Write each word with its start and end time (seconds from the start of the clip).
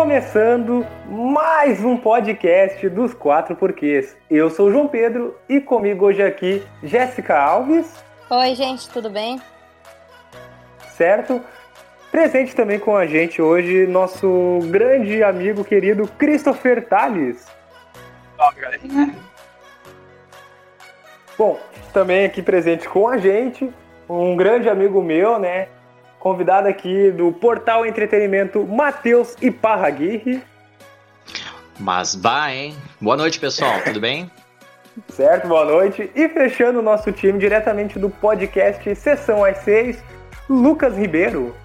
começando 0.00 0.86
mais 1.06 1.84
um 1.84 1.94
podcast 1.94 2.88
dos 2.88 3.12
Quatro 3.12 3.54
Porquês. 3.54 4.16
Eu 4.30 4.48
sou 4.48 4.68
o 4.68 4.72
João 4.72 4.88
Pedro 4.88 5.36
e 5.46 5.60
comigo 5.60 6.06
hoje 6.06 6.22
aqui 6.22 6.62
Jéssica 6.82 7.38
Alves. 7.38 8.02
Oi, 8.30 8.54
gente, 8.54 8.88
tudo 8.88 9.10
bem? 9.10 9.38
Certo? 10.96 11.42
Presente 12.10 12.56
também 12.56 12.78
com 12.78 12.96
a 12.96 13.06
gente 13.06 13.42
hoje 13.42 13.86
nosso 13.86 14.60
grande 14.70 15.22
amigo 15.22 15.62
querido 15.62 16.08
Christopher 16.16 16.88
Tales. 16.88 17.46
Fala. 18.38 18.54
Bom, 21.36 21.60
também 21.92 22.24
aqui 22.24 22.40
presente 22.40 22.88
com 22.88 23.06
a 23.06 23.18
gente 23.18 23.70
um 24.08 24.34
grande 24.34 24.66
amigo 24.66 25.02
meu, 25.02 25.38
né? 25.38 25.68
Convidado 26.20 26.68
aqui 26.68 27.10
do 27.10 27.32
Portal 27.32 27.86
Entretenimento, 27.86 28.66
Matheus 28.66 29.34
Iparraguirre. 29.40 30.42
Mas 31.78 32.14
vai, 32.14 32.56
hein? 32.58 32.76
Boa 33.00 33.16
noite, 33.16 33.40
pessoal, 33.40 33.80
tudo 33.82 33.98
bem? 33.98 34.30
Certo, 35.08 35.48
boa 35.48 35.64
noite. 35.64 36.10
E 36.14 36.28
fechando 36.28 36.80
o 36.80 36.82
nosso 36.82 37.10
time 37.10 37.38
diretamente 37.38 37.98
do 37.98 38.10
podcast 38.10 38.94
Sessão 38.96 39.42
às 39.42 39.58
6, 39.58 40.04
Lucas 40.46 40.94
Ribeiro. 40.94 41.56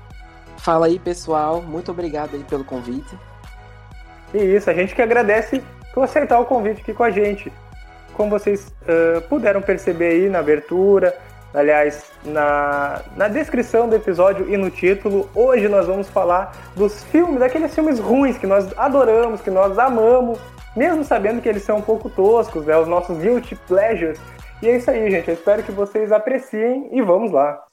Fala 0.60 0.86
aí, 0.86 1.00
pessoal. 1.00 1.62
Muito 1.62 1.92
obrigado 1.92 2.36
aí 2.36 2.44
pelo 2.46 2.64
convite. 2.64 3.14
E 4.34 4.38
isso, 4.38 4.70
a 4.70 4.74
gente 4.74 4.96
que 4.96 5.02
agradece 5.02 5.62
por 5.94 6.06
aceitar 6.06 6.40
o 6.40 6.46
convite 6.46 6.80
aqui 6.80 6.94
com 6.94 7.04
a 7.04 7.12
gente. 7.12 7.52
Como 8.14 8.30
vocês 8.30 8.74
uh, 8.84 9.22
puderam 9.24 9.62
perceber 9.62 10.12
aí 10.12 10.30
na 10.30 10.40
abertura, 10.40 11.14
Aliás, 11.56 12.12
na, 12.26 13.02
na 13.16 13.30
descrição 13.30 13.88
do 13.88 13.96
episódio 13.96 14.54
e 14.54 14.58
no 14.58 14.70
título, 14.70 15.30
hoje 15.34 15.70
nós 15.70 15.88
vamos 15.88 16.10
falar 16.10 16.52
dos 16.76 17.02
filmes, 17.06 17.40
daqueles 17.40 17.74
filmes 17.74 17.98
ruins 17.98 18.38
que 18.38 18.46
nós 18.46 18.78
adoramos, 18.78 19.40
que 19.40 19.50
nós 19.50 19.80
amamos, 19.80 20.38
mesmo 20.76 21.06
sabendo 21.06 21.42
que 21.42 21.48
eles 21.48 21.64
são 21.64 21.78
um 21.78 21.82
pouco 21.82 22.10
toscos, 22.10 22.66
né? 22.66 22.78
Os 22.78 22.90
nossos 22.90 23.18
guilty 23.20 23.56
pleasures. 23.68 24.20
E 24.62 24.68
é 24.68 24.76
isso 24.76 24.92
aí, 24.92 25.10
gente. 25.10 25.30
Eu 25.30 25.34
espero 25.34 25.64
que 25.64 25.72
vocês 25.72 26.12
apreciem 26.12 26.90
e 26.92 27.02
vamos 27.02 27.32
lá. 27.32 27.65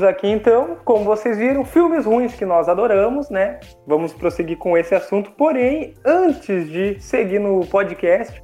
Voltamos 0.00 0.02
aqui 0.02 0.28
então, 0.28 0.78
como 0.84 1.04
vocês 1.04 1.36
viram, 1.36 1.64
filmes 1.64 2.06
ruins 2.06 2.34
que 2.34 2.46
nós 2.46 2.68
adoramos, 2.68 3.28
né? 3.28 3.60
Vamos 3.86 4.12
prosseguir 4.12 4.56
com 4.56 4.76
esse 4.76 4.94
assunto, 4.94 5.30
porém, 5.32 5.94
antes 6.04 6.68
de 6.70 6.98
seguir 7.00 7.38
no 7.38 7.66
podcast, 7.66 8.42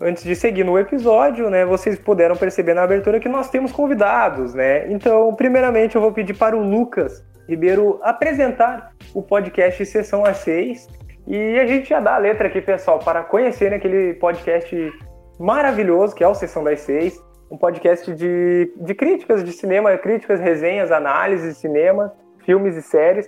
antes 0.00 0.24
de 0.24 0.34
seguir 0.34 0.64
no 0.64 0.78
episódio, 0.78 1.50
né, 1.50 1.64
vocês 1.64 1.98
puderam 1.98 2.36
perceber 2.36 2.74
na 2.74 2.82
abertura 2.82 3.20
que 3.20 3.28
nós 3.28 3.50
temos 3.50 3.70
convidados, 3.70 4.54
né? 4.54 4.90
Então, 4.90 5.34
primeiramente 5.34 5.94
eu 5.94 6.00
vou 6.00 6.12
pedir 6.12 6.34
para 6.34 6.56
o 6.56 6.62
Lucas 6.62 7.22
Ribeiro 7.48 8.00
apresentar 8.02 8.92
o 9.14 9.22
podcast 9.22 9.84
Sessão 9.84 10.22
A6 10.22 10.88
e 11.26 11.58
a 11.58 11.66
gente 11.66 11.90
já 11.90 12.00
dá 12.00 12.14
a 12.14 12.18
letra 12.18 12.48
aqui, 12.48 12.62
pessoal, 12.62 12.98
para 12.98 13.22
conhecerem 13.22 13.76
aquele 13.76 14.14
podcast 14.14 14.92
maravilhoso 15.38 16.14
que 16.14 16.24
é 16.24 16.28
o 16.28 16.34
Sessão 16.34 16.64
das 16.64 16.80
Seis 16.80 17.20
um 17.52 17.58
podcast 17.58 18.10
de, 18.14 18.72
de 18.74 18.94
críticas 18.94 19.44
de 19.44 19.52
cinema, 19.52 19.94
críticas, 19.98 20.40
resenhas, 20.40 20.90
análises 20.90 21.54
de 21.54 21.60
cinema, 21.60 22.14
filmes 22.46 22.74
e 22.76 22.82
séries. 22.82 23.26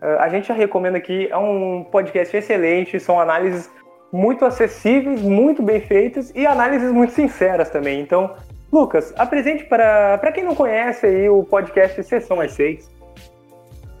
Uh, 0.00 0.18
a 0.20 0.28
gente 0.30 0.48
já 0.48 0.54
recomenda 0.54 0.96
aqui, 0.96 1.28
é 1.30 1.36
um 1.36 1.84
podcast 1.84 2.34
excelente, 2.34 2.98
são 2.98 3.20
análises 3.20 3.70
muito 4.10 4.46
acessíveis, 4.46 5.20
muito 5.20 5.62
bem 5.62 5.82
feitas 5.82 6.32
e 6.34 6.46
análises 6.46 6.90
muito 6.90 7.12
sinceras 7.12 7.68
também. 7.68 8.00
Então, 8.00 8.34
Lucas, 8.72 9.12
apresente 9.18 9.64
para 9.64 10.32
quem 10.32 10.44
não 10.44 10.54
conhece 10.54 11.04
aí 11.04 11.28
o 11.28 11.44
podcast 11.44 12.02
Sessão 12.04 12.40
às 12.40 12.52
Seis. 12.52 12.90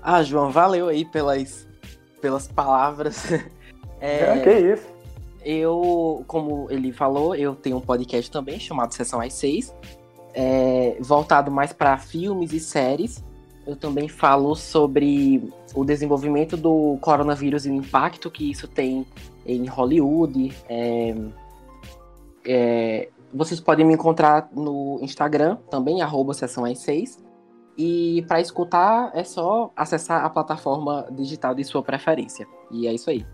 Ah, 0.02 0.22
João, 0.22 0.50
valeu 0.50 0.88
aí 0.88 1.04
pelas, 1.04 1.68
pelas 2.22 2.48
palavras. 2.48 3.30
É, 4.00 4.30
é, 4.30 4.38
que 4.38 4.50
isso 4.52 4.97
eu, 5.48 6.22
como 6.26 6.70
ele 6.70 6.92
falou, 6.92 7.34
eu 7.34 7.54
tenho 7.54 7.78
um 7.78 7.80
podcast 7.80 8.30
também 8.30 8.60
chamado 8.60 8.92
Sessão 8.92 9.18
às 9.18 9.32
Seis, 9.32 9.74
é, 10.34 10.98
voltado 11.00 11.50
mais 11.50 11.72
para 11.72 11.96
filmes 11.96 12.52
e 12.52 12.60
séries. 12.60 13.24
Eu 13.66 13.74
também 13.74 14.08
falo 14.08 14.54
sobre 14.54 15.50
o 15.74 15.86
desenvolvimento 15.86 16.54
do 16.54 16.98
coronavírus 17.00 17.64
e 17.64 17.70
o 17.70 17.74
impacto 17.74 18.30
que 18.30 18.50
isso 18.50 18.68
tem 18.68 19.06
em 19.46 19.64
Hollywood. 19.66 20.54
É, 20.68 21.14
é, 22.46 23.08
vocês 23.32 23.58
podem 23.58 23.86
me 23.86 23.94
encontrar 23.94 24.50
no 24.54 24.98
Instagram 25.00 25.56
também, 25.70 26.02
arroba 26.02 26.34
Sessão 26.34 26.66
às 26.66 26.78
Seis. 26.78 27.18
E 27.76 28.22
para 28.28 28.38
escutar 28.38 29.12
é 29.14 29.24
só 29.24 29.70
acessar 29.74 30.24
a 30.26 30.28
plataforma 30.28 31.06
digital 31.10 31.54
de 31.54 31.64
sua 31.64 31.82
preferência. 31.82 32.46
E 32.70 32.86
é 32.86 32.92
isso 32.92 33.08
aí. 33.08 33.24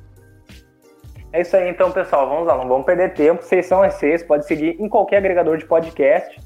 É 1.34 1.41
isso 1.41 1.56
aí, 1.56 1.69
então, 1.69 1.91
pessoal. 1.91 2.28
Vamos 2.28 2.47
lá, 2.47 2.56
não 2.56 2.69
vamos 2.69 2.87
perder 2.87 3.12
tempo. 3.12 3.43
Vocês 3.43 3.67
são 3.67 3.83
as 3.83 3.95
seis, 3.95 4.22
pode 4.22 4.47
seguir 4.47 4.81
em 4.81 4.89
qualquer 4.89 5.17
agregador 5.17 5.56
de 5.59 5.67
podcast. 5.67 6.41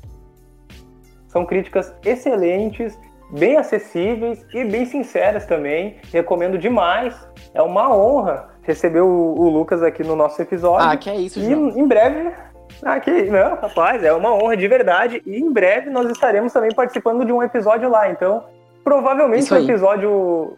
São 1.27 1.45
críticas 1.45 1.95
excelentes, 2.03 2.99
bem 3.31 3.59
acessíveis 3.59 4.43
e 4.55 4.65
bem 4.65 4.87
sinceras 4.87 5.45
também. 5.45 5.99
Recomendo 6.11 6.57
demais. 6.57 7.15
É 7.53 7.61
uma 7.61 7.95
honra 7.95 8.49
receber 8.63 9.03
o, 9.03 9.35
o 9.37 9.51
Lucas 9.51 9.83
aqui 9.83 10.03
no 10.03 10.17
nosso 10.17 10.41
episódio. 10.41 10.89
Ah, 10.89 10.97
que 10.97 11.11
é 11.11 11.17
isso, 11.17 11.39
E 11.39 11.53
em 11.53 11.87
breve. 11.87 12.33
Aqui, 12.83 13.25
não, 13.25 13.57
rapaz, 13.57 14.03
é 14.03 14.11
uma 14.15 14.33
honra 14.33 14.57
de 14.57 14.67
verdade. 14.67 15.23
E 15.27 15.37
em 15.37 15.53
breve 15.53 15.91
nós 15.91 16.11
estaremos 16.11 16.51
também 16.51 16.73
participando 16.75 17.27
de 17.27 17.33
um 17.33 17.43
episódio 17.43 17.91
lá. 17.91 18.11
Então, 18.11 18.43
provavelmente 18.83 19.53
o 19.53 19.59
episódio. 19.59 20.57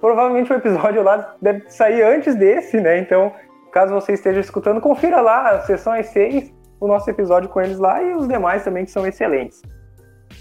Provavelmente 0.00 0.52
o 0.52 0.56
episódio 0.56 1.02
lá 1.02 1.34
deve 1.42 1.64
sair 1.68 2.02
antes 2.02 2.36
desse, 2.36 2.80
né? 2.80 2.98
Então, 2.98 3.32
Caso 3.72 3.94
você 3.94 4.12
esteja 4.12 4.40
escutando, 4.40 4.80
confira 4.80 5.20
lá 5.20 5.50
a 5.50 5.60
sessão 5.62 5.94
às 5.94 6.06
seis, 6.08 6.52
o 6.78 6.86
nosso 6.86 7.08
episódio 7.08 7.48
com 7.48 7.60
eles 7.60 7.78
lá 7.78 8.02
e 8.02 8.14
os 8.14 8.28
demais 8.28 8.62
também 8.62 8.84
que 8.84 8.90
são 8.90 9.06
excelentes. 9.06 9.62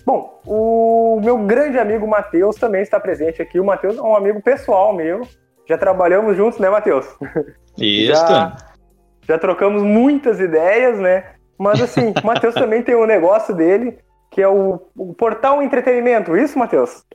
Bom, 0.05 0.41
o 0.45 1.19
meu 1.23 1.37
grande 1.37 1.77
amigo 1.77 2.07
Matheus 2.07 2.55
também 2.55 2.81
está 2.81 2.99
presente 2.99 3.41
aqui. 3.41 3.59
O 3.59 3.65
Matheus 3.65 3.97
é 3.97 4.01
um 4.01 4.15
amigo 4.15 4.41
pessoal 4.41 4.93
meu. 4.93 5.21
Já 5.67 5.77
trabalhamos 5.77 6.35
juntos, 6.35 6.59
né, 6.59 6.69
Matheus? 6.69 7.05
Isso. 7.77 8.11
já, 8.11 8.55
já 9.27 9.37
trocamos 9.37 9.81
muitas 9.81 10.39
ideias, 10.39 10.99
né? 10.99 11.23
Mas 11.57 11.81
assim, 11.81 12.13
o 12.21 12.25
Matheus 12.25 12.55
também 12.55 12.81
tem 12.81 12.95
um 12.95 13.05
negócio 13.05 13.55
dele, 13.55 13.97
que 14.29 14.41
é 14.41 14.47
o, 14.47 14.81
o 14.97 15.13
Portal 15.13 15.61
Entretenimento. 15.61 16.35
Isso, 16.35 16.57
Matheus? 16.57 17.05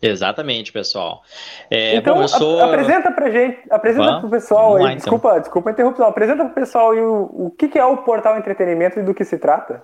Exatamente, 0.00 0.72
pessoal. 0.72 1.22
É, 1.70 1.96
então, 1.96 2.16
bom, 2.16 2.22
eu 2.22 2.28
sou... 2.28 2.62
apresenta 2.62 3.10
pra 3.10 3.30
gente, 3.30 3.58
apresenta 3.68 4.20
pro 4.20 4.30
pessoal 4.30 4.76
aí, 4.76 4.82
lá, 4.82 4.92
então. 4.92 4.96
desculpa, 4.96 5.40
desculpa 5.40 5.70
a 5.70 5.72
interrupção, 5.72 6.06
apresenta 6.06 6.44
pro 6.44 6.54
pessoal 6.54 6.92
aí 6.92 7.00
o, 7.00 7.22
o 7.32 7.50
que, 7.50 7.68
que 7.68 7.78
é 7.78 7.84
o 7.84 7.96
Portal 7.98 8.38
Entretenimento 8.38 9.00
e 9.00 9.02
do 9.02 9.12
que 9.12 9.24
se 9.24 9.38
trata. 9.38 9.82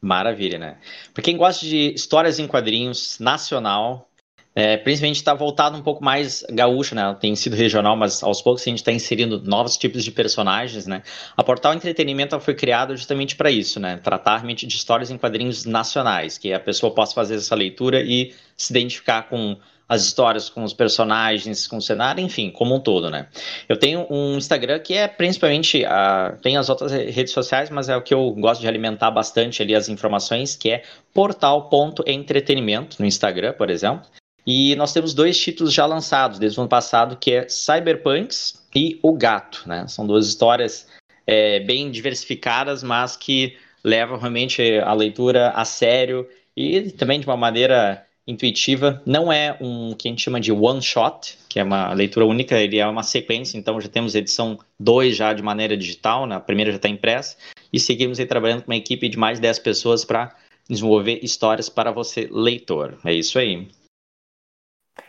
Maravilha, 0.00 0.58
né? 0.58 0.76
Para 1.14 1.22
quem 1.22 1.36
gosta 1.36 1.64
de 1.64 1.94
histórias 1.94 2.38
em 2.38 2.46
quadrinhos 2.46 3.18
nacional, 3.20 4.08
é, 4.54 4.76
principalmente 4.76 5.16
está 5.16 5.34
voltado 5.34 5.76
um 5.76 5.82
pouco 5.82 6.04
mais 6.04 6.44
gaúcho, 6.50 6.94
né? 6.94 7.16
Tem 7.18 7.34
sido 7.34 7.56
regional, 7.56 7.96
mas 7.96 8.22
aos 8.22 8.40
poucos 8.40 8.62
a 8.62 8.70
gente 8.70 8.78
está 8.78 8.92
inserindo 8.92 9.42
novos 9.42 9.76
tipos 9.76 10.04
de 10.04 10.12
personagens, 10.12 10.86
né? 10.86 11.02
A 11.36 11.42
Portal 11.42 11.74
Entretenimento 11.74 12.38
foi 12.38 12.54
criada 12.54 12.96
justamente 12.96 13.34
para 13.34 13.50
isso, 13.50 13.80
né? 13.80 13.96
Tratar 13.96 14.36
realmente 14.36 14.66
de 14.66 14.76
histórias 14.76 15.10
em 15.10 15.18
quadrinhos 15.18 15.64
nacionais, 15.64 16.38
que 16.38 16.52
a 16.52 16.60
pessoa 16.60 16.94
possa 16.94 17.14
fazer 17.14 17.34
essa 17.34 17.54
leitura 17.54 18.00
e 18.00 18.32
se 18.56 18.72
identificar 18.72 19.28
com 19.28 19.56
as 19.88 20.02
histórias, 20.02 20.48
com 20.48 20.62
os 20.62 20.72
personagens, 20.72 21.66
com 21.66 21.76
o 21.76 21.82
cenário, 21.82 22.22
enfim, 22.24 22.50
como 22.50 22.74
um 22.74 22.80
todo, 22.80 23.10
né? 23.10 23.28
Eu 23.68 23.76
tenho 23.76 24.06
um 24.08 24.36
Instagram 24.36 24.78
que 24.78 24.94
é 24.94 25.06
principalmente, 25.08 25.84
uh, 25.84 26.40
tem 26.40 26.56
as 26.56 26.70
outras 26.70 26.92
redes 26.92 27.32
sociais, 27.32 27.70
mas 27.70 27.88
é 27.88 27.96
o 27.96 28.02
que 28.02 28.14
eu 28.14 28.30
gosto 28.32 28.60
de 28.60 28.68
alimentar 28.68 29.10
bastante 29.10 29.62
ali 29.62 29.74
as 29.74 29.88
informações, 29.88 30.56
que 30.56 30.70
é 30.70 30.82
portal.entretenimento 31.12 32.96
no 33.00 33.04
Instagram, 33.04 33.52
por 33.52 33.68
exemplo. 33.68 34.08
E 34.46 34.76
nós 34.76 34.92
temos 34.92 35.14
dois 35.14 35.38
títulos 35.38 35.72
já 35.72 35.86
lançados 35.86 36.38
desde 36.38 36.58
o 36.58 36.62
ano 36.62 36.68
passado, 36.68 37.16
que 37.16 37.32
é 37.32 37.48
Cyberpunks 37.48 38.62
e 38.74 38.98
O 39.02 39.14
Gato, 39.14 39.62
né? 39.66 39.86
São 39.88 40.06
duas 40.06 40.26
histórias 40.26 40.86
é, 41.26 41.60
bem 41.60 41.90
diversificadas, 41.90 42.82
mas 42.82 43.16
que 43.16 43.56
levam 43.82 44.18
realmente 44.18 44.62
a 44.78 44.92
leitura 44.92 45.50
a 45.50 45.64
sério 45.64 46.28
e 46.56 46.90
também 46.90 47.20
de 47.20 47.26
uma 47.26 47.36
maneira 47.36 48.04
intuitiva. 48.26 49.02
Não 49.04 49.32
é 49.32 49.56
um 49.60 49.94
que 49.94 50.08
a 50.08 50.10
gente 50.10 50.22
chama 50.22 50.40
de 50.40 50.52
one 50.52 50.82
shot, 50.82 51.38
que 51.48 51.58
é 51.58 51.62
uma 51.62 51.92
leitura 51.92 52.26
única, 52.26 52.58
ele 52.58 52.78
é 52.78 52.86
uma 52.86 53.02
sequência, 53.02 53.58
então 53.58 53.80
já 53.80 53.88
temos 53.88 54.14
edição 54.14 54.58
2 54.80 55.16
já 55.16 55.32
de 55.32 55.42
maneira 55.42 55.76
digital, 55.76 56.26
né? 56.26 56.36
a 56.36 56.40
primeira 56.40 56.70
já 56.70 56.76
está 56.76 56.88
impressa, 56.88 57.36
e 57.72 57.78
seguimos 57.78 58.18
aí 58.18 58.26
trabalhando 58.26 58.62
com 58.62 58.70
uma 58.70 58.76
equipe 58.76 59.08
de 59.08 59.18
mais 59.18 59.38
de 59.38 59.42
10 59.42 59.58
pessoas 59.58 60.04
para 60.04 60.34
desenvolver 60.68 61.20
histórias 61.22 61.68
para 61.68 61.90
você, 61.90 62.28
leitor. 62.30 62.98
É 63.04 63.12
isso 63.12 63.38
aí. 63.38 63.68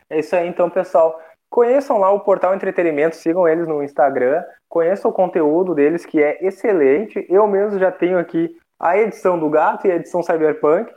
É 0.09 0.19
isso 0.19 0.35
aí, 0.35 0.47
então, 0.47 0.69
pessoal. 0.69 1.19
Conheçam 1.49 1.97
lá 1.97 2.11
o 2.11 2.19
Portal 2.19 2.53
Entretenimento, 2.53 3.15
sigam 3.15 3.47
eles 3.47 3.67
no 3.67 3.81
Instagram, 3.83 4.43
conheçam 4.67 5.09
o 5.09 5.13
conteúdo 5.13 5.73
deles, 5.73 6.05
que 6.05 6.21
é 6.21 6.45
excelente. 6.45 7.25
Eu 7.29 7.47
mesmo 7.47 7.79
já 7.79 7.91
tenho 7.91 8.17
aqui 8.17 8.55
a 8.79 8.97
edição 8.97 9.39
do 9.39 9.49
Gato 9.49 9.87
e 9.87 9.91
a 9.91 9.95
edição 9.95 10.21
Cyberpunk. 10.21 10.93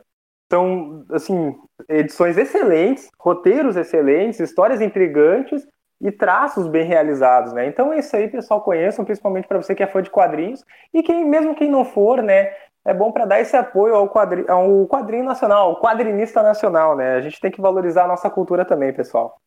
São, 0.51 1.05
assim, 1.13 1.55
edições 1.89 2.39
excelentes, 2.39 3.11
roteiros 3.19 3.77
excelentes, 3.77 4.41
histórias 4.41 4.81
intrigantes 4.81 5.67
e 6.01 6.11
traços 6.11 6.67
bem 6.69 6.85
realizados, 6.85 7.53
né? 7.53 7.67
Então 7.67 7.93
é 7.93 7.99
isso 7.99 8.17
aí, 8.17 8.29
pessoal, 8.29 8.63
conheçam, 8.63 9.05
principalmente 9.05 9.47
para 9.49 9.61
você 9.61 9.75
que 9.75 9.83
é 9.83 9.87
fã 9.87 10.01
de 10.01 10.11
quadrinhos 10.11 10.65
e 10.95 11.03
quem, 11.03 11.25
mesmo 11.25 11.55
quem 11.55 11.69
não 11.69 11.85
for, 11.85 12.23
né, 12.23 12.53
é 12.85 12.95
bom 12.95 13.13
para 13.13 13.27
dar 13.27 13.41
esse 13.41 13.57
apoio 13.57 13.95
ao 13.95 14.09
quadrinho, 14.09 14.51
ao 14.51 14.87
quadrinho 14.87 15.25
nacional, 15.25 15.71
ao 15.71 15.81
quadrinista 15.81 16.43
nacional, 16.43 16.97
né? 16.97 17.15
A 17.17 17.21
gente 17.21 17.41
tem 17.41 17.51
que 17.51 17.61
valorizar 17.61 18.05
a 18.05 18.09
nossa 18.09 18.31
cultura 18.31 18.65
também, 18.65 18.93
pessoal. 18.93 19.41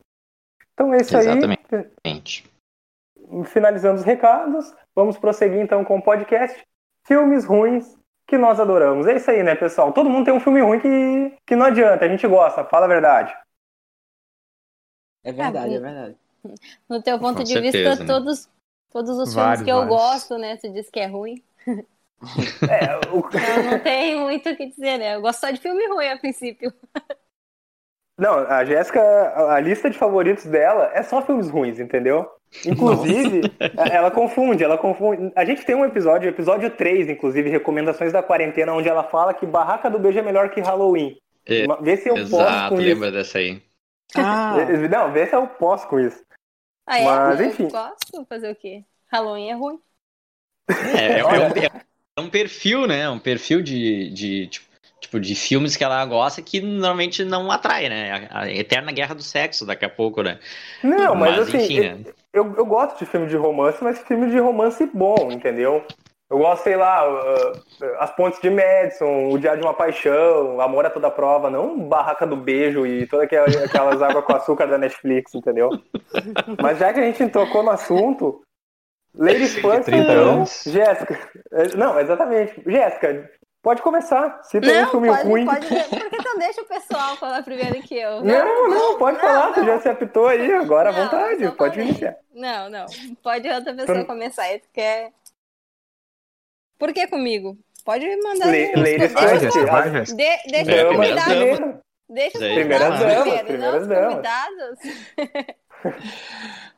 Então 0.74 0.92
é 0.94 0.98
isso 0.98 1.16
Exatamente. 1.16 1.66
aí. 2.04 3.44
Finalizando 3.46 3.96
os 3.96 4.04
recados, 4.04 4.74
vamos 4.94 5.16
prosseguir 5.18 5.60
então 5.60 5.84
com 5.84 5.98
o 5.98 6.02
podcast 6.02 6.62
Filmes 7.06 7.44
Ruins 7.44 7.96
que 8.26 8.38
nós 8.38 8.60
adoramos. 8.60 9.06
É 9.06 9.16
isso 9.16 9.30
aí, 9.30 9.42
né, 9.42 9.54
pessoal? 9.54 9.92
Todo 9.92 10.08
mundo 10.08 10.24
tem 10.24 10.34
um 10.34 10.40
filme 10.40 10.60
ruim 10.60 10.80
que, 10.80 11.36
que 11.46 11.56
não 11.56 11.66
adianta, 11.66 12.04
a 12.04 12.08
gente 12.08 12.26
gosta, 12.26 12.64
fala 12.64 12.86
a 12.86 12.88
verdade. 12.88 13.36
É 15.24 15.32
verdade, 15.32 15.74
é 15.74 15.80
verdade. 15.80 16.16
No 16.88 17.00
teu 17.00 17.20
ponto 17.20 17.36
Com 17.36 17.44
de 17.44 17.52
certeza, 17.52 17.90
vista, 17.90 18.04
né? 18.04 18.12
todos, 18.12 18.50
todos 18.90 19.16
os 19.16 19.32
Vários, 19.32 19.60
filmes 19.60 19.62
que 19.62 19.70
eu 19.70 19.76
vários. 19.76 19.96
gosto, 19.96 20.38
né? 20.38 20.56
Tu 20.56 20.72
diz 20.72 20.90
que 20.90 20.98
é 20.98 21.06
ruim. 21.06 21.40
É, 22.68 22.96
o- 23.10 23.28
Eu 23.36 23.62
não 23.64 23.78
tenho 23.80 24.20
muito 24.20 24.48
o 24.50 24.56
que 24.56 24.66
dizer, 24.66 24.98
né? 24.98 25.16
Eu 25.16 25.20
gosto 25.20 25.40
só 25.40 25.50
de 25.50 25.60
filme 25.60 25.86
ruim 25.88 26.08
a 26.08 26.18
princípio. 26.18 26.72
Não, 28.18 28.34
a 28.38 28.64
Jéssica, 28.64 29.00
a 29.54 29.58
lista 29.60 29.88
de 29.90 29.98
favoritos 29.98 30.44
dela 30.44 30.90
é 30.94 31.02
só 31.02 31.22
filmes 31.22 31.48
ruins, 31.48 31.80
entendeu? 31.80 32.28
Inclusive, 32.66 33.40
ela 33.90 34.10
confunde, 34.10 34.62
ela 34.62 34.76
confunde. 34.76 35.32
A 35.34 35.44
gente 35.44 35.64
tem 35.64 35.74
um 35.74 35.84
episódio, 35.84 36.28
episódio 36.28 36.70
3, 36.70 37.08
inclusive, 37.08 37.48
Recomendações 37.48 38.12
da 38.12 38.22
Quarentena, 38.22 38.72
onde 38.74 38.88
ela 38.88 39.02
fala 39.04 39.32
que 39.32 39.46
Barraca 39.46 39.90
do 39.90 39.98
Beijo 39.98 40.18
é 40.18 40.22
melhor 40.22 40.50
que 40.50 40.60
Halloween. 40.60 41.16
É, 41.46 41.66
Vê 41.80 41.96
se 41.96 42.08
eu 42.08 42.14
posso 42.14 42.34
Exato, 42.36 42.74
com 42.76 42.80
lembra 42.80 43.10
dessa 43.10 43.38
aí. 43.38 43.62
Ah, 44.14 44.56
isso. 44.70 44.88
Não, 44.88 45.12
vê 45.12 45.26
se 45.26 45.34
eu 45.34 45.46
posso 45.46 45.88
com 45.88 45.98
isso. 45.98 46.22
Ah, 46.86 46.98
é? 46.98 47.04
Mas, 47.04 47.40
eu 47.40 47.46
enfim. 47.46 47.68
gosto 47.68 48.26
fazer 48.28 48.52
o 48.52 48.56
quê? 48.56 48.84
Halloween 49.10 49.50
é 49.50 49.54
ruim. 49.54 49.80
É, 50.68 51.18
é, 51.20 51.24
um, 51.24 51.30
é 51.30 51.91
um 52.18 52.28
perfil, 52.28 52.86
né? 52.86 53.08
Um 53.08 53.18
perfil 53.18 53.62
de, 53.62 54.10
de 54.10 54.46
tipo, 54.48 54.66
tipo, 55.00 55.20
de 55.20 55.34
filmes 55.34 55.76
que 55.76 55.84
ela 55.84 56.04
gosta 56.06 56.40
que 56.40 56.60
normalmente 56.60 57.24
não 57.24 57.50
atrai, 57.50 57.88
né? 57.88 58.28
A, 58.30 58.42
a 58.42 58.52
eterna 58.52 58.92
guerra 58.92 59.14
do 59.14 59.22
sexo 59.22 59.66
daqui 59.66 59.84
a 59.84 59.90
pouco, 59.90 60.22
né? 60.22 60.38
Não, 60.82 61.14
mas, 61.14 61.38
assim, 61.38 61.56
enfim, 61.58 61.76
eu, 61.78 61.82
né? 61.82 62.04
eu, 62.32 62.54
eu 62.56 62.66
gosto 62.66 62.98
de 62.98 63.06
filme 63.06 63.26
de 63.26 63.36
romance, 63.36 63.82
mas 63.82 63.98
filme 64.00 64.30
de 64.30 64.38
romance 64.38 64.88
bom, 64.92 65.30
entendeu? 65.30 65.84
Eu 66.30 66.38
gosto, 66.38 66.62
sei 66.62 66.76
lá, 66.76 67.06
uh, 67.06 67.52
uh, 67.52 67.96
As 67.98 68.10
Pontes 68.16 68.40
de 68.40 68.48
Madison, 68.48 69.28
O 69.28 69.38
Dia 69.38 69.54
de 69.54 69.62
uma 69.62 69.74
Paixão, 69.74 70.62
Amor 70.62 70.86
a 70.86 70.90
Toda 70.90 71.10
Prova, 71.10 71.50
não 71.50 71.78
Barraca 71.78 72.26
do 72.26 72.36
Beijo 72.36 72.86
e 72.86 73.06
todas 73.06 73.26
aquelas, 73.26 73.54
aquelas 73.54 74.00
águas 74.00 74.24
com 74.24 74.34
açúcar 74.34 74.66
da 74.66 74.78
Netflix, 74.78 75.34
entendeu? 75.34 75.68
Mas 76.62 76.78
já 76.78 76.90
que 76.90 77.00
a 77.00 77.02
gente 77.02 77.28
tocou 77.28 77.62
no 77.62 77.70
assunto, 77.70 78.40
Ladies 79.14 79.54
First, 79.54 79.84
30 79.84 79.96
então, 80.12 80.30
anos. 80.34 80.62
Jéssica. 80.66 81.30
Não, 81.76 82.00
exatamente. 82.00 82.62
Jéssica, 82.66 83.30
pode 83.62 83.82
começar. 83.82 84.42
Cita 84.42 84.66
um 84.66 84.72
Não, 84.72 84.90
filme 84.90 85.08
pode, 85.08 85.22
ruim. 85.28 85.44
pode 85.44 85.66
ver. 85.66 85.84
Por 85.88 86.10
que 86.10 86.16
tu 86.16 86.38
deixa 86.38 86.62
o 86.62 86.66
pessoal 86.66 87.16
falar 87.16 87.42
primeiro 87.42 87.82
que 87.82 87.94
eu? 87.96 88.22
Não, 88.24 88.68
não, 88.70 88.98
pode 88.98 89.20
falar, 89.20 89.52
tu 89.52 89.64
já 89.64 89.80
se 89.80 89.88
apitou 89.88 90.26
aí, 90.28 90.50
agora 90.54 90.88
à 90.88 90.92
Não, 90.92 91.04
vontade, 91.04 91.42
eu 91.42 91.52
pode 91.52 91.74
falei. 91.74 91.88
iniciar. 91.90 92.16
Não, 92.34 92.70
não. 92.70 92.86
Pode 93.22 93.48
outra 93.50 93.74
pessoa 93.74 93.98
Então- 93.98 94.06
começar 94.06 94.42
aí. 94.44 94.62
Quer. 94.72 95.10
Por 96.78 96.92
que 96.92 97.06
comigo? 97.06 97.56
Pode 97.84 98.06
mandar. 98.22 98.46
Le- 98.48 98.72
ladies 98.76 99.12
Vai, 99.12 99.28
first. 99.38 99.42
Jéssica. 99.54 100.16
De- 100.16 100.50
deixa 100.50 100.70
É, 100.72 100.86
os 100.88 100.96
convidados. 100.96 101.24
damas. 101.26 101.56
primeiro. 101.58 101.82
Deixa 102.08 102.38
os 102.38 102.44
Primeiras 102.44 102.88
convidados 102.88 103.24
damas, 103.24 103.42
primeiras 103.42 103.88
não 103.88 104.16
os 104.16 104.22
damas. 104.22 104.78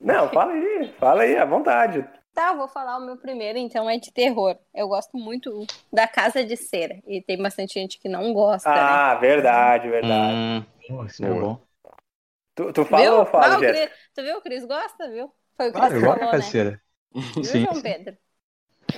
Não, 0.00 0.28
fala 0.30 0.52
aí, 0.52 0.92
fala 0.98 1.22
aí, 1.22 1.36
à 1.36 1.44
vontade. 1.44 2.04
Tá, 2.32 2.48
eu 2.52 2.56
vou 2.58 2.68
falar 2.68 2.96
o 2.98 3.04
meu 3.04 3.16
primeiro, 3.16 3.58
então 3.58 3.88
é 3.90 3.98
de 3.98 4.12
terror. 4.12 4.58
Eu 4.74 4.88
gosto 4.88 5.16
muito 5.18 5.66
da 5.92 6.06
Casa 6.08 6.44
de 6.44 6.56
Cera. 6.56 7.00
E 7.06 7.22
tem 7.22 7.36
bastante 7.40 7.74
gente 7.74 7.98
que 7.98 8.08
não 8.08 8.32
gosta, 8.32 8.82
né? 8.84 9.00
Ah, 9.02 9.16
verdade, 9.20 9.88
verdade. 9.90 10.42
Hum, 10.48 11.06
é 11.20 11.34
bom. 11.34 11.66
Tu, 12.54 12.72
tu 12.72 12.84
fala 12.84 13.06
Viu? 13.06 13.20
ou 13.20 13.26
Ah, 13.38 13.56
fala? 13.56 13.64
Cris- 13.64 13.90
tu 14.14 14.22
viu? 14.22 14.38
O 14.38 14.42
Cris 14.42 14.64
gosta, 14.66 15.08
viu? 15.10 15.32
Foi 15.56 15.68
o 15.70 15.74
Cris 15.74 15.94
eu 15.94 16.00
que 16.00 16.02
gosto 16.02 16.20
falou, 16.20 16.36
da 16.36 16.38
né? 16.38 16.56
Viu, 17.40 17.60
Sim. 17.60 17.60
João 17.60 17.80
Pedro? 17.82 18.16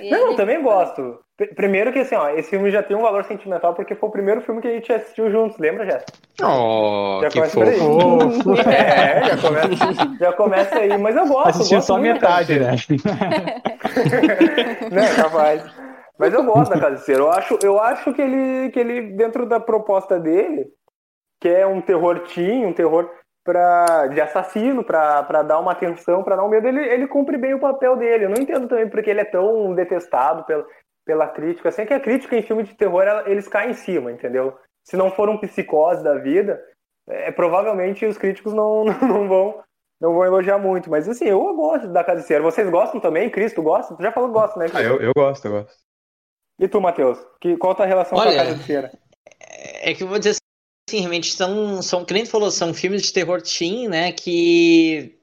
E 0.01 0.09
Não, 0.09 0.17
eu 0.19 0.27
ele- 0.29 0.35
também 0.37 0.61
gosto. 0.61 1.19
Pr- 1.37 1.53
Primeiro 1.55 1.91
que 1.91 1.99
assim, 1.99 2.15
ó, 2.15 2.29
esse 2.29 2.49
filme 2.51 2.69
já 2.71 2.83
tem 2.83 2.95
um 2.95 3.01
valor 3.01 3.23
sentimental 3.25 3.73
porque 3.73 3.95
foi 3.95 4.07
o 4.09 4.11
primeiro 4.11 4.41
filme 4.41 4.61
que 4.61 4.67
a 4.67 4.71
gente 4.71 4.91
assistiu 4.93 5.31
juntos, 5.31 5.57
lembra, 5.57 5.83
Jéssica? 5.85 6.11
Oh, 6.43 7.19
Já 7.21 7.29
que 7.29 7.35
começa 7.39 7.57
por 7.59 7.67
aí. 7.67 7.77
fofo. 7.79 8.53
É, 8.69 9.23
já 9.25 9.37
começa, 9.37 10.17
já 10.19 10.33
começa 10.33 10.75
aí, 10.79 10.97
mas 10.97 11.15
eu 11.15 11.27
gosto. 11.27 11.49
Assistiu 11.49 11.77
gosto 11.77 11.87
só 11.87 11.97
muito, 11.97 12.13
metade, 12.13 12.59
né? 12.59 12.75
Não, 14.91 15.15
capaz. 15.23 15.63
Mas 16.17 16.33
eu 16.33 16.43
gosto 16.43 16.71
da 16.71 16.79
Casa 16.79 16.95
de 16.97 17.01
Cera. 17.05 17.19
Eu 17.19 17.31
acho, 17.31 17.59
eu 17.63 17.79
acho 17.81 18.13
que, 18.13 18.21
ele, 18.21 18.69
que 18.71 18.79
ele, 18.79 19.01
dentro 19.13 19.45
da 19.45 19.59
proposta 19.59 20.19
dele, 20.19 20.67
que 21.41 21.49
é 21.49 21.65
um 21.65 21.81
terror 21.81 22.19
teen, 22.33 22.65
um 22.65 22.73
terror 22.73 23.09
pra, 23.43 24.07
de 24.07 24.21
assassino, 24.21 24.83
pra, 24.83 25.23
pra 25.23 25.41
dar 25.43 25.59
uma 25.59 25.71
atenção, 25.73 26.23
pra 26.23 26.35
dar 26.35 26.43
um 26.43 26.49
medo, 26.49 26.67
ele, 26.67 26.79
ele 26.81 27.07
cumpre 27.07 27.37
bem 27.37 27.53
o 27.53 27.59
papel 27.59 27.95
dele. 27.95 28.25
Eu 28.25 28.29
não 28.29 28.41
entendo 28.41 28.67
também 28.67 28.89
porque 28.89 29.09
ele 29.09 29.21
é 29.21 29.25
tão 29.25 29.73
detestado 29.73 30.43
pela, 30.45 30.65
pela 31.05 31.27
crítica. 31.27 31.69
Assim 31.69 31.85
que 31.85 31.93
a 31.93 31.99
crítica 31.99 32.35
em 32.35 32.41
filme 32.43 32.63
de 32.63 32.73
terror, 32.75 33.03
ela- 33.03 33.29
eles 33.29 33.47
caem 33.47 33.71
em 33.71 33.75
cima, 33.75 34.11
entendeu? 34.11 34.57
Se 34.85 34.95
não 34.95 35.11
for 35.11 35.29
um 35.29 35.37
psicose 35.37 36.03
da 36.03 36.15
vida, 36.15 36.61
é, 37.09 37.31
provavelmente 37.31 38.05
os 38.05 38.17
críticos 38.17 38.53
não, 38.55 38.85
não 38.85 39.27
vão 39.27 39.63
não 40.01 40.13
vão 40.13 40.25
elogiar 40.25 40.57
muito. 40.57 40.89
Mas 40.89 41.07
assim, 41.07 41.25
eu 41.25 41.39
gosto 41.55 41.87
da 41.87 42.03
Casa 42.03 42.19
de 42.21 42.27
Cera. 42.27 42.43
Vocês 42.43 42.69
gostam 42.69 42.99
também? 42.99 43.29
Cristo 43.29 43.61
gosta? 43.63 43.95
Tu 43.95 44.03
já 44.03 44.11
falou 44.11 44.27
que 44.29 44.33
gosta, 44.33 44.59
né? 44.59 44.65
Ah, 44.73 44.81
eu, 44.81 44.99
eu 44.99 45.11
gosto, 45.15 45.45
eu 45.45 45.51
gosto. 45.51 45.77
E 46.59 46.67
tu, 46.67 46.81
Matheus? 46.81 47.25
Que, 47.39 47.55
qual 47.55 47.71
a 47.71 47.75
tua 47.75 47.85
relação 47.85 48.17
Olha, 48.17 48.31
com 48.31 48.35
a 48.35 48.43
Casa 48.43 48.55
de 48.55 48.63
Cera? 48.63 48.91
É 49.81 49.93
que 49.93 50.03
eu 50.03 50.07
vou 50.07 50.19
dizer 50.19 50.35
assim, 50.93 50.99
realmente 50.99 51.33
são, 51.33 51.81
são, 51.81 52.05
que 52.05 52.13
nem 52.13 52.23
tu 52.23 52.29
falou, 52.29 52.51
são 52.51 52.73
filmes 52.73 53.01
de 53.01 53.11
terror 53.11 53.41
teen, 53.41 53.87
né, 53.87 54.11
que, 54.11 55.15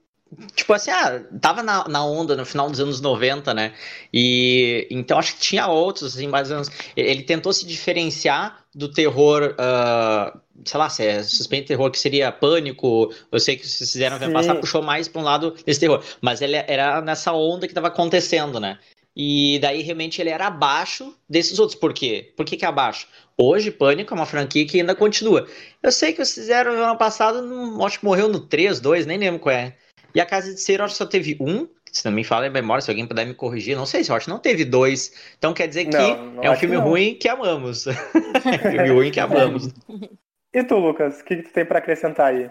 tipo 0.54 0.72
assim, 0.72 0.90
ah, 0.90 1.22
tava 1.40 1.62
na, 1.62 1.86
na 1.88 2.04
onda 2.04 2.36
no 2.36 2.44
final 2.44 2.68
dos 2.68 2.80
anos 2.80 3.00
90, 3.00 3.54
né, 3.54 3.72
e 4.12 4.86
então 4.90 5.18
acho 5.18 5.34
que 5.34 5.40
tinha 5.40 5.68
outros, 5.68 6.14
assim, 6.14 6.26
mais 6.26 6.50
ou 6.50 6.56
menos, 6.56 6.70
ele 6.96 7.22
tentou 7.22 7.52
se 7.52 7.64
diferenciar 7.64 8.64
do 8.74 8.90
terror, 8.90 9.54
ah, 9.58 10.36
sei 10.64 10.78
lá, 10.78 10.90
se 10.90 11.04
é 11.04 11.22
suspense 11.22 11.66
terror 11.66 11.90
que 11.90 11.98
seria 11.98 12.32
Pânico, 12.32 13.12
eu 13.30 13.40
sei 13.40 13.56
que 13.56 13.66
vocês 13.66 13.92
fizeram 13.92 14.18
Sim. 14.18 14.32
passado, 14.32 14.60
puxou 14.60 14.82
mais 14.82 15.08
pra 15.08 15.20
um 15.20 15.24
lado 15.24 15.54
desse 15.64 15.80
terror, 15.80 16.02
mas 16.20 16.42
ele 16.42 16.56
era 16.56 17.00
nessa 17.00 17.32
onda 17.32 17.68
que 17.68 17.74
tava 17.74 17.88
acontecendo, 17.88 18.58
né, 18.58 18.78
e 19.14 19.58
daí 19.60 19.82
realmente 19.82 20.20
ele 20.20 20.30
era 20.30 20.46
abaixo 20.46 21.14
desses 21.28 21.58
outros, 21.58 21.78
por 21.78 21.92
quê? 21.92 22.32
Por 22.36 22.46
que 22.46 22.56
que 22.56 22.64
é 22.64 22.68
abaixo? 22.68 23.08
Hoje, 23.42 23.70
Pânico 23.70 24.12
é 24.12 24.16
uma 24.16 24.26
franquia 24.26 24.66
que 24.66 24.78
ainda 24.80 24.94
continua. 24.94 25.49
Eu 25.82 25.90
sei 25.90 26.12
que 26.12 26.18
vocês 26.18 26.35
fizeram 26.35 26.75
no 26.76 26.82
ano 26.82 26.99
passado, 26.99 27.40
não- 27.40 27.85
acho 27.87 27.99
que 27.99 28.04
morreu 28.04 28.28
no 28.28 28.38
3, 28.40 28.80
2, 28.80 29.06
nem 29.06 29.16
lembro 29.16 29.40
qual 29.40 29.54
é. 29.54 29.78
E 30.14 30.20
a 30.20 30.26
Casa 30.26 30.52
de 30.52 30.61
Cera, 30.61 30.85
acho 30.85 30.92
que 30.94 30.99
só 30.99 31.06
teve 31.06 31.38
um, 31.40 31.66
se 31.90 32.04
não 32.04 32.12
me 32.12 32.23
fala 32.23 32.47
em 32.47 32.50
memória, 32.50 32.82
se 32.82 32.90
alguém 32.90 33.06
puder 33.06 33.25
me 33.26 33.32
corrigir, 33.32 33.75
não 33.76 33.87
sei 33.87 34.04
se 34.04 34.11
eu 34.11 34.16
acho 34.16 34.26
que 34.26 34.30
não 34.30 34.38
teve 34.38 34.64
dois. 34.66 35.12
Então 35.38 35.54
quer 35.54 35.68
dizer 35.68 35.87
que 35.87 35.97
Não, 35.97 36.26
não 36.32 36.44
é 36.44 36.50
um 36.50 36.56
filme 36.56 36.76
que 36.76 36.82
ruim 36.82 37.14
que 37.14 37.28
amamos. 37.28 37.85
filme 38.70 38.90
ruim 38.90 39.11
que 39.11 39.20
amamos. 39.20 39.68
E 40.52 40.64
tu, 40.64 40.75
Lucas? 40.78 41.20
O 41.20 41.25
que, 41.25 41.37
que 41.37 41.42
tu 41.44 41.52
tem 41.52 41.64
pra 41.64 41.78
acrescentar 41.78 42.35
aí? 42.35 42.50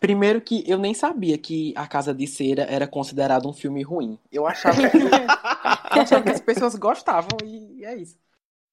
Primeiro 0.00 0.40
que 0.40 0.64
eu 0.66 0.78
nem 0.78 0.94
sabia 0.94 1.36
que 1.36 1.74
A 1.76 1.86
Casa 1.86 2.14
de 2.14 2.26
Cera 2.26 2.62
era 2.62 2.88
considerado 2.88 3.46
um 3.46 3.52
filme 3.52 3.82
ruim. 3.82 4.18
Eu 4.32 4.46
achava 4.46 4.88
que, 4.88 4.96
eu 5.94 6.02
achava 6.02 6.22
que 6.22 6.30
as 6.30 6.40
pessoas 6.40 6.74
gostavam 6.74 7.36
e 7.44 7.84
é 7.84 7.94
isso. 7.96 8.16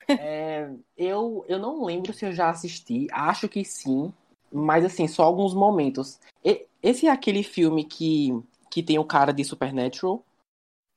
É, 0.10 0.70
eu, 0.98 1.46
eu 1.48 1.60
não 1.60 1.84
lembro 1.86 2.14
se 2.14 2.26
eu 2.26 2.32
já 2.32 2.50
assisti, 2.50 3.08
acho 3.12 3.48
que 3.50 3.64
sim, 3.64 4.14
mas 4.52 4.86
assim, 4.86 5.08
só 5.08 5.24
alguns 5.24 5.54
momentos. 5.54 6.20
E- 6.44 6.66
esse 6.82 7.08
é 7.08 7.12
aquele 7.12 7.44
filme 7.44 7.84
que, 7.84 8.30
que 8.70 8.84
tem 8.84 9.00
o 9.00 9.06
cara 9.06 9.32
de 9.32 9.44
Supernatural. 9.44 10.24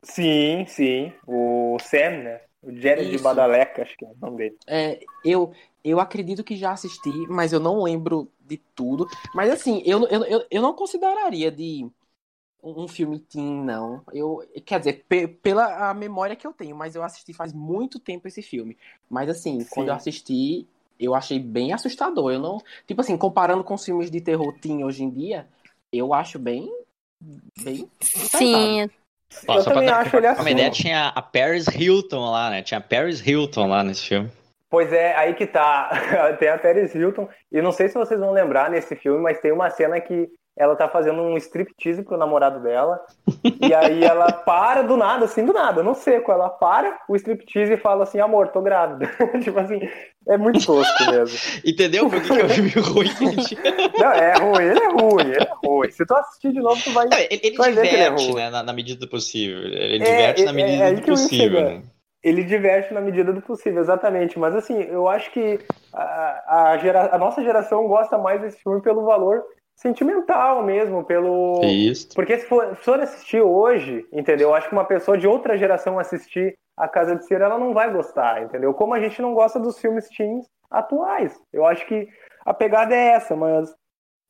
Sim, 0.03 0.67
sim. 0.67 1.13
O 1.27 1.77
Sam, 1.81 2.23
né? 2.23 2.41
O 2.63 2.73
Jared 2.73 3.09
de 3.09 3.15
Isso. 3.17 3.25
Badaleca, 3.25 3.83
acho 3.83 3.97
que 3.97 4.05
é 4.05 4.09
o 4.09 4.17
nome 4.21 4.37
dele. 4.37 4.57
É, 4.67 5.01
eu, 5.25 5.53
eu 5.85 6.01
acredito 6.01 6.45
que 6.45 6.57
já 6.57 6.73
assisti, 6.73 7.11
mas 7.29 7.53
eu 7.53 7.61
não 7.61 7.83
lembro 7.83 8.31
de 8.41 8.57
tudo. 8.75 9.07
Mas 9.35 9.51
assim, 9.51 9.83
eu, 9.85 10.07
eu, 10.09 10.25
eu, 10.25 10.47
eu 10.51 10.63
não 10.63 10.75
consideraria 10.75 11.51
de 11.51 11.89
um 12.67 12.89
filme 12.89 13.19
teen, 13.19 13.63
não. 13.63 14.03
Eu, 14.13 14.43
quer 14.65 14.79
dizer, 14.79 15.05
pe- 15.09 15.29
pela 15.29 15.91
a 15.91 15.95
memória 15.95 16.35
que 16.35 16.47
eu 16.47 16.53
tenho, 16.53 16.75
mas 16.75 16.95
eu 16.95 17.03
assisti 17.03 17.33
faz 17.33 17.53
muito 17.53 17.99
tempo 17.99 18.27
esse 18.27 18.43
filme. 18.43 18.77
Mas 19.09 19.29
assim, 19.29 19.61
Sim. 19.61 19.69
quando 19.71 19.89
eu 19.89 19.95
assisti, 19.95 20.67
eu 20.99 21.15
achei 21.15 21.39
bem 21.39 21.73
assustador. 21.73 22.33
Eu 22.33 22.41
não. 22.41 22.59
Tipo 22.87 23.01
assim, 23.01 23.17
comparando 23.17 23.63
com 23.63 23.75
os 23.75 23.85
filmes 23.85 24.11
de 24.11 24.21
terror 24.21 24.53
teen 24.61 24.85
hoje 24.85 25.05
em 25.05 25.11
dia, 25.11 25.47
eu 25.93 26.13
acho 26.13 26.39
bem. 26.39 26.71
Bem. 27.63 27.91
Sim. 28.01 28.91
Eu 29.49 29.65
também 29.65 29.89
acho 29.89 30.17
ele 30.17 30.27
assim. 30.27 30.41
Uma 30.41 30.51
ideia 30.51 30.71
tinha 30.71 31.09
a 31.09 31.23
Paris 31.23 31.67
Hilton 31.67 32.31
lá, 32.31 32.51
né? 32.51 32.63
Tinha 32.63 32.79
a 32.79 32.83
Paris 32.83 33.25
Hilton 33.27 33.67
lá 33.67 33.83
nesse 33.83 34.03
filme. 34.03 34.31
Pois 34.69 34.93
é, 34.93 35.15
aí 35.17 35.35
que 35.35 35.47
tá. 35.47 35.91
tem 36.39 36.49
a 36.49 36.59
Paris 36.59 36.95
Hilton. 36.95 37.29
E 37.51 37.63
não 37.63 37.73
sei 37.73 37.89
se 37.89 37.95
vocês 37.95 38.19
vão 38.19 38.33
lembrar 38.33 38.71
nesse 38.71 38.95
filme, 38.97 39.21
mas 39.21 39.41
tem 39.41 39.53
uma 39.53 39.71
cena 39.71 40.01
que 40.01 40.29
ela 40.57 40.75
tá 40.75 40.89
fazendo 40.89 41.21
um 41.21 41.37
striptease 41.37 42.03
pro 42.03 42.17
namorado 42.17 42.61
dela. 42.61 42.99
e 43.61 43.75
aí 43.75 44.03
ela 44.03 44.33
para 44.33 44.83
do 44.83 44.97
nada, 44.97 45.27
assim, 45.27 45.45
do 45.45 45.53
nada, 45.53 45.83
não 45.83 45.95
seco. 45.95 46.33
Ela 46.33 46.49
para 46.49 46.99
o 47.09 47.15
striptease 47.15 47.75
e 47.75 47.77
fala 47.77 48.05
assim, 48.05 48.21
amor, 48.21 48.49
tô 48.49 48.63
grávida. 48.63 49.11
tipo 49.43 49.59
assim, 49.59 49.81
é 50.27 50.37
muito 50.39 50.65
tosco 50.65 51.05
mesmo. 51.11 51.39
Entendeu 51.65 52.09
por 52.09 52.23
que, 52.23 52.29
que 52.29 52.41
é 52.41 52.45
um 52.45 52.49
filme 52.49 52.71
ruim? 52.81 53.09
não, 53.99 54.13
é 54.13 54.33
ruim, 54.39 54.65
ele 54.65 54.81
é 54.81 54.89
ruim, 54.89 55.25
ele 55.33 55.45
é 55.45 55.51
ruim. 55.65 55.91
Se 55.91 56.07
tu 56.07 56.15
assistir 56.15 56.53
de 56.53 56.61
novo, 56.61 56.83
tu 56.83 56.91
vai. 56.93 57.07
Não, 57.07 57.19
ele, 57.19 57.41
ele 57.43 57.57
vai 57.57 57.71
é 57.71 57.75
diverte, 57.75 58.35
né? 58.35 58.51
Na, 58.51 58.63
na 58.63 58.73
medida 58.73 59.01
do 59.01 59.09
possível. 59.09 59.59
Ele 59.59 60.03
É, 60.03 60.11
diverte 60.11 60.43
é- 60.43 60.45
na 60.47 60.53
medida 60.53 60.85
é 60.85 60.93
do 60.93 61.03
possível, 61.03 61.61
né? 61.63 61.83
Ele 62.25 62.43
diverte 62.43 62.93
na 62.93 63.01
medida 63.01 63.33
do 63.33 63.41
possível, 63.43 63.81
exatamente. 63.81 64.37
Mas 64.39 64.55
assim, 64.57 64.81
eu 64.83 65.07
acho 65.07 65.31
que 65.31 65.61
a, 65.93 66.71
a, 66.73 66.79
gera- 66.79 67.11
a 67.15 67.19
nossa 67.19 67.41
geração 67.43 67.87
gosta 67.87 68.19
mais 68.19 68.41
desse 68.41 68.61
filme 68.63 68.81
pelo 68.83 69.05
valor 69.05 69.45
sentimental 69.77 70.63
mesmo, 70.63 71.05
pelo. 71.05 71.61
Isso. 71.65 72.09
Porque 72.15 72.39
se 72.39 72.47
for, 72.47 72.75
se 72.77 72.83
for 72.83 73.01
assistir 73.01 73.41
hoje, 73.41 74.07
entendeu? 74.13 74.49
Eu 74.49 74.55
acho 74.55 74.69
que 74.69 74.75
uma 74.75 74.85
pessoa 74.85 75.17
de 75.17 75.27
outra 75.27 75.57
geração 75.57 75.99
assistir 75.99 76.55
A 76.77 76.89
Casa 76.89 77.15
de 77.15 77.27
Cera, 77.27 77.45
ela 77.45 77.59
não 77.59 77.75
vai 77.75 77.93
gostar, 77.93 78.43
entendeu? 78.43 78.73
Como 78.75 78.95
a 78.95 79.01
gente 79.01 79.21
não 79.21 79.35
gosta 79.35 79.61
dos 79.61 79.79
filmes 79.79 80.09
teens 80.09 80.47
atuais. 80.71 81.39
Eu 81.53 81.65
acho 81.67 81.87
que 81.87 82.09
a 82.45 82.55
pegada 82.55 82.95
é 82.95 83.09
essa, 83.09 83.37
mas. 83.37 83.75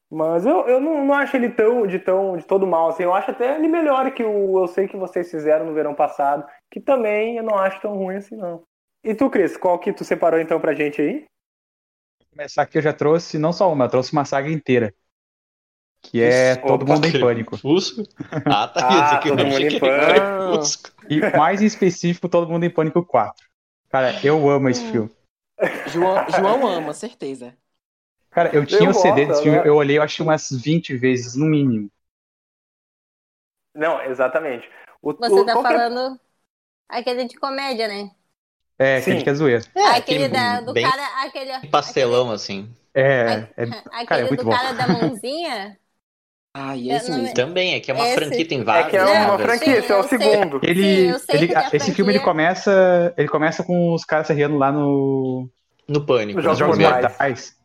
Mas 0.08 0.46
eu, 0.46 0.68
eu 0.68 0.80
não, 0.80 1.04
não 1.04 1.14
acho 1.14 1.36
ele 1.36 1.48
tão 1.48 1.84
de 1.84 1.98
tão 1.98 2.36
de 2.36 2.46
todo 2.46 2.64
mal 2.64 2.90
assim. 2.90 3.02
Eu 3.02 3.12
acho 3.12 3.32
até 3.32 3.56
ele 3.56 3.66
melhor 3.66 4.08
que 4.12 4.22
o 4.22 4.60
Eu 4.60 4.68
Sei 4.68 4.86
Que 4.86 4.96
Vocês 4.96 5.28
Fizeram 5.28 5.66
no 5.66 5.74
verão 5.74 5.96
passado, 5.96 6.46
que 6.70 6.80
também 6.80 7.38
eu 7.38 7.42
não 7.42 7.58
acho 7.58 7.80
tão 7.80 7.96
ruim 7.96 8.16
assim, 8.16 8.36
não. 8.36 8.62
E 9.02 9.16
tu, 9.16 9.28
Cris, 9.28 9.56
qual 9.56 9.78
que 9.80 9.92
tu 9.92 10.04
separou 10.04 10.38
então 10.38 10.60
pra 10.60 10.74
gente 10.74 11.02
aí? 11.02 11.26
começar 12.36 12.62
aqui, 12.62 12.76
eu 12.76 12.82
já 12.82 12.92
trouxe 12.92 13.38
não 13.38 13.50
só 13.50 13.72
uma, 13.72 13.86
eu 13.86 13.88
trouxe 13.88 14.12
uma 14.12 14.26
saga 14.26 14.50
inteira. 14.50 14.94
Que 16.10 16.22
é 16.22 16.52
Opa, 16.54 16.66
Todo 16.66 16.86
Mundo 16.86 17.06
em 17.06 17.20
Pânico. 17.20 17.56
Fusco? 17.56 18.02
Ah, 18.46 18.68
tá. 18.68 18.86
Ah, 18.88 19.16
aqui 19.16 19.28
eu 19.28 19.36
Todo 19.36 19.46
Mundo 19.46 19.60
em 19.60 19.78
Pânico. 19.78 20.96
E 21.08 21.36
mais 21.36 21.62
em 21.62 21.66
específico, 21.66 22.28
Todo 22.28 22.48
Mundo 22.48 22.64
em 22.64 22.70
Pânico 22.70 23.04
4. 23.04 23.46
Cara, 23.88 24.14
eu 24.24 24.48
amo 24.48 24.68
esse 24.68 24.90
filme. 24.90 25.10
João, 25.88 26.28
João 26.30 26.66
ama, 26.66 26.92
certeza. 26.92 27.56
Cara, 28.30 28.50
eu 28.54 28.66
tinha 28.66 28.90
o 28.90 28.92
CD 28.94 29.24
gosto, 29.24 29.28
desse 29.28 29.42
filme, 29.42 29.58
né? 29.58 29.66
eu 29.66 29.76
olhei, 29.76 29.96
eu 29.98 30.02
acho 30.02 30.22
umas 30.22 30.50
20 30.50 30.94
vezes, 30.96 31.34
no 31.34 31.46
mínimo. 31.46 31.90
Não, 33.74 34.02
exatamente. 34.02 34.68
O, 35.00 35.12
Você 35.12 35.40
o- 35.40 35.44
tá 35.44 35.52
qual 35.52 35.64
que 35.64 35.72
é- 35.72 35.76
falando 35.76 36.20
aquele 36.88 37.24
de 37.24 37.36
comédia, 37.36 37.88
né? 37.88 38.10
É, 38.78 39.00
Sim. 39.00 39.12
aquele 39.12 39.24
que 39.24 39.30
é 39.30 39.34
zoeira. 39.34 39.64
É, 39.74 39.86
aquele 39.86 40.28
da, 40.28 40.60
do 40.60 40.72
bem 40.74 40.88
cara, 40.88 41.24
aquele. 41.24 41.68
pastelão, 41.68 42.30
assim. 42.30 42.70
É, 42.92 43.48
é, 43.56 43.62
Aquele, 43.92 44.06
cara, 44.06 44.20
é 44.22 44.34
do 44.34 44.44
bom. 44.44 44.50
cara 44.50 44.72
da 44.72 44.88
mãozinha. 44.88 45.78
Ai, 46.58 46.90
Eu 46.90 46.96
esse 46.96 47.10
não- 47.10 47.18
mesmo. 47.18 47.34
Também, 47.34 47.74
é 47.74 47.80
que 47.80 47.90
é 47.90 47.94
uma 47.94 48.06
Esse- 48.06 48.14
franquia, 48.14 48.48
tem 48.48 48.60
É 48.60 48.64
vários. 48.64 48.90
que 48.90 48.96
é 48.96 49.04
Não, 49.04 49.12
uma 49.12 49.36
né? 49.36 49.44
franquia, 49.44 49.76
esse 49.78 49.92
é 49.92 49.96
o 49.96 50.02
sei. 50.04 50.18
segundo. 50.18 50.60
Ele, 50.62 51.12
ele- 51.28 51.46
da 51.48 51.68
esse 51.72 51.92
filme 51.92 52.12
ele 52.12 52.20
começa, 52.20 53.12
ele 53.16 53.28
começa 53.28 53.62
com 53.62 53.92
os 53.92 54.04
caras 54.06 54.26
se 54.26 54.32
rindo 54.32 54.56
lá 54.56 54.72
no 54.72 55.50
No 55.86 56.06
Pânico. 56.06 56.38
Os 56.38 56.44
no 56.44 56.50
nos 56.50 56.58
Jogos 56.58 56.78
Mortais. 56.78 57.02
Mortais. 57.04 57.56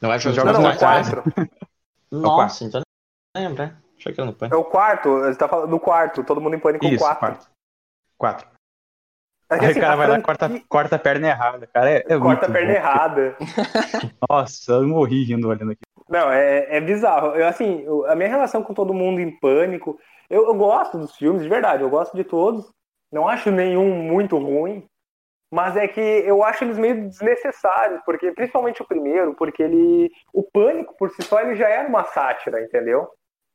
Não 0.00 0.12
é 0.12 0.16
Os 0.16 0.22
Jogos 0.22 0.36
Jogos 0.36 0.52
Não, 0.52 0.60
é 0.60 0.68
Mortais? 0.68 1.08
quatro. 1.10 1.32
Nossa, 2.12 2.64
então 2.64 2.80
não 3.34 3.42
lembra. 3.42 3.66
né? 3.66 3.76
Achei 3.98 4.12
que 4.12 4.20
era 4.20 4.26
no 4.30 4.32
É 4.36 4.38
Pânico. 4.38 4.56
o 4.56 4.64
quarto, 4.64 5.08
você 5.18 5.34
tá 5.36 5.48
falando 5.48 5.70
do 5.70 5.80
quarto, 5.80 6.22
todo 6.22 6.40
mundo 6.40 6.54
em 6.54 6.60
pânico 6.60 6.86
Isso, 6.86 6.98
4. 6.98 7.18
quatro. 7.18 7.46
Quatro. 8.16 8.46
É 9.50 9.58
que, 9.58 9.64
Aí 9.64 9.70
assim, 9.70 9.78
o 9.80 9.82
cara 9.82 9.96
vai 9.96 10.06
lá 10.06 10.18
e 10.18 10.22
franquia- 10.22 10.38
corta, 10.48 10.64
corta 10.68 10.96
a 10.96 10.98
perna 10.98 11.28
errada. 11.28 11.66
Cara, 11.66 11.90
é, 11.90 11.96
é 12.06 12.18
corta 12.18 12.46
a 12.46 12.50
perna 12.50 12.72
bom. 12.72 12.78
errada. 12.78 13.36
Nossa, 14.30 14.72
eu 14.72 14.86
morri 14.86 15.24
rindo 15.24 15.48
olhando 15.48 15.72
aqui. 15.72 15.80
Não, 16.08 16.30
é, 16.30 16.76
é 16.76 16.80
bizarro. 16.80 17.34
Eu, 17.36 17.46
assim, 17.46 17.82
eu- 17.82 18.06
a 18.06 18.14
minha 18.14 18.28
relação 18.28 18.62
com 18.62 18.72
todo 18.72 18.94
mundo 18.94 19.20
em 19.20 19.30
pânico, 19.38 19.98
eu, 20.30 20.46
eu 20.46 20.54
gosto 20.54 20.98
dos 20.98 21.14
filmes, 21.16 21.42
de 21.42 21.48
verdade, 21.48 21.82
eu 21.82 21.90
gosto 21.90 22.16
de 22.16 22.24
todos. 22.24 22.70
Não 23.12 23.28
acho 23.28 23.50
nenhum 23.50 23.94
muito 24.02 24.36
ruim, 24.36 24.86
mas 25.50 25.76
é 25.76 25.88
que 25.88 26.00
eu 26.00 26.42
acho 26.44 26.64
eles 26.64 26.78
meio 26.78 27.08
desnecessários, 27.08 28.00
porque 28.04 28.32
principalmente 28.32 28.82
o 28.82 28.86
primeiro, 28.86 29.34
porque 29.34 29.62
ele, 29.62 30.10
o 30.32 30.42
pânico 30.42 30.94
por 30.98 31.10
si 31.10 31.22
só 31.22 31.40
ele 31.40 31.54
já 31.54 31.68
era 31.68 31.88
uma 31.88 32.04
sátira, 32.04 32.62
entendeu? 32.62 33.08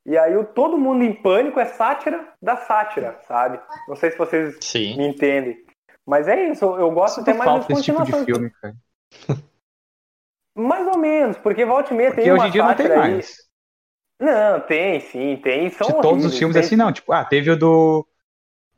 E 0.05 0.17
aí 0.17 0.35
o 0.35 0.43
todo 0.43 0.77
mundo 0.77 1.03
em 1.03 1.13
pânico 1.13 1.59
é 1.59 1.65
sátira 1.65 2.27
da 2.41 2.57
sátira, 2.57 3.19
sabe? 3.27 3.59
Não 3.87 3.95
sei 3.95 4.11
se 4.11 4.17
vocês 4.17 4.57
Sim. 4.61 4.97
me 4.97 5.07
entendem. 5.07 5.55
Mas 6.05 6.27
é 6.27 6.49
isso, 6.49 6.65
eu 6.65 6.91
gosto 6.91 7.21
até 7.21 7.33
mais 7.33 7.53
das 7.53 7.67
desse 7.67 7.83
tipo 7.83 8.03
de 8.03 8.11
continuações. 8.11 8.25
filme, 8.25 8.49
cara. 8.61 8.73
Mais 10.55 10.87
ou 10.87 10.97
menos, 10.97 11.37
porque 11.37 11.65
volta 11.65 11.93
e 11.93 11.97
meia 11.97 12.09
Porque 12.11 12.21
tem 12.23 12.31
hoje 12.31 12.47
em 12.47 12.51
dia 12.51 12.63
não 12.63 12.75
tem 12.75 12.85
sátira 12.87 13.03
aí. 13.03 13.11
mais. 13.13 13.37
Não, 14.19 14.59
tem 14.61 14.99
sim, 14.99 15.37
tem. 15.37 15.69
São 15.69 15.87
De 15.87 16.01
todos 16.01 16.23
os 16.25 16.37
filmes 16.37 16.55
tem- 16.55 16.63
assim, 16.63 16.75
não. 16.75 16.91
Tipo, 16.93 17.11
ah, 17.11 17.25
teve 17.25 17.49
o 17.51 17.57
do. 17.57 18.07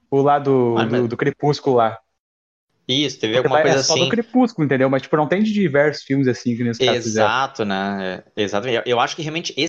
O 0.09 0.21
lá 0.21 0.39
do, 0.39 0.75
Ah, 0.77 0.85
do, 0.85 0.91
mas- 0.91 1.07
do 1.09 1.17
Crepúsculo 1.17 1.75
lá. 1.77 1.99
Isso, 2.87 3.19
teve 3.19 3.33
Porque 3.33 3.47
alguma 3.47 3.61
coisa 3.63 3.79
é 3.79 3.83
só 3.83 3.93
assim. 3.93 4.03
do 4.03 4.09
Crepúsculo, 4.09 4.63
entendeu? 4.65 4.89
Mas, 4.89 5.01
tipo, 5.01 5.17
não 5.17 5.27
tem 5.27 5.41
de 5.41 5.51
diversos 5.51 6.03
filmes 6.03 6.27
assim 6.27 6.55
que 6.55 6.63
nesse 6.63 6.85
caso 6.85 7.01
fizeram. 7.01 7.27
Exato, 7.27 7.65
né? 7.65 8.23
É, 8.35 8.41
Exatamente. 8.43 8.87
Eu 8.89 8.99
acho 8.99 9.15
que 9.15 9.23
realmente 9.23 9.53
esse, 9.57 9.67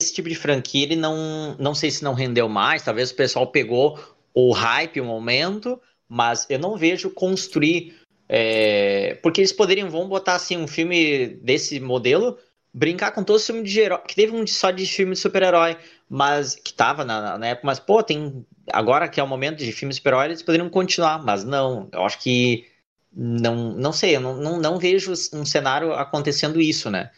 esse 0.00 0.14
tipo 0.14 0.28
de 0.28 0.34
franquia, 0.34 0.84
ele 0.84 0.96
não. 0.96 1.56
Não 1.58 1.74
sei 1.74 1.90
se 1.90 2.04
não 2.04 2.12
rendeu 2.14 2.48
mais, 2.48 2.82
talvez 2.82 3.10
o 3.10 3.16
pessoal 3.16 3.46
pegou 3.50 3.98
o 4.34 4.52
hype, 4.52 5.00
o 5.00 5.04
momento, 5.04 5.80
mas 6.08 6.46
eu 6.48 6.58
não 6.58 6.76
vejo 6.76 7.10
construir. 7.10 7.96
É, 8.28 9.18
porque 9.22 9.40
eles 9.40 9.52
poderiam, 9.52 9.88
vão 9.88 10.06
botar 10.06 10.34
assim, 10.34 10.56
um 10.56 10.68
filme 10.68 11.28
desse 11.42 11.80
modelo, 11.80 12.36
brincar 12.74 13.12
com 13.12 13.24
todos 13.24 13.42
os 13.42 13.46
filmes 13.46 13.70
de 13.70 13.80
herói. 13.80 14.00
Que 14.06 14.14
teve 14.14 14.36
um 14.36 14.46
só 14.46 14.70
de 14.70 14.86
filme 14.86 15.12
de 15.12 15.18
super-herói, 15.18 15.76
mas 16.08 16.54
que 16.54 16.74
tava 16.74 17.04
na, 17.04 17.38
na 17.38 17.46
época, 17.48 17.66
mas, 17.66 17.80
pô, 17.80 18.02
tem. 18.02 18.44
Agora 18.70 19.08
que 19.08 19.18
é 19.18 19.22
o 19.22 19.26
momento 19.26 19.58
de 19.58 19.72
filme 19.72 19.90
de 19.90 19.96
super-herói, 19.96 20.26
eles 20.26 20.42
poderiam 20.42 20.68
continuar, 20.68 21.24
mas 21.24 21.44
não. 21.44 21.88
Eu 21.92 22.04
acho 22.04 22.20
que. 22.20 22.66
Não, 23.10 23.72
não 23.72 23.90
sei, 23.90 24.16
eu 24.16 24.20
não, 24.20 24.36
não, 24.36 24.60
não 24.60 24.78
vejo 24.78 25.12
um 25.32 25.44
cenário 25.44 25.94
acontecendo 25.94 26.60
isso, 26.60 26.90
né? 26.90 27.10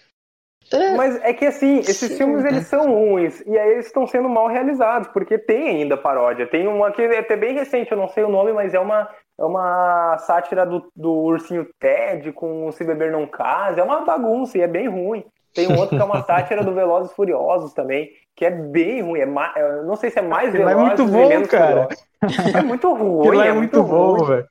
Mas 0.97 1.17
é 1.23 1.33
que 1.33 1.47
assim, 1.47 1.81
esses 1.81 2.17
filmes 2.17 2.45
eles 2.45 2.69
são 2.69 2.93
ruins 2.95 3.43
e 3.45 3.59
aí 3.59 3.73
eles 3.73 3.87
estão 3.87 4.07
sendo 4.07 4.29
mal 4.29 4.47
realizados, 4.47 5.09
porque 5.09 5.37
tem 5.37 5.69
ainda 5.69 5.97
paródia. 5.97 6.47
Tem 6.47 6.69
uma 6.69 6.93
que 6.93 7.03
é 7.03 7.19
até 7.19 7.37
bem 7.37 7.55
recente, 7.55 7.91
eu 7.91 7.99
não 7.99 8.09
sei 8.09 8.23
o 8.23 8.29
nome, 8.29 8.53
mas 8.53 8.73
é 8.73 8.79
uma, 8.79 9.11
é 9.41 9.45
uma 9.45 10.19
sátira 10.19 10.67
do, 10.67 10.93
do 10.95 11.13
ursinho 11.13 11.67
Ted 11.81 12.31
com 12.33 12.67
o 12.67 12.73
Se 12.73 12.85
Beber 12.85 13.11
Não 13.11 13.27
Case. 13.27 13.81
É 13.81 13.83
uma 13.83 14.03
bagunça 14.03 14.59
e 14.59 14.61
é 14.61 14.67
bem 14.67 14.87
ruim. 14.87 15.25
Tem 15.55 15.67
um 15.67 15.79
outro 15.79 15.97
que 15.97 16.03
é 16.03 16.05
uma 16.05 16.23
sátira 16.23 16.63
do 16.63 16.75
Velozes 16.75 17.13
Furiosos 17.15 17.73
também, 17.73 18.11
que 18.37 18.45
é 18.45 18.51
bem 18.51 19.01
ruim. 19.01 19.21
É 19.21 19.27
ma... 19.27 19.51
eu 19.57 19.85
não 19.85 19.97
sei 19.97 20.11
se 20.11 20.19
é 20.19 20.23
mais 20.23 20.55
é 20.55 20.59
Velozes 20.59 20.77
muito 20.77 21.03
e 21.03 21.07
bom, 21.07 21.49
cara. 21.49 21.89
Furiosos. 22.21 22.55
É 22.55 22.63
muito 22.63 22.93
ruim. 22.93 23.41
É, 23.41 23.49
é 23.49 23.53
muito 23.55 23.83
bom, 23.83 24.25
velho. 24.25 24.47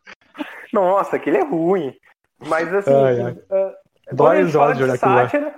Nossa, 0.74 1.18
aquele 1.18 1.38
é 1.38 1.44
ruim. 1.44 1.94
Mas 2.48 2.74
assim, 2.74 2.92
Ai, 2.92 3.22
ai. 3.22 3.38
ah, 3.52 3.74
quando 4.08 4.18
Dói 4.18 4.40
a 4.40 4.44
gente 4.44 4.54
fala 4.54 4.74
de 4.74 4.98
sátira, 4.98 5.56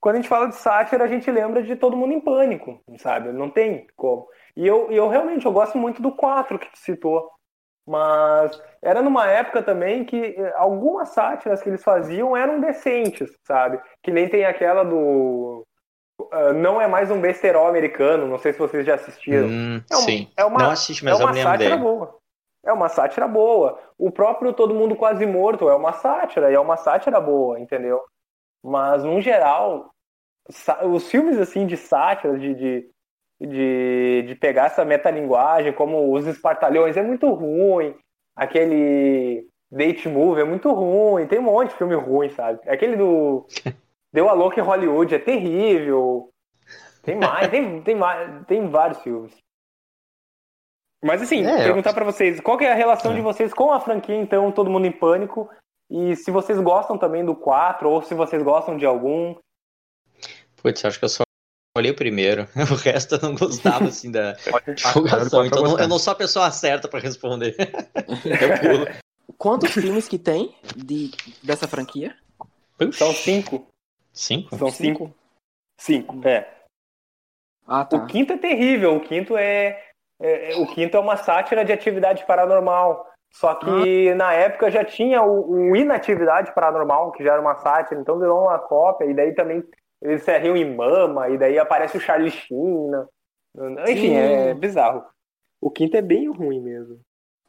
quando 0.00 0.14
a 0.14 0.18
gente 0.18 0.28
fala 0.28 0.48
de 0.48 0.56
sátira, 0.56 1.04
a 1.04 1.08
gente 1.08 1.30
lembra 1.30 1.62
de 1.62 1.76
todo 1.76 1.96
mundo 1.96 2.14
em 2.14 2.20
pânico, 2.20 2.80
sabe? 2.96 3.32
Não 3.32 3.50
tem 3.50 3.86
como. 3.94 4.26
E 4.56 4.66
eu, 4.66 4.90
eu 4.90 5.08
realmente 5.08 5.44
eu 5.44 5.52
gosto 5.52 5.76
muito 5.76 6.00
do 6.00 6.10
4 6.10 6.58
que 6.58 6.72
tu 6.72 6.78
citou. 6.78 7.35
Mas 7.86 8.60
era 8.82 9.00
numa 9.00 9.28
época 9.28 9.62
também 9.62 10.04
que 10.04 10.16
eh, 10.16 10.52
algumas 10.56 11.10
sátiras 11.10 11.62
que 11.62 11.68
eles 11.68 11.82
faziam 11.84 12.36
eram 12.36 12.60
decentes, 12.60 13.30
sabe? 13.44 13.80
Que 14.02 14.10
nem 14.10 14.28
tem 14.28 14.44
aquela 14.44 14.82
do. 14.84 15.64
ah, 16.32 16.52
não 16.52 16.80
é 16.80 16.88
mais 16.88 17.10
um 17.10 17.20
besterol 17.20 17.68
americano, 17.68 18.26
não 18.26 18.38
sei 18.38 18.52
se 18.52 18.58
vocês 18.58 18.84
já 18.84 18.94
assistiram. 18.96 19.46
Hum, 19.46 19.80
É 19.90 19.94
sim. 19.96 20.28
é 20.36 20.44
uma- 20.44 20.58
não 20.62 20.70
assisti, 20.70 21.04
mas 21.04 21.12
é 21.12 21.22
eu 21.22 21.26
uma 21.26 21.32
lembro 21.32 21.52
sátira 21.52 21.76
boa. 21.76 22.18
É 22.64 22.72
uma 22.72 22.88
sátira 22.88 23.28
boa. 23.28 23.78
O 23.96 24.10
próprio 24.10 24.52
Todo 24.52 24.74
Mundo 24.74 24.96
Quase 24.96 25.24
Morto 25.24 25.68
é 25.70 25.74
uma 25.76 25.92
sátira, 25.92 26.50
e 26.50 26.54
é 26.54 26.60
uma 26.60 26.76
sátira 26.76 27.20
boa, 27.20 27.60
entendeu? 27.60 28.02
Mas, 28.64 29.04
no 29.04 29.20
geral, 29.20 29.90
os 30.92 31.08
filmes 31.08 31.38
assim 31.38 31.66
de 31.66 31.76
sátira, 31.76 32.36
de, 32.38 32.54
de, 32.54 32.90
de, 33.40 34.24
de 34.28 34.34
pegar 34.34 34.66
essa 34.66 34.84
metalinguagem, 34.84 35.72
como 35.72 36.12
Os 36.14 36.26
Espartalhões, 36.26 36.96
é 36.96 37.02
muito 37.02 37.28
ruim. 37.32 37.94
Aquele 38.34 39.46
Date 39.70 40.08
Movie 40.08 40.42
é 40.42 40.44
muito 40.44 40.70
ruim. 40.72 41.26
Tem 41.26 41.38
um 41.38 41.42
monte 41.42 41.70
de 41.70 41.76
filme 41.76 41.94
ruim, 41.94 42.28
sabe? 42.30 42.60
Aquele 42.68 42.96
do 42.96 43.46
Deu 44.12 44.28
a 44.28 44.32
Louca 44.32 44.60
em 44.60 44.64
Hollywood 44.64 45.14
é 45.14 45.18
terrível. 45.18 46.30
Tem 47.02 47.14
mais, 47.16 47.48
tem, 47.50 47.82
tem, 47.82 47.94
mais, 47.94 48.46
tem 48.46 48.68
vários 48.68 49.00
filmes. 49.02 49.36
Mas 51.04 51.22
assim, 51.22 51.44
É, 51.46 51.60
eu- 51.60 51.64
perguntar 51.64 51.92
pra 51.94 52.04
vocês, 52.04 52.40
qual 52.40 52.56
que 52.56 52.64
é 52.64 52.72
a 52.72 52.74
relação 52.76 53.12
É. 53.12 53.14
de 53.14 53.20
vocês 53.20 53.52
com 53.52 53.72
a 53.72 53.78
franquia, 53.80 54.16
então, 54.16 54.50
Todo 54.50 54.70
Mundo 54.70 54.86
em 54.86 54.92
Pânico? 54.92 55.48
E 55.90 56.16
se 56.16 56.30
vocês 56.32 56.58
gostam 56.60 56.98
também 56.98 57.24
do 57.24 57.34
4, 57.36 57.88
ou 57.88 58.02
se 58.02 58.12
vocês 58.14 58.42
gostam 58.42 58.76
de 58.76 58.84
algum. 58.84 59.36
Putz, 60.60 60.84
acho 60.84 60.98
que 60.98 61.04
eu 61.04 61.08
só 61.08 61.22
olhei 61.76 61.90
o 61.90 61.96
primeiro. 61.96 62.48
O 62.70 62.74
resto 62.74 63.14
eu 63.16 63.22
não 63.22 63.34
gostava, 63.34 63.86
assim, 63.86 64.10
da 64.10 64.32
divulgação. 64.74 65.44
Então 65.44 65.64
eu 65.64 65.70
não, 65.70 65.78
eu 65.78 65.88
não 65.88 65.98
sou 65.98 66.12
a 66.12 66.16
pessoa 66.16 66.50
certa 66.50 66.88
pra 66.88 67.00
responder. 67.00 67.54
eu 67.58 68.60
pulo. 68.60 68.86
Quantos 69.38 69.70
filmes 69.72 70.08
que 70.08 70.18
tem 70.18 70.54
de, 70.74 71.10
dessa 71.42 71.68
franquia? 71.68 72.16
São 72.92 73.12
cinco. 73.12 73.66
Cinco? 74.12 74.56
São 74.56 74.70
cinco. 74.70 75.14
Cinco, 75.78 76.26
é. 76.26 76.48
Ah, 77.66 77.84
tá. 77.84 77.96
O 77.96 78.06
quinto 78.06 78.32
é 78.32 78.38
terrível. 78.38 78.96
O 78.96 79.00
quinto 79.00 79.36
é, 79.36 79.82
é- 80.20 80.52
é- 80.52 80.56
o 80.56 80.66
quinto 80.66 80.96
é 80.96 81.00
uma 81.00 81.16
sátira 81.16 81.64
de 81.64 81.72
atividade 81.72 82.24
paranormal. 82.26 83.10
Só 83.32 83.54
que 83.54 84.14
na 84.14 84.32
época 84.32 84.70
já 84.70 84.82
tinha 84.82 85.22
o, 85.22 85.70
o 85.70 85.76
Inatividade 85.76 86.54
Paranormal, 86.54 87.12
que 87.12 87.22
já 87.22 87.32
era 87.32 87.40
uma 87.40 87.56
sátira, 87.56 88.00
então 88.00 88.18
virou 88.18 88.44
uma 88.44 88.58
cópia, 88.58 89.04
e 89.04 89.12
daí 89.12 89.34
também 89.34 89.62
eles 90.06 90.22
se 90.22 90.38
riam 90.38 90.56
em 90.56 90.74
mama, 90.74 91.28
e 91.28 91.36
daí 91.36 91.58
aparece 91.58 91.96
o 91.96 92.00
Charlie 92.00 92.30
Sheen. 92.30 92.90
né? 92.90 93.06
Enfim, 93.90 94.08
Sim. 94.08 94.14
é 94.14 94.54
bizarro. 94.54 95.04
O 95.60 95.70
quinto 95.70 95.96
é 95.96 96.02
bem 96.02 96.30
ruim 96.30 96.60
mesmo. 96.60 97.00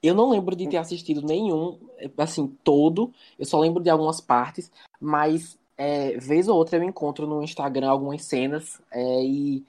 Eu 0.01 0.15
não 0.15 0.29
lembro 0.29 0.55
de 0.55 0.67
ter 0.67 0.77
assistido 0.77 1.21
nenhum, 1.21 1.79
assim, 2.17 2.47
todo. 2.63 3.11
Eu 3.37 3.45
só 3.45 3.59
lembro 3.59 3.83
de 3.83 3.89
algumas 3.89 4.21
partes, 4.21 4.71
mas 4.99 5.59
é, 5.77 6.17
vez 6.17 6.47
ou 6.47 6.55
outra 6.55 6.77
eu 6.77 6.83
encontro 6.83 7.27
no 7.27 7.43
Instagram 7.43 7.89
algumas 7.89 8.23
cenas 8.23 8.81
é, 8.91 9.23
e, 9.23 9.63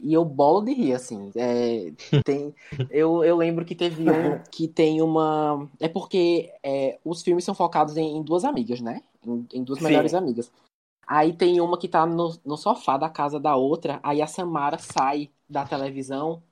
e 0.00 0.12
eu 0.12 0.24
bolo 0.24 0.62
de 0.62 0.72
rir, 0.72 0.94
assim. 0.94 1.30
É, 1.36 1.92
tem, 2.24 2.54
eu, 2.90 3.22
eu 3.24 3.36
lembro 3.36 3.64
que 3.64 3.74
teve 3.74 4.10
um 4.10 4.38
que 4.50 4.66
tem 4.66 5.00
uma. 5.00 5.68
É 5.78 5.88
porque 5.88 6.52
é, 6.62 6.98
os 7.04 7.22
filmes 7.22 7.44
são 7.44 7.54
focados 7.54 7.96
em, 7.96 8.16
em 8.16 8.22
duas 8.22 8.44
amigas, 8.44 8.80
né? 8.80 9.02
Em, 9.24 9.46
em 9.52 9.62
duas 9.62 9.78
Sim. 9.78 9.84
melhores 9.84 10.14
amigas. 10.14 10.50
Aí 11.06 11.32
tem 11.36 11.60
uma 11.60 11.78
que 11.78 11.88
tá 11.88 12.06
no, 12.06 12.38
no 12.44 12.56
sofá 12.56 12.96
da 12.96 13.08
casa 13.10 13.40
da 13.40 13.56
outra, 13.56 14.00
aí 14.02 14.22
a 14.22 14.26
Samara 14.26 14.78
sai 14.78 15.30
da 15.48 15.64
televisão 15.66 16.42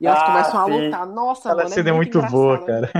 e 0.00 0.06
elas 0.06 0.22
Ah, 0.22 0.22
começam 0.22 0.60
a 0.60 0.64
sim. 0.64 0.66
lutar. 0.66 1.06
Nossa, 1.06 1.52
Aquela 1.52 1.66
mano, 1.66 1.74
cena 1.74 1.90
é 1.90 1.92
muito 1.92 2.22
engraçado. 2.22 2.22
boa, 2.22 2.64
cara. 2.64 2.90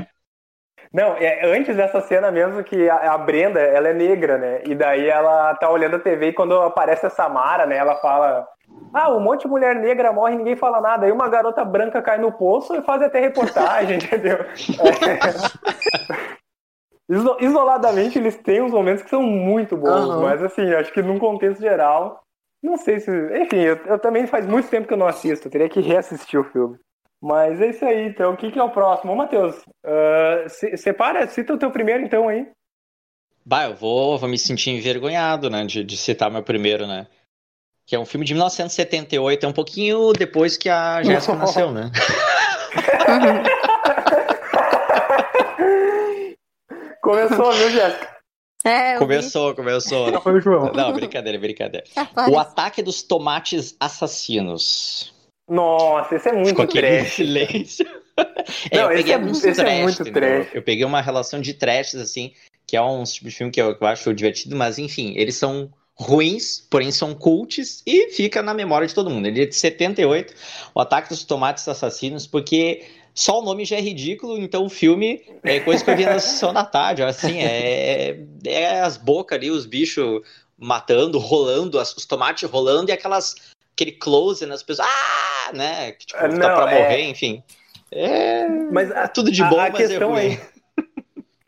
Não, 0.93 1.17
é 1.17 1.45
antes 1.47 1.77
dessa 1.77 2.01
cena 2.01 2.31
mesmo 2.31 2.63
que 2.65 2.89
a, 2.89 3.13
a 3.15 3.19
Brenda, 3.19 3.61
ela 3.61 3.89
é 3.89 3.93
negra, 3.95 4.39
né? 4.39 4.63
E 4.67 4.75
daí 4.75 5.09
ela 5.09 5.55
tá 5.57 5.71
olhando 5.71 5.97
a 5.97 5.99
TV 5.99 6.29
e 6.29 6.33
quando 6.33 6.55
aparece 6.63 7.07
a 7.07 7.11
Samara, 7.11 7.67
né? 7.67 7.77
Ela 7.77 7.97
fala: 7.97 8.47
Ah, 8.93 9.11
um 9.13 9.21
monte 9.21 9.43
de 9.43 9.49
mulher 9.49 9.75
negra 9.77 10.13
morre 10.13 10.35
e 10.35 10.39
ninguém 10.39 10.57
fala 10.57 10.81
nada. 10.81 11.07
Aí 11.07 11.13
uma 11.13 11.29
garota 11.29 11.65
branca 11.65 12.01
cai 12.03 12.19
no 12.19 12.33
poço 12.33 12.75
e 12.77 12.83
faz 12.83 13.03
até 13.03 13.21
reportagem, 13.21 13.97
entendeu? 14.03 14.39
É. 14.79 15.57
Iso- 17.09 17.37
Isoladamente, 17.41 18.19
eles 18.19 18.37
têm 18.37 18.61
uns 18.63 18.73
momentos 18.73 19.03
que 19.03 19.11
são 19.11 19.23
muito 19.23 19.77
bons, 19.77 20.11
Aham. 20.11 20.21
mas 20.23 20.43
assim, 20.43 20.63
acho 20.75 20.93
que 20.93 21.03
num 21.03 21.19
contexto 21.19 21.61
geral, 21.61 22.21
não 22.63 22.77
sei 22.77 22.99
se. 23.01 23.11
Enfim, 23.39 23.59
eu, 23.59 23.77
eu 23.87 23.99
também 23.99 24.27
faz 24.27 24.47
muito 24.47 24.69
tempo 24.69 24.89
que 24.89 24.95
eu 24.95 24.99
não 24.99 25.07
assisto, 25.07 25.47
eu 25.47 25.53
teria 25.53 25.69
que 25.69 25.81
reassistir 25.81 26.39
o 26.41 26.45
filme. 26.45 26.77
Mas 27.23 27.61
é 27.61 27.69
isso 27.71 27.85
aí, 27.85 28.09
então. 28.09 28.33
O 28.35 28.37
que, 28.37 28.51
que 28.51 28.59
é 28.59 28.63
o 28.63 28.71
próximo? 28.71 29.13
Ô, 29.13 29.17
Matheus, 29.17 29.57
ah, 29.85 30.45
se- 30.49 30.77
separa, 30.77 31.27
cita 31.29 31.55
o 31.55 31.59
teu 31.59 31.71
primeiro, 31.71 32.03
então, 32.05 32.29
aí. 32.29 32.47
Bah, 33.45 33.67
eu 33.67 33.75
vou, 33.77 34.19
vou 34.19 34.29
me 34.29 34.37
sentir 34.39 34.71
envergonhado, 34.71 35.49
né, 35.49 35.65
de, 35.65 35.85
de 35.85 35.97
citar 35.97 36.29
meu 36.31 36.43
primeiro, 36.43 36.87
né? 36.87 37.07
Que 37.87 37.95
é 37.95 37.99
um 37.99 38.05
filme 38.05 38.27
de 38.27 38.35
1978, 38.35 39.47
é 39.47 39.49
um 39.49 39.53
pouquinho 39.53 40.13
depois 40.13 40.57
que 40.57 40.69
a 40.69 41.01
Jéssica 41.05 41.35
nasceu, 41.39 41.71
né? 41.71 41.91
Começou, 47.07 47.53
viu, 47.53 47.71
Jéssica? 47.71 48.17
É, 48.65 48.89
eu 48.91 48.93
vi. 48.95 48.99
Começou, 48.99 49.55
começou. 49.55 50.11
Já 50.11 50.21
foi 50.23 50.35
o 50.35 50.41
João. 50.41 50.73
Não, 50.73 50.93
brincadeira, 50.93 51.39
brincadeira. 51.39 51.87
Capaz. 51.95 52.33
O 52.33 52.39
ataque 52.39 52.83
dos 52.83 53.03
tomates 53.03 53.77
assassinos. 53.79 55.15
Nossa, 55.49 56.17
esse 56.17 56.29
é 56.29 56.33
muito 56.33 56.49
Ficou 56.49 56.65
aquele 56.65 56.87
trash. 57.01 57.13
silêncio. 57.15 57.87
É, 58.71 58.79
Não, 58.79 58.85
eu 58.85 58.93
esse 58.93 59.03
peguei 59.11 59.15
é- 59.15 59.31
esse 59.31 59.49
é 59.49 59.53
trash, 59.53 59.83
muito 59.83 60.03
entendeu? 60.03 60.13
trash. 60.43 60.55
Eu 60.55 60.63
peguei 60.63 60.85
uma 60.87 61.03
relação 61.03 61.39
de 61.39 61.53
trashes, 61.53 62.01
assim, 62.01 62.33
que 62.67 62.75
é 62.75 62.81
um 62.81 63.03
tipo 63.05 63.29
de 63.29 63.35
filme 63.35 63.53
que 63.53 63.61
eu, 63.61 63.77
que 63.77 63.85
eu 63.85 63.89
acho 63.89 64.15
divertido, 64.15 64.57
mas 64.57 64.79
enfim, 64.79 65.13
eles 65.19 65.35
são 65.37 65.71
ruins, 65.95 66.67
porém 66.71 66.91
são 66.91 67.15
cults 67.15 67.83
e 67.87 68.09
fica 68.13 68.41
na 68.41 68.55
memória 68.55 68.87
de 68.89 68.95
todo 68.95 69.11
mundo. 69.11 69.27
Ele 69.27 69.43
é 69.43 69.47
de 69.47 69.55
78, 69.55 70.33
O 70.75 70.81
Ataque 70.81 71.11
dos 71.11 71.25
Tomates 71.25 71.69
Assassinos, 71.69 72.27
porque 72.27 72.85
só 73.17 73.41
o 73.41 73.43
nome 73.43 73.65
já 73.65 73.77
é 73.77 73.81
ridículo, 73.81 74.39
então 74.39 74.65
o 74.67 74.69
filme 74.69 75.25
é 75.43 75.59
coisa 75.59 75.83
que 75.83 75.91
eu 75.91 75.97
vi 75.97 76.05
na 76.05 76.19
sessão 76.21 76.53
da 76.53 76.65
tarde, 76.65 77.03
assim, 77.03 77.41
é, 77.43 78.19
é 78.45 78.81
as 78.81 78.97
bocas 78.97 79.39
ali, 79.39 79.51
os 79.51 79.65
bichos 79.67 80.21
matando, 80.59 81.19
rolando, 81.19 81.79
as- 81.81 81.97
os 81.97 82.05
tomates 82.07 82.49
rolando 82.49 82.91
e 82.91 82.93
aquelas 82.93 83.35
aquele 83.73 83.93
close 83.93 84.45
nas 84.47 84.63
pessoas, 84.63 84.89
ah, 84.89 85.53
né, 85.53 85.93
que 85.93 86.07
tipo, 86.07 86.19
tá 86.21 86.29
não, 86.29 86.39
pra 86.39 86.71
é- 86.73 86.83
morrer, 86.83 87.03
enfim. 87.09 87.43
É, 87.93 88.49
Mas 88.71 88.91
a- 88.93 89.05
é 89.05 89.09
tudo 89.09 89.31
de 89.31 89.43
a- 89.43 89.47
bom, 89.49 89.61
a 89.61 89.71
mas 89.71 89.81
é 89.81 89.87
questão 89.89 90.11
ruim. 90.11 90.21
aí- 90.21 90.41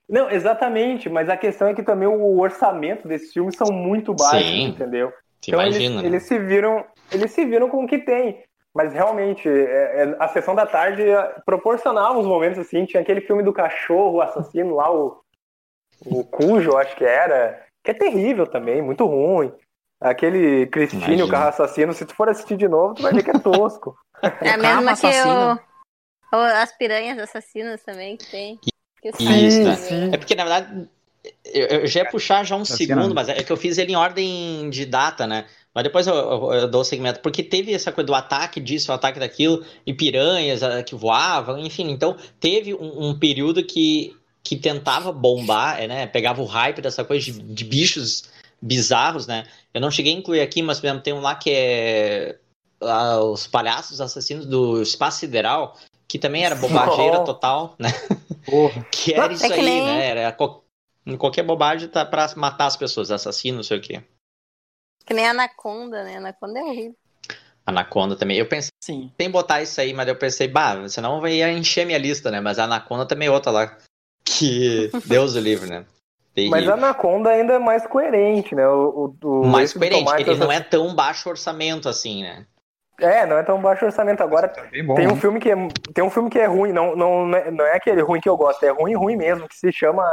Não, 0.08 0.30
exatamente, 0.30 1.06
mas 1.10 1.28
a 1.28 1.36
questão 1.36 1.68
é 1.68 1.74
que 1.74 1.82
também 1.82 2.08
o 2.08 2.38
orçamento 2.40 3.06
desses 3.06 3.30
filmes 3.30 3.54
são 3.56 3.70
muito 3.70 4.14
baixos, 4.14 4.48
Sim. 4.48 4.64
entendeu? 4.68 5.12
Então 5.46 5.60
imagina, 5.60 5.84
eles, 5.84 6.02
né? 6.02 6.08
eles 6.08 6.22
se 6.22 6.38
viram, 6.38 6.84
eles 7.12 7.30
se 7.30 7.44
viram 7.44 7.68
com 7.68 7.84
o 7.84 7.86
que 7.86 7.98
tem. 7.98 8.42
Mas 8.74 8.92
realmente, 8.92 9.48
é- 9.48 10.02
é- 10.04 10.16
a 10.18 10.28
sessão 10.28 10.54
da 10.54 10.66
tarde 10.66 11.02
é, 11.02 11.22
proporcionava 11.44 12.18
uns 12.18 12.26
momentos 12.26 12.58
assim. 12.58 12.84
Tinha 12.84 13.02
aquele 13.02 13.20
filme 13.20 13.42
do 13.42 13.52
cachorro 13.52 14.20
assassino 14.20 14.76
lá, 14.76 14.92
o, 14.92 15.20
o 16.04 16.24
Cujo, 16.24 16.76
acho 16.76 16.94
que 16.96 17.04
era, 17.04 17.64
que 17.82 17.90
é 17.90 17.94
terrível 17.94 18.46
também, 18.46 18.80
muito 18.82 19.04
ruim. 19.06 19.52
Aquele 20.00 20.66
Cristine, 20.68 21.22
o 21.22 21.28
carro 21.28 21.48
assassino, 21.48 21.92
se 21.92 22.06
tu 22.06 22.14
for 22.14 22.28
assistir 22.28 22.56
de 22.56 22.68
novo, 22.68 22.94
tu 22.94 23.02
vai 23.02 23.12
ver 23.12 23.24
que 23.24 23.30
é 23.30 23.38
tosco. 23.38 23.96
É 24.42 24.50
a 24.50 24.56
O 24.56 24.60
mesma 24.60 24.60
carro 24.60 24.84
que 24.84 24.92
assassino. 24.92 25.60
o, 26.32 26.36
o- 26.36 26.40
as 26.40 26.76
piranhas 26.76 27.18
assassinas 27.18 27.82
também 27.82 28.16
que 28.16 28.30
tem. 28.30 28.60
Que 29.00 29.08
Isso, 29.08 29.64
né? 29.64 30.10
É 30.12 30.16
porque, 30.16 30.34
na 30.34 30.44
verdade, 30.44 30.88
eu, 31.44 31.66
eu 31.66 31.86
já 31.86 32.00
ia 32.00 32.10
puxar 32.10 32.44
já 32.44 32.56
um 32.56 32.64
segundo, 32.64 33.14
mas 33.14 33.28
é 33.28 33.42
que 33.42 33.50
eu 33.52 33.56
fiz 33.56 33.78
ele 33.78 33.92
em 33.92 33.96
ordem 33.96 34.70
de 34.70 34.84
data, 34.86 35.26
né? 35.26 35.46
Mas 35.78 35.84
depois 35.84 36.08
eu, 36.08 36.14
eu- 36.16 36.52
eu 36.54 36.68
dou 36.68 36.80
o 36.80 36.84
segmento, 36.84 37.20
porque 37.20 37.40
teve 37.40 37.72
essa 37.72 37.92
coisa 37.92 38.06
do 38.08 38.12
ataque 38.16 38.58
disso, 38.58 38.90
o 38.90 38.94
ataque 38.96 39.20
daquilo, 39.20 39.64
e 39.86 39.94
piranhas 39.94 40.60
ah, 40.60 40.82
que 40.82 40.96
voavam, 40.96 41.56
enfim. 41.56 41.88
Então, 41.88 42.16
teve 42.40 42.74
um, 42.74 43.10
um 43.10 43.16
período 43.16 43.62
que, 43.62 44.12
que 44.42 44.56
tentava 44.56 45.12
bombar, 45.12 45.80
é, 45.80 45.86
né? 45.86 46.04
Pegava 46.08 46.42
o 46.42 46.46
hype 46.46 46.82
dessa 46.82 47.04
coisa 47.04 47.26
de, 47.26 47.40
de 47.40 47.64
bichos 47.64 48.24
bizarros, 48.60 49.28
né? 49.28 49.46
Eu 49.72 49.80
não 49.80 49.88
cheguei 49.88 50.12
a 50.12 50.16
incluir 50.16 50.40
aqui, 50.40 50.62
mas 50.62 50.80
por 50.80 50.86
exemplo, 50.88 51.04
tem 51.04 51.12
um 51.14 51.20
lá 51.20 51.36
que 51.36 51.48
é 51.50 52.38
ah, 52.80 53.20
os 53.20 53.46
palhaços 53.46 54.00
assassinos 54.00 54.46
do 54.46 54.82
espaço 54.82 55.20
sideral, 55.20 55.76
que 56.08 56.18
também 56.18 56.44
era 56.44 56.56
bobageira 56.56 57.18
Oh. 57.22 57.24
total, 57.24 57.76
né? 57.78 57.90
Porra. 58.44 58.84
Que 58.90 59.14
era 59.14 59.30
É 59.30 59.32
isso 59.32 59.46
que 59.46 59.52
aí, 59.52 59.64
nem- 59.64 59.84
né? 59.84 60.06
Era 60.08 60.32
qual- 60.32 60.64
qualquer 61.18 61.44
bobagem 61.44 61.88
tá 61.88 62.04
pra 62.04 62.28
matar 62.34 62.66
as 62.66 62.76
pessoas, 62.76 63.12
assassino, 63.12 63.58
não 63.58 63.62
sei 63.62 63.78
o 63.78 63.80
quê. 63.80 64.02
Que 65.08 65.14
nem 65.14 65.26
Anaconda, 65.26 66.04
né? 66.04 66.16
Anaconda 66.18 66.58
é 66.58 66.62
horrível. 66.62 66.94
Anaconda 67.64 68.14
também. 68.14 68.36
Eu 68.36 68.46
pensei 68.46 68.70
Sim. 68.84 69.10
em 69.18 69.30
botar 69.30 69.62
isso 69.62 69.80
aí, 69.80 69.94
mas 69.94 70.06
eu 70.06 70.14
pensei, 70.14 70.46
bah, 70.48 70.86
senão 70.86 71.18
vai 71.20 71.40
encher 71.50 71.86
minha 71.86 71.96
lista, 71.98 72.30
né? 72.30 72.42
Mas 72.42 72.58
a 72.58 72.64
Anaconda 72.64 73.06
também 73.06 73.28
é 73.28 73.30
outra 73.30 73.50
lá. 73.50 73.76
Que 74.22 74.90
Deus 75.08 75.34
o 75.34 75.40
livre, 75.40 75.66
né? 75.68 75.86
Mas 76.36 76.50
Terrível. 76.50 76.70
a 76.70 76.74
Anaconda 76.74 77.30
ainda 77.30 77.54
é 77.54 77.58
mais 77.58 77.86
coerente, 77.86 78.54
né? 78.54 78.68
O, 78.68 79.14
o, 79.22 79.26
o- 79.42 79.46
Mais 79.46 79.72
coerente, 79.72 80.04
tomate 80.04 80.22
ele 80.28 80.36
não 80.38 80.52
é 80.52 80.60
tão 80.60 80.94
baixo 80.94 81.28
orçamento 81.30 81.88
assim, 81.88 82.22
né? 82.22 82.46
É, 83.00 83.24
não 83.24 83.38
é 83.38 83.42
tão 83.42 83.60
baixo 83.62 83.86
orçamento. 83.86 84.22
Agora 84.22 84.46
Tá 84.48 84.62
bom. 84.84 84.94
tem 84.94 85.06
um 85.08 85.14
né? 85.14 85.20
filme 85.20 85.40
que 85.40 85.50
é, 85.50 85.54
tem 85.94 86.04
um 86.04 86.10
filme 86.10 86.28
que 86.28 86.38
é 86.38 86.44
ruim, 86.46 86.70
não, 86.72 86.94
não, 86.94 87.26
não 87.26 87.38
é- 87.38 87.50
não 87.50 87.64
é 87.64 87.76
aquele 87.76 88.02
ruim 88.02 88.20
que 88.20 88.28
eu 88.28 88.36
gosto, 88.36 88.62
é 88.62 88.68
ruim, 88.70 88.94
ruim 88.94 89.16
mesmo, 89.16 89.48
que 89.48 89.56
se 89.56 89.72
chama 89.72 90.04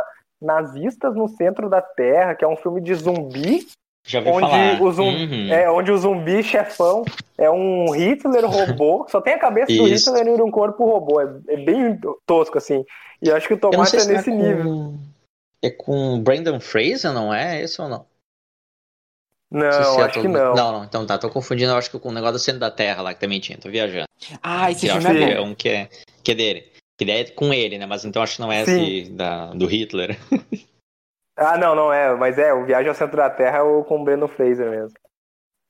Nazistas 0.42 1.14
no 1.16 1.28
Centro 1.28 1.70
da 1.70 1.82
Terra, 1.82 2.34
que 2.34 2.46
é 2.46 2.48
um 2.48 2.56
filme 2.58 2.80
de 2.82 2.94
zumbi, 2.96 3.68
onde 4.14 4.40
falar. 4.40 4.82
o, 4.82 4.92
zum, 4.92 5.10
Uhum. 5.10 5.54
é, 5.54 5.70
onde 5.70 5.92
o 5.92 5.98
zumbi 5.98 6.44
chefão 6.44 7.04
é 7.38 7.50
um 7.50 7.92
Hitler 7.92 8.46
robô, 8.46 9.06
só 9.10 9.20
tem 9.20 9.34
a 9.34 9.40
cabeça 9.40 9.74
do. 9.74 9.86
Hitler 9.86 10.28
e 10.28 10.42
um 10.42 10.52
corpo 10.52 10.86
robô. 10.86 11.20
É, 11.22 11.26
é 11.50 11.58
bem 11.58 12.00
tosco, 12.26 12.58
assim. 12.58 12.86
E 13.22 13.30
eu 13.30 13.36
acho 13.36 13.48
que 13.48 13.54
o 13.56 13.58
Tomate 13.60 13.96
é 13.96 14.00
não 14.00 14.08
nesse 14.08 14.30
com... 14.30 14.38
nível. 14.38 14.94
É 15.62 15.70
com 15.72 16.22
Brandon 16.22 16.60
Fraser, 16.60 17.12
não 17.12 17.34
é? 17.34 17.62
Esse 17.62 17.82
ou 17.82 17.90
não? 17.90 18.06
Não, 19.52 19.72
se 19.72 20.02
é 20.02 20.04
acho 20.04 20.22
que 20.22 20.28
não. 20.28 20.54
Não, 20.54 20.72
não, 20.72 20.84
então 20.84 21.06
tá, 21.06 21.18
tô 21.18 21.30
confundindo, 21.30 21.72
eu 21.72 21.78
acho 21.78 21.90
que 21.90 22.00
com 22.00 22.10
o 22.10 22.14
negócio 22.14 22.34
do 22.34 22.40
centro 22.40 22.60
da 22.60 22.70
Terra 22.70 23.02
lá, 23.02 23.14
que 23.14 23.20
também 23.20 23.40
tinha, 23.40 23.58
tô 23.58 23.70
viajando. 23.70 24.06
Ah, 24.44 24.70
esse 24.70 24.88
filme 24.88 25.24
é 25.24 25.34
é 25.34 25.42
um 25.42 25.56
que 25.56 25.70
é, 25.70 25.90
que 26.24 26.32
é 26.32 26.36
dele. 26.36 26.72
Que 26.98 27.10
é 27.10 27.24
com 27.26 27.54
ele, 27.54 27.78
né? 27.78 27.86
Mas 27.86 28.06
então 28.06 28.22
acho 28.22 28.36
que 28.36 28.42
não 28.42 28.52
é 28.52 28.66
Sim. 28.66 28.84
esse 28.84 29.12
da, 29.12 29.54
do 29.54 29.66
Hitler. 29.66 30.18
Ah, 31.38 31.58
não, 31.58 31.76
não 31.76 31.92
é, 31.92 32.16
mas 32.16 32.38
é, 32.38 32.54
o 32.54 32.66
Viagem 32.66 32.88
ao 32.90 32.96
Centro 32.96 33.18
da 33.18 33.30
Terra 33.30 33.58
é 33.58 33.62
o 33.62 33.84
com 33.84 34.00
o 34.00 34.04
Breno 34.04 34.28
Fraser 34.28 34.70
mesmo. 34.70 34.98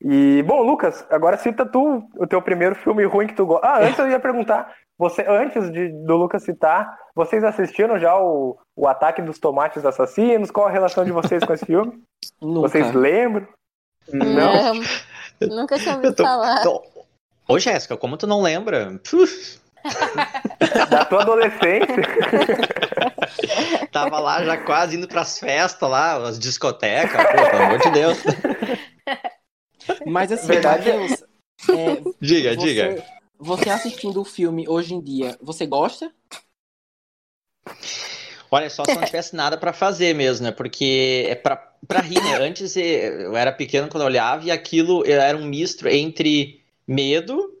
E, 0.00 0.42
bom, 0.42 0.62
Lucas, 0.62 1.06
agora 1.10 1.36
cita 1.38 1.64
tu 1.64 2.02
o 2.18 2.26
teu 2.26 2.40
primeiro 2.42 2.74
filme 2.74 3.04
ruim 3.04 3.26
que 3.26 3.34
tu 3.34 3.46
gosta. 3.46 3.66
Ah, 3.66 3.78
antes 3.80 3.98
eu 3.98 4.08
ia 4.10 4.20
perguntar, 4.20 4.72
você, 4.98 5.24
antes 5.26 5.70
de, 5.72 5.88
do 6.04 6.16
Lucas 6.16 6.42
citar, 6.44 6.96
vocês 7.14 7.42
assistiram 7.42 7.98
já 7.98 8.14
o, 8.16 8.58
o 8.76 8.86
Ataque 8.86 9.22
dos 9.22 9.38
Tomates 9.38 9.84
Assassinos? 9.84 10.50
Qual 10.50 10.66
a 10.66 10.70
relação 10.70 11.04
de 11.04 11.12
vocês 11.12 11.42
com 11.42 11.52
esse 11.54 11.64
filme? 11.66 12.00
Nunca. 12.40 12.68
Vocês 12.68 12.92
lembram? 12.92 13.48
Não. 14.12 14.74
Nunca 15.40 15.78
tinha 15.78 15.94
ouvido 15.96 16.14
tô- 16.14 16.22
falar. 16.22 16.62
tô- 16.62 16.82
Ô, 17.48 17.58
Jéssica, 17.58 17.96
como 17.96 18.16
tu 18.16 18.26
não 18.26 18.42
lembra? 18.42 19.00
Puf, 19.08 19.60
Da 20.90 21.04
tua 21.04 21.22
adolescência? 21.22 22.02
tava 23.92 24.18
lá 24.18 24.44
já 24.44 24.56
quase 24.58 24.96
indo 24.96 25.08
pras 25.08 25.38
festas 25.38 25.88
lá, 25.88 26.16
as 26.28 26.38
discotecas, 26.38 27.16
pô, 27.16 27.50
pelo 27.50 27.62
amor 27.62 27.78
de 27.78 27.90
Deus. 27.90 28.18
Mas 30.06 30.32
assim, 30.32 30.48
Verdade. 30.48 30.90
Matheus, 30.90 31.22
é, 31.70 32.02
Diga, 32.20 32.54
você, 32.54 32.66
diga. 32.66 33.04
você 33.38 33.70
assistindo 33.70 34.20
o 34.20 34.24
filme 34.24 34.68
hoje 34.68 34.94
em 34.94 35.00
dia, 35.00 35.36
você 35.40 35.66
gosta? 35.66 36.12
Olha, 38.50 38.70
só 38.70 38.84
se 38.84 38.94
não 38.94 39.04
tivesse 39.04 39.34
nada 39.34 39.58
pra 39.58 39.72
fazer 39.72 40.14
mesmo, 40.14 40.44
né? 40.44 40.52
Porque 40.52 41.26
é 41.28 41.34
pra, 41.34 41.56
pra 41.86 42.00
rir, 42.00 42.22
né? 42.22 42.36
Antes 42.36 42.76
eu 42.76 43.36
era 43.36 43.50
pequeno 43.52 43.88
quando 43.88 44.02
eu 44.02 44.06
olhava 44.06 44.44
e 44.44 44.50
aquilo 44.50 45.04
era 45.06 45.36
um 45.36 45.46
misto 45.46 45.88
entre 45.88 46.62
medo, 46.86 47.55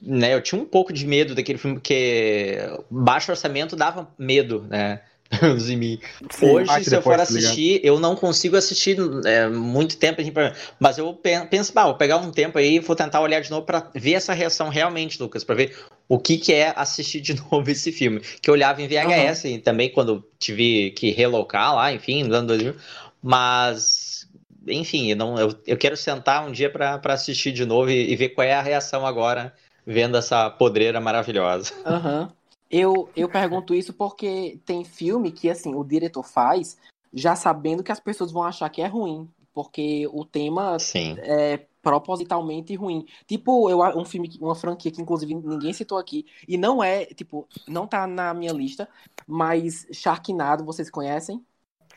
né? 0.00 0.34
Eu 0.34 0.40
tinha 0.40 0.60
um 0.60 0.64
pouco 0.64 0.92
de 0.92 1.06
medo 1.06 1.34
daquele 1.34 1.58
filme, 1.58 1.76
porque 1.76 2.58
baixo 2.90 3.30
orçamento 3.30 3.76
dava 3.76 4.08
medo, 4.18 4.66
né? 4.68 5.00
em 5.70 5.76
mim. 5.76 6.00
Hoje, 6.42 6.66
bate 6.66 6.84
se 6.90 6.94
eu 6.96 7.02
for 7.02 7.16
tá 7.16 7.24
ligado? 7.24 7.36
assistir, 7.36 7.80
eu 7.84 8.00
não 8.00 8.16
consigo 8.16 8.56
assistir 8.56 8.98
é, 9.24 9.48
muito 9.48 9.96
tempo, 9.96 10.20
assim, 10.20 10.32
mas 10.78 10.98
eu 10.98 11.14
pen- 11.14 11.46
penso, 11.46 11.72
bah, 11.72 11.84
vou 11.84 11.94
pegar 11.94 12.16
um 12.16 12.32
tempo 12.32 12.58
aí 12.58 12.76
e 12.76 12.80
vou 12.80 12.96
tentar 12.96 13.20
olhar 13.20 13.40
de 13.40 13.50
novo 13.50 13.64
pra 13.64 13.90
ver 13.94 14.14
essa 14.14 14.32
reação 14.32 14.68
realmente, 14.68 15.22
Lucas, 15.22 15.44
pra 15.44 15.54
ver 15.54 15.76
o 16.08 16.18
que 16.18 16.36
que 16.36 16.52
é 16.52 16.72
assistir 16.74 17.20
de 17.20 17.34
novo 17.50 17.70
esse 17.70 17.92
filme. 17.92 18.20
Que 18.42 18.50
eu 18.50 18.54
olhava 18.54 18.82
em 18.82 18.88
VHS 18.88 19.44
e 19.44 19.58
também 19.58 19.90
quando 19.90 20.24
tive 20.38 20.90
que 20.92 21.12
relocar 21.12 21.76
lá, 21.76 21.92
enfim, 21.92 22.24
no 22.24 22.34
ano 22.34 22.48
2000, 22.48 22.74
mas 23.22 24.28
enfim, 24.66 25.10
eu, 25.10 25.16
não, 25.16 25.38
eu, 25.38 25.54
eu 25.66 25.76
quero 25.76 25.96
sentar 25.96 26.46
um 26.46 26.52
dia 26.52 26.68
pra 26.68 27.00
assistir 27.04 27.52
de 27.52 27.64
novo 27.64 27.90
e, 27.90 28.12
e 28.12 28.16
ver 28.16 28.30
qual 28.30 28.46
é 28.46 28.52
a 28.52 28.60
reação 28.62 29.06
agora 29.06 29.54
vendo 29.86 30.16
essa 30.16 30.50
podreira 30.50 31.00
maravilhosa. 31.00 31.72
Aham. 31.84 32.32
Eu, 32.70 33.10
eu 33.16 33.28
pergunto 33.28 33.74
isso 33.74 33.92
porque 33.92 34.60
tem 34.64 34.84
filme 34.84 35.32
que, 35.32 35.50
assim, 35.50 35.74
o 35.74 35.82
diretor 35.82 36.22
faz 36.22 36.78
já 37.12 37.34
sabendo 37.34 37.82
que 37.82 37.90
as 37.90 37.98
pessoas 37.98 38.30
vão 38.30 38.44
achar 38.44 38.68
que 38.68 38.80
é 38.80 38.86
ruim. 38.86 39.28
Porque 39.52 40.08
o 40.12 40.24
tema 40.24 40.78
Sim. 40.78 41.16
é 41.18 41.66
propositalmente 41.82 42.74
ruim. 42.76 43.04
Tipo, 43.26 43.68
eu, 43.68 43.80
um 43.98 44.04
filme, 44.04 44.28
que- 44.28 44.38
uma 44.40 44.54
franquia 44.54 44.92
que, 44.92 45.02
inclusive, 45.02 45.34
ninguém 45.34 45.72
citou 45.72 45.98
aqui. 45.98 46.24
E 46.46 46.56
não 46.56 46.82
é, 46.82 47.06
tipo, 47.06 47.48
não 47.66 47.86
tá 47.86 48.06
na 48.06 48.32
minha 48.32 48.52
lista, 48.52 48.88
mas 49.26 49.86
Sharknado, 49.92 50.64
vocês 50.64 50.88
conhecem? 50.88 51.44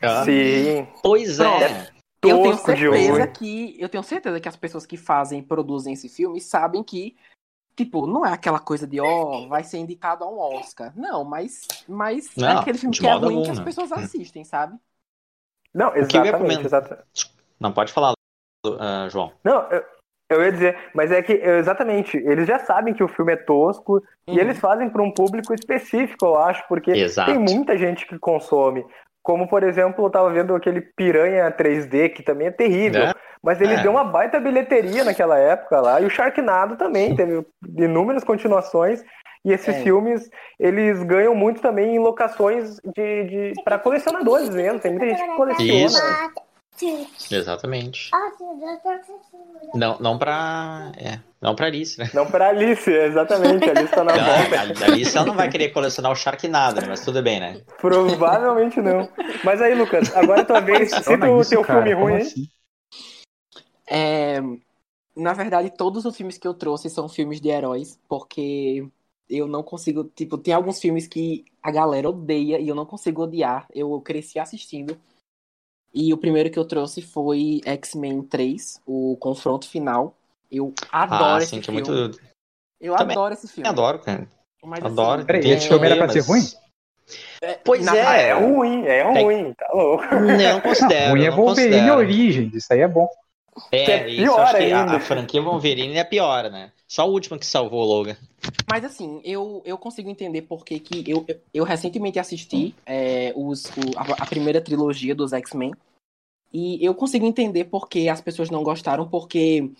Ah, 0.02 0.24
Sim. 0.24 0.88
Pois 1.02 1.38
é. 1.38 1.88
Eu 2.26 2.38
tenho 2.42 2.58
certeza 2.58 3.26
que 3.28 3.76
eu 3.78 3.88
tenho 3.88 4.02
certeza 4.02 4.40
que 4.40 4.48
as 4.48 4.56
pessoas 4.56 4.86
que 4.86 4.96
fazem 4.96 5.40
e 5.40 5.42
produzem 5.42 5.92
esse 5.92 6.08
filme 6.08 6.40
sabem 6.40 6.82
que 6.82 7.14
tipo 7.76 8.06
não 8.06 8.24
é 8.24 8.32
aquela 8.32 8.58
coisa 8.58 8.86
de 8.86 9.00
ó 9.00 9.46
vai 9.48 9.64
ser 9.64 9.78
indicado 9.78 10.24
a 10.24 10.30
um 10.30 10.38
Oscar 10.38 10.92
não 10.96 11.24
mas 11.24 11.66
mas 11.88 12.36
é 12.38 12.40
Não, 12.40 12.60
aquele 12.60 12.78
filme 12.78 12.96
que 12.96 13.06
é 13.06 13.12
ruim 13.12 13.36
algum, 13.36 13.42
que 13.42 13.50
as 13.50 13.58
né? 13.58 13.64
pessoas 13.64 13.92
assistem 13.92 14.44
sabe 14.44 14.78
Não, 15.74 15.94
exatamente, 15.96 16.66
exatamente. 16.66 17.34
Não 17.58 17.72
pode 17.72 17.92
falar, 17.92 18.14
ah, 18.78 19.08
João. 19.10 19.32
Não, 19.42 19.62
eu, 19.70 19.84
eu 20.30 20.42
ia 20.42 20.52
dizer, 20.52 20.90
mas 20.94 21.10
é 21.10 21.22
que, 21.22 21.32
exatamente, 21.32 22.16
eles 22.16 22.46
já 22.46 22.58
sabem 22.60 22.94
que 22.94 23.02
o 23.02 23.08
filme 23.08 23.32
é 23.32 23.36
tosco 23.36 24.02
e 24.26 24.32
Uhum. 24.32 24.38
eles 24.38 24.58
fazem 24.58 24.88
para 24.88 25.02
um 25.02 25.12
público 25.12 25.52
específico, 25.52 26.24
eu 26.24 26.36
acho, 26.38 26.66
porque 26.66 26.92
Exato. 26.92 27.30
tem 27.30 27.38
muita 27.38 27.76
gente 27.76 28.06
que 28.06 28.18
consome. 28.18 28.84
Como, 29.24 29.48
por 29.48 29.62
exemplo, 29.64 30.04
eu 30.04 30.10
tava 30.10 30.30
vendo 30.30 30.54
aquele 30.54 30.82
Piranha 30.82 31.50
3D, 31.50 32.10
que 32.10 32.22
também 32.22 32.46
é 32.48 32.50
terrível. 32.50 33.04
É. 33.04 33.14
Mas 33.42 33.58
ele 33.58 33.72
É. 33.74 33.82
deu 33.82 33.90
uma 33.90 34.04
baita 34.04 34.38
bilheteria 34.38 35.02
naquela 35.02 35.38
época 35.38 35.80
lá. 35.80 35.98
E 35.98 36.04
o 36.04 36.10
Sharknado 36.10 36.76
também 36.76 37.16
teve 37.16 37.44
inúmeras 37.76 38.22
continuações. 38.22 39.02
E 39.42 39.50
esses 39.52 39.74
É. 39.76 39.80
filmes, 39.80 40.30
eles 40.60 41.02
ganham 41.02 41.34
muito 41.34 41.60
também 41.62 41.96
em 41.96 41.98
locações 41.98 42.76
de, 42.94 43.24
de 43.24 43.52
para 43.64 43.78
colecionadores 43.78 44.50
mesmo. 44.50 44.78
Tem 44.78 44.92
muita 44.92 45.06
gente 45.08 45.22
que 45.22 45.36
coleciona. 45.36 45.72
Isso. 45.86 46.02
Exatamente. 47.30 48.10
Não, 49.74 49.98
não 49.98 50.18
pra. 50.18 50.92
É, 50.96 51.20
não 51.40 51.54
pra 51.54 51.66
Alice, 51.66 51.98
né? 51.98 52.10
Não 52.12 52.26
para 52.26 52.48
Alice, 52.48 52.90
exatamente. 52.90 53.68
A 53.68 53.72
Alice 53.72 53.94
tá 53.94 54.04
na 54.04 54.16
Não, 54.16 54.24
volta. 54.24 54.84
a 54.84 54.88
Alice 54.88 55.16
ela 55.16 55.26
não 55.26 55.34
vai 55.34 55.48
querer 55.48 55.70
colecionar 55.70 56.12
o 56.12 56.16
Sharknado, 56.16 56.80
né? 56.80 56.88
Mas 56.88 57.04
tudo 57.04 57.22
bem, 57.22 57.40
né? 57.40 57.60
Provavelmente 57.80 58.80
não. 58.80 59.08
Mas 59.44 59.60
aí, 59.60 59.74
Lucas, 59.74 60.14
agora 60.16 60.40
é 60.40 60.44
tua 60.44 60.60
vez. 60.60 60.90
Cita 60.90 61.10
Olha 61.10 61.32
o 61.32 61.40
isso, 61.40 61.50
teu 61.50 61.62
cara, 61.62 61.82
filme 61.84 62.02
ruim 62.02 62.16
assim? 62.22 62.48
É, 63.86 64.40
na 65.16 65.32
verdade 65.32 65.70
todos 65.70 66.04
os 66.04 66.16
filmes 66.16 66.38
que 66.38 66.48
eu 66.48 66.54
trouxe 66.54 66.88
são 66.88 67.08
filmes 67.08 67.40
de 67.40 67.48
heróis 67.48 68.00
porque 68.08 68.86
eu 69.28 69.46
não 69.46 69.62
consigo 69.62 70.04
tipo 70.04 70.38
tem 70.38 70.54
alguns 70.54 70.80
filmes 70.80 71.06
que 71.06 71.44
a 71.62 71.70
galera 71.70 72.08
odeia 72.08 72.58
e 72.58 72.68
eu 72.68 72.74
não 72.74 72.86
consigo 72.86 73.22
odiar 73.22 73.66
eu 73.74 74.00
cresci 74.00 74.38
assistindo 74.38 74.98
e 75.94 76.12
o 76.12 76.18
primeiro 76.18 76.50
que 76.50 76.58
eu 76.58 76.64
trouxe 76.64 77.00
foi 77.00 77.60
X-Men 77.64 78.22
3 78.22 78.80
o 78.86 79.16
confronto 79.20 79.68
final 79.68 80.16
eu 80.50 80.72
adoro 80.92 81.34
Ah, 81.36 81.38
esse 81.42 81.56
é 81.58 81.62
filme 81.62 81.82
muito. 81.82 82.20
eu 82.80 82.96
Também. 82.96 83.16
adoro 83.16 83.34
esse 83.34 83.48
filme 83.48 83.66
Eu 83.68 83.72
adoro, 83.72 83.98
cara. 84.00 84.28
Mas, 84.62 84.82
Adoro. 84.84 85.18
assim, 85.18 85.26
Peraí, 85.26 85.50
esse 85.50 85.68
filme 85.68 85.86
era 85.86 85.96
pra 85.96 86.08
ser 86.08 86.20
ruim? 86.20 86.40
Pois 87.64 87.84
Na- 87.84 87.96
é. 87.96 88.28
é 88.28 88.32
ruim, 88.32 88.86
é 88.86 89.02
ruim, 89.02 89.52
tá 89.52 89.68
louco. 89.74 90.04
Não 90.14 90.60
considero. 90.62 91.10
ruim 91.10 91.24
é 91.26 91.30
Wolverine. 91.30 91.90
Origins, 91.90 92.54
isso 92.54 92.72
aí 92.72 92.80
é 92.80 92.88
bom. 92.88 93.06
É, 93.70 93.82
é 93.82 94.08
isso, 94.08 94.22
pior 94.22 94.40
acho 94.40 94.56
que 94.56 94.72
a, 94.72 94.80
ainda. 94.80 94.96
a 94.96 95.00
franquia 95.00 95.42
Wolverine 95.42 95.96
é 95.98 96.04
pior, 96.04 96.50
né? 96.50 96.72
Só 96.94 97.08
o 97.08 97.12
último 97.12 97.36
que 97.36 97.44
salvou 97.44 97.80
o 97.80 97.84
Logan. 97.84 98.16
Mas 98.70 98.84
assim, 98.84 99.20
eu, 99.24 99.60
eu 99.64 99.76
consigo 99.76 100.08
entender 100.08 100.42
porque 100.42 100.78
que 100.78 101.02
eu, 101.10 101.24
eu, 101.26 101.40
eu 101.52 101.64
recentemente 101.64 102.20
assisti 102.20 102.72
é, 102.86 103.32
os, 103.34 103.64
o- 103.64 103.98
a, 103.98 104.22
a 104.22 104.26
primeira 104.26 104.60
trilogia 104.60 105.12
dos 105.12 105.32
X-Men. 105.32 105.72
E 106.52 106.78
eu 106.86 106.94
consigo 106.94 107.26
entender 107.26 107.64
porque 107.64 108.08
as 108.08 108.20
pessoas 108.20 108.48
não 108.48 108.62
gostaram, 108.62 109.08
porque 109.08 109.72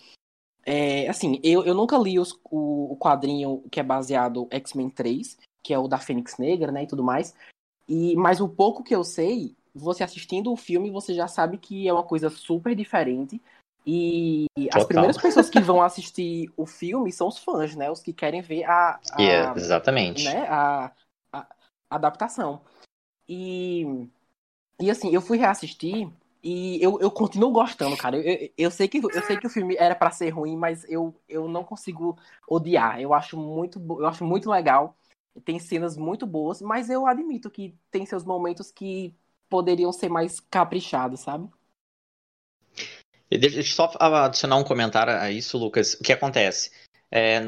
é, 0.65 1.07
assim, 1.07 1.39
eu, 1.41 1.63
eu 1.63 1.73
nunca 1.73 1.97
li 1.97 2.19
os- 2.19 2.37
o, 2.51 2.91
o 2.91 2.97
quadrinho 2.97 3.63
que 3.71 3.79
é 3.79 3.83
baseado 3.83 4.49
X-Men 4.51 4.89
3, 4.89 5.37
que 5.63 5.73
é 5.73 5.79
o 5.79 5.87
da 5.87 5.97
Fênix 5.97 6.37
Negra, 6.37 6.69
né? 6.69 6.83
E 6.83 6.87
tudo 6.87 7.01
mais. 7.01 7.33
E, 7.87 8.13
mas 8.17 8.41
o 8.41 8.49
pouco 8.49 8.83
que 8.83 8.93
eu 8.93 9.05
sei, 9.05 9.55
você 9.73 10.03
assistindo 10.03 10.51
o 10.51 10.57
filme, 10.57 10.91
você 10.91 11.13
já 11.13 11.29
sabe 11.29 11.59
que 11.59 11.87
é 11.87 11.93
uma 11.93 12.03
coisa 12.03 12.29
super 12.29 12.75
diferente. 12.75 13.41
E 13.85 14.47
as 14.67 14.73
Total. 14.73 14.87
primeiras 14.87 15.17
pessoas 15.17 15.49
que 15.49 15.61
vão 15.61 15.81
assistir 15.83 16.51
o 16.57 16.65
filme 16.65 17.11
são 17.11 17.27
os 17.27 17.37
fãs, 17.37 17.75
né? 17.75 17.91
Os 17.91 18.01
que 18.01 18.11
querem 18.13 18.41
ver 18.41 18.63
a, 18.63 18.99
a, 19.11 19.21
É, 19.21 19.57
exatamente. 19.57 20.23
né, 20.23 20.47
a, 20.49 20.91
a 21.31 21.47
adaptação. 21.89 22.61
E, 23.27 23.85
e 24.79 24.89
assim, 24.89 25.13
eu 25.13 25.21
fui 25.21 25.37
reassistir 25.37 26.09
e 26.43 26.83
eu, 26.83 26.99
eu 26.99 27.11
continuo 27.11 27.51
gostando, 27.51 27.97
cara. 27.97 28.17
Eu, 28.17 28.23
eu, 28.23 28.49
eu 28.57 28.71
sei 28.71 28.87
que, 28.87 28.97
eu 28.97 29.21
sei 29.23 29.37
que 29.37 29.47
o 29.47 29.49
filme 29.49 29.75
era 29.77 29.95
pra 29.95 30.11
ser 30.11 30.29
ruim, 30.29 30.55
mas 30.57 30.83
eu, 30.89 31.13
eu 31.27 31.47
não 31.47 31.63
consigo 31.63 32.17
odiar. 32.47 32.99
Eu 32.99 33.13
acho 33.13 33.37
muito, 33.37 33.79
eu 33.99 34.05
acho 34.07 34.23
muito 34.23 34.49
legal. 34.49 34.95
Tem 35.43 35.59
cenas 35.59 35.97
muito 35.97 36.25
boas, 36.25 36.61
mas 36.61 36.89
eu 36.89 37.05
admito 37.05 37.49
que 37.51 37.75
tem 37.91 38.05
seus 38.05 38.23
momentos 38.23 38.71
que 38.71 39.13
poderiam 39.49 39.91
ser 39.91 40.09
mais 40.09 40.39
caprichados, 40.39 41.21
sabe? 41.21 41.49
Deixa 43.29 43.57
eu 43.59 43.63
só 43.63 43.91
adicionar 43.99 44.57
um 44.57 44.63
comentário 44.63 45.13
a 45.13 45.31
isso, 45.31 45.57
Lucas. 45.57 45.95
O 45.95 46.03
que 46.03 46.13
acontece? 46.13 46.71
É, 47.11 47.41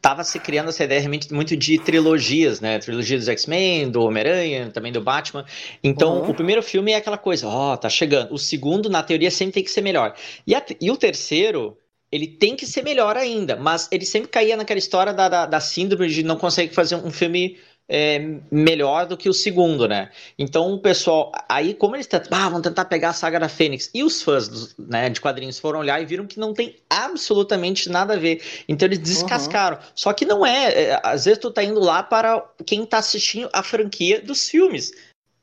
tava 0.00 0.24
se 0.24 0.38
criando 0.38 0.68
essa 0.70 0.84
ideia 0.84 1.00
realmente 1.00 1.32
muito 1.32 1.56
de 1.56 1.78
trilogias, 1.78 2.60
né? 2.60 2.78
Trilogia 2.78 3.18
dos 3.18 3.28
X-Men, 3.28 3.90
do 3.90 4.02
Homem-Aranha, 4.02 4.70
também 4.70 4.92
do 4.92 5.00
Batman. 5.00 5.44
Então, 5.84 6.22
Uhum. 6.22 6.30
o 6.30 6.34
primeiro 6.34 6.62
filme 6.62 6.92
é 6.92 6.96
aquela 6.96 7.18
coisa, 7.18 7.46
ó, 7.46 7.76
tá 7.76 7.88
chegando. 7.88 8.32
O 8.32 8.38
segundo, 8.38 8.88
na 8.88 9.02
teoria, 9.02 9.30
sempre 9.30 9.54
tem 9.54 9.64
que 9.64 9.70
ser 9.70 9.82
melhor. 9.82 10.14
E, 10.46 10.54
a- 10.54 10.64
e 10.80 10.90
o 10.90 10.96
terceiro, 10.96 11.76
ele 12.10 12.26
tem 12.26 12.56
que 12.56 12.66
ser 12.66 12.82
melhor 12.82 13.16
ainda, 13.16 13.56
mas 13.56 13.88
ele 13.92 14.06
sempre 14.06 14.28
caía 14.30 14.56
naquela 14.56 14.78
história 14.78 15.12
da, 15.12 15.28
da, 15.28 15.46
da 15.46 15.60
síndrome 15.60 16.08
de 16.08 16.22
não 16.22 16.36
consegue 16.36 16.74
fazer 16.74 16.96
um 16.96 17.10
filme 17.10 17.58
é, 17.90 18.36
melhor 18.52 19.04
do 19.04 19.16
que 19.16 19.28
o 19.28 19.34
segundo, 19.34 19.88
né? 19.88 20.10
Então 20.38 20.72
o 20.72 20.78
pessoal, 20.78 21.32
aí 21.48 21.74
como 21.74 21.96
eles 21.96 22.06
tentam, 22.06 22.38
ah, 22.38 22.48
vão 22.48 22.62
tentar 22.62 22.84
pegar 22.84 23.08
a 23.10 23.12
saga 23.12 23.40
da 23.40 23.48
Fênix, 23.48 23.90
e 23.92 24.04
os 24.04 24.22
fãs 24.22 24.48
dos- 24.48 24.76
né, 24.78 25.10
de 25.10 25.20
quadrinhos 25.20 25.58
foram 25.58 25.80
olhar 25.80 26.00
e 26.00 26.06
viram 26.06 26.26
que 26.26 26.38
não 26.38 26.54
tem 26.54 26.76
absolutamente 26.88 27.88
nada 27.90 28.14
a 28.14 28.16
ver. 28.16 28.40
Então 28.68 28.86
eles 28.86 29.00
descascaram. 29.00 29.78
Só 29.94 30.12
que 30.12 30.24
não 30.24 30.46
é, 30.46 30.84
é, 30.84 31.00
às 31.02 31.24
vezes 31.24 31.40
tu 31.40 31.50
tá 31.50 31.64
indo 31.64 31.80
lá 31.80 32.02
para 32.02 32.42
quem 32.64 32.86
tá 32.86 32.98
assistindo 32.98 33.50
a 33.52 33.62
franquia 33.62 34.20
dos 34.20 34.48
filmes. 34.48 34.92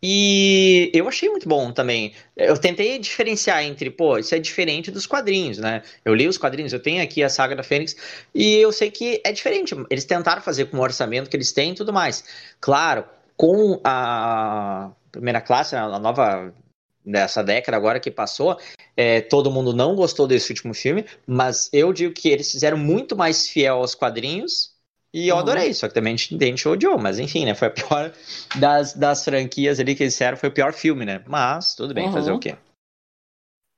E 0.01 0.91
eu 0.93 1.07
achei 1.07 1.27
muito 1.29 1.49
bom 1.49 1.71
também. 1.71 2.13
Eu 2.35 2.57
tentei 2.57 2.99
diferenciar 2.99 3.63
entre, 3.63 3.89
pô, 3.89 4.17
isso 4.17 4.35
é 4.35 4.39
diferente 4.39 4.91
dos 4.91 5.07
quadrinhos, 5.07 5.57
né? 5.57 5.81
Eu 6.05 6.13
li 6.13 6.27
os 6.27 6.37
quadrinhos, 6.37 6.71
eu 6.71 6.79
tenho 6.79 7.03
aqui 7.03 7.23
a 7.23 7.29
saga 7.29 7.55
da 7.55 7.63
Fênix, 7.63 7.95
e 8.33 8.55
eu 8.55 8.71
sei 8.71 8.91
que 8.91 9.21
é 9.23 9.31
diferente. 9.31 9.75
Eles 9.89 10.05
tentaram 10.05 10.41
fazer 10.41 10.65
com 10.65 10.77
o 10.77 10.81
orçamento 10.81 11.29
que 11.29 11.35
eles 11.35 11.51
têm 11.51 11.71
e 11.71 11.75
tudo 11.75 11.91
mais. 11.91 12.23
Claro, 12.61 13.05
com 13.35 13.81
a 13.83 14.91
primeira 15.11 15.41
classe, 15.41 15.75
a 15.75 15.99
nova 15.99 16.53
dessa 17.03 17.43
década 17.43 17.77
agora 17.77 17.99
que 17.99 18.11
passou, 18.11 18.59
é, 18.95 19.21
todo 19.21 19.49
mundo 19.49 19.73
não 19.73 19.95
gostou 19.95 20.27
desse 20.27 20.51
último 20.51 20.73
filme, 20.73 21.05
mas 21.25 21.69
eu 21.71 21.93
digo 21.93 22.13
que 22.13 22.29
eles 22.29 22.51
fizeram 22.51 22.77
muito 22.77 23.15
mais 23.15 23.47
fiel 23.47 23.77
aos 23.77 23.95
quadrinhos 23.95 24.76
e 25.17 25.29
eu 25.29 25.35
uhum. 25.35 25.41
adorei, 25.41 25.73
só 25.73 25.87
que 25.87 25.95
também 25.95 26.13
a 26.13 26.17
gente 26.17 26.67
odiou, 26.67 26.99
mas 26.99 27.17
enfim, 27.17 27.43
né? 27.43 27.55
Foi 27.55 27.69
a 27.69 27.71
pior 27.71 28.11
das, 28.59 28.93
das 28.93 29.25
franquias 29.25 29.79
ali 29.79 29.95
que 29.95 30.03
eles 30.03 30.13
fizeram, 30.13 30.37
foi 30.37 30.49
o 30.49 30.53
pior 30.53 30.71
filme, 30.73 31.05
né? 31.05 31.23
Mas 31.25 31.73
tudo 31.73 31.91
bem, 31.91 32.05
uhum. 32.05 32.13
fazer 32.13 32.31
o 32.31 32.39
quê? 32.39 32.55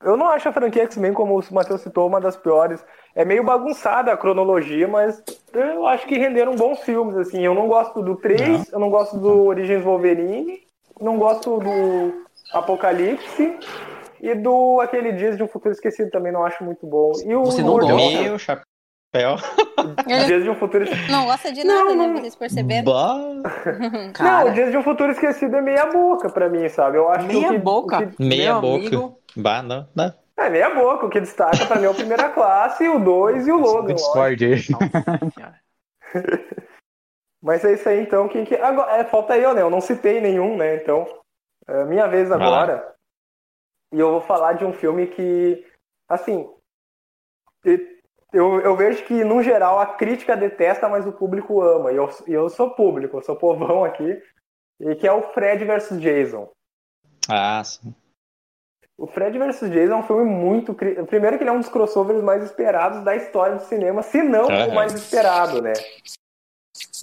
Eu 0.03 0.17
não 0.17 0.27
acho 0.27 0.49
a 0.49 0.51
franquia 0.53 0.83
X-Men, 0.83 1.13
como 1.13 1.39
o 1.39 1.53
Matheus 1.53 1.81
citou, 1.81 2.07
uma 2.07 2.19
das 2.19 2.35
piores. 2.35 2.83
É 3.15 3.23
meio 3.23 3.43
bagunçada 3.43 4.11
a 4.11 4.17
cronologia, 4.17 4.87
mas 4.87 5.21
eu 5.53 5.85
acho 5.87 6.07
que 6.07 6.17
renderam 6.17 6.55
bons 6.55 6.79
filmes, 6.81 7.15
assim. 7.15 7.41
Eu 7.41 7.53
não 7.53 7.67
gosto 7.67 8.01
do 8.01 8.15
3, 8.15 8.39
não. 8.41 8.65
eu 8.71 8.79
não 8.79 8.89
gosto 8.89 9.17
do 9.17 9.45
Origins 9.45 9.83
Wolverine, 9.83 10.61
não 11.01 11.17
gosto 11.17 11.59
do 11.59 12.25
Apocalipse 12.53 13.57
e 14.21 14.35
do 14.35 14.79
aquele 14.81 15.13
Dias 15.13 15.37
de 15.37 15.43
um 15.43 15.47
Futuro 15.47 15.73
Esquecido 15.73 16.11
também 16.11 16.31
não 16.31 16.45
acho 16.45 16.63
muito 16.63 16.85
bom. 16.85 17.11
E 17.25 17.35
o 17.35 17.45
Você 17.45 17.61
não 17.61 17.77
gosta? 17.77 18.63
Meu 19.13 19.37
chapéu. 19.37 20.27
Dias 20.27 20.43
de 20.43 20.49
um 20.49 20.55
Futuro 20.55 20.83
Esquecido. 20.83 21.11
Não 21.11 21.25
gosta 21.25 21.51
de 21.51 21.63
nada, 21.63 21.95
não, 21.95 22.13
né? 22.13 22.21
Vocês 22.21 22.35
perceberam? 22.35 23.41
não, 24.19 24.53
Dias 24.53 24.71
de 24.71 24.77
um 24.77 24.83
Futuro 24.83 25.11
Esquecido 25.11 25.55
é 25.55 25.61
meia 25.61 25.87
boca 25.87 26.29
pra 26.29 26.47
mim, 26.49 26.69
sabe? 26.69 26.97
Eu 26.97 27.09
acho 27.09 27.27
meia 27.27 27.49
que, 27.49 27.57
boca? 27.57 28.07
Que... 28.07 28.23
Meia 28.23 28.53
Meu 28.53 28.61
boca. 28.61 28.87
Amigo... 28.87 29.19
Bah, 29.35 29.63
não, 29.63 29.87
não. 29.95 30.13
É 30.37 30.49
meia 30.49 30.73
boca, 30.73 31.05
o 31.05 31.09
que 31.09 31.19
destaca 31.19 31.65
pra 31.65 31.77
mim 31.77 31.85
é 31.85 31.89
o 31.89 31.95
Primeira 31.95 32.29
Classe, 32.29 32.87
o 32.87 32.99
2 32.99 33.47
e 33.47 33.51
o 33.51 33.57
Logan. 33.57 33.93
Discord 33.93 34.45
aí. 34.45 34.61
Mas 37.41 37.65
é 37.65 37.73
isso 37.73 37.89
aí, 37.89 38.01
então. 38.01 38.27
Quem 38.27 38.45
que... 38.45 38.55
Agora, 38.55 38.97
é, 38.97 39.03
falta 39.03 39.37
eu, 39.37 39.53
né? 39.53 39.61
Eu 39.61 39.69
não 39.69 39.81
citei 39.81 40.21
nenhum, 40.21 40.55
né? 40.55 40.75
Então, 40.75 41.05
é 41.67 41.83
minha 41.85 42.07
vez 42.07 42.31
agora. 42.31 42.95
E 43.93 43.99
eu 43.99 44.11
vou 44.11 44.21
falar 44.21 44.53
de 44.53 44.63
um 44.63 44.71
filme 44.71 45.07
que, 45.07 45.65
assim, 46.07 46.47
eu, 48.31 48.59
eu 48.61 48.75
vejo 48.75 49.03
que, 49.05 49.23
no 49.23 49.41
geral, 49.41 49.79
a 49.79 49.85
crítica 49.85 50.37
detesta, 50.37 50.87
mas 50.87 51.05
o 51.07 51.11
público 51.11 51.61
ama. 51.61 51.91
E 51.91 51.95
eu, 51.95 52.09
eu 52.27 52.49
sou 52.49 52.71
público, 52.71 53.17
eu 53.17 53.21
sou 53.21 53.35
povão 53.35 53.83
aqui. 53.83 54.21
E 54.79 54.95
que 54.95 55.07
é 55.07 55.11
o 55.11 55.21
Fred 55.33 55.65
vs 55.65 55.99
Jason. 55.99 56.49
Ah, 57.27 57.61
sim. 57.63 57.93
O 58.97 59.07
Fred 59.07 59.37
vs 59.37 59.69
Jason 59.71 59.93
é 59.93 59.95
um 59.95 60.03
filme 60.03 60.25
muito. 60.25 60.73
Primeiro, 60.73 61.37
que 61.37 61.43
ele 61.43 61.49
é 61.49 61.53
um 61.53 61.59
dos 61.59 61.69
crossovers 61.69 62.21
mais 62.21 62.43
esperados 62.43 63.03
da 63.03 63.15
história 63.15 63.55
do 63.55 63.63
cinema, 63.63 64.01
se 64.01 64.21
não 64.21 64.47
uhum. 64.47 64.69
o 64.69 64.75
mais 64.75 64.93
esperado, 64.93 65.61
né? 65.61 65.73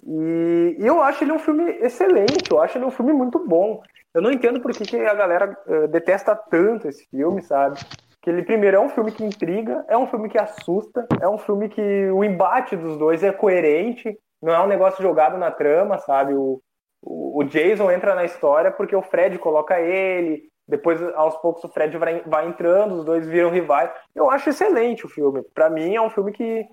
E, 0.06 0.76
e 0.78 0.86
eu 0.86 1.02
acho 1.02 1.24
ele 1.24 1.32
um 1.32 1.38
filme 1.38 1.64
excelente, 1.80 2.50
eu 2.50 2.60
acho 2.62 2.78
ele 2.78 2.84
um 2.84 2.90
filme 2.90 3.12
muito 3.12 3.38
bom. 3.46 3.82
Eu 4.14 4.22
não 4.22 4.30
entendo 4.30 4.60
por 4.60 4.72
que, 4.72 4.84
que 4.84 4.96
a 4.96 5.14
galera 5.14 5.58
uh, 5.66 5.88
detesta 5.88 6.34
tanto 6.34 6.88
esse 6.88 7.06
filme, 7.08 7.42
sabe? 7.42 7.78
Que 8.26 8.30
ele, 8.30 8.42
primeiro, 8.42 8.76
é 8.76 8.80
um 8.80 8.88
filme 8.88 9.12
que 9.12 9.24
intriga, 9.24 9.84
é 9.86 9.96
um 9.96 10.08
filme 10.08 10.28
que 10.28 10.36
assusta, 10.36 11.06
é 11.20 11.28
um 11.28 11.38
filme 11.38 11.68
que 11.68 12.10
o 12.10 12.24
embate 12.24 12.74
dos 12.74 12.98
dois 12.98 13.22
é 13.22 13.30
coerente, 13.30 14.18
não 14.42 14.52
é 14.52 14.60
um 14.60 14.66
negócio 14.66 15.00
jogado 15.00 15.38
na 15.38 15.52
trama, 15.52 15.96
sabe? 15.98 16.34
O, 16.34 16.60
o, 17.00 17.38
o 17.38 17.44
Jason 17.44 17.88
entra 17.88 18.16
na 18.16 18.24
história 18.24 18.72
porque 18.72 18.96
o 18.96 19.02
Fred 19.02 19.38
coloca 19.38 19.78
ele, 19.80 20.42
depois, 20.66 21.00
aos 21.14 21.36
poucos, 21.36 21.62
o 21.62 21.68
Fred 21.68 21.96
vai, 21.98 22.20
vai 22.22 22.48
entrando, 22.48 22.96
os 22.96 23.04
dois 23.04 23.28
viram 23.28 23.48
rivais. 23.48 23.92
Eu 24.12 24.28
acho 24.28 24.50
excelente 24.50 25.06
o 25.06 25.08
filme. 25.08 25.44
Para 25.54 25.70
mim, 25.70 25.94
é 25.94 26.02
um 26.02 26.10
filme 26.10 26.32
que, 26.32 26.66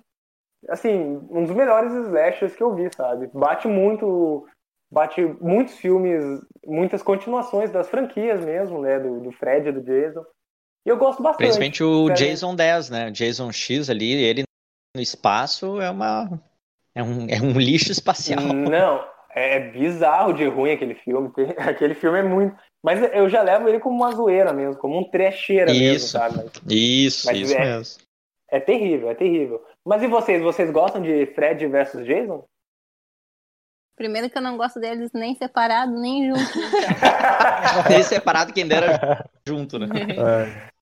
assim, 0.70 1.22
um 1.30 1.44
dos 1.44 1.56
melhores 1.56 1.94
slashers 1.94 2.56
que 2.56 2.64
eu 2.64 2.74
vi, 2.74 2.90
sabe? 2.92 3.30
Bate 3.32 3.68
muito 3.68 4.44
bate 4.92 5.22
muitos 5.40 5.78
filmes, 5.78 6.24
muitas 6.66 7.04
continuações 7.04 7.70
das 7.70 7.88
franquias 7.92 8.44
mesmo, 8.44 8.82
né? 8.82 9.00
Do, 9.00 9.20
do 9.20 9.32
Fred 9.34 9.70
e 9.70 9.72
do 9.72 9.82
Jason. 9.82 10.26
E 10.86 10.90
eu 10.90 10.98
gosto 10.98 11.24
bastante. 11.24 11.58
Principalmente 11.58 11.84
o 11.84 12.10
Jason 12.10 12.56
10, 12.56 12.90
né? 12.90 13.08
O 13.08 13.12
Jason 13.12 13.52
X 13.52 13.90
ali, 13.90 14.12
ele 14.12 14.44
no 14.96 15.02
espaço 15.02 15.82
é 15.82 15.90
uma. 15.90 16.40
É 16.96 17.02
um, 17.02 17.28
é 17.28 17.42
um 17.42 17.60
lixo 17.60 17.92
espacial. 17.92 18.42
Não, 18.44 19.04
é 19.34 19.60
bizarro 19.60 20.34
de 20.34 20.46
ruim 20.46 20.72
aquele 20.72 20.94
filme. 20.96 21.32
Aquele 21.58 21.96
filme 21.96 22.20
é 22.20 22.24
muito. 22.24 22.56
Mas 22.84 23.02
eu 23.14 23.28
já 23.30 23.42
levo 23.42 23.68
ele 23.68 23.80
como 23.80 23.96
uma 23.96 24.12
zoeira 24.12 24.54
mesmo, 24.54 24.80
como 24.80 25.00
um 25.00 25.10
trecheira 25.10 25.72
isso, 25.72 25.82
mesmo, 25.82 26.08
sabe? 26.08 26.36
Mas, 26.36 26.62
isso, 26.68 27.28
mas 27.28 27.38
isso 27.40 27.56
é, 27.56 27.60
mesmo. 27.60 28.04
É 28.50 28.60
terrível, 28.60 29.10
é 29.10 29.16
terrível. 29.16 29.66
Mas 29.84 30.04
e 30.04 30.08
vocês? 30.08 30.42
Vocês 30.44 30.70
gostam 30.70 31.02
de 31.02 31.26
Fred 31.28 31.66
versus 31.68 32.06
Jason? 32.06 32.46
Primeiro 33.96 34.30
que 34.30 34.38
eu 34.38 34.42
não 34.42 34.58
gosto 34.58 34.80
deles 34.80 35.12
nem 35.14 35.34
separado, 35.36 35.94
nem 36.00 36.28
junto. 36.28 36.42
Então. 36.42 37.90
nem 37.90 38.04
separado, 38.04 38.54
quem 38.54 38.68
dera 38.68 39.26
junto, 39.48 39.80
né? 39.80 39.88
É. 39.88 40.73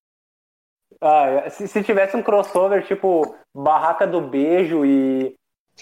Ah, 1.02 1.50
se, 1.50 1.68
se 1.68 1.84
tivesse 1.84 2.16
um 2.16 2.22
crossover 2.22 2.86
tipo 2.86 3.36
Barraca 3.56 4.06
do 4.06 4.22
Beijo 4.22 4.86
e 4.86 5.36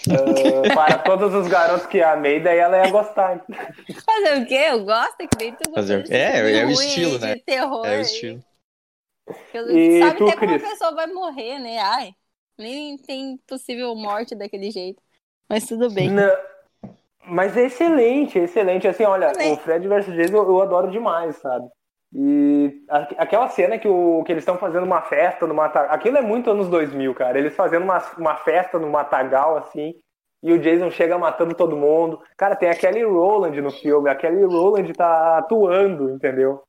uh, 0.08 0.62
para 0.74 0.98
todos 0.98 1.34
os 1.34 1.46
garotos 1.46 1.86
que 1.86 2.02
amei, 2.02 2.40
daí 2.40 2.58
ela 2.58 2.84
ia 2.84 2.90
gostar. 2.90 3.44
Fazer 3.46 4.42
o 4.42 4.46
quê? 4.46 4.66
Eu 4.70 4.84
gosto 4.84 5.16
que 5.18 5.36
nem 5.38 5.54
tu 5.54 5.72
Fazer... 5.72 6.10
É, 6.10 6.60
é 6.60 6.64
o 6.64 6.70
estilo, 6.70 7.18
né? 7.18 7.36
Terror, 7.44 7.86
é 7.86 7.98
o 7.98 8.00
estilo. 8.00 8.42
E 9.68 10.00
sabe 10.00 10.18
tu, 10.18 10.28
até 10.28 10.36
como 10.36 10.54
a 10.54 10.58
pessoa 10.58 10.94
vai 10.94 11.06
morrer, 11.08 11.58
né? 11.58 11.78
Ai, 11.78 12.12
nem 12.58 12.96
tem 12.96 13.38
possível 13.46 13.94
morte 13.94 14.34
daquele 14.34 14.70
jeito. 14.70 15.02
Mas 15.48 15.66
tudo 15.66 15.90
bem. 15.90 16.10
Não. 16.10 16.30
Mas 17.26 17.56
é 17.56 17.66
excelente, 17.66 18.38
é 18.38 18.44
excelente. 18.44 18.88
Assim, 18.88 19.04
olha, 19.04 19.32
o 19.32 19.56
Fred 19.58 19.86
vs 19.86 20.06
Jason 20.06 20.36
eu, 20.36 20.48
eu, 20.48 20.62
adoro 20.62 20.90
demais, 20.90 21.36
sabe? 21.36 21.68
E 22.12 22.84
aquela 23.16 23.48
cena 23.48 23.78
que, 23.78 23.86
o, 23.86 24.24
que 24.24 24.32
eles 24.32 24.42
estão 24.42 24.58
fazendo 24.58 24.84
uma 24.84 25.02
festa 25.02 25.46
no 25.46 25.54
Matagal. 25.54 25.94
Aquilo 25.94 26.18
é 26.18 26.22
muito 26.22 26.50
anos 26.50 26.68
2000, 26.68 27.14
cara. 27.14 27.38
Eles 27.38 27.54
fazendo 27.54 27.84
uma, 27.84 27.98
uma 28.18 28.36
festa 28.36 28.78
no 28.78 28.90
Matagal, 28.90 29.56
assim. 29.56 29.94
E 30.42 30.52
o 30.52 30.58
Jason 30.58 30.90
chega 30.90 31.18
matando 31.18 31.54
todo 31.54 31.76
mundo. 31.76 32.20
Cara, 32.36 32.56
tem 32.56 32.68
a 32.68 32.74
Kelly 32.74 33.04
Rowland 33.04 33.60
no 33.60 33.70
filme. 33.70 34.10
A 34.10 34.14
Kelly 34.14 34.42
Rowland 34.42 34.92
tá 34.94 35.38
atuando, 35.38 36.10
entendeu? 36.10 36.62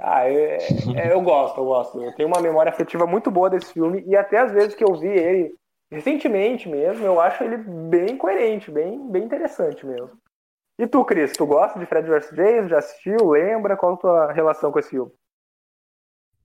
Ah, 0.00 0.28
é, 0.28 0.58
é, 0.96 1.12
eu 1.12 1.20
gosto, 1.22 1.58
eu 1.58 1.64
gosto. 1.64 2.00
Eu 2.00 2.14
tenho 2.14 2.28
uma 2.28 2.40
memória 2.40 2.70
afetiva 2.70 3.04
muito 3.06 3.30
boa 3.30 3.50
desse 3.50 3.72
filme. 3.72 4.04
E 4.06 4.16
até 4.16 4.38
as 4.38 4.52
vezes 4.52 4.74
que 4.76 4.84
eu 4.84 4.94
vi 4.94 5.08
ele 5.08 5.54
recentemente 5.90 6.68
mesmo, 6.68 7.04
eu 7.04 7.20
acho 7.20 7.42
ele 7.42 7.56
bem 7.56 8.16
coerente, 8.16 8.70
bem, 8.70 9.10
bem 9.10 9.24
interessante 9.24 9.84
mesmo. 9.84 10.10
E 10.78 10.86
tu, 10.86 11.04
Cris, 11.04 11.32
tu 11.32 11.44
gosta 11.44 11.78
de 11.78 11.86
Fred 11.86 12.08
vs. 12.08 12.30
Jason? 12.30 12.68
Já 12.68 12.78
assistiu? 12.78 13.30
Lembra? 13.30 13.76
Qual 13.76 13.94
a 13.94 13.96
tua 13.96 14.32
relação 14.32 14.70
com 14.70 14.78
esse 14.78 14.90
filme? 14.90 15.10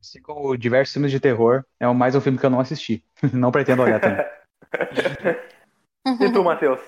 Assim 0.01 0.21
como 0.21 0.57
diversos 0.57 0.93
filmes 0.93 1.11
de 1.11 1.19
terror, 1.19 1.63
é 1.79 1.87
mais 1.93 2.15
um 2.15 2.21
filme 2.21 2.39
que 2.39 2.45
eu 2.45 2.49
não 2.49 2.59
assisti. 2.59 3.05
não 3.31 3.51
pretendo 3.51 3.83
olhar 3.83 4.01
também. 4.01 4.25
e 6.19 6.31
tu, 6.33 6.43
Matheus? 6.43 6.81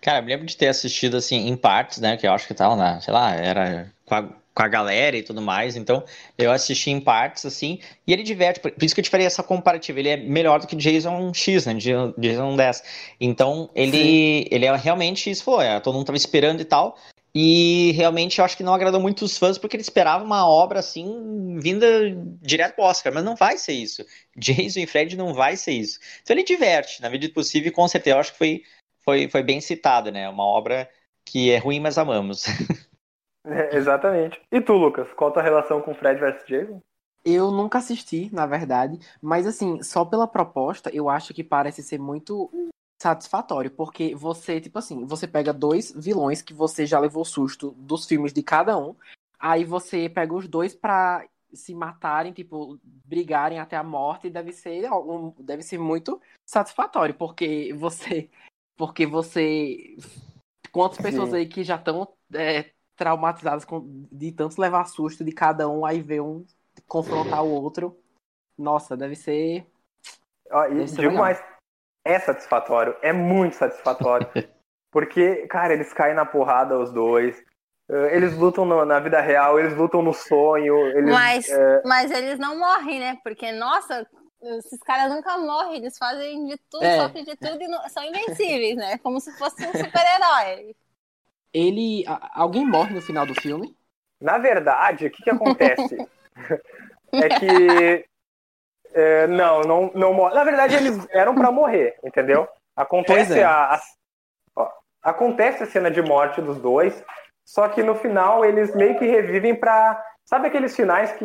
Cara, 0.00 0.18
eu 0.18 0.22
me 0.22 0.32
lembro 0.32 0.46
de 0.46 0.56
ter 0.56 0.68
assistido 0.68 1.18
assim 1.18 1.46
em 1.46 1.56
partes, 1.56 1.98
né? 2.00 2.16
Que 2.16 2.26
eu 2.26 2.32
acho 2.32 2.46
que 2.46 2.54
tava 2.54 2.74
na, 2.74 3.00
sei 3.00 3.12
lá, 3.12 3.34
era 3.34 3.92
com 4.58 4.64
a 4.64 4.68
galera 4.68 5.16
e 5.16 5.22
tudo 5.22 5.40
mais. 5.40 5.76
Então, 5.76 6.02
eu 6.36 6.50
assisti 6.50 6.90
em 6.90 7.00
partes, 7.00 7.46
assim, 7.46 7.78
e 8.04 8.12
ele 8.12 8.24
diverte. 8.24 8.58
Por 8.58 8.72
isso 8.82 8.92
que 8.92 9.00
eu 9.00 9.04
te 9.04 9.10
falei 9.10 9.24
essa 9.24 9.40
comparativa. 9.40 10.00
Ele 10.00 10.08
é 10.08 10.16
melhor 10.16 10.58
do 10.58 10.66
que 10.66 10.74
Jason 10.74 11.32
X, 11.32 11.64
né? 11.64 11.74
Jason 11.74 12.56
10. 12.56 12.82
Então, 13.20 13.70
ele, 13.72 14.48
ele 14.50 14.66
é 14.66 14.76
realmente 14.76 15.30
isso, 15.30 15.44
foi. 15.44 15.64
É, 15.64 15.78
todo 15.78 15.94
mundo 15.94 16.06
tava 16.06 16.16
esperando 16.16 16.60
e 16.60 16.64
tal. 16.64 16.98
E 17.32 17.92
realmente 17.92 18.40
eu 18.40 18.44
acho 18.44 18.56
que 18.56 18.64
não 18.64 18.74
agradou 18.74 19.00
muito 19.00 19.24
os 19.24 19.38
fãs, 19.38 19.58
porque 19.58 19.76
ele 19.76 19.82
esperava 19.82 20.24
uma 20.24 20.48
obra 20.48 20.80
assim, 20.80 21.56
vinda 21.60 21.86
direto 22.42 22.74
pro 22.74 22.84
Oscar, 22.84 23.14
mas 23.14 23.22
não 23.22 23.36
vai 23.36 23.58
ser 23.58 23.74
isso. 23.74 24.04
Jason 24.36 24.80
e 24.80 24.86
Fred 24.88 25.16
não 25.16 25.32
vai 25.32 25.56
ser 25.56 25.72
isso. 25.72 26.00
Então 26.20 26.34
ele 26.34 26.42
diverte, 26.42 27.00
na 27.00 27.08
medida 27.08 27.30
do 27.30 27.34
possível, 27.34 27.68
e 27.68 27.72
com 27.72 27.86
certeza 27.86 28.16
eu 28.16 28.20
acho 28.20 28.32
que 28.32 28.38
foi, 28.38 28.62
foi, 29.04 29.28
foi 29.28 29.42
bem 29.44 29.60
citado, 29.60 30.10
né? 30.10 30.28
Uma 30.28 30.44
obra 30.44 30.90
que 31.24 31.52
é 31.52 31.58
ruim, 31.58 31.78
mas 31.78 31.96
amamos. 31.96 32.44
É, 33.44 33.76
exatamente. 33.76 34.40
E 34.50 34.60
tu, 34.60 34.74
Lucas, 34.74 35.12
qual 35.12 35.30
a 35.30 35.32
tua 35.34 35.42
relação 35.42 35.80
com 35.80 35.94
Fred 35.94 36.20
vs 36.20 36.46
Jason? 36.46 36.80
Eu 37.24 37.50
nunca 37.50 37.78
assisti, 37.78 38.32
na 38.32 38.46
verdade, 38.46 38.98
mas 39.20 39.46
assim, 39.46 39.82
só 39.82 40.04
pela 40.04 40.26
proposta, 40.26 40.88
eu 40.94 41.08
acho 41.08 41.34
que 41.34 41.44
parece 41.44 41.82
ser 41.82 41.98
muito 41.98 42.50
satisfatório, 43.00 43.70
porque 43.70 44.14
você, 44.14 44.60
tipo 44.60 44.78
assim, 44.78 45.04
você 45.04 45.26
pega 45.26 45.52
dois 45.52 45.92
vilões 45.92 46.42
que 46.42 46.54
você 46.54 46.86
já 46.86 46.98
levou 46.98 47.24
susto 47.24 47.72
dos 47.72 48.06
filmes 48.06 48.32
de 48.32 48.42
cada 48.42 48.78
um, 48.78 48.94
aí 49.38 49.64
você 49.64 50.08
pega 50.08 50.34
os 50.34 50.48
dois 50.48 50.74
pra 50.74 51.26
se 51.52 51.74
matarem, 51.74 52.32
tipo, 52.32 52.78
brigarem 52.82 53.58
até 53.58 53.76
a 53.76 53.82
morte, 53.82 54.26
e 54.26 54.30
deve 54.30 54.52
ser, 54.52 54.88
deve 55.40 55.62
ser 55.62 55.78
muito 55.78 56.20
satisfatório, 56.46 57.14
porque 57.14 57.72
você, 57.74 58.30
porque 58.76 59.06
você, 59.06 59.96
quantas 60.72 60.98
pessoas 60.98 61.30
Sim. 61.30 61.36
aí 61.36 61.46
que 61.46 61.62
já 61.62 61.76
estão 61.76 62.08
é, 62.34 62.70
traumatizadas 62.98 63.64
com, 63.64 64.06
de 64.10 64.32
tanto 64.32 64.60
levar 64.60 64.84
susto 64.86 65.24
de 65.24 65.32
cada 65.32 65.68
um, 65.68 65.86
aí 65.86 66.02
ver 66.02 66.20
um 66.20 66.44
confrontar 66.86 67.42
o 67.44 67.50
outro. 67.50 67.96
Nossa, 68.58 68.96
deve 68.96 69.14
ser. 69.14 69.66
Ó, 70.50 70.66
e 70.66 70.74
deve 70.74 70.88
ser 70.88 71.02
digo 71.02 71.14
mais, 71.14 71.42
é 72.04 72.18
satisfatório, 72.18 72.96
é 73.00 73.12
muito 73.12 73.54
satisfatório. 73.54 74.26
porque, 74.90 75.46
cara, 75.46 75.72
eles 75.72 75.92
caem 75.92 76.14
na 76.14 76.26
porrada 76.26 76.78
os 76.78 76.90
dois. 76.90 77.40
Eh, 77.88 78.16
eles 78.16 78.36
lutam 78.36 78.64
no, 78.64 78.84
na 78.84 78.98
vida 78.98 79.20
real, 79.20 79.58
eles 79.58 79.76
lutam 79.76 80.02
no 80.02 80.12
sonho. 80.12 80.76
Eles, 80.88 81.14
mas, 81.14 81.48
é... 81.48 81.82
mas 81.84 82.10
eles 82.10 82.38
não 82.38 82.58
morrem, 82.58 82.98
né? 82.98 83.18
Porque, 83.22 83.52
nossa, 83.52 84.06
esses 84.42 84.80
caras 84.80 85.12
nunca 85.12 85.38
morrem, 85.38 85.76
eles 85.76 85.96
fazem 85.96 86.46
de 86.46 86.56
tudo, 86.70 86.84
é. 86.84 87.00
sofrem 87.00 87.24
de 87.24 87.36
tudo 87.36 87.62
e 87.62 87.68
não, 87.68 87.88
são 87.88 88.04
invencíveis, 88.04 88.76
né? 88.76 88.98
Como 88.98 89.20
se 89.20 89.32
fosse 89.38 89.64
um 89.66 89.72
super-herói. 89.72 90.74
Ele. 91.52 92.04
Alguém 92.34 92.66
morre 92.66 92.94
no 92.94 93.02
final 93.02 93.26
do 93.26 93.34
filme? 93.40 93.76
Na 94.20 94.38
verdade, 94.38 95.06
o 95.06 95.10
que, 95.10 95.22
que 95.22 95.30
acontece? 95.30 95.96
é 97.12 97.28
que. 97.28 98.04
É, 98.92 99.26
não, 99.26 99.60
não, 99.62 99.92
não 99.94 100.14
morre. 100.14 100.34
Na 100.34 100.44
verdade, 100.44 100.74
eles 100.76 101.06
eram 101.10 101.34
para 101.34 101.52
morrer, 101.52 101.96
entendeu? 102.02 102.48
Acontece 102.74 103.38
é. 103.38 103.44
a, 103.44 103.74
a 103.74 103.80
ó, 104.56 104.70
acontece 105.02 105.62
a 105.62 105.66
cena 105.66 105.90
de 105.90 106.00
morte 106.00 106.40
dos 106.40 106.58
dois, 106.58 107.04
só 107.44 107.68
que 107.68 107.82
no 107.82 107.94
final 107.94 108.44
eles 108.44 108.74
meio 108.74 108.98
que 108.98 109.06
revivem 109.06 109.54
pra. 109.54 110.02
Sabe 110.24 110.48
aqueles 110.48 110.74
finais 110.76 111.12
que 111.12 111.24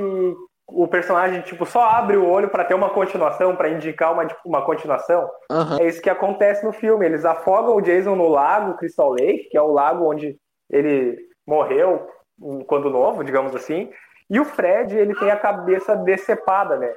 o 0.68 0.88
personagem 0.88 1.42
tipo 1.42 1.66
só 1.66 1.84
abre 1.84 2.18
o 2.18 2.28
olho 2.28 2.50
para 2.50 2.64
ter 2.64 2.74
uma 2.74 2.90
continuação, 2.90 3.56
para 3.56 3.70
indicar 3.70 4.14
uma, 4.14 4.26
tipo, 4.26 4.42
uma 4.46 4.66
continuação? 4.66 5.30
Uhum. 5.52 5.80
É 5.80 5.88
isso 5.88 6.02
que 6.02 6.10
acontece 6.10 6.66
no 6.66 6.72
filme. 6.72 7.06
Eles 7.06 7.26
afogam 7.26 7.76
o 7.76 7.82
Jason 7.82 8.16
no 8.16 8.28
lago 8.28 8.78
Crystal 8.78 9.10
Lake, 9.10 9.50
que 9.50 9.58
é 9.58 9.62
o 9.62 9.72
lago 9.72 10.10
onde 10.10 10.38
ele 10.70 11.18
morreu 11.46 12.08
quando 12.68 12.90
novo, 12.90 13.24
digamos 13.24 13.56
assim. 13.56 13.92
E 14.30 14.40
o 14.40 14.46
Fred, 14.46 14.98
ele 14.98 15.14
tem 15.16 15.30
a 15.30 15.38
cabeça 15.38 15.96
decepada, 15.96 16.78
né? 16.78 16.92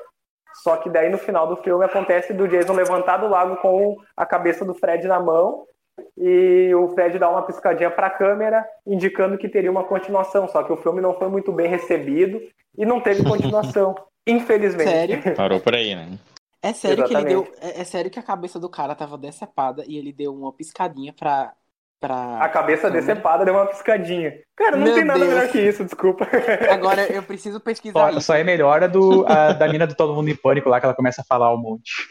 Só 0.63 0.77
que 0.77 0.89
daí 0.89 1.11
no 1.11 1.19
final 1.19 1.47
do 1.47 1.57
filme 1.57 1.85
acontece 1.85 2.33
do 2.33 2.49
Jason 2.49 2.73
levantar 2.73 3.19
do 3.19 3.29
lago 3.29 3.57
com 3.57 3.97
a 4.17 4.25
cabeça 4.25 4.65
do 4.65 4.75
Fred 4.75 5.07
na 5.07 5.21
mão 5.21 5.67
e 6.17 6.75
o 6.75 6.89
Fred 6.89 7.19
dá 7.19 7.31
uma 7.31 7.43
piscadinha 7.43 7.91
para 7.91 8.09
a 8.09 8.11
câmera, 8.11 8.67
indicando 8.87 9.39
que 9.39 9.49
teria 9.49 9.71
uma 9.71 9.85
continuação. 9.85 10.49
Só 10.49 10.63
que 10.63 10.73
o 10.73 10.77
filme 10.77 11.01
não 11.01 11.15
foi 11.15 11.29
muito 11.29 11.53
bem 11.53 11.69
recebido 11.69 12.41
e 12.77 12.85
não 12.85 13.01
teve 13.01 13.23
continuação, 13.29 13.95
infelizmente. 14.27 14.91
Sério? 14.91 15.35
Parou 15.35 15.61
por 15.61 15.75
aí, 15.75 15.95
né? 15.95 16.19
É 16.63 16.73
sério 16.73 17.05
Exatamente. 17.05 17.27
que 17.27 17.33
ele 17.33 17.43
deu. 17.43 17.55
É, 17.61 17.81
é, 17.81 17.85
sério 17.85 18.11
que 18.11 18.19
a 18.19 18.23
cabeça 18.23 18.59
do 18.59 18.69
cara 18.69 18.95
tava 18.95 19.17
decepada 19.17 19.85
e 19.87 19.97
ele 19.97 20.13
deu 20.13 20.35
uma 20.35 20.53
piscadinha 20.53 21.13
pra. 21.13 21.53
pra... 22.01 22.39
A 22.41 22.49
cabeça 22.49 22.91
decepada 22.91 23.45
deu 23.45 23.55
uma 23.55 23.67
piscadinha. 23.67 24.41
Cara, 24.57 24.77
não 24.77 24.87
Meu 24.87 24.95
tem 24.95 25.05
nada 25.05 25.21
Deus. 25.21 25.33
melhor 25.33 25.49
que 25.49 25.61
isso, 25.61 25.85
desculpa. 25.85 26.27
Agora 26.73 27.07
eu 27.13 27.23
preciso 27.23 27.61
pesquisar. 27.61 28.13
Só, 28.15 28.21
só 28.21 28.35
é 28.35 28.43
melhor 28.43 28.83
a, 28.83 28.87
do, 28.87 29.25
a 29.27 29.53
da 29.53 29.69
mina 29.69 29.87
do 29.87 29.95
Todo 29.95 30.15
Mundo 30.15 30.29
em 30.29 30.37
Pânico 30.37 30.69
lá, 30.69 30.81
que 30.81 30.87
ela 30.87 30.95
começa 30.95 31.21
a 31.21 31.25
falar 31.25 31.55
um 31.55 31.59
monte. 31.59 32.09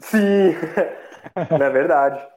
Sim, 0.00 0.54
é 1.34 1.70
verdade. 1.70 2.35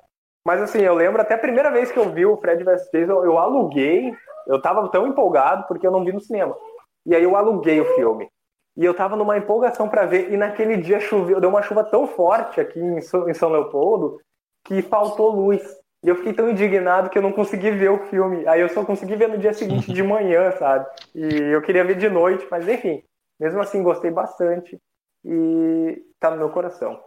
Mas 0.50 0.64
assim, 0.64 0.80
eu 0.80 0.96
lembro 0.96 1.22
até 1.22 1.36
a 1.36 1.38
primeira 1.38 1.70
vez 1.70 1.92
que 1.92 2.00
eu 2.00 2.10
vi 2.10 2.26
o 2.26 2.36
Fred 2.38 2.64
vs 2.64 2.90
Jason, 2.92 3.24
eu 3.24 3.38
aluguei, 3.38 4.12
eu 4.48 4.60
tava 4.60 4.90
tão 4.90 5.06
empolgado 5.06 5.68
porque 5.68 5.86
eu 5.86 5.92
não 5.92 6.04
vi 6.04 6.12
no 6.12 6.20
cinema. 6.20 6.58
E 7.06 7.16
aí 7.16 7.22
eu 7.22 7.36
aluguei 7.36 7.80
o 7.80 7.94
filme. 7.94 8.28
E 8.76 8.84
eu 8.84 8.96
tava 8.96 9.16
numa 9.16 9.38
empolgação 9.38 9.88
para 9.88 10.08
ver, 10.08 10.34
e 10.34 10.38
naquele 10.38 10.78
dia 10.78 11.00
choveu, 11.00 11.40
deu 11.40 11.52
uma 11.52 11.62
chuva 11.62 11.84
tão 11.84 12.08
forte 12.08 12.60
aqui 12.60 12.80
em 12.80 13.00
São 13.00 13.50
Leopoldo 13.52 14.20
que 14.66 14.82
faltou 14.82 15.30
luz. 15.30 15.62
E 16.04 16.10
eu 16.10 16.16
fiquei 16.16 16.34
tão 16.34 16.50
indignado 16.50 17.12
que 17.12 17.20
eu 17.20 17.22
não 17.22 17.32
consegui 17.32 17.70
ver 17.70 17.92
o 17.92 18.08
filme. 18.08 18.48
Aí 18.48 18.60
eu 18.60 18.70
só 18.70 18.84
consegui 18.84 19.16
ver 19.16 19.30
no 19.30 19.38
dia 19.38 19.54
seguinte 19.54 19.94
de 19.94 20.02
manhã, 20.02 20.52
sabe? 20.54 20.84
E 21.14 21.54
eu 21.54 21.62
queria 21.62 21.84
ver 21.84 21.96
de 21.96 22.10
noite, 22.10 22.48
mas 22.50 22.68
enfim, 22.68 23.04
mesmo 23.40 23.62
assim 23.62 23.84
gostei 23.84 24.10
bastante 24.10 24.80
e 25.24 26.02
tá 26.20 26.32
no 26.32 26.38
meu 26.38 26.50
coração. 26.50 27.00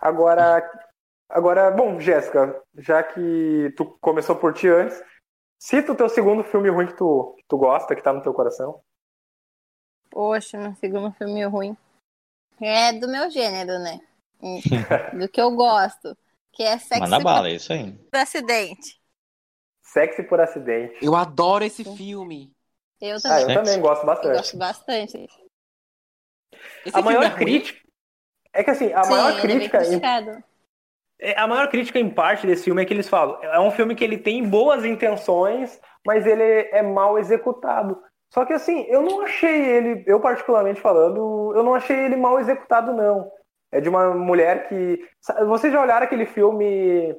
Agora, 0.00 0.66
Agora, 1.28 1.70
bom, 1.70 1.98
Jéssica, 2.00 2.62
já 2.78 3.02
que 3.02 3.72
tu 3.76 3.84
começou 4.00 4.36
por 4.36 4.54
ti 4.54 4.68
antes, 4.68 5.02
cita 5.58 5.92
o 5.92 5.96
teu 5.96 6.08
segundo 6.08 6.44
filme 6.44 6.70
ruim 6.70 6.86
que 6.86 6.96
tu, 6.96 7.34
que 7.36 7.44
tu 7.48 7.58
gosta, 7.58 7.94
que 7.94 8.02
tá 8.02 8.12
no 8.12 8.22
teu 8.22 8.32
coração. 8.32 8.80
Poxa, 10.10 10.58
meu 10.58 10.74
segundo 10.76 11.12
filme 11.12 11.44
ruim. 11.44 11.76
É 12.60 12.92
do 12.92 13.08
meu 13.08 13.30
gênero, 13.30 13.78
né? 13.78 14.00
do 15.18 15.28
que 15.28 15.40
eu 15.40 15.50
gosto. 15.50 16.16
Que 16.52 16.62
é 16.62 16.78
Sexy 16.78 17.00
Manda 17.00 17.20
bala, 17.20 17.48
é 17.48 17.52
isso 17.54 17.72
aí. 17.72 17.92
por 17.92 18.16
acidente. 18.16 19.00
Sexy 19.82 20.22
por 20.22 20.40
acidente. 20.40 21.04
Eu 21.04 21.14
adoro 21.14 21.64
esse 21.64 21.84
filme. 21.84 22.52
Eu 23.00 23.20
também. 23.20 23.38
Ah, 23.38 23.40
eu 23.42 23.54
também 23.54 23.80
gosto 23.80 24.06
bastante. 24.06 24.28
Eu 24.28 24.36
gosto 24.36 24.56
bastante. 24.56 25.28
Esse 26.84 26.96
a 26.96 27.02
maior 27.02 27.24
é 27.24 27.30
crítica. 27.30 27.86
É 28.52 28.64
que 28.64 28.70
assim, 28.70 28.92
a 28.92 29.02
Sim, 29.02 29.10
maior 29.10 29.40
crítica. 29.40 29.78
É 29.78 29.94
é, 29.96 30.42
a 31.36 31.46
maior 31.46 31.68
crítica 31.68 31.98
em 31.98 32.10
parte 32.10 32.46
desse 32.46 32.64
filme 32.64 32.82
é 32.82 32.84
que 32.84 32.92
eles 32.92 33.08
falam, 33.08 33.42
é 33.42 33.58
um 33.60 33.70
filme 33.70 33.94
que 33.94 34.04
ele 34.04 34.18
tem 34.18 34.46
boas 34.46 34.84
intenções, 34.84 35.80
mas 36.06 36.26
ele 36.26 36.42
é 36.42 36.82
mal 36.82 37.18
executado. 37.18 37.98
Só 38.32 38.44
que 38.44 38.52
assim, 38.52 38.84
eu 38.88 39.02
não 39.02 39.22
achei 39.22 39.66
ele, 39.66 40.04
eu 40.06 40.20
particularmente 40.20 40.80
falando, 40.80 41.52
eu 41.54 41.62
não 41.62 41.74
achei 41.74 41.96
ele 41.96 42.16
mal 42.16 42.38
executado 42.38 42.92
não. 42.92 43.30
É 43.72 43.80
de 43.80 43.88
uma 43.88 44.14
mulher 44.14 44.68
que, 44.68 44.98
vocês 45.46 45.72
já 45.72 45.80
olharam 45.80 46.04
aquele 46.04 46.26
filme 46.26 47.12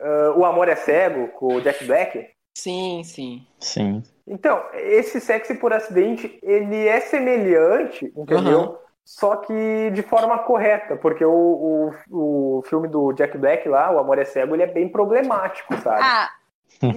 uh, 0.00 0.38
O 0.38 0.44
Amor 0.44 0.68
é 0.68 0.76
Cego 0.76 1.28
com 1.28 1.54
o 1.54 1.60
Jack 1.60 1.84
Black? 1.84 2.26
Sim, 2.56 3.02
sim. 3.04 3.46
Sim. 3.60 4.02
Então, 4.26 4.64
esse 4.72 5.20
sexy 5.20 5.54
por 5.54 5.72
acidente, 5.72 6.38
ele 6.42 6.88
é 6.88 7.00
semelhante, 7.00 8.06
entendeu? 8.16 8.60
Uhum. 8.60 8.78
Só 9.06 9.36
que 9.36 9.90
de 9.92 10.02
forma 10.02 10.36
correta, 10.40 10.96
porque 10.96 11.24
o, 11.24 11.94
o, 12.10 12.58
o 12.58 12.62
filme 12.62 12.88
do 12.88 13.12
Jack 13.12 13.38
Black 13.38 13.68
lá, 13.68 13.92
O 13.92 14.00
Amor 14.00 14.18
é 14.18 14.24
Cego, 14.24 14.56
ele 14.56 14.64
é 14.64 14.66
bem 14.66 14.88
problemático, 14.88 15.78
sabe? 15.80 16.00
Ah, 16.02 16.34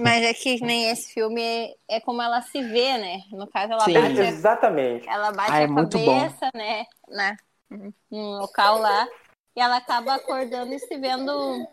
mas 0.00 0.24
é 0.24 0.34
que 0.34 0.60
nem 0.60 0.90
esse 0.90 1.14
filme 1.14 1.40
é, 1.40 1.74
é 1.88 2.00
como 2.00 2.20
ela 2.20 2.42
se 2.42 2.60
vê, 2.62 2.98
né? 2.98 3.22
No 3.30 3.46
caso, 3.46 3.72
ela 3.72 3.84
Sim, 3.84 3.94
bate. 3.94 4.18
Exatamente. 4.18 5.08
Ela 5.08 5.30
bate 5.30 5.52
ah, 5.52 5.60
é 5.60 5.64
a 5.64 5.68
cabeça, 5.68 6.50
né? 6.52 6.84
Na, 7.08 7.36
no 8.10 8.40
local 8.40 8.78
lá. 8.78 9.06
E 9.54 9.60
ela 9.60 9.76
acaba 9.76 10.16
acordando 10.16 10.74
e 10.74 10.80
se 10.80 10.98
vendo. 10.98 11.64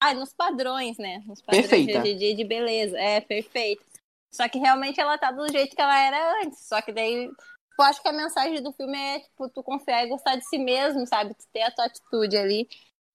Ah, 0.00 0.12
nos 0.12 0.32
padrões, 0.32 0.98
né? 0.98 1.22
Nos 1.24 1.40
padrões 1.40 1.68
Perfeita. 1.68 2.02
de, 2.02 2.16
de, 2.16 2.34
de 2.34 2.44
beleza. 2.44 2.98
É, 2.98 3.20
perfeito. 3.20 3.84
Só 4.32 4.48
que 4.48 4.58
realmente 4.58 5.00
ela 5.00 5.16
tá 5.16 5.30
do 5.30 5.46
jeito 5.52 5.76
que 5.76 5.80
ela 5.80 5.98
era 5.98 6.42
antes. 6.42 6.66
Só 6.66 6.82
que 6.82 6.92
daí 6.92 7.30
eu 7.78 7.84
acho 7.84 8.00
que 8.00 8.08
a 8.08 8.12
mensagem 8.12 8.62
do 8.62 8.72
filme 8.72 8.96
é, 8.96 9.20
tipo, 9.20 9.48
tu 9.48 9.62
confiar 9.62 10.04
e 10.04 10.08
gostar 10.08 10.36
de 10.36 10.46
si 10.48 10.58
mesmo, 10.58 11.06
sabe? 11.06 11.34
Tu 11.34 11.44
ter 11.52 11.62
a 11.62 11.70
tua 11.70 11.86
atitude 11.86 12.36
ali. 12.36 12.68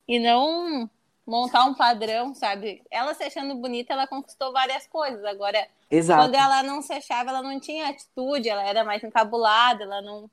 E 0.07 0.19
não 0.19 0.89
montar 1.25 1.65
um 1.65 1.73
padrão, 1.73 2.33
sabe? 2.33 2.83
Ela 2.89 3.13
se 3.13 3.23
achando 3.23 3.55
bonita, 3.55 3.93
ela 3.93 4.07
conquistou 4.07 4.51
várias 4.51 4.87
coisas. 4.87 5.23
Agora, 5.25 5.67
Exato. 5.89 6.23
quando 6.23 6.35
ela 6.35 6.63
não 6.63 6.81
se 6.81 6.91
achava, 6.91 7.29
ela 7.29 7.41
não 7.41 7.59
tinha 7.59 7.89
atitude, 7.89 8.49
ela 8.49 8.63
era 8.63 8.83
mais 8.83 9.03
encabulada, 9.03 9.83
ela 9.83 10.01
não, 10.01 10.29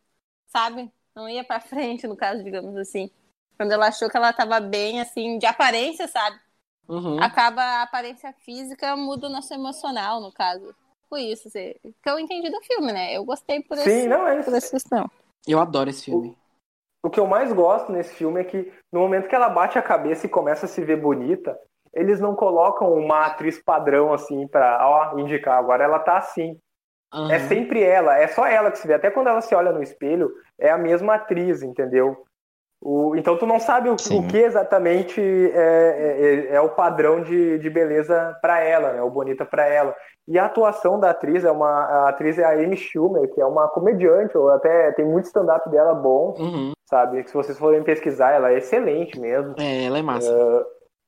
sabe? 0.47 0.91
Não 1.15 1.29
ia 1.29 1.45
pra 1.45 1.61
frente, 1.61 2.07
no 2.07 2.17
caso, 2.17 2.43
digamos 2.43 2.77
assim. 2.77 3.11
Quando 3.57 3.73
ela 3.73 3.89
achou 3.89 4.09
que 4.09 4.17
ela 4.17 4.33
tava 4.33 4.59
bem, 4.59 5.01
assim, 5.01 5.39
de 5.39 5.47
aparência, 5.47 6.09
sabe? 6.09 6.41
Uhum. 6.89 7.23
Acaba 7.23 7.63
a 7.63 7.83
aparência 7.83 8.33
física, 8.45 8.97
muda 8.97 9.27
o 9.27 9.31
nosso 9.31 9.53
emocional, 9.53 10.21
no 10.21 10.33
caso 10.33 10.75
foi 11.09 11.23
isso, 11.23 11.49
assim, 11.49 11.75
que 11.83 12.11
eu 12.11 12.19
entendi 12.19 12.51
do 12.51 12.61
filme, 12.63 12.93
né? 12.93 13.17
Eu 13.17 13.25
gostei 13.25 13.63
por, 13.63 13.77
Sim, 13.79 13.91
esse, 13.91 14.09
não, 14.09 14.27
é 14.27 14.43
por 14.43 14.55
essa 14.55 14.71
questão. 14.71 15.11
Eu 15.47 15.61
adoro 15.61 15.91
esse 15.91 16.05
filme. 16.05 16.37
O, 17.03 17.09
o 17.09 17.11
que 17.11 17.21
eu 17.21 17.27
mais 17.27 17.53
gosto 17.53 17.93
nesse 17.93 18.15
filme 18.15 18.41
é 18.41 18.45
que 18.45 18.73
no 18.93 19.01
momento 19.01 19.29
que 19.29 19.35
ela 19.35 19.49
bate 19.49 19.79
a 19.79 19.83
cabeça 19.83 20.27
e 20.27 20.31
começa 20.31 20.67
a 20.67 20.69
se 20.69 20.83
ver 20.85 21.01
bonita, 21.01 21.59
eles 21.95 22.21
não 22.21 22.35
colocam 22.35 22.93
uma 22.93 23.27
atriz 23.27 23.63
padrão 23.63 24.13
assim 24.13 24.47
pra 24.49 24.87
ó, 24.87 25.19
indicar, 25.19 25.59
agora 25.59 25.85
ela 25.85 25.99
tá 25.99 26.19
assim. 26.19 26.59
Uhum. 27.15 27.31
É 27.31 27.39
sempre 27.41 27.83
ela, 27.83 28.19
é 28.19 28.27
só 28.29 28.47
ela 28.47 28.71
que 28.71 28.79
se 28.79 28.87
vê. 28.87 28.95
Até 28.95 29.11
quando 29.11 29.29
ela 29.29 29.41
se 29.41 29.55
olha 29.55 29.73
no 29.73 29.83
espelho, 29.83 30.31
é 30.59 30.71
a 30.71 30.77
mesma 30.77 31.15
atriz, 31.15 31.63
entendeu? 31.63 32.27
O, 32.81 33.17
então 33.17 33.37
tu 33.37 33.47
não 33.47 33.59
sabe 33.59 33.89
o, 33.89 33.95
o 33.95 34.27
que 34.29 34.37
exatamente 34.37 35.21
é, 35.21 36.49
é, 36.51 36.55
é, 36.55 36.61
o 36.61 36.69
padrão 36.69 37.23
de, 37.23 37.59
de 37.59 37.71
beleza 37.71 38.37
para 38.41 38.61
ela, 38.61 38.93
né? 38.93 39.03
O 39.03 39.11
bonita 39.11 39.45
para 39.45 39.67
ela. 39.67 39.95
E 40.29 40.39
a 40.39 40.45
atuação 40.45 41.01
da 41.01 41.11
atriz 41.11 41.45
é 41.45 41.51
uma 41.51 41.69
a 41.69 42.09
atriz 42.11 42.39
é 42.39 42.45
a 42.45 42.53
Amy 42.53 42.77
Schumer, 42.77 43.33
que 43.33 43.41
é 43.41 43.47
uma 43.47 43.69
comediante, 43.69 44.37
ou 44.37 44.51
até 44.51 44.93
tem 44.93 45.05
muito 45.05 45.27
stand-up 45.27 45.69
dela 45.71 45.95
bom, 45.95 46.35
uhum. 46.39 46.73
sabe? 46.85 47.27
Se 47.27 47.35
vocês 47.35 47.59
forem 47.59 47.83
pesquisar, 47.83 48.33
ela 48.33 48.51
é 48.51 48.59
excelente 48.59 49.19
mesmo. 49.19 49.55
É, 49.59 49.85
ela 49.85 49.99
é 49.99 50.03
massa. 50.03 50.31
Uh, 50.31 50.65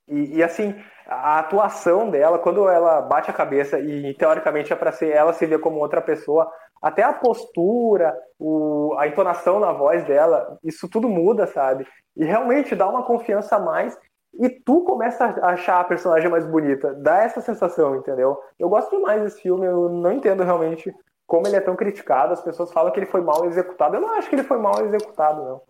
e, 0.09 0.39
e, 0.39 0.43
assim, 0.43 0.75
a 1.07 1.39
atuação 1.39 2.11
dela, 2.11 2.39
quando 2.39 2.69
ela 2.69 3.03
bate 3.03 3.31
a 3.31 3.35
cabeça 3.35 3.79
e 3.79 4.15
teoricamente 4.15 4.73
é 4.73 4.77
para 4.77 4.93
ser 4.93 5.11
ela 5.11 5.33
se 5.33 5.45
vê 5.45 5.59
como 5.59 5.79
outra 5.79 6.01
pessoa, 6.01 6.51
até 6.81 7.03
a 7.03 7.13
postura, 7.13 8.17
o, 8.39 8.95
a 8.99 9.07
entonação 9.07 9.59
na 9.59 9.73
voz 9.73 10.05
dela, 10.05 10.59
isso 10.63 10.89
tudo 10.89 11.09
muda, 11.09 11.47
sabe? 11.47 11.87
E 12.17 12.25
realmente 12.25 12.75
dá 12.75 12.89
uma 12.89 13.05
confiança 13.05 13.57
a 13.57 13.61
mais 13.61 13.99
e 14.41 14.49
tu 14.49 14.83
começa 14.85 15.25
a 15.25 15.51
achar 15.51 15.81
a 15.81 15.85
personagem 15.85 16.31
mais 16.31 16.47
bonita. 16.47 16.95
Dá 16.95 17.23
essa 17.23 17.41
sensação, 17.41 17.97
entendeu? 17.97 18.39
Eu 18.59 18.69
gosto 18.69 18.97
demais 18.97 19.23
desse 19.23 19.41
filme, 19.41 19.67
eu 19.67 19.89
não 19.89 20.13
entendo 20.13 20.43
realmente 20.43 20.95
como 21.27 21.47
ele 21.47 21.57
é 21.57 21.61
tão 21.61 21.77
criticado. 21.77 22.33
As 22.33 22.43
pessoas 22.43 22.73
falam 22.73 22.93
que 22.93 22.99
ele 22.99 23.07
foi 23.07 23.21
mal 23.21 23.45
executado. 23.45 23.97
Eu 23.97 24.01
não 24.01 24.15
acho 24.15 24.29
que 24.29 24.35
ele 24.35 24.45
foi 24.45 24.59
mal 24.59 24.85
executado, 24.85 25.45
não. 25.45 25.63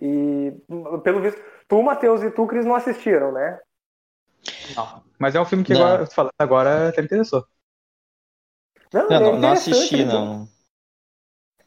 E, 0.00 0.52
pelo 1.02 1.20
visto, 1.20 1.42
tu, 1.66 1.82
Matheus 1.82 2.22
e 2.22 2.30
tu, 2.30 2.46
Cris, 2.46 2.64
não 2.64 2.74
assistiram, 2.74 3.32
né? 3.32 3.58
Não. 4.76 5.02
Mas 5.18 5.34
é 5.34 5.40
um 5.40 5.44
filme 5.44 5.64
que 5.64 5.72
agora, 5.72 6.06
falando 6.06 6.32
agora 6.38 6.88
até 6.88 7.00
me 7.00 7.06
interessou. 7.06 7.44
Não, 8.92 9.08
não, 9.08 9.34
é 9.34 9.36
não 9.38 9.50
assisti, 9.50 10.04
não. 10.04 10.48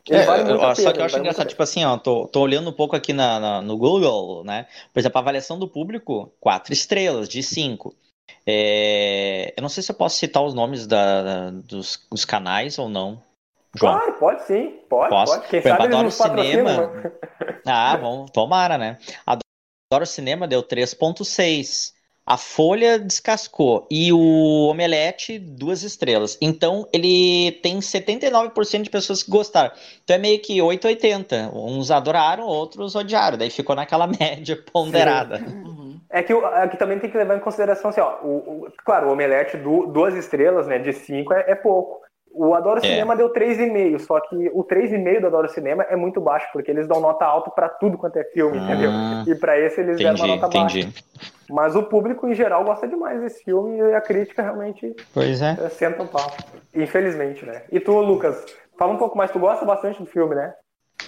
É, 0.10 0.26
vale 0.26 0.52
eu, 0.52 0.58
só 0.58 0.74
pena, 0.74 0.94
que 0.94 1.00
eu 1.00 1.06
acho 1.06 1.20
engraçado, 1.20 1.48
tipo 1.48 1.62
assim, 1.62 1.86
ó, 1.86 1.96
tô, 1.98 2.28
tô 2.28 2.42
olhando 2.42 2.70
um 2.70 2.74
pouco 2.74 2.96
aqui 2.96 3.14
na, 3.14 3.40
na, 3.40 3.62
no 3.62 3.78
Google, 3.78 4.44
né? 4.44 4.68
Por 4.92 5.00
exemplo, 5.00 5.18
a 5.20 5.22
avaliação 5.22 5.60
do 5.60 5.68
público, 5.68 6.34
quatro 6.40 6.74
estrelas 6.74 7.30
de 7.30 7.44
cinco. 7.44 7.96
É, 8.46 9.54
eu 9.56 9.62
não 9.62 9.70
sei 9.70 9.84
se 9.84 9.92
eu 9.92 9.96
posso 9.96 10.18
citar 10.18 10.44
os 10.44 10.54
nomes 10.54 10.88
da, 10.88 11.52
dos, 11.52 12.06
dos 12.10 12.26
canais 12.26 12.80
ou 12.80 12.90
não. 12.90 13.22
João. 13.76 14.00
Claro, 14.00 14.14
pode 14.14 14.44
sim, 14.44 14.80
pode, 14.90 15.10
Posso? 15.10 15.34
pode. 15.34 15.48
Quem 15.50 15.62
sabe 15.62 15.84
adoro 15.84 16.12
cinema. 16.12 16.92
Ah, 17.66 17.96
bom, 17.96 18.26
tomara, 18.26 18.78
né? 18.78 18.98
Adoro 19.26 20.06
cinema 20.06 20.48
deu 20.48 20.64
3.6. 20.64 21.94
A 22.26 22.38
Folha 22.38 23.00
descascou 23.00 23.88
e 23.90 24.14
o 24.14 24.68
Omelete, 24.70 25.40
duas 25.40 25.84
estrelas. 25.84 26.38
Então 26.40 26.88
ele 26.94 27.52
tem 27.64 27.80
79% 27.80 28.84
de 28.84 28.90
pessoas 28.90 29.24
que 29.24 29.32
gostaram. 29.32 29.72
Então 30.04 30.16
é 30.16 30.20
meio 30.20 30.40
que 30.40 30.62
880. 30.62 31.52
Uns 31.54 31.90
adoraram, 31.90 32.46
outros 32.46 32.96
odiaram. 32.96 33.38
Daí 33.38 33.50
ficou 33.50 33.76
naquela 33.76 34.06
média 34.20 34.58
ponderada. 34.72 35.40
Uhum. 35.40 36.00
É 36.10 36.22
que, 36.22 36.34
é 36.34 36.68
que 36.68 36.78
também 36.78 37.00
tem 37.00 37.10
que 37.10 37.18
levar 37.18 37.38
em 37.38 37.40
consideração 37.42 37.90
assim, 37.90 38.02
ó. 38.02 38.20
O, 38.22 38.66
o 38.66 38.68
claro, 38.86 39.08
o 39.08 39.14
Omelete, 39.14 39.58
du, 39.58 39.88
duas 39.88 40.14
estrelas, 40.14 40.68
né? 40.68 40.78
De 40.78 40.94
cinco 40.94 41.34
é, 41.34 41.52
é 41.52 41.56
pouco. 41.56 42.02
O 42.34 42.54
Adoro 42.56 42.80
é. 42.80 42.82
Cinema 42.82 43.16
deu 43.16 43.32
3,5, 43.34 44.00
só 44.00 44.20
que 44.22 44.50
o 44.54 44.64
3,5 44.64 45.20
do 45.20 45.28
Adoro 45.28 45.50
Cinema 45.50 45.84
é 45.84 45.96
muito 45.96 46.22
baixo, 46.22 46.48
porque 46.54 46.72
eles 46.72 46.88
dão 46.88 47.02
nota 47.02 47.26
alta 47.26 47.52
para 47.52 47.68
tudo 47.68 47.98
quanto 47.98 48.18
é 48.18 48.24
filme, 48.24 48.58
ah, 48.58 48.64
entendeu? 48.64 48.92
E 49.28 49.38
para 49.38 49.60
esse 49.60 49.82
eles 49.82 50.00
entendi, 50.00 50.22
deram 50.22 50.36
uma 50.36 50.36
nota 50.36 50.58
entendi. 50.58 50.84
baixa. 50.86 51.04
Mas 51.50 51.76
o 51.76 51.84
público 51.84 52.28
em 52.28 52.34
geral 52.34 52.64
gosta 52.64 52.88
demais 52.88 53.20
desse 53.20 53.44
filme 53.44 53.78
e 53.78 53.94
a 53.94 54.00
crítica 54.00 54.42
realmente 54.42 54.96
pois 55.14 55.42
é. 55.42 55.58
Eh, 55.60 55.70
senta 55.70 56.04
um 56.04 56.08
pau. 56.08 56.32
Infelizmente, 56.74 57.46
né? 57.46 57.64
E 57.70 57.80
tu, 57.80 58.00
Lucas, 58.00 58.46
fala 58.78 58.94
um 58.94 58.98
pouco 58.98 59.18
mais, 59.18 59.32
tu 59.32 59.40
gosta 59.40 59.66
bastante 59.66 60.00
do 60.00 60.06
filme, 60.06 60.36
né? 60.36 60.54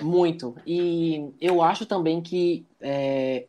Muito. 0.01 0.55
E 0.65 1.32
eu 1.39 1.61
acho 1.61 1.86
também 1.86 2.21
que 2.21 2.65
é, 2.82 3.45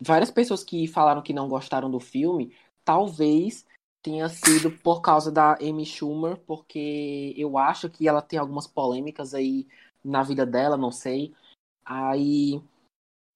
várias 0.00 0.30
pessoas 0.30 0.62
que 0.62 0.86
falaram 0.86 1.22
que 1.22 1.32
não 1.32 1.48
gostaram 1.48 1.90
do 1.90 1.98
filme, 1.98 2.52
talvez 2.84 3.64
tenha 4.06 4.28
sido 4.28 4.70
por 4.70 5.00
causa 5.00 5.32
da 5.32 5.54
Amy 5.54 5.84
Schumer, 5.84 6.36
porque 6.46 7.34
eu 7.36 7.58
acho 7.58 7.90
que 7.90 8.06
ela 8.06 8.22
tem 8.22 8.38
algumas 8.38 8.64
polêmicas 8.64 9.34
aí 9.34 9.66
na 10.04 10.22
vida 10.22 10.46
dela, 10.46 10.76
não 10.76 10.92
sei. 10.92 11.34
Aí 11.84 12.62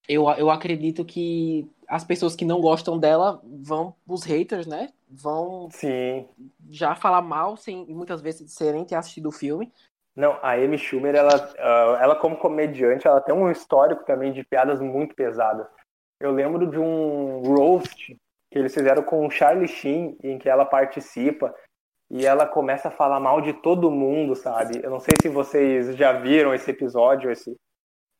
eu, 0.08 0.30
eu 0.30 0.48
acredito 0.48 1.04
que 1.04 1.68
as 1.88 2.04
pessoas 2.04 2.36
que 2.36 2.44
não 2.44 2.60
gostam 2.60 3.00
dela 3.00 3.42
vão, 3.44 3.96
os 4.06 4.22
haters, 4.22 4.64
né? 4.64 4.92
Vão 5.10 5.68
Sim. 5.72 6.28
já 6.70 6.94
falar 6.94 7.20
mal 7.20 7.56
sem 7.56 7.84
muitas 7.86 8.20
vezes 8.20 8.52
serem 8.52 8.84
ter 8.84 8.94
assistido 8.94 9.26
o 9.26 9.32
filme. 9.32 9.72
Não, 10.14 10.38
a 10.40 10.52
Amy 10.52 10.78
Schumer, 10.78 11.16
ela, 11.16 11.52
ah, 11.58 11.98
ela 12.00 12.14
como 12.14 12.36
comediante, 12.36 13.08
ela 13.08 13.20
tem 13.20 13.34
um 13.34 13.50
histórico 13.50 14.04
também 14.04 14.32
de 14.32 14.44
piadas 14.44 14.80
muito 14.80 15.16
pesadas. 15.16 15.66
Eu 16.20 16.30
lembro 16.30 16.70
de 16.70 16.78
um 16.78 17.40
roast 17.40 18.16
que 18.50 18.58
eles 18.58 18.74
fizeram 18.74 19.02
com 19.02 19.26
o 19.26 19.30
Charlie 19.30 19.68
Sheen, 19.68 20.16
em 20.22 20.38
que 20.38 20.48
ela 20.48 20.64
participa 20.64 21.54
e 22.10 22.26
ela 22.26 22.44
começa 22.44 22.88
a 22.88 22.90
falar 22.90 23.20
mal 23.20 23.40
de 23.40 23.52
todo 23.52 23.90
mundo, 23.90 24.34
sabe? 24.34 24.80
Eu 24.82 24.90
não 24.90 24.98
sei 24.98 25.14
se 25.22 25.28
vocês 25.28 25.94
já 25.96 26.12
viram 26.12 26.52
esse 26.52 26.70
episódio, 26.70 27.30
esse 27.30 27.56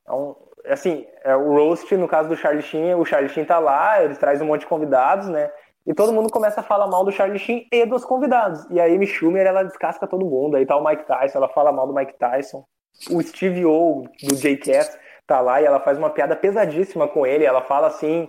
é 0.07 0.13
um, 0.13 0.35
assim, 0.67 1.07
é 1.25 1.35
o 1.35 1.53
roast 1.53 1.97
no 1.97 2.07
caso 2.07 2.29
do 2.29 2.37
Charlie 2.37 2.63
Sheen, 2.63 2.95
o 2.95 3.05
Charlie 3.05 3.29
Sheen 3.29 3.45
tá 3.45 3.59
lá, 3.59 4.03
eles 4.03 4.19
trazem 4.19 4.47
um 4.47 4.51
monte 4.51 4.61
de 4.61 4.67
convidados, 4.67 5.29
né? 5.29 5.51
E 5.87 5.95
todo 5.95 6.13
mundo 6.13 6.31
começa 6.31 6.61
a 6.61 6.63
falar 6.63 6.87
mal 6.87 7.05
do 7.05 7.11
Charlie 7.11 7.39
Sheen 7.39 7.67
e 7.73 7.87
dos 7.87 8.05
convidados. 8.05 8.65
E 8.71 8.79
a 8.79 8.85
Amy 8.85 9.07
Schumer, 9.07 9.47
ela 9.47 9.63
descasca 9.63 10.07
todo 10.07 10.27
mundo. 10.27 10.57
Aí 10.57 10.67
tá 10.67 10.77
o 10.77 10.85
Mike 10.85 11.07
Tyson, 11.07 11.39
ela 11.39 11.49
fala 11.49 11.73
mal 11.73 11.87
do 11.87 11.95
Mike 11.95 12.19
Tyson. 12.19 12.65
O 13.11 13.23
Steve 13.23 13.65
O, 13.65 14.05
do 14.23 14.37
J.K.S., 14.37 14.99
tá 15.27 15.41
lá 15.41 15.63
e 15.63 15.65
ela 15.65 15.81
faz 15.81 15.97
uma 15.97 16.11
piada 16.11 16.37
pesadíssima 16.37 17.09
com 17.09 17.27
ele. 17.27 17.45
Ela 17.45 17.63
fala 17.63 17.87
assim, 17.87 18.29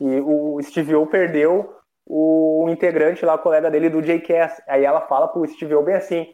e 0.00 0.20
o 0.20 0.60
Steve 0.62 0.94
O 0.94 1.06
perdeu 1.06 1.74
o 2.06 2.66
integrante 2.68 3.24
lá, 3.24 3.34
o 3.34 3.38
colega 3.38 3.70
dele 3.70 3.88
do 3.88 4.02
J.K.S. 4.02 4.62
Aí 4.68 4.84
ela 4.84 5.00
fala 5.02 5.28
pro 5.28 5.46
Steve 5.46 5.74
O 5.74 5.82
bem 5.82 5.94
assim, 5.94 6.26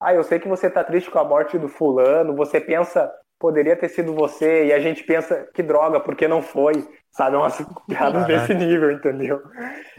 ah, 0.00 0.12
eu 0.12 0.24
sei 0.24 0.38
que 0.38 0.48
você 0.48 0.68
tá 0.68 0.82
triste 0.82 1.10
com 1.10 1.18
a 1.18 1.24
morte 1.24 1.56
do 1.58 1.68
fulano, 1.68 2.34
você 2.34 2.60
pensa, 2.60 3.12
poderia 3.38 3.76
ter 3.76 3.88
sido 3.88 4.14
você, 4.14 4.66
e 4.66 4.72
a 4.72 4.80
gente 4.80 5.04
pensa, 5.04 5.48
que 5.54 5.62
droga, 5.62 6.00
porque 6.00 6.26
não 6.26 6.42
foi, 6.42 6.72
sabe? 7.12 7.36
Umas 7.36 7.56
piadas 7.86 8.26
desse 8.26 8.52
nível, 8.52 8.90
entendeu? 8.90 9.40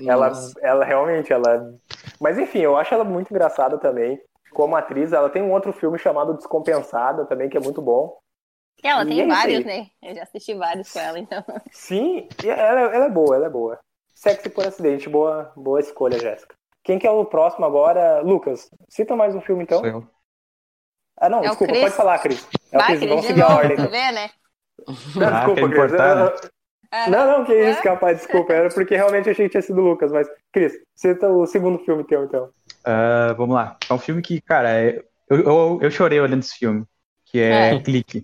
Ela, 0.05 0.31
ela 0.61 0.83
realmente, 0.83 1.31
ela... 1.31 1.71
Mas 2.19 2.37
enfim, 2.37 2.59
eu 2.59 2.75
acho 2.75 2.93
ela 2.93 3.05
muito 3.05 3.31
engraçada 3.31 3.77
também. 3.77 4.19
Como 4.51 4.75
atriz, 4.75 5.13
ela 5.13 5.29
tem 5.29 5.41
um 5.41 5.51
outro 5.51 5.71
filme 5.71 5.97
chamado 5.97 6.33
Descompensada 6.33 7.25
também, 7.25 7.49
que 7.49 7.57
é 7.57 7.61
muito 7.61 7.81
bom. 7.81 8.17
Ela 8.81 9.05
tem 9.05 9.21
é 9.21 9.27
vários, 9.27 9.65
né? 9.65 9.87
Eu 10.01 10.15
já 10.15 10.23
assisti 10.23 10.53
vários 10.53 10.91
com 10.91 10.99
ela, 10.99 11.19
então. 11.19 11.43
Sim, 11.71 12.27
e 12.43 12.49
ela, 12.49 12.81
ela 12.93 13.05
é 13.05 13.09
boa, 13.09 13.35
ela 13.35 13.45
é 13.45 13.49
boa. 13.49 13.79
Sexy 14.13 14.49
por 14.49 14.65
acidente, 14.65 15.09
boa, 15.09 15.51
boa 15.55 15.79
escolha, 15.79 16.19
Jéssica. 16.19 16.55
Quem 16.83 16.99
que 16.99 17.07
é 17.07 17.11
o 17.11 17.25
próximo 17.25 17.65
agora? 17.65 18.21
Lucas, 18.21 18.69
cita 18.89 19.15
mais 19.15 19.33
um 19.35 19.41
filme 19.41 19.63
então. 19.63 19.79
Sou 19.79 19.87
eu. 19.87 20.07
Ah, 21.17 21.29
não, 21.29 21.39
é 21.39 21.47
desculpa, 21.47 21.73
pode 21.73 21.91
falar, 21.91 22.19
Cris. 22.19 22.47
É 22.71 22.77
Vai, 22.77 22.97
Cris, 22.97 23.09
vamos 23.09 23.25
seguir 23.25 23.41
a 23.41 23.55
ordem. 23.55 23.73
Então. 23.73 23.89
Ver, 23.89 24.11
né? 24.11 24.29
Não, 25.15 25.27
ah, 25.27 25.45
desculpa, 25.45 25.69
Cris. 25.69 25.91
Né? 25.91 26.49
É. 26.91 27.09
Não, 27.09 27.25
não, 27.25 27.45
que 27.45 27.53
isso, 27.53 27.81
capaz, 27.81 28.19
desculpa. 28.19 28.53
Era 28.53 28.69
porque 28.69 28.95
realmente 28.95 29.27
achei 29.27 29.45
que 29.45 29.51
tinha 29.51 29.63
sido 29.63 29.81
Lucas, 29.81 30.11
mas, 30.11 30.27
Cris, 30.51 30.73
cita 30.93 31.27
o 31.27 31.47
segundo 31.47 31.79
filme 31.79 32.03
teu, 32.03 32.23
então. 32.23 32.51
Uh, 32.85 33.33
vamos 33.35 33.55
lá. 33.55 33.77
É 33.89 33.93
um 33.93 33.97
filme 33.97 34.21
que, 34.21 34.39
cara, 34.39 34.69
é... 34.69 35.03
eu, 35.27 35.39
eu, 35.39 35.79
eu, 35.81 35.89
chorei 35.89 36.19
olhando 36.19 36.41
esse 36.41 36.55
filme, 36.55 36.85
que 37.25 37.39
é, 37.39 37.73
é. 37.73 37.79
Clique. 37.79 38.23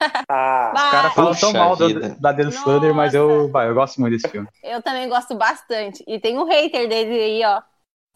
Ah, 0.28 0.72
os 0.74 0.90
caras 0.90 1.14
falam 1.14 1.34
tão 1.34 1.52
mal 1.52 1.76
do, 1.76 2.20
da 2.20 2.32
Dan 2.32 2.50
Thunder, 2.50 2.94
mas 2.94 3.14
eu, 3.14 3.48
vai, 3.50 3.68
eu 3.68 3.74
gosto 3.74 4.00
muito 4.00 4.12
desse 4.12 4.28
filme. 4.28 4.46
Eu 4.62 4.82
também 4.82 5.08
gosto 5.08 5.34
bastante. 5.34 6.04
E 6.06 6.20
tem 6.20 6.38
um 6.38 6.44
hater 6.44 6.88
dele 6.88 7.18
aí, 7.18 7.44
ó. 7.44 7.62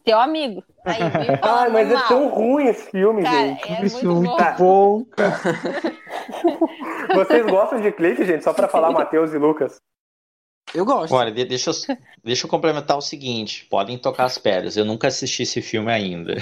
Teu 0.03 0.19
amigo. 0.19 0.63
Aí, 0.85 0.97
Ai, 1.41 1.69
mas 1.69 1.89
é 1.89 1.93
mal. 1.93 2.03
é 2.03 2.07
tão 2.07 2.27
ruim 2.29 2.67
esse 2.67 2.89
filme, 2.89 3.23
cara, 3.23 3.35
gente. 3.35 3.71
É 3.71 3.85
esse 3.85 4.05
muito, 4.05 4.29
muito 4.29 4.57
bom, 4.57 5.05
cara. 5.05 5.39
Vocês 7.15 7.45
gostam 7.45 7.81
de 7.81 7.91
clique, 7.91 8.25
gente? 8.25 8.43
Só 8.43 8.53
pra 8.53 8.67
falar, 8.67 8.91
Matheus 8.91 9.33
e 9.33 9.37
Lucas. 9.37 9.77
Eu 10.73 10.85
gosto. 10.85 11.13
Olha, 11.13 11.31
deixa 11.31 11.71
eu, 11.71 11.97
deixa 12.23 12.45
eu 12.45 12.49
complementar 12.49 12.97
o 12.97 13.01
seguinte: 13.01 13.65
podem 13.69 13.97
tocar 13.97 14.25
as 14.25 14.37
pedras. 14.37 14.77
Eu 14.77 14.85
nunca 14.85 15.07
assisti 15.07 15.43
esse 15.43 15.61
filme 15.61 15.91
ainda. 15.91 16.35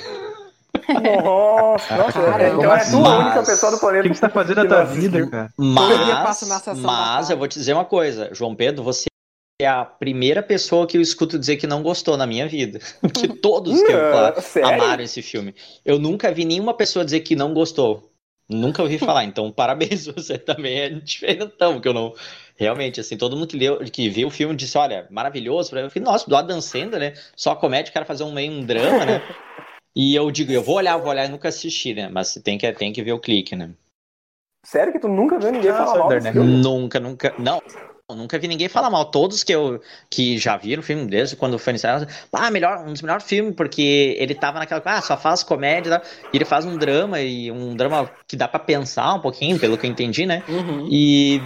Nossa, 1.23 1.97
nossa 1.97 2.21
cara, 2.21 2.49
então 2.49 2.75
é 2.75 2.83
a 2.83 3.19
única 3.19 3.43
pessoa 3.43 3.71
do 3.71 3.79
planeta. 3.79 4.07
O 4.07 4.09
que 4.09 4.15
você 4.15 4.21
tá 4.21 4.29
fazendo 4.29 4.63
na 4.63 4.65
tua 4.65 4.83
vida, 4.83 5.27
cara? 5.27 5.53
Mas, 5.57 6.43
mas 6.77 7.29
eu 7.29 7.37
vou 7.37 7.47
te 7.47 7.59
dizer 7.59 7.73
uma 7.73 7.85
coisa, 7.85 8.29
João 8.33 8.55
Pedro, 8.55 8.83
você 8.83 9.05
é 9.61 9.67
a 9.67 9.83
primeira 9.83 10.41
pessoa 10.41 10.87
que 10.87 10.97
eu 10.97 11.01
escuto 11.01 11.37
dizer 11.37 11.57
que 11.57 11.67
não 11.67 11.83
gostou 11.83 12.15
na 12.15 12.25
minha 12.25 12.47
vida. 12.47 12.79
Que 13.13 13.27
todos 13.27 13.81
que 13.81 13.91
eu 13.91 14.41
falo, 14.41 14.67
amaram 14.67 15.03
esse 15.03 15.21
filme. 15.21 15.53
Eu 15.83 15.99
nunca 15.99 16.31
vi 16.31 16.45
nenhuma 16.45 16.73
pessoa 16.73 17.03
dizer 17.03 17.19
que 17.21 17.35
não 17.35 17.53
gostou. 17.53 18.09
Nunca 18.49 18.81
ouvi 18.81 18.97
falar. 18.97 19.25
Então, 19.25 19.51
parabéns, 19.53 20.05
você 20.07 20.37
também 20.37 20.79
é 20.79 20.89
diferentão, 20.89 21.73
porque 21.73 21.87
eu 21.87 21.93
não. 21.93 22.13
Realmente, 22.55 22.99
assim, 22.99 23.15
todo 23.15 23.35
mundo 23.35 23.47
que, 23.47 23.57
leu, 23.57 23.79
que 23.79 24.09
viu 24.09 24.27
o 24.27 24.31
filme 24.31 24.55
disse: 24.55 24.77
olha, 24.77 25.07
maravilhoso. 25.11 25.75
Eu 25.77 25.89
falei, 25.89 26.05
nossa, 26.05 26.27
do 26.27 26.35
Adam 26.35 26.61
Sandler, 26.61 26.99
né? 26.99 27.13
Só 27.35 27.53
comédia, 27.53 27.91
o 27.91 27.93
cara 27.93 28.05
fazer 28.05 28.23
um 28.23 28.31
meio 28.31 28.51
um 28.51 28.65
drama, 28.65 29.05
né? 29.05 29.21
E 29.95 30.15
eu 30.15 30.29
digo, 30.31 30.51
eu 30.51 30.63
vou 30.63 30.75
olhar, 30.75 30.97
vou 30.97 31.09
olhar 31.09 31.25
e 31.25 31.29
nunca 31.29 31.49
assisti, 31.49 31.93
né? 31.93 32.09
Mas 32.09 32.33
tem 32.43 32.57
que, 32.57 32.71
tem 32.73 32.93
que 32.93 33.03
ver 33.03 33.13
o 33.13 33.19
clique, 33.19 33.55
né? 33.55 33.71
Sério 34.65 34.91
que 34.91 34.99
tu 34.99 35.07
nunca 35.07 35.39
viu 35.39 35.51
ninguém 35.51 35.71
falar 35.71 35.97
mal 35.97 36.09
né? 36.09 36.31
Nunca, 36.31 36.99
nunca. 36.99 37.33
Não, 37.39 37.61
nunca 38.15 38.37
vi 38.37 38.47
ninguém 38.47 38.67
falar 38.67 38.89
mal. 38.89 39.05
Todos 39.05 39.43
que 39.43 39.53
eu 39.53 39.81
que 40.09 40.37
já 40.37 40.57
viram 40.57 40.81
o 40.81 40.85
filme 40.85 41.05
desde 41.05 41.35
quando 41.35 41.57
foi 41.57 41.71
iniciado, 41.71 42.07
ah, 42.33 42.51
melhor, 42.51 42.85
um 42.85 42.91
dos 42.91 43.01
melhores 43.01 43.25
filmes, 43.25 43.55
porque 43.55 44.15
ele 44.19 44.35
tava 44.35 44.59
naquela 44.59 44.81
ah, 44.85 45.01
só 45.01 45.17
faz 45.17 45.43
comédia, 45.43 46.01
e 46.33 46.37
ele 46.37 46.45
faz 46.45 46.65
um 46.65 46.77
drama 46.77 47.21
e 47.21 47.51
um 47.51 47.75
drama 47.75 48.09
que 48.27 48.35
dá 48.35 48.47
para 48.47 48.59
pensar 48.59 49.13
um 49.13 49.21
pouquinho, 49.21 49.59
pelo 49.59 49.77
que 49.77 49.85
eu 49.85 49.91
entendi, 49.91 50.25
né? 50.25 50.43
Uhum. 50.47 50.87
E 50.91 51.41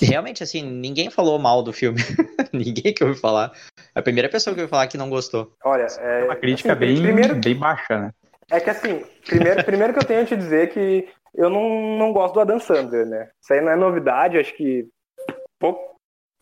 realmente 0.00 0.42
assim, 0.42 0.62
ninguém 0.62 1.10
falou 1.10 1.38
mal 1.38 1.62
do 1.62 1.72
filme. 1.72 2.00
ninguém 2.52 2.92
que 2.94 3.04
ouviu 3.04 3.20
falar. 3.20 3.52
É 3.96 4.00
a 4.00 4.02
primeira 4.02 4.28
pessoa 4.28 4.54
que 4.54 4.60
eu 4.60 4.68
falar 4.68 4.86
que 4.88 4.98
não 4.98 5.08
gostou. 5.08 5.52
Olha, 5.64 5.86
é, 5.98 6.20
é 6.20 6.24
uma 6.24 6.36
crítica 6.36 6.72
assim, 6.72 6.80
bem, 6.80 7.02
primeiro, 7.02 7.34
bem 7.36 7.56
baixa, 7.58 7.98
né? 7.98 8.10
É 8.50 8.60
que 8.60 8.68
assim, 8.68 9.02
primeiro, 9.26 9.64
primeiro 9.64 9.92
que 9.94 9.98
eu 9.98 10.04
tenho 10.04 10.20
a 10.20 10.24
te 10.26 10.36
dizer 10.36 10.68
que 10.68 11.08
eu 11.34 11.48
não, 11.48 11.96
não 11.98 12.12
gosto 12.12 12.34
do 12.34 12.40
Adam 12.40 12.58
Sandler, 12.60 13.06
né? 13.06 13.28
Isso 13.42 13.54
aí 13.54 13.60
não 13.62 13.72
é 13.72 13.76
novidade, 13.76 14.38
acho 14.38 14.54
que 14.54 14.86
pou, 15.58 15.96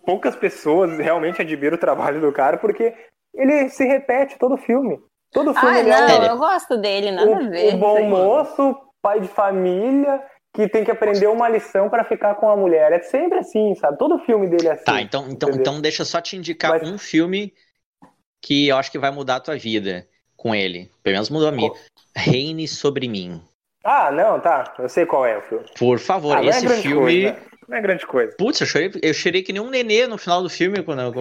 poucas 0.04 0.34
pessoas 0.34 0.98
realmente 0.98 1.40
admiram 1.40 1.76
o 1.76 1.80
trabalho 1.80 2.20
do 2.20 2.32
cara, 2.32 2.58
porque 2.58 2.92
ele 3.32 3.68
se 3.68 3.84
repete 3.84 4.36
todo 4.36 4.56
filme. 4.56 4.98
Todo 5.32 5.54
filme 5.54 5.76
Ah, 5.76 5.80
ele 5.80 5.90
é 5.90 6.00
não, 6.08 6.20
um- 6.20 6.24
eu 6.24 6.36
gosto 6.38 6.76
dele, 6.76 7.10
nada 7.12 7.36
a 7.36 7.48
ver. 7.48 7.72
o, 7.72 7.76
o 7.76 7.78
bom 7.78 8.02
moço, 8.08 8.76
pai 9.00 9.20
de 9.20 9.28
família, 9.28 10.20
que 10.54 10.68
tem 10.68 10.84
que 10.84 10.90
aprender 10.90 11.26
uma 11.26 11.48
lição 11.48 11.90
pra 11.90 12.04
ficar 12.04 12.36
com 12.36 12.48
a 12.48 12.56
mulher. 12.56 12.92
É 12.92 13.00
sempre 13.00 13.38
assim, 13.38 13.74
sabe? 13.74 13.98
Todo 13.98 14.18
filme 14.20 14.46
dele 14.48 14.68
é 14.68 14.72
assim. 14.72 14.84
Tá, 14.84 15.00
então, 15.00 15.22
então, 15.28 15.48
entendeu? 15.50 15.60
então 15.60 15.80
deixa 15.80 16.02
eu 16.02 16.06
só 16.06 16.20
te 16.20 16.36
indicar 16.36 16.70
Mas- 16.70 16.88
um 16.88 16.96
filme 16.96 17.52
que 18.40 18.68
eu 18.68 18.76
acho 18.76 18.90
que 18.90 18.98
vai 18.98 19.10
mudar 19.10 19.36
a 19.36 19.40
tua 19.40 19.56
vida 19.56 20.06
com 20.36 20.54
ele. 20.54 20.90
Pelo 21.02 21.14
menos 21.14 21.28
mudou 21.30 21.48
a 21.48 21.52
minha. 21.52 21.70
Reine 22.16 22.68
sobre 22.68 23.08
mim. 23.08 23.42
Ah, 23.82 24.10
não, 24.12 24.38
tá. 24.40 24.74
Eu 24.78 24.88
sei 24.88 25.04
qual 25.04 25.26
é 25.26 25.36
o 25.36 25.42
filme. 25.42 25.64
Por 25.78 25.98
favor, 25.98 26.36
Ah, 26.38 26.44
é 26.44 26.48
esse 26.48 26.64
grande 26.66 26.82
filme. 26.82 27.00
coisa, 27.24 27.36
Não 27.66 27.76
é 27.78 27.80
grande 27.80 28.06
coisa. 28.06 28.34
Putz, 28.38 28.60
eu 28.60 28.66
chorei, 28.66 28.90
eu 29.02 29.14
chorei 29.14 29.42
que 29.42 29.52
nem 29.52 29.60
um 29.62 29.70
nenê 29.70 30.06
no 30.06 30.18
final 30.18 30.42
do 30.42 30.50
filme, 30.50 30.82
quando 30.82 31.00
eu- 31.00 31.12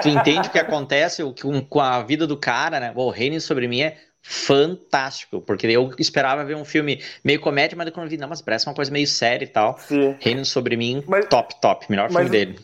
tu 0.00 0.08
entende 0.08 0.48
o 0.48 0.52
que 0.52 0.58
acontece 0.58 1.22
o- 1.22 1.34
com, 1.34 1.60
com 1.64 1.80
a 1.80 2.00
vida 2.02 2.26
do 2.28 2.36
cara, 2.36 2.78
né? 2.80 2.92
O 2.94 3.10
Reine 3.10 3.40
sobre 3.40 3.66
mim 3.68 3.82
é 3.82 3.96
fantástico, 4.22 5.40
porque 5.40 5.66
eu 5.66 5.90
esperava 5.98 6.44
ver 6.44 6.56
um 6.56 6.64
filme 6.64 7.02
meio 7.24 7.40
comédia, 7.40 7.76
mas 7.76 7.88
quando 7.90 8.06
eu 8.06 8.10
vi, 8.10 8.16
não, 8.16 8.28
mas 8.28 8.42
parece 8.42 8.66
uma 8.66 8.74
coisa 8.74 8.92
meio 8.92 9.06
séria 9.06 9.44
e 9.44 9.48
tal. 9.48 9.78
Sim. 9.78 10.16
Reino 10.20 10.44
sobre 10.44 10.76
mim, 10.76 11.02
Mas- 11.06 11.26
top, 11.26 11.60
top, 11.60 11.86
melhor 11.90 12.10
mas 12.10 12.28
filme 12.28 12.30
dele. 12.30 12.58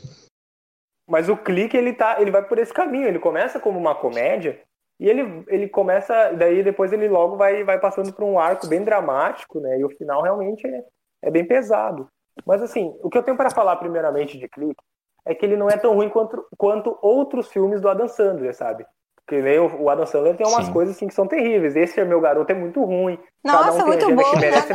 Mas 1.09 1.29
o 1.29 1.37
clique, 1.37 1.77
ele 1.77 1.93
tá, 1.93 2.21
ele 2.21 2.31
vai 2.31 2.43
por 2.43 2.59
esse 2.59 2.73
caminho. 2.73 3.07
Ele 3.07 3.19
começa 3.19 3.61
como 3.61 3.79
uma 3.79 3.95
comédia 3.95 4.61
e 4.99 5.09
ele, 5.09 5.45
ele 5.49 5.69
começa, 5.69 6.33
daí 6.33 6.63
depois 6.63 6.93
ele 6.93 7.09
logo 7.09 7.37
vai, 7.37 7.63
vai 7.63 7.79
passando 7.79 8.13
por 8.13 8.25
um 8.25 8.39
arco 8.39 8.67
bem 8.67 8.83
dramático, 8.83 9.61
né? 9.61 9.79
E 9.79 9.85
o 9.85 9.91
final 9.91 10.23
realmente 10.23 10.67
é, 10.67 10.83
é 11.23 11.31
bem 11.31 11.45
pesado. 11.45 12.09
Mas 12.45 12.61
assim, 12.61 12.93
o 13.03 13.09
que 13.09 13.17
eu 13.17 13.23
tenho 13.23 13.37
para 13.37 13.51
falar 13.51 13.77
primeiramente 13.77 14.37
de 14.37 14.49
clique 14.49 14.83
é 15.25 15.35
que 15.35 15.45
ele 15.45 15.57
não 15.57 15.69
é 15.69 15.77
tão 15.77 15.95
ruim 15.95 16.09
quanto, 16.09 16.45
quanto 16.57 16.99
outros 17.01 17.49
filmes 17.49 17.81
do 17.81 17.89
Adam 17.89 18.09
Sandler, 18.09 18.55
sabe? 18.55 18.85
Porque 19.27 19.43
nem 19.43 19.59
o, 19.59 19.83
o 19.83 19.91
Adam 19.91 20.07
Sandler 20.07 20.37
tem 20.37 20.47
umas 20.47 20.67
Sim. 20.67 20.73
coisas 20.73 20.95
assim 20.95 21.09
que 21.09 21.15
são 21.15 21.27
terríveis. 21.27 21.75
Esse 21.75 21.99
é 21.99 22.05
meu 22.05 22.21
garoto 22.21 22.53
é 22.53 22.55
muito 22.55 22.83
ruim. 22.85 23.19
Cada 23.45 23.67
Nossa, 23.67 23.73
um 23.73 23.77
tem 23.77 23.83
a 23.83 23.87
muito 23.87 24.15
bom, 24.15 24.31
que 24.31 24.37
merece-. 24.37 24.73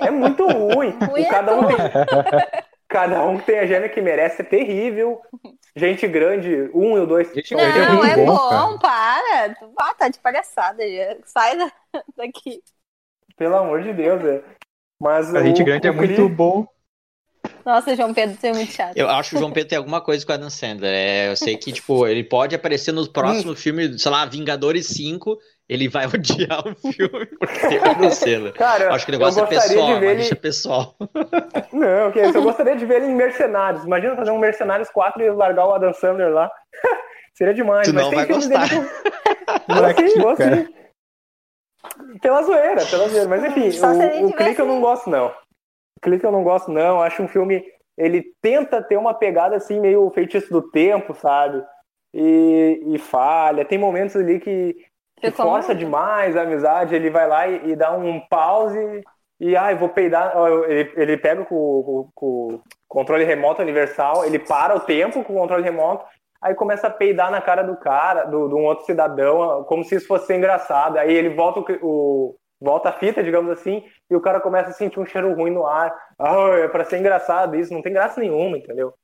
É 0.00 0.10
muito 0.10 0.46
ruim. 0.46 0.94
O 1.12 1.16
é 1.18 1.24
cada 1.24 1.54
um 1.54 1.66
tem, 1.66 1.76
cada 2.88 3.22
um 3.24 3.38
que 3.38 3.44
tem 3.44 3.58
a 3.58 3.66
gêmea 3.66 3.88
que 3.90 4.00
merece 4.00 4.40
é 4.40 4.44
terrível. 4.44 5.20
Gente 5.76 6.06
grande, 6.06 6.70
um 6.74 6.96
e 6.96 7.00
o 7.00 7.06
dois. 7.06 7.32
Gente 7.34 7.54
grande 7.54 7.78
é 7.78 7.86
Não, 7.86 7.96
muito 7.96 8.20
é 8.20 8.26
bom, 8.26 8.34
bom, 8.34 8.78
para. 8.78 9.54
Tu- 9.54 9.72
Ah, 9.78 9.94
tá 9.94 10.08
de 10.08 10.18
palhaçada. 10.18 10.82
já. 10.88 11.16
Sai 11.24 11.56
da- 11.58 11.72
daqui. 12.16 12.62
Pelo 13.36 13.56
amor 13.56 13.82
de 13.82 13.92
Deus, 13.92 14.24
é. 14.24 14.42
Mas 15.00 15.34
A 15.34 15.42
gente 15.42 15.62
o- 15.62 15.64
grande 15.64 15.86
é 15.86 15.90
o 15.90 15.94
muito 15.94 16.14
Cli- 16.14 16.28
bom. 16.28 16.66
Nossa, 17.64 17.94
João 17.94 18.12
Pedro, 18.12 18.36
você 18.38 18.48
é 18.48 18.52
muito 18.52 18.72
chato. 18.72 18.96
Eu 18.96 19.08
acho 19.08 19.30
que 19.30 19.36
o 19.36 19.38
João 19.38 19.52
Pedro 19.52 19.68
tem 19.68 19.78
alguma 19.78 20.00
coisa 20.00 20.24
com 20.26 20.32
o 20.32 20.34
Adam 20.34 20.50
Sandler. 20.50 20.92
É, 20.92 21.30
eu 21.30 21.36
sei 21.36 21.56
que, 21.56 21.72
tipo, 21.72 22.06
ele 22.06 22.24
pode 22.24 22.54
aparecer 22.54 22.92
no 22.92 23.08
próximo 23.08 23.54
filme, 23.54 23.98
sei 23.98 24.10
lá, 24.10 24.24
Vingadores 24.26 24.86
5, 24.88 25.38
ele 25.68 25.88
vai 25.88 26.06
odiar 26.12 26.66
o 26.66 26.74
filme 26.92 27.26
porque 27.38 27.68
tem 27.68 27.78
o 27.78 27.84
Adam 27.90 28.10
Sandler. 28.10 28.52
Cara, 28.54 28.84
Eu 28.84 28.92
acho 28.92 29.04
que 29.06 29.10
o 29.10 29.14
negócio 29.18 29.38
é 29.38 29.46
gostaria 29.46 29.68
pessoal, 29.68 29.98
de 29.98 30.04
ele. 30.06 30.34
pessoal. 30.34 30.96
Não, 31.72 32.12
que 32.12 32.20
isso, 32.20 32.36
eu 32.38 32.42
gostaria 32.42 32.76
de 32.76 32.84
ver 32.84 32.96
ele 33.02 33.06
em 33.12 33.14
Mercenários. 33.14 33.84
Imagina 33.84 34.16
fazer 34.16 34.30
um 34.30 34.38
Mercenários 34.38 34.90
4 34.90 35.22
e 35.22 35.30
largar 35.30 35.66
o 35.66 35.74
Adam 35.74 35.92
Sandler 35.92 36.30
lá. 36.32 36.50
Seria 37.34 37.54
demais. 37.54 37.88
Tu 37.88 37.94
mas 37.94 38.02
não 38.04 38.10
tem 38.10 38.18
vai 38.18 38.26
gostar. 38.26 38.68
dele 38.68 38.88
Vou 39.68 40.08
sim, 40.08 40.20
vou 40.20 40.36
cara. 40.36 40.56
sim. 40.56 42.18
Pela 42.20 42.42
zoeira, 42.42 42.84
pela 42.86 43.08
zoeira. 43.08 43.28
Mas 43.28 43.44
enfim, 43.44 43.70
Só 43.70 43.88
o, 43.88 44.26
o 44.26 44.34
eu 44.58 44.66
não 44.66 44.80
gosto, 44.80 45.08
não. 45.08 45.32
Clique 46.02 46.24
eu 46.26 46.32
não 46.32 46.42
gosto, 46.44 46.70
não. 46.70 47.00
Acho 47.00 47.22
um 47.22 47.28
filme. 47.28 47.64
Ele 47.96 48.22
tenta 48.42 48.82
ter 48.82 48.96
uma 48.96 49.14
pegada 49.14 49.56
assim, 49.56 49.80
meio 49.80 50.10
feitiço 50.10 50.50
do 50.52 50.70
tempo, 50.70 51.14
sabe? 51.14 51.62
E, 52.14 52.82
e 52.94 52.98
falha. 52.98 53.64
Tem 53.64 53.78
momentos 53.78 54.16
ali 54.16 54.40
que, 54.40 54.76
que 55.20 55.30
força 55.30 55.74
demais 55.74 56.36
a 56.36 56.42
amizade. 56.42 56.94
Ele 56.94 57.10
vai 57.10 57.28
lá 57.28 57.48
e, 57.48 57.70
e 57.70 57.76
dá 57.76 57.92
um 57.92 58.20
pause 58.28 59.02
e, 59.40 59.56
ai, 59.56 59.74
vou 59.76 59.88
peidar. 59.88 60.32
Ele, 60.68 60.92
ele 60.96 61.16
pega 61.16 61.44
com, 61.44 61.56
o 62.16 62.60
controle 62.88 63.24
remoto 63.24 63.62
universal, 63.62 64.24
ele 64.24 64.38
para 64.38 64.76
o 64.76 64.80
tempo 64.80 65.24
com 65.24 65.32
o 65.34 65.38
controle 65.38 65.62
remoto, 65.64 66.04
aí 66.42 66.54
começa 66.54 66.88
a 66.88 66.90
peidar 66.90 67.30
na 67.30 67.40
cara 67.40 67.62
do 67.62 67.76
cara, 67.76 68.24
do, 68.24 68.48
de 68.48 68.54
um 68.54 68.64
outro 68.64 68.84
cidadão, 68.84 69.64
como 69.64 69.82
se 69.84 69.96
isso 69.96 70.06
fosse 70.06 70.34
engraçado. 70.34 70.98
Aí 70.98 71.12
ele 71.12 71.30
volta 71.30 71.60
o, 71.60 71.64
o- 71.82 72.36
volta 72.62 72.88
a 72.88 72.92
fita, 72.92 73.22
digamos 73.22 73.50
assim, 73.50 73.82
e 74.10 74.14
o 74.16 74.20
cara 74.20 74.40
começa 74.40 74.70
a 74.70 74.72
sentir 74.72 75.00
um 75.00 75.06
cheiro 75.06 75.34
ruim 75.34 75.50
no 75.50 75.66
ar. 75.66 75.92
Ah, 76.18 76.50
é 76.58 76.68
pra 76.68 76.84
ser 76.84 76.98
engraçado 76.98 77.56
isso, 77.56 77.72
não 77.74 77.82
tem 77.82 77.92
graça 77.92 78.20
nenhuma, 78.20 78.56
entendeu? 78.56 78.94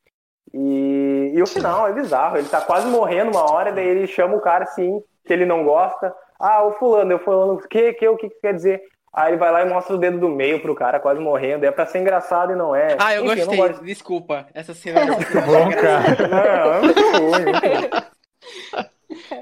E, 0.54 1.32
e 1.34 1.42
o 1.42 1.46
final 1.46 1.86
é 1.88 1.92
bizarro, 1.92 2.38
ele 2.38 2.48
tá 2.48 2.60
quase 2.60 2.86
morrendo 2.88 3.30
uma 3.32 3.50
hora, 3.52 3.70
daí 3.72 3.86
ele 3.86 4.06
chama 4.06 4.34
o 4.36 4.40
cara 4.40 4.64
assim, 4.64 5.02
que 5.26 5.32
ele 5.32 5.44
não 5.44 5.64
gosta. 5.64 6.14
Ah, 6.40 6.62
o 6.64 6.72
fulano, 6.72 7.12
eu 7.12 7.18
fulano, 7.18 7.54
o 7.54 7.58
que, 7.68 7.92
que, 7.94 8.08
o 8.08 8.16
que, 8.16 8.28
que 8.30 8.40
quer 8.40 8.54
dizer? 8.54 8.80
Aí 9.12 9.30
ele 9.32 9.38
vai 9.38 9.50
lá 9.50 9.62
e 9.62 9.68
mostra 9.68 9.94
o 9.94 9.98
dedo 9.98 10.18
do 10.18 10.28
meio 10.28 10.60
pro 10.62 10.74
cara, 10.74 11.00
quase 11.00 11.18
morrendo. 11.20 11.64
É 11.66 11.70
pra 11.72 11.86
ser 11.86 11.98
engraçado 11.98 12.52
e 12.52 12.54
não 12.56 12.74
é. 12.76 12.96
Ah, 13.00 13.14
eu 13.14 13.24
Enfim, 13.24 13.36
gostei. 13.36 13.58
não 13.58 13.66
gosto- 13.68 13.84
Desculpa. 13.84 14.46
Essa 14.54 14.74
cena 14.74 15.00
era 15.00 15.12
muito 15.16 15.32
Bom, 15.32 15.70
cara. 15.72 16.28
Não, 16.28 16.72
é 16.74 16.80
muito 16.80 17.00
ruim, 17.00 17.44
muito 17.44 17.66
ruim. 17.66 18.88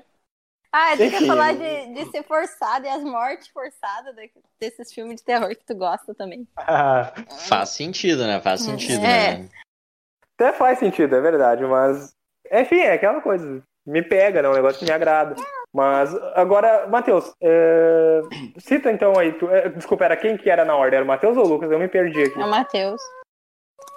Ah, 0.79 0.95
gente 0.97 1.15
Enfim. 1.15 1.25
ia 1.25 1.31
falar 1.31 1.53
de, 1.55 1.95
de 1.95 2.11
ser 2.11 2.23
forçado 2.25 2.85
e 2.85 2.89
as 2.89 3.03
mortes 3.03 3.49
forçadas 3.49 4.15
da- 4.15 4.23
desses 4.61 4.93
filmes 4.93 5.17
de 5.17 5.25
terror 5.25 5.49
que 5.51 5.65
tu 5.65 5.75
gosta 5.75 6.15
também. 6.15 6.47
Ah, 6.59 7.13
Faz 7.49 7.71
sentido, 7.71 8.27
né? 8.27 8.41
Faz 8.41 8.61
sentido, 8.63 9.05
É. 9.05 9.39
né? 9.39 9.49
Até 10.39 10.53
faz 10.53 10.79
sentido, 10.79 11.17
é 11.17 11.21
verdade, 11.21 11.65
mas. 11.65 12.13
Enfim, 12.53 12.81
é 12.81 12.93
aquela 12.93 13.21
coisa. 13.23 13.63
Me 13.87 14.03
pega, 14.03 14.43
né? 14.43 14.49
Um 14.49 14.55
negócio 14.55 14.79
que 14.79 14.85
me 14.85 14.91
agrada. 14.93 15.35
Mas 15.73 16.15
agora, 16.35 16.87
Matheus, 16.89 17.33
é, 17.41 18.21
cita 18.59 18.91
então 18.91 19.19
aí. 19.19 19.33
Tu... 19.33 19.49
é, 19.51 19.69
Desculpa, 19.71 20.05
era 20.05 20.17
quem 20.17 20.37
que 20.37 20.51
era 20.51 20.65
na 20.65 20.77
ordem? 20.77 20.97
Era 20.97 21.05
o 21.05 21.09
Matheus 21.09 21.37
ou 21.37 21.45
o 21.45 21.49
Lucas? 21.49 21.71
Eu 21.71 21.79
me 21.79 21.89
perdi 21.89 22.23
aqui. 22.23 22.39
É 22.41 22.45
o 22.45 22.51
Matheus. 22.51 23.01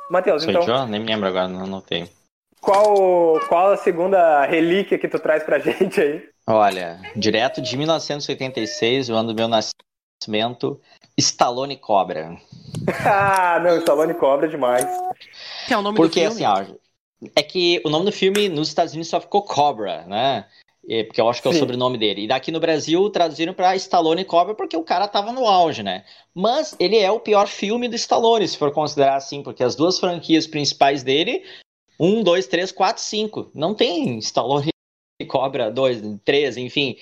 Matheus, 0.09 0.43
Sou 0.43 0.51
então, 0.51 0.63
idiota? 0.63 0.85
Nem 0.87 1.01
me 1.01 1.07
lembro 1.07 1.27
agora, 1.27 1.47
não 1.47 1.63
anotei. 1.63 2.09
qual, 2.61 3.39
qual 3.47 3.71
a 3.71 3.77
segunda 3.77 4.45
relíquia 4.45 4.97
que 4.97 5.07
tu 5.07 5.19
traz 5.19 5.43
pra 5.43 5.59
gente 5.59 5.99
aí? 6.01 6.29
Olha, 6.51 6.99
direto 7.15 7.61
de 7.61 7.77
1986, 7.77 9.09
o 9.09 9.13
ano 9.13 9.33
do 9.33 9.35
meu 9.35 9.47
nascimento, 9.47 10.81
Stallone 11.15 11.77
Cobra. 11.77 12.41
ah, 13.05 13.59
não, 13.63 13.77
Stallone 13.77 14.15
cobra 14.15 14.47
demais. 14.47 14.87
Que 15.67 15.75
é 15.75 15.77
o 15.77 15.83
nome 15.83 15.97
Porque 15.97 16.27
do 16.27 16.31
filme? 16.31 16.45
assim, 16.45 16.73
ó, 16.73 16.75
é 17.35 17.43
que 17.43 17.79
o 17.85 17.89
nome 17.89 18.05
do 18.05 18.11
filme 18.11 18.49
nos 18.49 18.69
Estados 18.69 18.93
Unidos 18.93 19.09
só 19.09 19.21
ficou 19.21 19.43
Cobra, 19.43 20.05
né? 20.07 20.47
É, 20.89 21.03
Porque 21.03 21.21
eu 21.21 21.29
acho 21.29 21.39
que 21.39 21.47
é 21.47 21.51
o 21.51 21.53
Sim. 21.53 21.59
sobrenome 21.59 21.99
dele. 21.99 22.23
E 22.23 22.27
daqui 22.27 22.51
no 22.51 22.59
Brasil 22.59 23.07
traduziram 23.11 23.53
pra 23.53 23.75
Stallone 23.75 24.25
Cobra 24.25 24.55
porque 24.55 24.75
o 24.75 24.83
cara 24.83 25.07
tava 25.07 25.31
no 25.31 25.45
auge, 25.45 25.83
né? 25.83 26.03
Mas 26.33 26.75
ele 26.79 26.97
é 26.97 27.11
o 27.11 27.19
pior 27.19 27.47
filme 27.47 27.87
do 27.87 27.95
Stallone, 27.95 28.47
se 28.47 28.57
for 28.57 28.71
considerar 28.71 29.17
assim, 29.17 29.43
porque 29.43 29.63
as 29.63 29.75
duas 29.75 29.99
franquias 29.99 30.47
principais 30.47 31.03
dele, 31.03 31.43
um, 31.99 32.23
dois, 32.23 32.47
três, 32.47 32.71
quatro, 32.71 33.03
cinco. 33.03 33.51
Não 33.53 33.75
tem 33.75 34.17
Stallone 34.17 34.69
Cobra 35.25 35.71
2, 35.71 36.01
3, 36.23 36.57
enfim. 36.57 36.97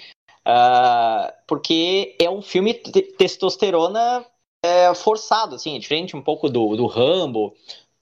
Ah, 0.46 1.34
porque 1.46 2.16
é 2.20 2.30
um 2.30 2.42
filme 2.42 2.74
te- 2.74 3.02
testosterona 3.02 4.26
é, 4.64 4.94
forçado, 4.96 5.56
assim, 5.56 5.76
é 5.76 5.80
diferente 5.80 6.16
um 6.16 6.22
pouco 6.22 6.50
do, 6.50 6.76
do 6.76 6.86
Rambo 6.88 7.54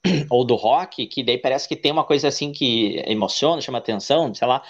ou 0.30 0.44
do 0.44 0.54
Rock, 0.54 1.06
que 1.06 1.24
daí 1.24 1.38
parece 1.38 1.68
que 1.68 1.76
tem 1.76 1.92
uma 1.92 2.04
coisa 2.04 2.28
assim 2.28 2.52
que 2.52 3.02
emociona, 3.06 3.60
chama 3.60 3.78
atenção, 3.78 4.32
sei 4.34 4.46
lá. 4.46 4.62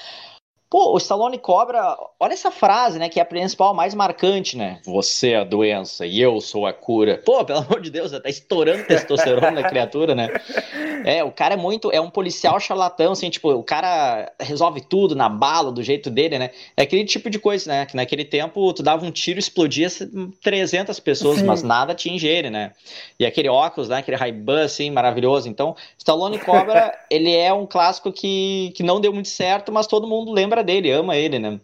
Pô, 0.69 0.93
o 0.93 0.97
Stallone 0.99 1.39
Cobra, 1.39 1.97
olha 2.19 2.33
essa 2.33 2.51
frase, 2.51 2.99
né, 2.99 3.09
que 3.09 3.21
é 3.21 3.23
a 3.23 3.27
principal 3.27 3.73
mais 3.73 3.95
marcante, 3.95 4.57
né? 4.57 4.81
Você 4.85 5.31
é 5.31 5.37
a 5.37 5.45
doença 5.45 6.05
e 6.05 6.21
eu 6.21 6.41
sou 6.41 6.67
a 6.67 6.73
cura. 6.73 7.23
Pô, 7.25 7.45
pelo 7.45 7.61
amor 7.61 7.81
de 7.81 7.89
Deus, 7.89 8.11
tá 8.11 8.29
estourando 8.29 8.85
testosterona 8.85 9.53
na 9.53 9.69
criatura, 9.69 10.15
né? 10.15 10.29
É, 11.05 11.23
o 11.23 11.31
cara 11.31 11.55
é 11.55 11.57
muito, 11.57 11.93
é 11.93 12.01
um 12.01 12.11
policial 12.11 12.59
charlatão, 12.59 13.13
assim, 13.13 13.31
tipo, 13.31 13.49
o 13.53 13.63
cara 13.63 14.33
resolve 14.41 14.81
tudo 14.81 15.15
na 15.15 15.29
bala, 15.29 15.71
do 15.71 15.83
jeito 15.85 16.11
dele, 16.11 16.37
né? 16.37 16.51
É 16.77 16.83
aquele 16.83 17.05
tipo 17.05 17.31
de 17.31 17.39
coisa, 17.39 17.71
né? 17.71 17.87
Que 17.87 17.95
naquele 17.95 18.25
tempo 18.25 18.73
tu 18.73 18.83
dava 18.83 19.07
um 19.07 19.11
tiro, 19.13 19.39
explodia 19.39 19.89
300 20.43 20.99
pessoas, 20.99 21.39
Sim. 21.39 21.47
mas 21.47 21.63
nada 21.63 21.93
atinge 21.93 22.27
ele, 22.27 22.51
né? 22.51 22.73
E 23.21 23.25
aquele 23.25 23.49
óculos, 23.49 23.89
né? 23.89 23.99
Aquele 23.99 24.17
Ray-Ban, 24.17 24.65
assim, 24.65 24.91
maravilhoso. 24.91 25.49
Então, 25.49 25.77
Stallone 25.97 26.41
Cobra, 26.41 26.93
ele 27.09 27.33
é 27.33 27.53
um 27.53 27.67
clássico 27.67 28.11
que, 28.11 28.73
que 28.75 28.83
não 28.83 29.01
deu 29.01 29.13
muito 29.13 29.29
certo, 29.29 29.71
mas 29.71 29.87
todo 29.87 30.09
mundo 30.09 30.33
lembra 30.33 30.56
dele, 30.65 30.91
ama 30.91 31.17
ele, 31.17 31.39
né? 31.39 31.61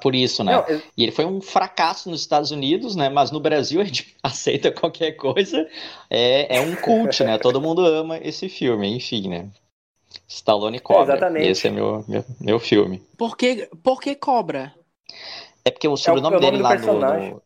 Por, 0.00 0.14
isso, 0.14 0.42
né? 0.42 0.54
Não, 0.54 0.60
é- 0.62 0.82
E 0.96 1.02
ele 1.02 1.12
foi 1.12 1.26
um 1.26 1.40
fracasso 1.40 2.08
nos 2.10 2.20
Estados 2.22 2.50
Unidos, 2.50 2.96
né? 2.96 3.10
Mas 3.10 3.30
no 3.30 3.40
Brasil 3.40 3.80
a 3.80 3.84
gente 3.84 4.16
aceita 4.22 4.72
qualquer 4.72 5.12
coisa. 5.12 5.68
É, 6.08 6.56
é 6.56 6.60
um 6.60 6.74
cult, 6.76 7.22
né? 7.24 7.36
Todo 7.38 7.60
mundo 7.60 7.84
ama 7.84 8.18
esse 8.18 8.48
filme, 8.48 8.88
enfim, 8.96 9.28
né? 9.28 9.50
Stallone 10.28 10.80
Cobra. 10.80 11.12
exatamente. 11.12 11.50
Esse 11.50 11.68
é 11.68 11.70
meu, 11.70 12.04
meu, 12.08 12.24
meu 12.40 12.60
filme. 12.60 13.02
Por 13.18 13.32
que, 13.36 13.50
por 13.84 13.98
que 14.00 14.14
cobra? 14.28 14.62
É 15.64 15.70
porque 15.70 15.88
o 15.88 15.96
sobrenome 15.96 16.36
é 16.36 16.38
o 16.38 16.40
nome 16.40 16.56
dele 16.56 16.58
do 16.58 16.64
lá 16.64 16.68
personagem. 16.68 17.30
do, 17.30 17.40
do, 17.40 17.42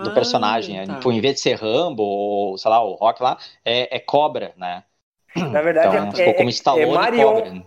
do 0.00 0.12
personagem, 0.12 0.78
Ah, 0.78 0.82
é, 0.82 0.86
tá. 0.86 0.94
tipo, 0.94 1.12
em 1.12 1.20
vez 1.20 1.36
de 1.36 1.40
ser 1.42 1.54
Rambo 1.56 2.02
ou, 2.02 2.58
sei 2.58 2.70
lá, 2.70 2.82
o 2.82 2.94
Rock 2.94 3.22
lá, 3.22 3.38
é, 3.64 3.96
é 3.96 4.00
Cobra, 4.00 4.54
né? 4.56 4.84
Na 5.52 5.62
verdade, 5.62 5.96
Então, 5.96 6.10
é, 6.14 6.14
ficou 6.14 6.34
como 6.34 6.50
é, 6.50 6.50
Stallone 6.50 6.82
é 6.82 6.86
e 6.94 6.98
Marion. 6.98 7.10
Cobra. 7.10 7.66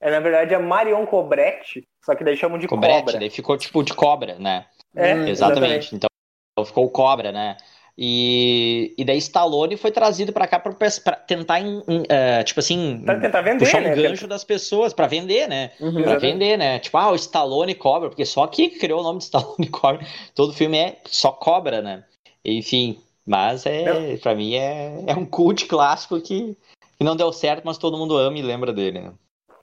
É, 0.00 0.10
na 0.10 0.20
verdade, 0.20 0.54
é 0.54 0.58
Marion 0.58 1.06
Cobretti, 1.06 1.84
só 2.04 2.14
que 2.14 2.22
daí 2.24 2.36
chamam 2.36 2.58
de 2.58 2.68
Cobrete, 2.68 2.98
cobra. 3.04 3.18
daí 3.18 3.30
ficou 3.30 3.56
tipo 3.56 3.82
de 3.82 3.94
cobra, 3.94 4.34
né? 4.38 4.66
É, 4.94 5.28
Exatamente. 5.28 5.94
Então 5.94 6.08
ficou 6.64 6.84
o 6.86 6.90
cobra, 6.90 7.32
né? 7.32 7.56
E, 7.98 8.94
e 8.98 9.04
daí 9.06 9.16
Stallone 9.16 9.76
foi 9.78 9.90
trazido 9.90 10.30
pra 10.30 10.46
cá 10.46 10.58
pra, 10.58 10.72
pra 10.74 11.16
tentar, 11.16 11.60
em- 11.60 11.82
em, 11.88 12.02
eh, 12.10 12.42
tipo 12.44 12.60
assim, 12.60 13.00
Pra 13.06 13.18
tentar 13.18 13.40
vender, 13.40 13.58
puxar 13.58 13.78
um 13.80 13.84
né? 13.84 13.94
gancho 13.94 14.26
das 14.28 14.44
pessoas 14.44 14.92
pra 14.92 15.06
vender, 15.06 15.48
né? 15.48 15.70
Uhum. 15.80 15.92
Pra 15.92 16.00
Exatamente. 16.02 16.20
vender, 16.32 16.56
né? 16.58 16.78
Tipo, 16.78 16.98
ah, 16.98 17.10
o 17.12 17.14
Stallone 17.14 17.74
Cobra, 17.74 18.10
porque 18.10 18.26
só 18.26 18.46
que 18.46 18.68
criou 18.68 19.00
o 19.00 19.02
nome 19.02 19.18
de 19.18 19.24
Stallone 19.24 19.68
Cobra. 19.72 20.06
Todo 20.34 20.52
filme 20.52 20.76
é 20.76 20.98
só 21.06 21.32
cobra, 21.32 21.80
né? 21.80 22.04
Enfim, 22.44 23.00
mas 23.26 23.64
é, 23.64 24.16
pra 24.18 24.34
mim 24.34 24.54
é, 24.54 25.02
é 25.06 25.14
um 25.14 25.24
cult 25.24 25.64
clássico 25.66 26.20
que, 26.20 26.54
que 26.98 27.04
não 27.04 27.16
deu 27.16 27.32
certo, 27.32 27.62
mas 27.64 27.78
todo 27.78 27.96
mundo 27.96 28.16
ama 28.18 28.38
e 28.38 28.42
lembra 28.42 28.74
dele, 28.74 29.00
né? 29.00 29.12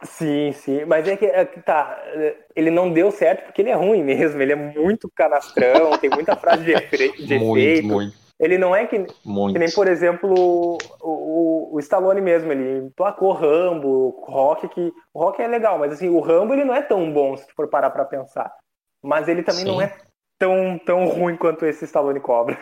Sim, 0.04 0.51
sim. 0.54 0.86
Mas 0.86 1.08
é 1.08 1.16
que, 1.16 1.26
é 1.26 1.45
que 1.45 1.62
tá. 1.62 2.01
é, 2.08 2.36
Ele 2.56 2.70
não 2.70 2.91
deu 2.91 3.10
certo 3.12 3.45
porque 3.45 3.62
ele 3.62 3.70
é 3.70 3.74
ruim 3.76 4.04
mesmo. 4.04 4.41
Ele 4.41 4.51
é 4.54 4.56
muito 4.56 5.10
canastrão, 5.16 5.97
tem 5.97 6.10
muita 6.10 6.36
frase 6.36 6.64
de, 6.66 6.74
efe- 6.74 7.12
de 7.26 7.39
muito, 7.39 7.58
efeito. 7.60 7.88
muito, 7.88 8.14
Ele 8.39 8.58
não 8.58 8.76
é 8.76 8.86
que, 8.86 8.99
que 9.04 9.60
nem, 9.60 9.72
por 9.72 9.88
exemplo, 9.88 10.34
o, 10.34 10.78
o, 11.01 11.76
o 11.76 11.80
Stallone 11.80 12.22
mesmo. 12.22 12.51
Ele 12.51 12.89
placou 12.95 13.32
Rambo, 13.32 14.10
Rock, 14.28 14.68
que. 14.70 14.91
O 15.14 15.20
Rock 15.20 15.41
é 15.41 15.47
legal, 15.47 15.78
mas 15.80 15.93
assim, 15.93 16.10
o 16.10 16.20
Rambo 16.20 16.54
ele 16.54 16.66
não 16.66 16.76
é 16.76 16.82
tão 16.82 17.12
bom 17.14 17.38
se 17.38 17.47
tu 17.47 17.54
for 17.56 17.70
parar 17.70 17.89
pra 17.91 18.04
pensar. 18.06 18.54
Mas 19.01 19.28
ele 19.28 19.43
também 19.43 19.62
Sim. 19.66 19.68
não 19.72 19.82
é 19.82 19.95
tão, 20.39 20.78
tão 20.86 21.06
ruim 21.08 21.38
quanto 21.38 21.66
esse 21.66 21.86
Stallone 21.86 22.20
Cobra. 22.20 22.58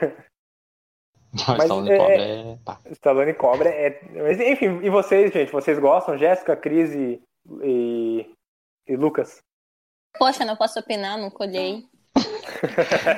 Não, 1.34 1.56
mas 1.56 1.64
Stallone 1.64 1.92
é- 1.92 1.98
Cobra 1.98 2.22
é. 2.22 2.58
pá. 2.66 2.80
Stallone 2.92 3.34
Cobra 3.34 3.70
é. 3.70 4.00
Mas 4.14 4.40
enfim, 4.40 4.80
e 4.84 4.90
vocês, 4.90 5.32
gente? 5.32 5.52
Vocês 5.52 5.80
gostam? 5.80 6.18
Jéssica, 6.18 6.56
Cris 6.58 6.94
e, 6.94 7.22
e, 7.64 8.26
e 8.88 8.96
Lucas? 8.96 9.42
Poxa, 10.18 10.44
não 10.46 10.56
posso 10.56 10.80
opinar, 10.80 11.18
não 11.18 11.30
colhei. 11.30 11.84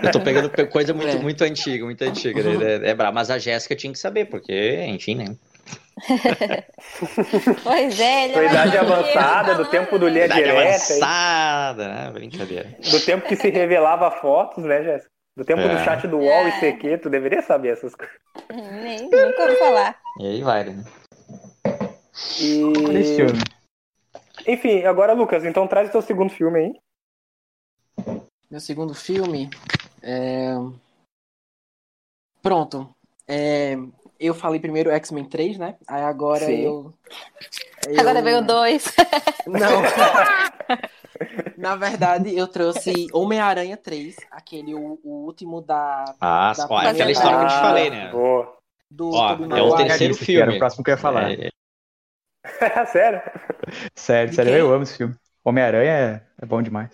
Eu 0.04 0.12
tô 0.12 0.22
pegando 0.22 0.50
pe- 0.50 0.66
coisa 0.68 0.94
muito, 0.94 1.18
É. 1.18 1.20
muito 1.20 1.44
antiga, 1.44 1.84
muito 1.86 2.02
antiga. 2.04 2.44
né? 2.44 2.88
É, 2.88 2.90
é 2.92 2.94
brabo. 2.94 3.16
Mas 3.16 3.30
a 3.32 3.38
Jéssica 3.38 3.76
tinha 3.76 3.92
que 3.92 4.00
saber, 4.00 4.26
porque, 4.26 4.84
enfim, 4.88 5.16
né? 5.16 5.26
Pois 7.64 8.00
é, 8.00 8.26
ele 8.26 8.34
Sua 8.34 8.44
é 8.44 8.46
idade 8.48 8.78
avançada, 8.78 9.56
do 9.56 9.66
falando, 9.66 9.70
tempo 9.72 10.00
do 10.00 10.06
né? 10.06 10.12
Linha 10.12 10.26
Idade 10.26 10.44
Direta, 10.44 10.68
avançada, 10.70 11.88
né? 11.88 12.12
Brincadeira. 12.12 12.76
do 12.92 13.00
tempo 13.00 13.28
que 13.28 13.36
se 13.36 13.50
revelava 13.50 14.10
fotos, 14.12 14.64
né, 14.64 14.84
Jéssica? 14.84 15.10
Do 15.36 15.44
tempo 15.44 15.62
do 15.64 15.70
É. 15.70 15.84
chat 15.84 16.08
do 16.08 16.18
UOL 16.20 16.46
e 16.48 16.50
É. 16.52 16.60
CQ, 16.60 16.98
tu 17.00 17.10
deveria 17.10 17.42
saber 17.42 17.70
essas 17.70 17.96
coisas. 17.96 18.16
Nem, 18.84 19.04
nunca 19.10 19.44
ouvi 19.44 19.56
falar. 19.58 19.98
E 20.20 20.26
aí 20.28 20.42
vai, 20.44 20.64
né? 20.66 20.84
E... 22.40 22.74
filme. 23.16 23.44
Enfim, 24.48 24.84
agora, 24.84 25.14
Lucas, 25.14 25.44
então 25.46 25.68
traz 25.68 25.90
o 25.90 25.92
teu 25.92 26.02
segundo 26.02 26.30
filme 26.30 26.60
aí. 26.60 28.16
Meu 28.50 28.60
segundo 28.60 28.94
filme 28.94 29.50
é... 30.02 30.54
Pronto. 32.42 32.94
É, 33.28 33.76
Eu 34.20 34.34
falei 34.34 34.60
primeiro 34.60 34.90
X-Men 34.92 35.26
3, 35.26 35.58
né? 35.58 35.76
Aí 35.88 36.02
agora 36.04 36.52
eu... 36.52 36.94
eu- 37.88 38.00
Agora 38.00 38.22
veio 38.22 38.44
dois. 38.46 38.94
Não. 39.48 39.82
Na 41.58 41.76
verdade, 41.76 42.36
eu 42.38 42.48
trouxe 42.48 43.08
Homem-Aranha 43.14 43.78
3, 43.78 44.16
aquele 44.32 44.74
o, 44.76 45.00
o 45.04 45.26
último 45.26 45.62
da, 45.62 46.04
Ah, 46.20 46.54
Da 46.56 46.68
ó, 46.70 46.82
é 46.82 46.90
aquela 46.90 47.12
história 47.12 47.38
que 47.38 47.44
eu 47.44 47.48
te 47.48 47.54
falei, 47.62 47.90
né? 47.90 48.12
Boa. 48.12 48.58
do 48.92 49.10
Ó, 49.12 49.30
é 49.56 49.62
o 49.62 49.76
terceiro 49.76 50.16
que 50.18 50.36
Era 50.36 50.46
filme. 50.46 50.56
o 50.58 50.60
próximo 50.60 50.84
que 50.84 50.90
eu 50.92 50.96
ia 50.96 50.98
falar. 50.98 51.32
É, 51.32 51.50
Sério? 52.92 53.22
Sério, 53.96 54.34
sério, 54.34 54.52
quem? 54.52 54.58
eu 54.58 54.74
amo 54.74 54.84
esse 54.84 54.98
filme. 54.98 55.16
Homem-Aranha 55.44 55.92
é, 55.92 56.28
é 56.42 56.46
bom 56.46 56.62
demais. 56.62 56.92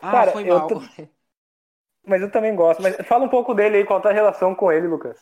Ah, 0.00 0.10
Cara, 0.10 0.24
foi 0.24 0.44
eu 0.44 0.60
mal. 0.60 0.66
tô- 0.66 0.80
Mas 2.06 2.22
eu 2.22 2.30
também 2.30 2.54
gosto. 2.54 2.80
Mas 2.80 2.96
fala 3.08 3.24
um 3.24 3.28
pouco 3.28 3.54
dele 3.54 3.78
aí, 3.78 3.84
qual 3.84 3.98
a 3.98 4.02
tua 4.02 4.12
relação 4.12 4.54
com 4.54 4.70
ele, 4.70 4.86
Lucas? 4.86 5.18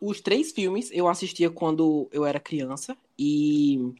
Os 0.00 0.20
três 0.20 0.52
filmes 0.52 0.90
eu 0.92 1.08
assistia 1.08 1.50
quando 1.50 2.08
eu 2.12 2.24
era 2.26 2.38
criança 2.40 2.96
e 3.18 3.94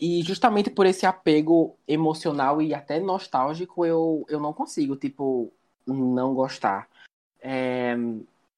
e 0.00 0.22
justamente 0.22 0.70
por 0.70 0.86
esse 0.86 1.06
apego 1.06 1.78
emocional 1.88 2.62
e 2.62 2.74
até 2.74 3.00
nostálgico 3.00 3.86
eu, 3.86 4.26
eu 4.28 4.40
não 4.40 4.52
consigo, 4.52 4.96
tipo, 4.96 5.52
não 5.86 6.34
gostar. 6.34 6.88
É, 7.40 7.96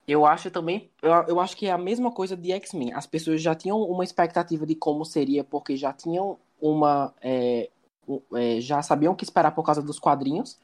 eu 0.07 0.25
acho 0.25 0.51
também, 0.51 0.91
eu, 1.03 1.11
eu 1.29 1.41
acho 1.41 1.57
que 1.57 1.67
é 1.67 1.73
a 1.73 1.79
mesma 1.79 2.13
coisa 2.13 2.37
de 2.37 2.53
X-Men. 2.53 2.93
As 2.93 3.07
pessoas 3.07 3.43
já 3.43 3.55
tinham 3.55 3.81
uma 3.83 4.05
expectativa 4.05 4.65
de 4.65 4.75
como 4.75 5.05
seria, 5.05 5.43
porque 5.43 5.77
já 5.77 5.93
tinham 5.93 6.39
uma. 6.61 7.13
é, 7.21 7.71
é, 8.35 8.61
já 8.61 8.83
sabiam 8.83 9.13
o 9.13 9.17
que 9.17 9.25
esperar 9.25 9.53
por 9.53 9.65
causa 9.65 9.83
dos 9.83 9.99
quadrinhos. 9.99 10.59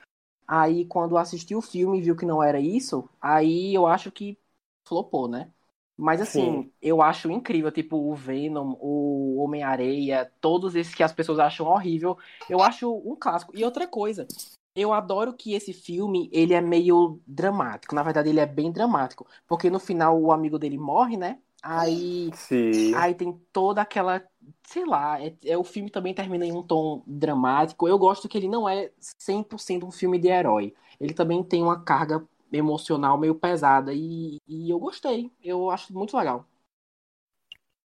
Aí, 0.46 0.84
quando 0.84 1.16
assistiu 1.16 1.58
o 1.58 1.62
filme 1.62 1.98
e 1.98 2.02
viu 2.02 2.16
que 2.16 2.26
não 2.26 2.42
era 2.42 2.60
isso, 2.60 3.08
aí 3.20 3.74
eu 3.74 3.86
acho 3.86 4.10
que 4.12 4.38
flopou, 4.86 5.26
né? 5.26 5.50
Mas 5.96 6.20
assim, 6.20 6.62
Sim. 6.62 6.72
eu 6.80 7.02
acho 7.02 7.30
incrível, 7.30 7.70
tipo, 7.70 7.96
o 7.96 8.14
Venom, 8.14 8.76
o 8.80 9.36
Homem-Areia, 9.42 10.30
todos 10.40 10.74
esses 10.74 10.94
que 10.94 11.02
as 11.02 11.12
pessoas 11.12 11.38
acham 11.38 11.66
horrível, 11.66 12.18
eu 12.48 12.60
acho 12.62 12.92
um 12.92 13.14
clássico. 13.14 13.56
E 13.56 13.64
outra 13.64 13.86
coisa, 13.86 14.26
eu 14.74 14.92
adoro 14.92 15.34
que 15.34 15.54
esse 15.54 15.72
filme, 15.72 16.30
ele 16.32 16.54
é 16.54 16.60
meio 16.60 17.20
dramático. 17.26 17.94
Na 17.94 18.02
verdade, 18.02 18.28
ele 18.30 18.40
é 18.40 18.46
bem 18.46 18.72
dramático. 18.72 19.26
Porque 19.46 19.70
no 19.70 19.78
final 19.80 20.20
o 20.20 20.32
amigo 20.32 20.58
dele 20.58 20.78
morre, 20.78 21.16
né? 21.16 21.40
Aí, 21.62 22.34
Sim. 22.34 22.94
aí 22.94 23.14
tem 23.14 23.32
toda 23.52 23.82
aquela. 23.82 24.22
Sei 24.66 24.84
lá, 24.86 25.20
é, 25.22 25.36
é- 25.44 25.56
o 25.58 25.64
filme 25.64 25.90
também 25.90 26.14
termina 26.14 26.44
em 26.46 26.52
um 26.52 26.62
tom 26.62 27.02
dramático. 27.06 27.86
Eu 27.88 27.98
gosto 27.98 28.28
que 28.28 28.36
ele 28.38 28.48
não 28.48 28.68
é 28.68 28.90
100% 29.18 29.86
um 29.86 29.90
filme 29.92 30.18
de 30.18 30.28
herói. 30.28 30.74
Ele 31.00 31.14
também 31.14 31.42
tem 31.44 31.62
uma 31.62 31.80
carga 31.82 32.26
emocional 32.52 33.18
meio 33.18 33.34
pesada. 33.34 33.92
E, 33.94 34.38
e 34.46 34.70
eu 34.70 34.78
gostei. 34.78 35.30
Eu 35.42 35.70
acho 35.70 35.92
muito 35.92 36.16
legal. 36.16 36.46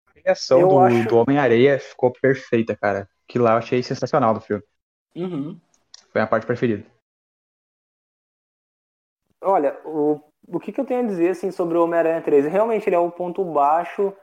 A 0.08 0.12
criação 0.14 0.68
Eu 0.68 0.68
do, 0.68 0.80
acho- 0.80 1.08
do 1.08 1.16
Homem-Areia 1.18 1.80
ficou 1.80 2.12
perfeita, 2.12 2.76
cara. 2.76 3.10
Que 3.28 3.40
lá 3.40 3.54
eu 3.54 3.58
achei 3.58 3.82
sensacional 3.84 4.34
do 4.34 4.42
filme. 4.42 4.64
Uhum. 5.16 5.62
Foi 6.12 6.22
a 6.22 6.28
parte 6.28 6.46
preferida. 6.46 6.86
Olha, 9.42 9.80
o, 9.86 10.20
o 10.48 10.60
que, 10.60 10.72
que 10.72 10.82
eu 10.82 10.86
tenho 10.86 11.02
a 11.02 11.08
dizer 11.08 11.30
assim, 11.30 11.52
sobre 11.52 11.78
o 11.78 11.84
Homem-Aranha 11.84 12.22
3? 12.22 12.46
Realmente 12.46 12.88
ele 12.88 12.96
é 12.96 13.00
o 13.00 13.12
ponto 13.12 13.44
baixo 13.46 14.14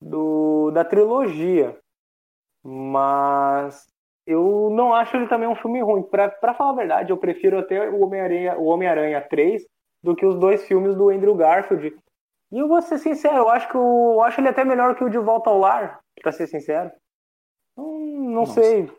do, 0.00 0.70
da 0.70 0.84
trilogia. 0.84 1.78
Mas 2.62 3.86
eu 4.26 4.70
não 4.70 4.94
acho 4.94 5.16
ele 5.16 5.26
também 5.26 5.48
um 5.48 5.56
filme 5.56 5.82
ruim. 5.82 6.02
Pra, 6.02 6.28
pra 6.28 6.54
falar 6.54 6.70
a 6.70 6.76
verdade, 6.76 7.10
eu 7.10 7.16
prefiro 7.16 7.58
até 7.58 7.88
o 7.90 8.00
Homem-Aranha 8.00 8.58
o 8.58 8.66
Homem-Aranha 8.66 9.20
3 9.20 9.66
do 10.02 10.14
que 10.14 10.24
os 10.24 10.38
dois 10.38 10.64
filmes 10.66 10.94
do 10.94 11.10
Andrew 11.10 11.34
Garfield. 11.34 11.96
E 12.52 12.58
eu 12.58 12.68
vou 12.68 12.80
ser 12.82 12.98
sincero, 12.98 13.36
eu 13.36 13.48
acho 13.48 13.68
que 13.68 13.76
o, 13.76 14.14
eu 14.14 14.22
acho 14.22 14.40
ele 14.40 14.48
até 14.48 14.64
melhor 14.64 14.96
que 14.96 15.04
o 15.04 15.10
De 15.10 15.18
Volta 15.18 15.50
ao 15.50 15.58
Lar, 15.58 16.00
pra 16.20 16.32
ser 16.32 16.46
sincero. 16.46 16.90
Não 17.76 18.40
Nossa. 18.40 18.62
sei. 18.62 18.90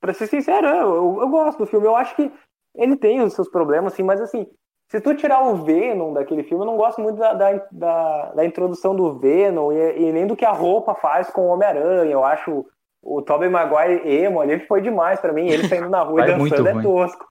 Pra 0.00 0.14
ser 0.14 0.26
sincero, 0.26 0.66
eu, 0.66 0.94
eu, 0.94 1.18
eu 1.22 1.28
gosto 1.28 1.58
do 1.58 1.66
filme. 1.66 1.86
Eu 1.86 1.96
acho 1.96 2.14
que 2.16 2.30
ele 2.74 2.96
tem 2.96 3.20
os 3.20 3.34
seus 3.34 3.48
problemas, 3.48 3.92
assim, 3.92 4.02
mas 4.02 4.20
assim, 4.20 4.46
se 4.88 5.00
tu 5.00 5.14
tirar 5.14 5.42
o 5.42 5.56
Venom 5.56 6.12
daquele 6.12 6.42
filme, 6.42 6.64
eu 6.64 6.66
não 6.66 6.76
gosto 6.76 7.00
muito 7.00 7.18
da, 7.18 7.32
da, 7.32 7.66
da, 7.70 8.32
da 8.32 8.44
introdução 8.44 8.94
do 8.94 9.18
Venom 9.18 9.72
e, 9.72 10.02
e 10.02 10.12
nem 10.12 10.26
do 10.26 10.36
que 10.36 10.44
a 10.44 10.52
roupa 10.52 10.94
faz 10.94 11.30
com 11.30 11.42
o 11.42 11.48
Homem-Aranha. 11.48 12.12
Eu 12.12 12.24
acho 12.24 12.66
o 13.02 13.20
Tobey 13.20 13.48
Maguire 13.48 14.06
emo 14.06 14.40
ali 14.40 14.60
foi 14.60 14.80
demais 14.80 15.18
pra 15.18 15.32
mim. 15.32 15.48
Ele 15.48 15.66
saindo 15.66 15.90
na 15.90 16.02
rua 16.02 16.22
e 16.28 16.36
dançando 16.36 16.68
é 16.68 16.72
ruim. 16.72 16.82
tosco. 16.82 17.26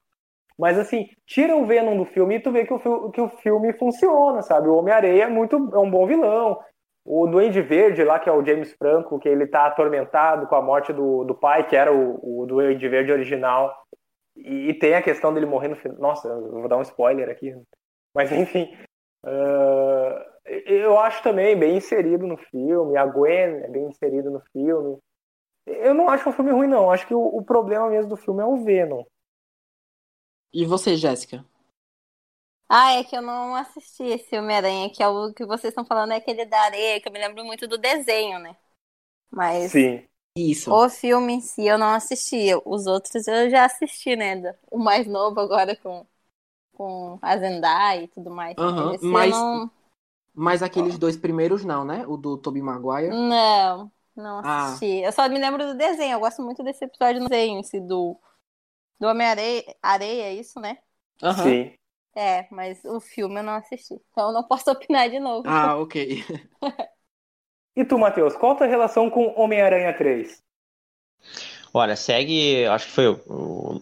Mas 0.58 0.78
assim, 0.78 1.06
tira 1.26 1.56
o 1.56 1.64
Venom 1.64 1.96
do 1.96 2.04
filme 2.04 2.36
e 2.36 2.40
tu 2.40 2.52
vê 2.52 2.66
que 2.66 2.74
o, 2.74 3.10
que 3.10 3.20
o 3.20 3.28
filme 3.28 3.72
funciona, 3.74 4.42
sabe? 4.42 4.68
O 4.68 4.76
Homem-Aranha 4.76 5.24
é 5.24 5.28
muito 5.28 5.56
é 5.72 5.78
um 5.78 5.90
bom 5.90 6.06
vilão. 6.06 6.58
O 7.04 7.26
Duende 7.26 7.60
Verde 7.60 8.04
lá, 8.04 8.18
que 8.18 8.28
é 8.28 8.32
o 8.32 8.44
James 8.44 8.72
Franco, 8.74 9.18
que 9.18 9.28
ele 9.28 9.46
tá 9.46 9.66
atormentado 9.66 10.46
com 10.46 10.54
a 10.54 10.62
morte 10.62 10.92
do, 10.92 11.24
do 11.24 11.34
pai, 11.34 11.66
que 11.66 11.74
era 11.74 11.92
o, 11.92 12.42
o 12.42 12.46
Duende 12.46 12.88
Verde 12.88 13.12
original. 13.12 13.76
E, 14.36 14.70
e 14.70 14.74
tem 14.74 14.94
a 14.94 15.02
questão 15.02 15.34
dele 15.34 15.46
morrer 15.46 15.68
no 15.68 15.76
final. 15.76 15.98
Nossa, 15.98 16.28
eu 16.28 16.50
vou 16.50 16.68
dar 16.68 16.76
um 16.76 16.82
spoiler 16.82 17.28
aqui. 17.28 17.54
Mas 18.14 18.30
enfim. 18.32 18.72
ah, 19.24 20.26
eu 20.44 20.98
acho 20.98 21.22
também 21.22 21.58
bem 21.58 21.76
inserido 21.76 22.26
no 22.26 22.36
filme. 22.36 22.96
A 22.96 23.06
Gwen 23.06 23.62
é 23.62 23.68
bem 23.68 23.86
inserida 23.86 24.30
no 24.30 24.40
filme. 24.52 24.98
Eu 25.66 25.94
não 25.94 26.08
acho 26.08 26.28
um 26.28 26.32
filme 26.32 26.50
ruim, 26.50 26.66
não. 26.66 26.90
Acho 26.90 27.06
que 27.06 27.14
o, 27.14 27.20
o 27.20 27.44
problema 27.44 27.88
mesmo 27.88 28.10
do 28.10 28.16
filme 28.16 28.42
é 28.42 28.46
o 28.46 28.64
Venom. 28.64 29.04
E 30.52 30.66
você, 30.66 30.96
Jéssica? 30.96 31.44
Ah, 32.74 32.92
é 32.94 33.04
que 33.04 33.14
eu 33.14 33.20
não 33.22 33.54
assisti 33.54 34.02
esse 34.04 34.34
Homem-Aranha, 34.38 34.90
que 34.90 35.02
é 35.02 35.08
o 35.08 35.32
que 35.34 35.44
vocês 35.44 35.72
estão 35.72 35.84
falando, 35.84 36.12
é 36.12 36.16
aquele 36.16 36.46
da 36.46 36.58
areia, 36.62 37.00
que 37.00 37.06
eu 37.08 37.12
me 37.12 37.18
lembro 37.18 37.44
muito 37.44 37.68
do 37.68 37.76
desenho, 37.76 38.38
né? 38.38 38.56
Mas 39.30 39.72
Sim. 39.72 40.02
Isso. 40.36 40.70
o 40.70 40.88
filme 40.88 41.34
em 41.34 41.40
si 41.40 41.66
eu 41.66 41.78
não 41.78 41.88
assisti. 41.94 42.48
Os 42.64 42.86
outros 42.86 43.26
eu 43.28 43.50
já 43.50 43.66
assisti, 43.66 44.16
né? 44.16 44.36
O 44.70 44.78
mais 44.78 45.06
novo 45.06 45.40
agora 45.40 45.76
com, 45.76 46.06
com 46.74 47.18
a 47.22 47.36
Zendaya 47.38 48.02
e 48.04 48.08
tudo 48.08 48.30
mais. 48.30 48.56
Aham, 48.58 48.94
esse 48.94 49.06
mas- 49.06 49.36
não, 49.36 49.70
Mas 50.34 50.62
aqueles 50.62 50.98
dois 50.98 51.16
primeiros 51.16 51.64
não, 51.64 51.84
né? 51.84 52.06
O 52.06 52.16
do 52.16 52.38
Tobey 52.38 52.62
Maguire. 52.62 53.10
Não, 53.14 53.92
não 54.16 54.38
Ah. 54.42 54.72
assisti. 54.72 54.86
Eu 55.02 55.12
só 55.12 55.28
me 55.28 55.38
lembro 55.38 55.66
do 55.66 55.74
desenho. 55.74 56.14
Eu 56.14 56.20
gosto 56.20 56.42
muito 56.42 56.62
desse 56.62 56.84
episódio 56.84 57.20
do 57.20 57.28
desenho, 57.28 57.60
esse 57.60 57.80
do, 57.80 58.18
do 59.00 59.08
Homem-Areia, 59.08 59.64
areia, 59.82 60.24
é 60.24 60.34
isso, 60.34 60.60
né? 60.60 60.78
Aham. 61.22 61.44
Sim. 61.44 61.76
É, 62.14 62.46
mas 62.50 62.84
o 62.84 63.00
filme 63.00 63.40
eu 63.40 63.42
não 63.44 63.54
assisti. 63.54 63.94
Então 64.10 64.28
eu 64.28 64.32
não 64.34 64.44
posso 64.46 64.70
opinar 64.70 65.08
de 65.10 65.18
novo. 65.20 65.48
Ah, 65.48 65.76
ok. 65.78 65.94
E 67.76 67.84
tu, 67.84 67.98
Matheus, 67.98 68.34
qual 68.34 68.52
a 68.52 68.54
tua 68.54 68.66
relação 68.66 69.10
com 69.10 69.38
Homem-Aranha 69.38 69.92
3? 69.94 70.42
Olha, 71.74 71.96
segue, 71.96 72.66
acho 72.66 72.86
que 72.86 72.92
foi 72.92 73.08
o, 73.08 73.20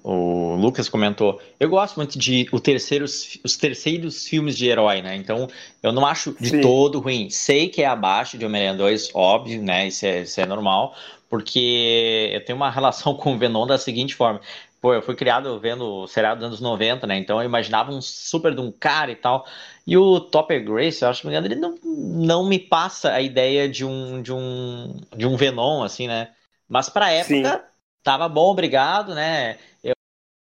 o- 0.05 0.53
o 0.53 0.57
Lucas 0.57 0.89
comentou. 0.89 1.41
Eu 1.59 1.69
gosto 1.69 1.97
muito 1.97 2.19
de 2.19 2.47
o 2.53 2.61
terceiros, 2.61 3.39
os 3.45 3.57
terceiros 3.57 4.27
filmes 4.27 4.57
de 4.57 4.67
herói, 4.69 5.03
né? 5.03 5.17
Então, 5.17 5.49
eu 5.83 5.93
não 5.93 6.07
acho 6.07 6.37
de 6.41 6.53
Sim. 6.53 6.61
todo 6.61 7.01
ruim. 7.01 7.29
Sei 7.31 7.69
que 7.69 7.83
é 7.83 7.87
abaixo 7.87 8.39
de 8.39 8.45
Homem-Aranha 8.45 8.77
2, 8.79 9.11
óbvio, 9.15 9.63
né? 9.63 9.89
Isso 9.89 10.07
é, 10.07 10.23
isso 10.23 10.41
é 10.41 10.47
normal, 10.47 10.95
porque 11.29 12.31
eu 12.33 12.45
tenho 12.45 12.57
uma 12.57 12.71
relação 12.71 13.15
com 13.15 13.35
o 13.35 13.39
Venom 13.39 13.67
da 13.67 13.79
seguinte 13.79 14.15
forma. 14.15 14.41
Pô, 14.81 14.95
eu 14.95 15.03
fui 15.03 15.15
criado 15.15 15.59
vendo 15.61 15.85
o 15.85 16.07
seriado 16.07 16.41
dos 16.41 16.47
anos 16.47 16.61
90, 16.61 17.07
né? 17.07 17.17
Então 17.19 17.39
eu 17.39 17.45
imaginava 17.45 17.93
um 17.93 18.01
super 18.01 18.55
de 18.55 18.61
um 18.61 18.73
cara 18.73 19.11
e 19.11 19.17
tal. 19.17 19.47
E 19.87 19.97
o 19.97 20.21
Topper 20.21 20.65
Grace, 20.65 21.03
eu 21.03 21.09
acho 21.09 21.21
que 21.21 21.27
me 21.27 21.33
engano, 21.33 21.47
ele 21.47 21.57
não, 21.57 21.79
não 21.85 22.47
me 22.47 22.59
passa 22.59 23.13
a 23.13 23.21
ideia 23.21 23.69
de 23.69 23.85
um, 23.85 24.23
de 24.23 24.33
um, 24.33 24.97
de 25.15 25.27
um 25.27 25.37
Venom, 25.37 25.83
assim, 25.83 26.09
né? 26.09 26.33
Mas 26.69 26.89
pra 26.89 27.11
época, 27.11 27.63
tava 28.03 28.29
bom, 28.29 28.51
obrigado, 28.51 29.15
né? 29.15 29.59
Eu, 29.85 29.93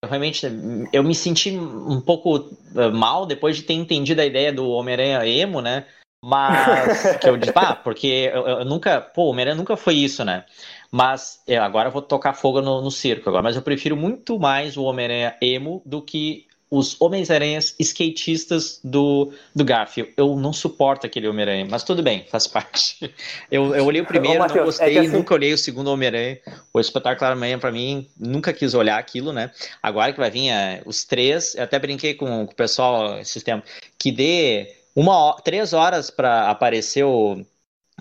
eu 0.02 0.08
realmente 0.08 0.46
eu 0.92 1.02
me 1.02 1.14
senti 1.14 1.50
um 1.50 2.00
pouco 2.00 2.56
eh, 2.76 2.90
mal 2.90 3.26
depois 3.26 3.56
de 3.56 3.62
ter 3.64 3.74
entendido 3.74 4.20
a 4.20 4.26
ideia 4.26 4.52
do 4.52 4.70
Homem-Aranha 4.70 5.26
emo, 5.26 5.60
né? 5.60 5.86
Mas 6.22 7.16
que 7.16 7.28
eu 7.28 7.36
disse, 7.36 7.52
ah, 7.56 7.74
porque 7.74 8.30
eu, 8.32 8.46
eu 8.46 8.64
nunca, 8.64 9.00
pô, 9.00 9.24
o 9.24 9.30
Homem-Aranha 9.30 9.56
nunca 9.56 9.76
foi 9.76 9.94
isso, 9.96 10.24
né? 10.24 10.44
Mas 10.90 11.40
é, 11.46 11.56
agora 11.56 11.88
eu 11.88 11.92
vou 11.92 12.02
tocar 12.02 12.32
fogo 12.34 12.60
no, 12.60 12.82
no 12.82 12.90
circo 12.90 13.28
agora, 13.28 13.42
mas 13.42 13.56
eu 13.56 13.62
prefiro 13.62 13.96
muito 13.96 14.38
mais 14.38 14.76
o 14.76 14.82
Homem-Aranha 14.84 15.36
emo 15.40 15.82
do 15.86 16.02
que 16.02 16.46
os 16.70 17.00
Homens-Aranhas 17.00 17.74
skatistas 17.80 18.80
do, 18.84 19.32
do 19.54 19.64
Garfield. 19.64 20.12
Eu 20.16 20.36
não 20.36 20.52
suporto 20.52 21.04
aquele 21.04 21.26
Homem-Aranha, 21.26 21.66
mas 21.68 21.82
tudo 21.82 22.00
bem, 22.00 22.24
faz 22.30 22.46
parte. 22.46 23.12
Eu, 23.50 23.74
eu 23.74 23.84
olhei 23.84 24.00
o 24.00 24.06
primeiro, 24.06 24.36
Ô, 24.36 24.38
Matheus, 24.40 24.56
não 24.56 24.62
é 24.62 24.66
gostei, 24.66 24.92
que 24.92 24.98
assim- 25.00 25.16
nunca 25.16 25.34
olhei 25.34 25.52
o 25.52 25.58
segundo 25.58 25.88
Homem-Aranha. 25.90 26.38
O 26.72 26.78
Espetacular 26.78 27.32
Homem-Aranha, 27.32 27.58
pra 27.58 27.72
mim, 27.72 28.08
nunca 28.16 28.52
quis 28.52 28.72
olhar 28.74 28.98
aquilo, 28.98 29.32
né? 29.32 29.50
Agora 29.82 30.12
que 30.12 30.20
vai 30.20 30.30
vir 30.30 30.48
é, 30.50 30.80
os 30.86 31.02
três, 31.04 31.56
eu 31.56 31.64
até 31.64 31.76
brinquei 31.78 32.14
com, 32.14 32.46
com 32.46 32.52
o 32.52 32.54
pessoal 32.54 33.18
esses 33.18 33.42
tempos, 33.42 33.68
que 33.98 34.12
dê 34.12 34.76
uma, 34.94 35.34
três 35.42 35.72
horas 35.72 36.08
pra 36.10 36.48
aparecer 36.50 37.02
o. 37.04 37.44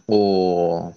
o 0.08 0.92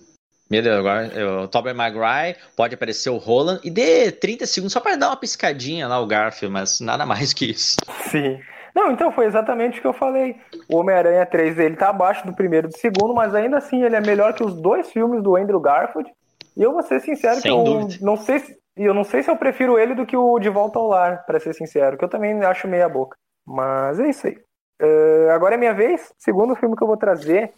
meu 0.53 0.63
Deus, 0.63 0.79
agora 0.79 1.11
o 1.43 1.49
Tobey 1.49 1.73
Maguire, 1.73 2.37
pode 2.55 2.75
aparecer 2.75 3.09
o 3.09 3.17
Roland, 3.17 3.59
e 3.65 3.71
dê 3.71 4.13
30 4.13 4.45
segundos 4.45 4.75
só 4.75 4.81
pra 4.81 4.97
dar 4.97 5.09
uma 5.09 5.17
piscadinha 5.17 5.89
lá 5.89 5.99
o 5.99 6.07
Garfield, 6.07 6.53
mas 6.53 6.79
nada 6.79 7.07
mais 7.07 7.33
que 7.33 7.53
isso. 7.53 7.77
Sim. 8.11 8.39
Não, 8.75 8.91
então 8.91 9.11
foi 9.11 9.25
exatamente 9.25 9.79
o 9.79 9.81
que 9.81 9.87
eu 9.87 9.95
falei. 9.95 10.37
O 10.69 10.77
Homem-Aranha 10.77 11.25
3 11.25 11.59
ele 11.59 11.77
tá 11.77 11.89
abaixo 11.89 12.27
do 12.27 12.35
primeiro 12.35 12.69
e 12.69 12.71
do 12.71 12.77
segundo, 12.77 13.15
mas 13.15 13.35
ainda 13.35 13.57
assim 13.57 13.83
ele 13.83 13.97
é 13.97 14.01
melhor 14.01 14.35
que 14.35 14.45
os 14.45 14.55
dois 14.55 14.91
filmes 14.91 15.23
do 15.23 15.37
Andrew 15.37 15.61
Garfield. 15.61 16.11
E 16.55 16.63
eu 16.63 16.73
vou 16.73 16.83
ser 16.83 17.01
sincero 17.01 17.37
Sem 17.37 17.43
que 17.43 17.49
eu 17.49 17.65
dúvida. 17.65 18.05
não 18.05 18.17
sei 18.19 18.39
se, 18.39 18.55
eu 18.77 18.93
não 18.93 19.05
sei 19.05 19.23
se 19.23 19.31
eu 19.31 19.37
prefiro 19.37 19.79
ele 19.79 19.95
do 19.95 20.05
que 20.05 20.17
o 20.17 20.39
De 20.39 20.51
Volta 20.51 20.79
ao 20.79 20.87
Lar, 20.87 21.25
pra 21.25 21.41
ser 21.41 21.55
sincero, 21.55 21.97
que 21.97 22.05
eu 22.05 22.09
também 22.11 22.39
acho 22.45 22.69
meia 22.69 22.89
boca. 22.91 23.17
Mas 23.47 23.99
é 23.99 24.09
isso 24.11 24.27
aí. 24.27 24.39
Eh, 24.81 25.29
agora 25.31 25.55
é 25.55 25.59
minha 25.59 25.73
vez. 25.73 26.13
Segundo 26.19 26.57
filme 26.57 26.77
que 26.77 26.83
eu 26.83 26.89
vou 26.89 26.97
trazer. 26.97 27.53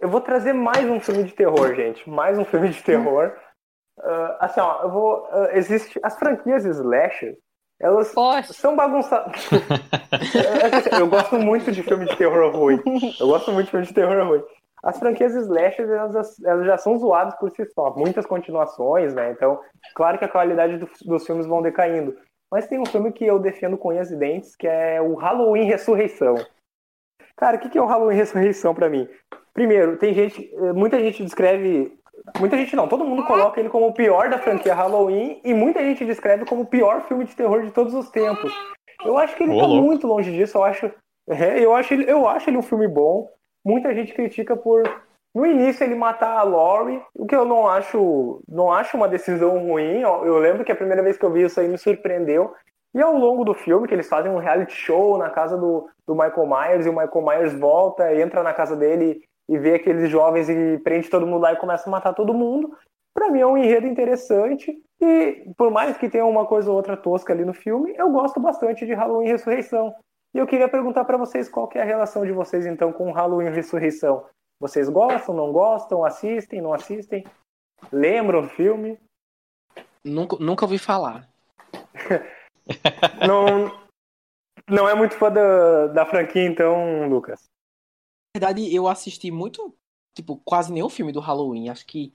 Eu 0.00 0.08
vou 0.08 0.20
trazer 0.20 0.52
mais 0.52 0.88
um 0.88 1.00
filme 1.00 1.24
de 1.24 1.32
terror, 1.34 1.74
gente. 1.74 2.08
Mais 2.08 2.38
um 2.38 2.44
filme 2.44 2.68
de 2.68 2.82
terror. 2.82 3.32
Ah, 4.00 4.36
assim, 4.40 4.60
ó, 4.60 4.82
eu 4.82 4.90
vou. 4.90 5.26
ah, 5.30 5.48
existe. 5.52 5.98
As 6.02 6.16
franquias 6.18 6.64
slasher, 6.64 7.36
elas 7.80 8.12
Poxa, 8.14 8.52
são 8.52 8.76
bagunçadas. 8.76 9.48
eu 10.98 11.08
gosto 11.08 11.36
muito 11.36 11.72
de 11.72 11.82
filme 11.82 12.06
de 12.06 12.16
terror 12.16 12.50
ruim. 12.54 12.80
Eu 13.18 13.26
gosto 13.26 13.50
muito 13.52 13.66
de 13.66 13.70
filme 13.72 13.86
de 13.86 13.94
terror 13.94 14.24
ruim. 14.26 14.42
As 14.84 14.96
franquias 15.00 15.34
slashers, 15.34 15.90
elas, 15.90 16.40
elas 16.44 16.64
já 16.64 16.78
são 16.78 16.96
zoadas 16.96 17.34
por 17.36 17.50
si 17.50 17.64
só. 17.66 17.92
Muitas 17.96 18.24
continuações, 18.24 19.12
né? 19.12 19.32
Então, 19.32 19.60
claro 19.96 20.16
que 20.18 20.24
a 20.24 20.28
qualidade 20.28 20.78
do- 20.78 20.88
dos 21.04 21.26
filmes 21.26 21.46
vão 21.46 21.60
decaindo. 21.60 22.16
Mas 22.50 22.68
tem 22.68 22.78
um 22.78 22.86
filme 22.86 23.10
que 23.12 23.26
eu 23.26 23.40
defendo 23.40 23.76
com 23.76 23.88
unhas 23.88 24.12
e 24.12 24.16
dentes, 24.16 24.54
que 24.54 24.68
é 24.68 25.02
o 25.02 25.14
Halloween 25.16 25.64
Ressurreição. 25.64 26.36
Cara, 27.36 27.56
o 27.56 27.60
que 27.60 27.68
que 27.68 27.76
é 27.78 27.82
o 27.82 27.86
Halloween 27.86 28.16
Ressurreição 28.16 28.72
pra 28.74 28.88
mim? 28.88 29.08
Primeiro, 29.58 29.96
tem 29.96 30.14
gente, 30.14 30.54
eh, 30.54 30.72
muita 30.72 31.00
gente 31.00 31.24
descreve, 31.24 31.92
muita 32.38 32.56
gente 32.56 32.76
não, 32.76 32.86
todo 32.86 33.04
mundo 33.04 33.24
coloca 33.26 33.58
ele 33.58 33.68
como 33.68 33.88
o 33.88 33.92
pior 33.92 34.30
da 34.30 34.38
franquia 34.38 34.72
Halloween 34.72 35.40
e 35.44 35.52
muita 35.52 35.80
gente 35.80 36.04
descreve 36.04 36.44
como 36.44 36.62
o 36.62 36.66
pior 36.66 37.00
filme 37.08 37.24
de 37.24 37.34
terror 37.34 37.62
de 37.62 37.72
todos 37.72 37.92
os 37.92 38.08
tempos. 38.08 38.54
Eu 39.04 39.18
acho 39.18 39.34
que 39.34 39.42
ele 39.42 39.54
Ô, 39.54 39.58
tá 39.58 39.66
muito 39.66 40.06
longe 40.06 40.30
disso, 40.30 40.58
eu 40.58 40.62
acho, 40.62 40.86
é, 41.28 41.58
eu 41.58 41.74
acho, 41.74 41.92
ele, 41.92 42.08
eu 42.08 42.28
acho 42.28 42.48
ele 42.48 42.56
um 42.56 42.62
filme 42.62 42.86
bom. 42.86 43.28
Muita 43.66 43.92
gente 43.92 44.14
critica 44.14 44.56
por 44.56 44.88
no 45.34 45.44
início 45.44 45.82
ele 45.82 45.96
matar 45.96 46.38
a 46.38 46.44
Laurie, 46.44 47.02
o 47.12 47.26
que 47.26 47.34
eu 47.34 47.44
não 47.44 47.66
acho, 47.66 48.40
não 48.48 48.72
acho 48.72 48.96
uma 48.96 49.08
decisão 49.08 49.58
ruim. 49.58 50.02
Eu, 50.02 50.24
eu 50.24 50.38
lembro 50.38 50.64
que 50.64 50.70
a 50.70 50.76
primeira 50.76 51.02
vez 51.02 51.18
que 51.18 51.24
eu 51.24 51.32
vi 51.32 51.42
isso 51.42 51.58
aí 51.58 51.66
me 51.66 51.78
surpreendeu. 51.78 52.54
E 52.94 53.02
ao 53.02 53.12
longo 53.12 53.44
do 53.44 53.54
filme, 53.54 53.88
que 53.88 53.94
eles 53.94 54.08
fazem 54.08 54.30
um 54.30 54.38
reality 54.38 54.72
show 54.72 55.18
na 55.18 55.30
casa 55.30 55.56
do, 55.56 55.90
do 56.06 56.14
Michael 56.14 56.46
Myers, 56.46 56.86
e 56.86 56.88
o 56.88 56.92
Michael 56.92 57.26
Myers 57.26 57.58
volta, 57.58 58.14
entra 58.14 58.44
na 58.44 58.54
casa 58.54 58.76
dele 58.76 59.20
e 59.48 59.58
vê 59.58 59.74
aqueles 59.74 60.10
jovens 60.10 60.48
e 60.48 60.78
prende 60.78 61.08
todo 61.08 61.26
mundo 61.26 61.42
lá 61.42 61.52
e 61.52 61.56
começa 61.56 61.88
a 61.88 61.90
matar 61.90 62.12
todo 62.12 62.34
mundo. 62.34 62.76
Pra 63.14 63.30
mim 63.30 63.40
é 63.40 63.46
um 63.46 63.56
enredo 63.56 63.86
interessante. 63.86 64.80
E 65.00 65.52
por 65.56 65.70
mais 65.70 65.96
que 65.96 66.08
tenha 66.08 66.26
uma 66.26 66.46
coisa 66.46 66.70
ou 66.70 66.76
outra 66.76 66.96
tosca 66.96 67.32
ali 67.32 67.44
no 67.44 67.54
filme, 67.54 67.94
eu 67.96 68.10
gosto 68.10 68.38
bastante 68.38 68.84
de 68.84 68.94
Halloween 68.94 69.28
Ressurreição. 69.28 69.94
E 70.34 70.38
eu 70.38 70.46
queria 70.46 70.68
perguntar 70.68 71.04
pra 71.04 71.16
vocês 71.16 71.48
qual 71.48 71.66
que 71.66 71.78
é 71.78 71.82
a 71.82 71.86
relação 71.86 72.26
de 72.26 72.32
vocês 72.32 72.66
então 72.66 72.92
com 72.92 73.10
Halloween 73.10 73.50
Ressurreição. 73.50 74.26
Vocês 74.60 74.88
gostam, 74.88 75.34
não 75.34 75.52
gostam, 75.52 76.04
assistem, 76.04 76.60
não 76.60 76.72
assistem? 76.72 77.24
Lembram 77.92 78.42
do 78.42 78.48
filme? 78.48 78.98
Nunca, 80.04 80.36
nunca 80.38 80.64
ouvi 80.64 80.78
falar. 80.78 81.28
Não, 83.26 83.72
não 84.68 84.86
é 84.86 84.94
muito 84.94 85.14
fã 85.14 85.32
da, 85.32 85.86
da 85.86 86.04
franquia, 86.04 86.44
então, 86.44 87.08
Lucas. 87.08 87.48
Na 88.38 88.46
verdade, 88.46 88.72
eu 88.72 88.86
assisti 88.86 89.32
muito, 89.32 89.74
tipo, 90.14 90.36
quase 90.44 90.72
nenhum 90.72 90.88
filme 90.88 91.10
do 91.10 91.18
Halloween. 91.18 91.68
Acho 91.70 91.84
que 91.84 92.12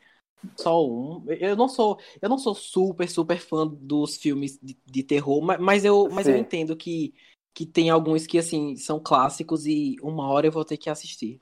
só 0.57 0.86
um. 0.86 1.26
Eu 1.28 1.55
não 1.55 1.67
sou, 1.67 1.99
eu 2.21 2.30
não 2.30 2.38
sou 2.38 2.55
super, 2.55 3.09
super 3.09 3.39
fã 3.39 3.67
dos 3.67 4.15
filmes 4.15 4.57
de, 4.61 4.78
de 4.86 5.03
terror, 5.03 5.41
ma- 5.41 5.57
mas 5.57 5.84
eu, 5.84 6.09
mas 6.09 6.28
eu 6.28 6.38
entendo 6.38 6.78
que, 6.78 7.13
que 7.53 7.65
tem 7.65 7.89
alguns 7.89 8.26
que, 8.26 8.38
assim, 8.38 8.78
são 8.78 9.01
clássicos 9.01 9.65
e 9.65 9.97
uma 10.01 10.30
hora 10.30 10.47
eu 10.47 10.51
vou 10.51 10.63
ter 10.63 10.78
que 10.78 10.89
assistir. 10.89 11.41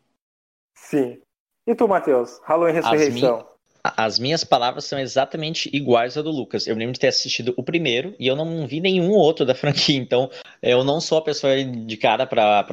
Sim. 0.76 1.22
E 1.68 1.76
tu, 1.76 1.88
Matheus? 1.88 2.40
Halloween 2.44 2.78
As 2.80 2.90
Ressurreição. 2.90 3.48
As 3.84 4.20
minhas 4.20 4.44
palavras 4.44 4.86
são 4.86 5.00
exatamente 5.00 5.70
iguais 5.76 6.18
à 6.18 6.22
do 6.24 6.32
Lucas. 6.32 6.66
Eu 6.66 6.76
lembro 6.76 6.94
de 6.94 7.00
ter 7.00 7.08
assistido 7.08 7.54
o 7.56 7.64
primeiro 7.64 8.16
e 8.20 8.28
eu 8.28 8.36
não 8.36 8.68
vi 8.68 8.80
nenhum 8.80 9.12
outro 9.12 9.46
da 9.46 9.56
franquia, 9.56 9.98
então 10.02 10.30
eu 10.62 10.84
não 10.84 11.00
sou 11.00 11.18
a 11.20 11.24
pessoa 11.24 11.60
indicada 11.60 12.26
pra, 12.26 12.64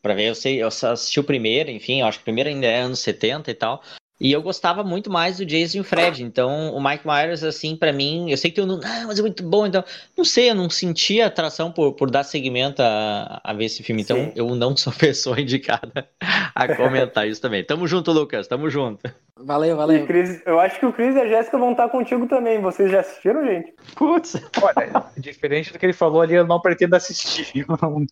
pra 0.00 0.14
ver. 0.14 0.28
Eu 0.28 0.34
sei, 0.34 0.62
eu 0.62 0.68
assisti 0.68 1.20
o 1.20 1.24
primeiro, 1.24 1.70
enfim, 1.70 2.02
acho 2.02 2.18
que 2.18 2.22
o 2.22 2.24
primeiro 2.24 2.50
ainda 2.50 2.66
é 2.66 2.80
anos 2.80 3.00
70 3.00 3.50
e 3.50 3.54
tal. 3.54 3.82
E 4.20 4.30
eu 4.30 4.42
gostava 4.42 4.84
muito 4.84 5.10
mais 5.10 5.38
do 5.38 5.46
Jason 5.46 5.78
e 5.78 5.80
o 5.80 5.84
Fred. 5.84 6.22
Então, 6.22 6.74
o 6.74 6.82
Mike 6.82 7.06
Myers, 7.06 7.42
assim, 7.42 7.74
pra 7.74 7.90
mim, 7.90 8.30
eu 8.30 8.36
sei 8.36 8.50
que 8.50 8.60
eu 8.60 8.66
não. 8.66 8.78
Ah, 8.84 9.04
mas 9.06 9.18
é 9.18 9.22
muito 9.22 9.42
bom. 9.42 9.66
Então, 9.66 9.82
não 10.16 10.24
sei, 10.26 10.50
eu 10.50 10.54
não 10.54 10.68
sentia 10.68 11.26
atração 11.26 11.72
por, 11.72 11.94
por 11.94 12.10
dar 12.10 12.22
seguimento 12.22 12.82
a, 12.82 13.40
a 13.42 13.52
ver 13.54 13.64
esse 13.64 13.82
filme. 13.82 14.02
Então, 14.02 14.16
Sim. 14.18 14.32
eu 14.36 14.54
não 14.54 14.76
sou 14.76 14.92
a 14.92 14.96
pessoa 15.00 15.40
indicada 15.40 16.06
a 16.54 16.76
comentar 16.76 17.26
isso 17.26 17.40
também. 17.40 17.64
Tamo 17.64 17.86
junto, 17.86 18.12
Lucas, 18.12 18.46
tamo 18.46 18.68
junto. 18.68 19.10
Valeu, 19.42 19.74
E 19.74 19.74
valeu. 19.74 20.06
Cris, 20.06 20.42
eu 20.44 20.60
acho 20.60 20.78
que 20.78 20.84
o 20.84 20.92
Cris 20.92 21.16
e 21.16 21.20
a 21.20 21.26
Jéssica 21.26 21.56
vão 21.56 21.70
estar 21.72 21.88
contigo 21.88 22.26
também. 22.28 22.60
Vocês 22.60 22.90
já 22.90 23.00
assistiram, 23.00 23.42
gente? 23.42 23.72
Putz. 23.96 24.34
Olha, 24.62 25.04
diferente 25.16 25.72
do 25.72 25.78
que 25.78 25.86
ele 25.86 25.94
falou 25.94 26.20
ali, 26.20 26.34
eu 26.34 26.46
não 26.46 26.60
pretendo 26.60 26.94
assistir. 26.94 27.50
Eu 27.66 27.78
não, 27.80 28.06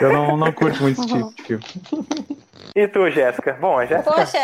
eu 0.00 0.12
não, 0.12 0.36
não 0.36 0.52
curto 0.52 0.80
muito 0.82 1.00
esse 1.00 1.08
tipo 1.08 1.34
de 1.34 1.42
filme. 1.42 1.64
E 2.74 2.86
tu, 2.88 3.10
Jéssica? 3.10 3.54
Bom, 3.60 3.78
a 3.78 3.84
Jéssica. 3.86 4.12
poxa, 4.12 4.38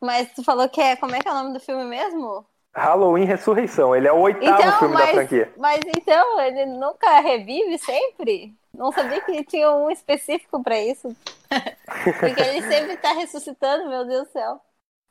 mas 0.00 0.32
tu 0.32 0.42
falou 0.44 0.68
que 0.68 0.80
é. 0.80 0.96
Como 0.96 1.14
é 1.14 1.20
que 1.20 1.28
é 1.28 1.32
o 1.32 1.34
nome 1.34 1.52
do 1.52 1.60
filme 1.60 1.84
mesmo? 1.84 2.46
Halloween 2.74 3.24
Ressurreição. 3.24 3.94
Ele 3.94 4.08
é 4.08 4.12
o 4.12 4.20
oitavo 4.20 4.44
Então, 4.60 4.72
filme 4.78 4.96
da 4.96 5.06
mas, 5.06 5.10
franquia. 5.10 5.52
mas 5.56 5.80
então, 5.86 6.40
ele 6.40 6.66
nunca 6.66 7.20
revive 7.20 7.78
sempre? 7.78 8.54
Não 8.72 8.92
sabia 8.92 9.20
que 9.22 9.44
tinha 9.44 9.70
um 9.72 9.90
específico 9.90 10.62
pra 10.62 10.80
isso. 10.80 11.14
Porque 12.20 12.40
ele 12.42 12.62
sempre 12.62 12.96
tá 12.96 13.12
ressuscitando, 13.12 13.88
meu 13.88 14.06
Deus 14.06 14.28
do 14.28 14.32
céu. 14.32 14.60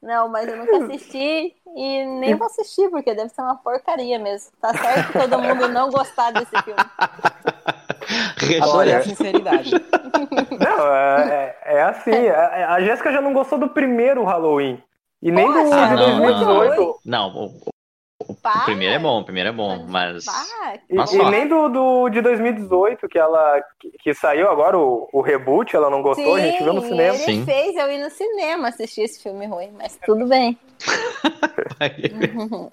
Não, 0.02 0.30
mas 0.30 0.48
eu 0.48 0.56
nunca 0.58 0.78
assisti 0.78 1.56
e 1.76 2.06
nem 2.06 2.34
vou 2.36 2.48
assistir, 2.48 2.90
porque 2.90 3.14
deve 3.14 3.30
ser 3.30 3.42
uma 3.42 3.58
porcaria 3.58 4.18
mesmo. 4.18 4.50
Tá 4.62 4.74
certo 4.74 5.12
todo 5.12 5.42
mundo 5.42 5.68
não 5.68 5.90
gostar 5.90 6.32
desse 6.32 6.58
filme. 6.64 6.80
Adorei 8.62 8.62
Olha. 8.94 8.98
a 8.98 9.02
sinceridade. 9.04 9.72
Não, 10.60 10.94
é, 10.96 11.56
é- 11.66 11.74
é 11.78 11.82
assim. 11.84 12.28
A, 12.30 12.74
a 12.74 12.82
Jéssica 12.82 13.12
já 13.12 13.22
não 13.22 13.34
gostou 13.34 13.58
do 13.58 13.70
primeiro 13.70 14.24
Halloween. 14.24 14.82
E 15.22 15.32
nem 15.32 15.46
do 15.48 15.54
Poxa, 15.54 15.76
Ah, 15.76 15.88
de 15.88 15.96
não, 15.96 16.10
não. 16.10 16.26
2018. 16.26 17.00
Não, 17.06 17.30
o, 17.36 17.46
o- 18.26 18.66
primeiro 18.66 18.96
é 18.96 19.00
bom, 19.00 19.20
o 19.20 19.24
primeiro 19.24 19.50
é 19.50 19.52
bom, 19.52 19.86
mas. 19.88 20.26
E, 20.90 20.96
e 21.18 21.30
nem 21.30 21.48
do, 21.48 21.68
do 21.70 22.10
de 22.10 22.22
2018, 22.22 23.08
que 23.08 23.18
ela 23.20 23.62
que, 23.80 23.92
que 24.02 24.14
saiu 24.14 24.50
agora, 24.50 24.78
o, 24.78 25.10
o 25.12 25.22
reboot, 25.22 25.76
ela 25.76 25.90
não 25.90 26.02
gostou, 26.02 26.36
a 26.36 26.40
gente 26.40 26.64
viu 26.64 26.74
no 26.74 26.82
cinema. 26.82 27.16
Ele 27.16 27.24
Sim. 27.24 27.46
fez 27.46 27.76
eu 27.76 27.92
ir 27.92 28.02
no 28.02 28.10
cinema 28.10 28.68
assistir 28.70 29.02
esse 29.02 29.22
filme 29.22 29.46
ruim, 29.46 29.72
mas 29.78 29.98
tudo 30.06 30.26
bem. 30.28 30.58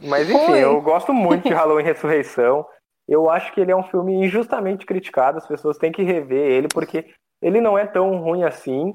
Mas 0.00 0.28
enfim, 0.28 0.46
Foi. 0.46 0.58
eu 0.64 0.80
gosto 0.80 1.12
muito 1.12 1.48
de 1.48 1.52
Halloween 1.54 1.84
Ressurreição. 1.84 2.66
Eu 3.08 3.30
acho 3.30 3.52
que 3.52 3.60
ele 3.60 3.70
é 3.70 3.76
um 3.76 3.84
filme 3.84 4.14
injustamente 4.14 4.84
criticado, 4.84 5.38
as 5.38 5.46
pessoas 5.46 5.78
têm 5.78 5.92
que 5.92 6.02
rever 6.02 6.50
ele, 6.50 6.68
porque 6.68 7.06
ele 7.40 7.60
não 7.60 7.78
é 7.78 7.86
tão 7.86 8.16
ruim 8.18 8.42
assim. 8.42 8.94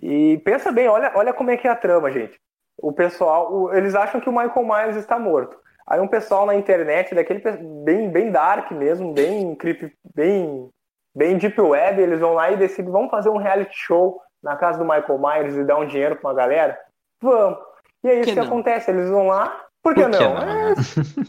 E 0.00 0.38
pensa 0.44 0.70
bem, 0.72 0.88
olha, 0.88 1.12
olha 1.14 1.32
como 1.32 1.50
é 1.50 1.56
que 1.56 1.66
é 1.66 1.70
a 1.70 1.76
trama, 1.76 2.10
gente. 2.10 2.38
O 2.78 2.92
pessoal, 2.92 3.52
o- 3.52 3.72
eles 3.74 3.94
acham 3.94 4.20
que 4.20 4.28
o 4.28 4.32
Michael 4.32 4.66
Myers 4.66 4.96
está 4.96 5.18
morto. 5.18 5.56
Aí 5.86 6.00
um 6.00 6.08
pessoal 6.08 6.46
na 6.46 6.54
internet, 6.54 7.14
daquele 7.14 7.40
bem, 7.84 8.10
bem 8.10 8.30
dark 8.30 8.70
mesmo, 8.72 9.12
bem 9.12 9.54
creepy, 9.54 9.92
bem, 10.14 10.68
bem 11.14 11.36
deep 11.36 11.60
web, 11.60 12.00
eles 12.00 12.20
vão 12.20 12.34
lá 12.34 12.50
e 12.50 12.56
decidem, 12.56 12.90
vamos 12.90 13.10
fazer 13.10 13.28
um 13.28 13.36
reality 13.36 13.76
show 13.76 14.20
na 14.42 14.56
casa 14.56 14.78
do 14.78 14.84
Michael 14.84 15.18
Myers 15.18 15.54
e 15.56 15.64
dar 15.64 15.78
um 15.78 15.86
dinheiro 15.86 16.16
pra 16.16 16.30
uma 16.30 16.36
galera? 16.36 16.78
Vamos. 17.20 17.58
E 18.02 18.08
é 18.08 18.14
isso 18.14 18.24
Que 18.24 18.34
que, 18.34 18.40
acontece, 18.40 18.90
eles 18.90 19.08
vão 19.08 19.26
lá, 19.28 19.63
por 19.84 19.94
que, 19.94 20.02
Por 20.02 20.10
que 20.10 20.18
não? 20.18 20.34
não, 20.34 20.42
É, 20.42 20.74
né? 20.74 20.74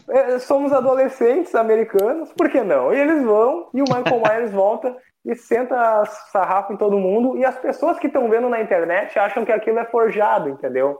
é, 0.08 0.38
somos 0.38 0.72
adolescentes 0.72 1.54
americanos, 1.54 2.32
por 2.32 2.50
que 2.50 2.62
não? 2.62 2.92
E 2.92 2.98
eles 2.98 3.22
vão, 3.22 3.68
e 3.74 3.82
o 3.82 3.84
Michael 3.84 4.20
Myers 4.24 4.50
volta 4.50 4.96
e 5.26 5.36
senta 5.36 6.06
sarrafo 6.32 6.72
em 6.72 6.76
todo 6.78 6.98
mundo, 6.98 7.36
e 7.36 7.44
as 7.44 7.58
pessoas 7.58 7.98
que 7.98 8.06
estão 8.06 8.30
vendo 8.30 8.48
na 8.48 8.62
internet 8.62 9.18
acham 9.18 9.44
que 9.44 9.52
aquilo 9.52 9.78
é 9.78 9.84
forjado, 9.84 10.48
entendeu? 10.48 10.98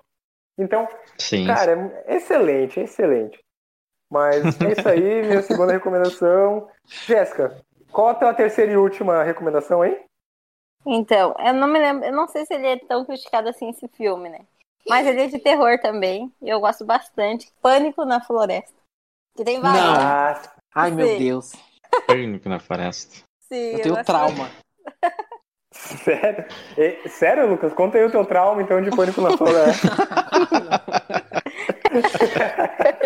Então, 0.59 0.87
Sim. 1.17 1.47
cara, 1.47 2.03
é 2.05 2.17
excelente, 2.17 2.79
é 2.79 2.83
excelente. 2.83 3.43
Mas 4.11 4.61
é 4.61 4.73
isso 4.73 4.89
aí, 4.89 5.23
minha 5.25 5.43
segunda 5.43 5.73
recomendação. 5.73 6.69
Jéssica, 6.85 7.57
qual 7.91 8.09
a 8.09 8.15
tua 8.15 8.35
terceira 8.35 8.73
e 8.73 8.77
última 8.77 9.23
recomendação 9.23 9.81
aí? 9.81 9.99
Então, 10.85 11.35
eu 11.39 11.55
não 11.55 11.69
me 11.69 11.79
lembro, 11.79 12.05
eu 12.05 12.13
não 12.13 12.29
sei 12.29 12.45
se 12.45 12.55
ele 12.55 12.67
é 12.67 12.79
tão 12.79 13.05
criticado 13.07 13.49
assim 13.49 13.71
esse 13.71 13.89
filme, 13.89 14.29
né? 14.29 14.47
Mas 14.89 15.07
ele 15.07 15.23
é 15.23 15.27
de 15.29 15.39
terror 15.39 15.79
também. 15.81 16.33
e 16.41 16.49
Eu 16.49 16.61
gosto 16.61 16.85
bastante. 16.85 17.53
Pânico 17.61 18.05
na 18.05 18.21
Floresta. 18.21 18.75
Que 19.37 19.45
tem 19.45 19.61
vários. 19.61 19.83
Não. 19.85 19.93
né? 19.93 19.99
Ah, 20.01 20.43
Ai, 20.75 20.91
meu 20.91 21.07
Sim. 21.07 21.19
Deus. 21.19 21.53
Pânico 22.07 22.49
na 22.49 22.59
floresta. 22.59 23.17
Sim, 23.49 23.73
Eu 23.73 23.83
tenho 23.83 23.95
gosto 23.95 24.07
trauma. 24.07 24.51
sério? 25.73 26.45
Sério, 27.09 27.49
Lucas? 27.49 27.73
Conta 27.75 27.99
aí 27.99 28.05
o 28.05 28.11
teu 28.11 28.25
trauma, 28.25 28.63
então, 28.63 28.81
de 28.83 28.91
pânico 28.91 29.21
na 29.21 29.37
floresta. 29.37 29.89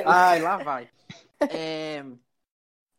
Ai, 0.05 0.41
lá 0.41 0.57
vai. 0.59 0.89
É, 1.51 2.05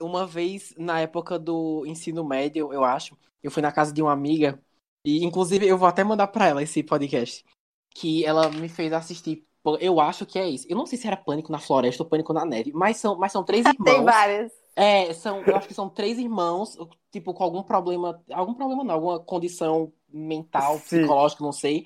uma 0.02 0.26
vez, 0.26 0.74
na 0.78 1.00
época 1.02 1.38
do 1.38 1.86
ensino 1.86 2.24
médio, 2.24 2.74
eu 2.74 2.84
acho, 2.84 3.18
eu 3.44 3.52
fui 3.52 3.62
na 3.62 3.72
casa 3.72 3.94
de 3.94 4.02
uma 4.02 4.12
amiga, 4.12 4.60
e 5.06 5.24
inclusive 5.24 5.68
eu 5.68 5.78
vou 5.78 5.88
até 5.88 6.04
mandar 6.04 6.28
pra 6.28 6.48
ela 6.48 6.64
esse 6.64 6.82
podcast, 6.84 7.46
que 7.94 8.26
ela 8.26 8.50
me 8.50 8.70
fez 8.70 8.94
assistir. 8.94 9.46
Eu 9.80 10.00
acho 10.00 10.26
que 10.26 10.40
é 10.40 10.50
isso. 10.50 10.66
Eu 10.68 10.76
não 10.76 10.86
sei 10.86 10.98
se 10.98 11.06
era 11.06 11.16
Pânico 11.16 11.52
na 11.52 11.60
Floresta 11.60 12.02
ou 12.02 12.10
Pânico 12.10 12.34
na 12.34 12.46
Neve, 12.46 12.72
mas 12.74 12.98
são, 12.98 13.18
mas 13.18 13.32
são 13.32 13.44
três 13.44 13.66
irmãos. 13.68 13.86
Tem 13.86 14.04
vários. 14.04 14.52
É, 14.76 15.14
são, 15.14 15.42
eu 15.42 15.56
acho 15.56 15.68
que 15.68 15.74
são 15.74 15.90
três 15.90 16.18
irmãos, 16.18 16.78
tipo, 17.12 17.34
com 17.34 17.44
algum 17.44 17.62
problema, 17.62 18.22
algum 18.32 18.54
problema 18.54 18.84
não, 18.84 18.96
alguma 18.96 19.20
condição 19.20 19.92
mental, 20.12 20.78
Sim. 20.78 21.00
psicológica, 21.00 21.44
não 21.44 21.52
sei. 21.52 21.86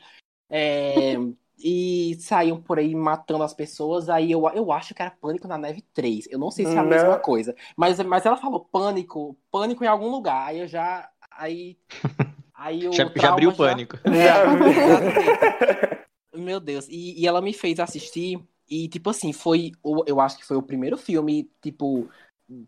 É, 0.50 1.16
e 1.58 2.16
saíam 2.20 2.62
por 2.62 2.78
aí 2.80 2.94
matando 2.94 3.44
as 3.44 3.54
pessoas, 3.54 4.10
aí 4.10 4.32
eu, 4.32 4.48
eu 4.50 4.72
acho 4.72 4.94
que 4.94 5.02
era 5.02 5.12
Pânico 5.12 5.48
na 5.48 5.58
Neve 5.58 5.82
3. 5.94 6.28
Eu 6.30 6.38
não 6.38 6.52
sei 6.52 6.66
se 6.66 6.76
é 6.76 6.78
a 6.78 6.84
Não. 6.84 6.90
mesma 6.90 7.18
coisa. 7.20 7.56
Mas, 7.76 8.00
mas 8.02 8.26
ela 8.26 8.38
falou 8.38 8.62
pânico, 8.72 9.36
pânico 9.52 9.84
em 9.84 9.88
algum 9.88 10.10
lugar. 10.10 10.48
Aí 10.48 10.60
eu 10.60 10.68
já. 10.68 11.10
Aí. 11.32 11.78
Aí 12.58 12.88
o 12.88 12.94
Já, 12.94 13.10
já 13.16 13.30
abriu 13.30 13.50
o 13.50 13.56
pânico. 13.56 13.98
É, 14.06 14.10
exatamente. 14.10 16.06
Meu 16.34 16.60
Deus. 16.60 16.88
E, 16.90 17.22
e 17.22 17.28
ela 17.28 17.42
me 17.42 17.54
fez 17.54 17.80
assistir. 17.80 18.40
E, 18.70 18.88
tipo 18.88 19.10
assim, 19.10 19.32
foi. 19.32 19.72
o- 19.84 20.04
Eu 20.08 20.20
acho 20.20 20.38
que 20.38 20.46
foi 20.46 20.58
o 20.58 20.62
primeiro 20.62 20.98
filme, 20.98 21.50
tipo. 21.62 22.10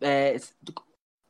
é, 0.01 0.37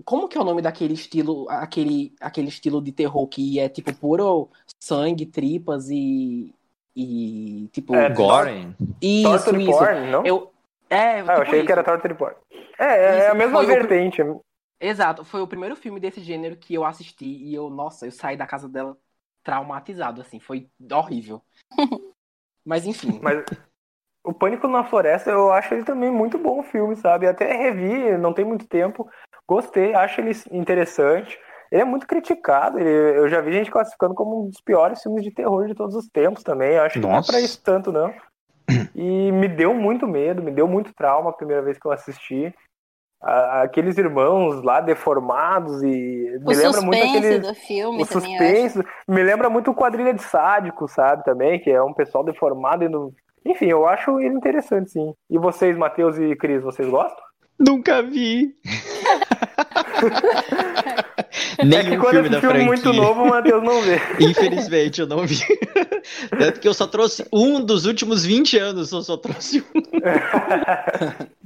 como 0.06 0.28
que 0.28 0.38
é 0.38 0.42
o 0.42 0.44
nome 0.44 0.62
daquele 0.62 0.94
estilo, 0.94 1.48
aquele, 1.50 2.14
aquele 2.22 2.48
estilo 2.50 2.82
de 2.82 2.92
terror 2.92 3.28
que 3.28 3.60
é 3.60 3.68
tipo 3.70 3.94
puro 3.96 4.50
sangue, 4.84 5.26
tripas 5.26 5.90
e. 5.90 6.54
E. 6.96 7.70
Tipo. 7.72 7.96
É, 7.96 8.10
Gore. 8.10 8.70
isso, 9.02 9.30
Torture 9.30 9.62
isso. 9.62 9.72
porn, 9.72 10.12
não? 10.12 10.26
Eu. 10.26 10.52
É, 10.90 10.98
Ah, 10.98 11.18
eu 11.20 11.26
tipo 11.26 11.42
achei 11.42 11.58
isso. 11.60 11.66
que 11.66 11.72
era 11.72 11.84
Torture 11.84 12.14
porn. 12.16 12.36
É, 12.80 12.86
é, 12.86 13.04
é 13.04 13.22
a 13.22 13.28
Isso, 13.30 13.38
mesma 13.38 13.58
foi 13.58 13.66
o- 13.66 13.68
vertente. 13.68 14.22
Exato, 14.80 15.26
foi 15.26 15.42
o 15.42 15.48
primeiro 15.48 15.76
filme 15.76 16.00
desse 16.00 16.22
gênero 16.22 16.56
que 16.56 16.74
eu 16.74 16.86
assisti 16.86 17.26
e 17.26 17.54
eu, 17.54 17.70
nossa, 17.70 18.06
eu 18.06 18.12
saí 18.12 18.38
da 18.38 18.46
casa 18.46 18.70
dela 18.70 18.98
traumatizado, 19.44 20.22
assim, 20.22 20.40
foi 20.40 20.70
horrível. 20.92 21.42
Mas 22.66 22.86
enfim. 22.86 23.20
Mas 23.22 23.44
o 24.24 24.34
Pânico 24.34 24.68
na 24.68 24.84
Floresta, 24.84 25.32
eu 25.32 25.52
acho 25.54 25.74
ele 25.74 25.86
também 25.86 26.12
muito 26.12 26.38
bom 26.38 26.62
filme, 26.62 26.96
sabe? 26.98 27.28
Até 27.28 27.52
revi, 27.54 28.18
não 28.18 28.34
tem 28.34 28.44
muito 28.44 28.68
tempo. 28.68 29.10
Gostei, 29.48 29.94
acho 29.94 30.20
ele 30.20 30.32
interessante. 30.52 31.40
Ele 31.72 31.82
é 31.82 31.86
muito 31.86 32.06
criticado. 32.06 32.78
ele- 32.80 33.18
eu 33.18 33.30
já 33.30 33.40
vi 33.42 33.54
gente 33.54 33.72
classificando 33.72 34.14
como 34.14 34.44
um 34.44 34.50
dos 34.50 34.60
piores 34.62 35.02
filmes 35.02 35.24
de 35.24 35.32
terror 35.32 35.66
de 35.68 35.74
todos 35.76 35.96
os 35.96 36.08
tempos 36.10 36.44
também. 36.44 36.76
Eu 36.76 36.84
acho 36.84 36.96
que 36.96 37.02
não 37.02 37.12
é 37.12 37.14
Nossa. 37.14 37.32
pra 37.32 37.42
isso 37.42 37.62
tanto, 37.64 37.92
não. 37.92 38.14
E 38.94 39.32
me 39.32 39.48
deu 39.48 39.74
muito 39.74 40.06
medo, 40.06 40.44
me 40.44 40.52
deu 40.52 40.68
muito 40.68 40.94
trauma 40.94 41.30
a 41.30 41.34
primeira 41.34 41.62
vez 41.62 41.78
que 41.78 41.86
eu 41.88 41.92
assisti. 41.92 42.54
A- 43.22 43.64
Aqueles 43.64 43.98
irmãos 43.98 44.62
lá 44.64 44.80
deformados 44.80 45.82
e 45.84 46.38
O 46.44 46.50
me 46.50 46.56
lembra 46.56 46.82
muito 46.82 47.04
aquele 47.04 47.40
do 47.40 47.54
filme 47.56 48.04
o 48.04 48.06
também, 48.06 48.38
suspense 48.38 48.84
me 49.08 49.24
lembra 49.24 49.50
muito 49.50 49.72
o 49.72 49.76
quadrilha 49.76 50.14
de 50.14 50.22
sádicos, 50.22 50.92
sabe, 50.92 51.24
também, 51.24 51.60
que 51.60 51.70
é 51.72 51.82
um 51.82 51.94
pessoal 51.94 52.24
deformado 52.24 52.84
e 52.84 52.90
no... 52.90 53.12
Enfim, 53.46 53.68
eu 53.68 53.88
acho 53.88 54.20
ele 54.20 54.36
interessante, 54.36 54.92
sim. 54.92 55.14
E 55.30 55.38
vocês, 55.38 55.78
Matheus 55.78 56.18
e 56.18 56.36
Cris, 56.36 56.62
vocês 56.62 56.88
gostam? 56.90 57.24
Nunca 57.60 58.04
vi. 58.04 58.54
é 61.58 61.66
Nenhum 61.66 61.90
que 61.92 61.98
quando 61.98 62.12
filme 62.14 62.28
é 62.28 62.32
da 62.32 62.40
filme 62.40 62.56
franquia. 62.56 62.66
muito 62.68 62.94
novo, 62.94 63.24
o 63.24 63.30
Matheus 63.30 63.64
não 63.64 63.82
vê. 63.82 64.00
Infelizmente, 64.20 65.02
eu 65.02 65.08
não 65.08 65.26
vi. 65.26 65.38
Tanto 66.38 66.60
que 66.60 66.68
eu 66.68 66.74
só 66.74 66.88
trouxe 66.88 67.26
um 67.34 67.64
dos 67.64 67.86
últimos 67.86 68.26
20 68.26 68.58
anos, 68.58 68.92
eu 68.92 69.02
só 69.02 69.18
trouxe 69.18 69.62
um. 69.62 69.82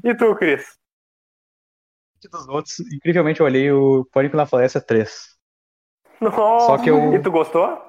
e 0.10 0.16
tu, 0.16 0.36
Cris? 0.36 0.64
Dos 2.30 2.48
outros, 2.48 2.80
incrivelmente, 2.94 3.40
eu 3.40 3.46
olhei 3.46 3.72
o 3.72 4.06
Pânico 4.12 4.36
na 4.38 4.46
Floresta 4.46 4.80
3. 4.82 5.10
Nossa. 6.20 6.66
Só 6.68 6.78
que 6.78 6.90
eu- 6.90 7.14
E 7.16 7.20
tu 7.20 7.32
gostou? 7.32 7.80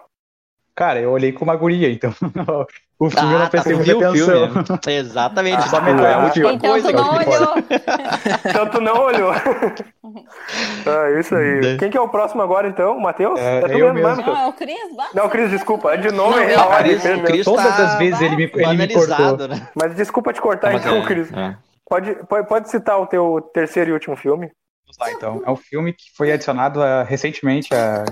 Cara, 0.74 0.98
eu 1.00 1.10
olhei 1.10 1.32
com 1.32 1.44
uma 1.44 1.54
guria, 1.54 1.90
então. 1.92 2.10
o 2.98 3.10
filme 3.10 3.30
eu 3.32 3.36
Ah, 3.36 3.40
não 3.40 3.44
tá, 3.44 3.50
prestei 3.50 3.74
tu 3.74 3.76
muita 3.76 3.92
viu 3.92 4.00
o 4.00 4.08
atenção. 4.08 4.64
filme. 4.64 4.80
Exatamente. 4.98 5.58
Ah, 5.58 5.68
só 5.68 5.80
metade. 5.82 6.06
é 6.06 6.14
a 6.14 6.18
última 6.24 6.52
Então 6.54 6.70
coisa 6.70 6.88
tu 6.88 6.94
que 6.94 7.00
eu 7.00 7.04
não 7.04 7.18
vi. 7.18 7.26
olhou. 7.28 7.54
Então 8.48 8.66
tu 8.70 8.80
não 8.80 9.02
olhou. 9.02 9.32
ah, 9.32 11.10
isso 11.20 11.34
aí. 11.34 11.76
Quem 11.78 11.90
que 11.90 11.96
é 11.96 12.00
o 12.00 12.08
próximo 12.08 12.40
agora, 12.40 12.66
então? 12.68 12.96
O 12.96 13.02
Matheus? 13.02 13.38
É, 13.38 13.60
tu 13.60 13.68
eu 13.78 13.92
mesmo. 13.92 14.08
Matheus? 14.08 14.26
Não, 14.26 14.36
é 14.44 14.46
o 14.48 14.52
Cris. 14.54 14.78
Não, 15.14 15.28
Cris, 15.28 15.50
desculpa. 15.50 15.98
De 15.98 16.10
novo, 16.10 16.38
é 16.38 16.44
é, 16.44 16.46
real. 16.46 16.70
o 16.70 17.22
Cris- 17.24 17.44
Todas 17.44 17.76
tá 17.76 17.84
as 17.84 17.98
vezes 17.98 18.18
ele 18.22 18.36
me, 18.36 18.44
ele 18.54 18.76
me 18.86 18.94
cortou. 18.94 19.48
né? 19.48 19.68
Mas 19.74 19.94
desculpa 19.94 20.32
te 20.32 20.40
cortar, 20.40 20.72
Mas 20.72 20.80
então, 20.86 20.96
é, 21.02 21.04
Cris. 21.04 21.30
é. 21.34 21.54
Pode, 21.92 22.14
pode, 22.26 22.48
pode 22.48 22.70
citar 22.70 22.98
o 22.98 23.06
teu 23.06 23.38
terceiro 23.52 23.90
e 23.90 23.92
último 23.92 24.16
filme? 24.16 24.50
Vamos 24.86 24.96
lá, 24.98 25.12
então. 25.12 25.42
É 25.44 25.50
um 25.50 25.56
filme 25.56 25.92
que 25.92 26.04
foi 26.16 26.32
adicionado 26.32 26.82
a- 26.82 27.02
recentemente 27.02 27.68
à 27.74 28.06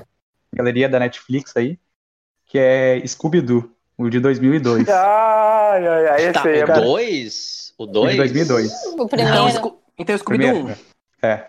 galeria 0.53 0.87
da 0.87 0.99
Netflix 0.99 1.57
aí, 1.57 1.79
que 2.45 2.59
é 2.59 3.01
Scooby-Doo, 3.07 3.73
o 3.97 4.11
de 4.11 4.21
2002. 4.21 4.85
Ai, 4.93 5.87
ai, 5.87 6.07
ai, 6.09 6.23
esse 6.25 6.33
Tá, 6.35 6.47
aí 6.47 6.59
é 6.59 6.65
o 6.65 6.67
bom. 6.67 6.75
2? 6.75 7.75
O 7.79 7.85
O 7.85 7.87
de 7.87 7.93
2? 7.95 8.17
2002. 8.17 8.71
O 8.71 8.93
Então, 8.93 9.09
primeiro. 9.09 9.49
Sco- 9.51 9.83
então 9.97 10.19
Scooby-Doo 10.19 10.53
Primeiro. 10.53 10.81
1. 11.23 11.27
É. 11.27 11.47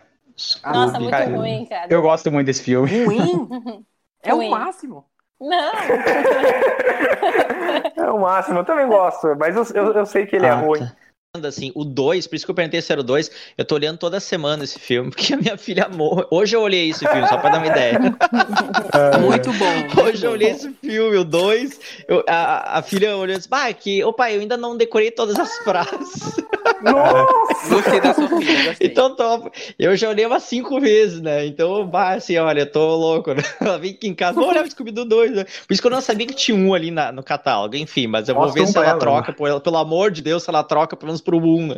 Nossa, 0.64 1.00
muito 1.02 1.12
Cara, 1.12 1.36
ruim, 1.36 1.66
cara. 1.66 1.88
Eu 1.94 2.02
gosto 2.02 2.32
muito 2.32 2.46
desse 2.46 2.64
filme. 2.64 3.04
Ruim? 3.04 3.84
É 4.24 4.34
o 4.34 4.38
Ruim. 4.38 4.50
máximo. 4.52 5.06
Não. 5.38 5.72
É 7.98 8.10
o 8.10 8.20
máximo, 8.22 8.60
eu 8.60 8.64
também 8.66 8.88
gosto, 8.88 9.36
mas 9.38 9.56
eu, 9.56 9.64
eu, 9.76 9.94
eu 9.94 10.06
sei 10.06 10.26
que 10.26 10.36
ele 10.36 10.46
é 10.46 10.50
Ah, 10.50 10.56
ruim. 10.56 10.80
tá. 10.80 10.96
Assim, 11.42 11.72
o 11.74 11.86
2, 11.86 12.28
por 12.28 12.36
isso 12.36 12.44
que 12.46 12.52
eu 12.52 12.56
perguntei 12.56 12.82
se 12.82 12.92
era 12.92 13.00
o 13.00 13.04
2, 13.06 13.32
eu 13.58 13.64
tô 13.64 13.76
olhando 13.76 13.98
toda 13.98 14.20
semana 14.20 14.66
esse 14.66 14.78
filme, 14.78 15.10
porque 15.12 15.34
a 15.34 15.38
minha 15.38 15.58
filha 15.58 15.86
amou. 15.86 16.28
Hoje 16.30 16.58
eu 16.58 16.62
olhei 16.62 16.90
esse 16.90 17.08
filme, 17.08 17.26
só 17.30 17.38
pra 17.38 17.52
dar 17.52 17.60
uma 17.60 17.68
ideia. 17.68 17.98
Muito 19.24 19.54
bom. 19.54 20.04
Hoje 20.04 20.26
eu 20.26 20.32
olhei 20.32 20.50
esse 20.50 20.70
filme, 20.82 21.16
o 21.16 21.24
2, 21.24 21.80
a, 22.28 22.80
a 22.80 22.82
filha 22.82 23.16
olhou 23.16 23.34
e 23.34 23.38
disse, 23.38 23.48
ah, 23.50 23.72
que, 23.72 24.04
opa, 24.04 24.30
eu 24.30 24.42
ainda 24.42 24.58
não 24.58 24.76
decorei 24.76 25.10
todas 25.10 25.40
as 25.40 25.58
frases. 25.60 26.36
Nossa! 26.84 27.70
Gostei 27.70 28.02
da 28.02 28.14
Sofia, 28.14 28.64
gostei. 28.68 28.88
Então, 28.88 29.16
top. 29.16 29.50
Eu 29.80 29.96
já 29.96 30.10
olhei 30.10 30.26
umas 30.26 30.44
cinco 30.44 30.82
vezes, 30.82 31.22
né? 31.22 31.46
Então, 31.46 31.88
bah, 31.88 32.14
assim, 32.16 32.38
olha, 32.38 32.62
eu 32.62 32.72
tô 32.72 32.96
louco, 32.96 33.34
né? 33.34 33.42
Ela 33.62 33.78
vem 33.78 33.92
aqui 33.92 34.08
em 34.10 34.14
casa, 34.14 34.38
vou 34.38 34.50
olhar 34.50 34.66
o 34.66 34.70
Scooby-Doo 34.70 35.06
2, 35.06 35.32
né? 35.32 35.44
Por 35.46 35.72
isso 35.74 35.82
que 35.82 35.88
eu 35.88 35.92
não 35.92 36.02
sabia 36.02 36.28
que 36.28 36.34
tinha 36.34 36.58
um 36.58 36.74
ali 36.74 36.92
na- 36.92 37.12
no 37.14 37.24
catálogo, 37.24 37.78
enfim, 37.78 38.08
mas 38.08 38.28
eu 38.28 38.36
vou 38.36 38.44
Mostra 38.46 38.62
ver 38.62 38.68
se 38.68 38.78
ela 38.78 38.88
ela, 38.90 39.00
troca, 39.00 39.32
pelo, 39.32 39.62
pelo 39.62 39.78
amor 39.78 40.12
de 40.12 40.22
Deus, 40.22 40.44
se 40.44 40.50
ela 40.50 40.64
troca 40.64 40.98
pelo 40.98 41.21
menos 41.22 41.24
pro 41.24 41.38
1, 41.38 41.68
né? 41.68 41.76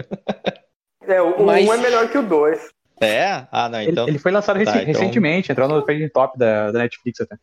É, 1.07 1.21
o 1.21 1.45
Mas- 1.45 1.67
1 1.67 1.73
é 1.73 1.77
melhor 1.77 2.09
que 2.09 2.17
o 2.17 2.23
2. 2.23 2.69
É? 3.01 3.45
Ah, 3.51 3.67
não, 3.67 3.81
Ele, 3.81 3.91
então. 3.91 4.07
ele 4.07 4.17
foi 4.19 4.31
lançado 4.31 4.55
Tá, 4.63 4.71
então- 4.71 4.85
recentemente, 4.85 5.51
entrou 5.51 5.67
no 5.67 5.81
trending 5.81 6.09
top 6.09 6.37
da, 6.37 6.71
da 6.71 6.79
Netflix 6.79 7.19
até. 7.21 7.35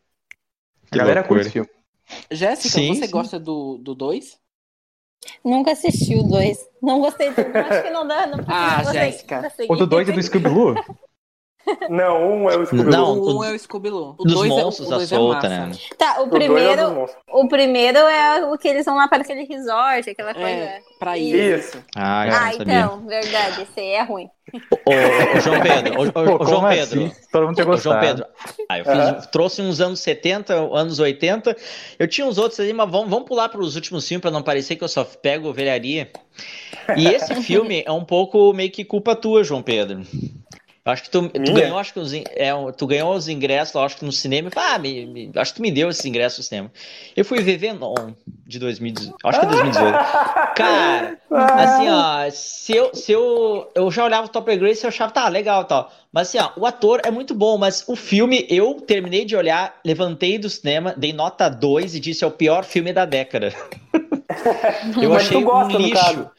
Que 0.91 0.95
a 0.99 1.03
galera 1.03 1.23
curte 1.23 1.41
esse 1.43 1.51
filme. 1.51 1.69
Jéssica, 2.31 2.69
Sim, 2.69 2.95
você 2.95 3.05
sim. 3.05 3.11
gosta 3.11 3.39
do 3.39 3.77
2? 3.95 4.37
Nunca 5.45 5.71
assisti 5.71 6.15
o 6.15 6.23
2. 6.23 6.57
Não 6.81 6.99
gostei 6.99 7.29
do 7.29 7.39
Acho 7.39 7.83
que 7.83 7.89
não 7.91 8.07
dá. 8.07 8.25
Não, 8.27 8.39
Ah, 8.47 8.83
Jéssica. 8.91 9.51
O 9.69 9.75
do 9.75 9.85
2 9.85 10.09
é 10.09 10.11
do 10.11 10.21
Scooby-Doo? 10.21 10.75
Não, 11.89 12.27
um 12.43 12.49
é 12.49 12.57
o 12.57 12.65
Scooby-Doo. 12.65 12.91
Não, 12.91 13.19
o 13.19 13.29
1 13.35 13.37
o- 13.37 13.43
é 13.43 13.51
o 13.51 13.59
Scooby-Doo. 13.59 14.15
O 14.17 14.23
Dos 14.23 14.33
2 14.33 14.51
é, 14.51 14.63
monstros 14.63 14.87
o 14.87 14.89
da 14.91 14.97
dois 14.97 15.11
é 15.11 15.15
solta, 15.15 15.49
massa. 15.49 15.67
né? 15.67 15.71
Tá, 15.97 16.19
o 16.19 16.23
O 16.23 16.25
dois 16.27 16.41
é 16.43 16.49
o 16.49 16.53
primeiro, 16.53 16.91
monstros. 16.91 17.23
o 17.31 17.47
primeiro 17.47 17.97
é 17.99 18.45
o 18.45 18.57
que 18.57 18.67
eles 18.67 18.85
vão 18.85 18.95
lá 18.95 19.07
para 19.07 19.21
aquele 19.21 19.43
resort, 19.43 20.09
aquela 20.09 20.33
coisa. 20.33 20.49
É, 20.49 20.79
pra 20.99 21.17
ir. 21.17 21.57
Isso. 21.59 21.77
Ah, 21.95 22.23
ah, 22.47 22.53
então, 22.55 23.05
verdade, 23.05 23.61
esse 23.63 23.79
aí 23.79 23.89
é 23.91 24.03
ruim. 24.03 24.27
Ô, 24.85 25.39
João 25.39 25.61
Pedro, 25.61 26.01
ô, 26.01 26.05
João 26.05 26.37
como 26.39 26.67
Pedro. 26.67 27.05
assim? 27.05 27.11
Todo 27.31 27.45
mundo 27.47 27.55
tinha. 27.63 27.77
João 27.77 27.99
Pedro, 27.99 28.25
ah, 28.67 28.79
eu 28.79 28.85
fiz- 28.85 29.27
trouxe 29.27 29.61
uns 29.61 29.79
anos 29.79 29.99
70, 30.01 30.53
anos 30.55 30.99
80. 30.99 31.55
Eu 31.97 32.07
tinha 32.07 32.27
uns 32.27 32.37
outros 32.37 32.59
ali, 32.59 32.73
mas 32.73 32.89
vamos, 32.89 33.09
vamos 33.09 33.27
pular 33.27 33.47
para 33.49 33.61
os 33.61 33.75
últimos 33.75 34.05
filmes 34.05 34.21
para 34.21 34.31
não 34.31 34.41
parecer 34.43 34.75
que 34.75 34.83
eu 34.83 34.89
só 34.89 35.05
pego 35.05 35.53
velharia. 35.53 36.11
E 36.97 37.07
esse 37.07 37.33
filme 37.43 37.83
é 37.85 37.91
um 37.91 38.03
pouco 38.03 38.51
meio 38.51 38.71
que 38.71 38.83
culpa 38.83 39.15
tua, 39.15 39.43
João 39.43 39.61
Pedro. 39.61 40.01
Acho 40.83 41.03
que 41.03 41.09
tu, 41.11 41.29
tu 41.29 41.53
ganhou, 41.53 41.77
acho 41.77 41.93
que 41.93 41.99
os, 41.99 42.11
é, 42.11 42.51
tu 42.75 42.87
ganhou 42.87 43.13
os 43.13 43.27
ingressos, 43.27 43.75
acho 43.75 43.97
que 43.97 44.05
no 44.05 44.11
cinema. 44.11 44.49
Ah, 44.55 44.79
me, 44.79 45.05
me- 45.05 45.31
acho 45.35 45.51
que 45.53 45.57
tu 45.57 45.61
me 45.61 45.71
deu 45.71 45.89
esses 45.89 46.03
ingressos 46.05 46.39
no 46.39 46.43
cinema. 46.43 46.71
Eu 47.15 47.23
fui 47.23 47.39
ver 47.43 47.57
Venom 47.57 48.13
de 48.47 48.57
2018. 48.57 49.15
Acho 49.23 49.39
que 49.39 49.45
é 49.45 49.49
2018. 49.49 49.93
Cara, 50.55 51.17
assim, 51.29 51.87
ó, 51.87 52.29
se 52.31 52.75
eu, 52.75 52.95
se 52.95 53.11
eu, 53.11 53.69
eu 53.75 53.91
já 53.91 54.03
olhava 54.05 54.25
o 54.25 54.29
Topper 54.29 54.57
Grace 54.57 54.83
e 54.83 54.85
eu 54.85 54.89
achava, 54.89 55.11
tá, 55.11 55.27
legal 55.27 55.65
tal. 55.65 55.91
Mas 56.11 56.27
assim, 56.29 56.39
ó, 56.39 56.49
o 56.59 56.65
ator 56.65 56.99
é 57.05 57.11
muito 57.11 57.35
bom, 57.35 57.59
mas 57.59 57.83
o 57.87 57.95
filme, 57.95 58.45
eu 58.49 58.73
terminei 58.81 59.23
de 59.23 59.35
olhar, 59.35 59.79
levantei 59.85 60.39
do 60.39 60.49
cinema, 60.49 60.95
dei 60.97 61.13
nota 61.13 61.47
2 61.47 61.93
e 61.95 61.99
disse, 61.99 62.23
é 62.23 62.27
o 62.27 62.31
pior 62.31 62.63
filme 62.65 62.91
da 62.91 63.05
década. 63.05 63.53
eu 65.01 65.09
Mas 65.09 65.23
achei 65.23 65.37
tu 65.39 65.45
gosta, 65.45 65.77
um 65.77 65.81
lixo. 65.81 66.29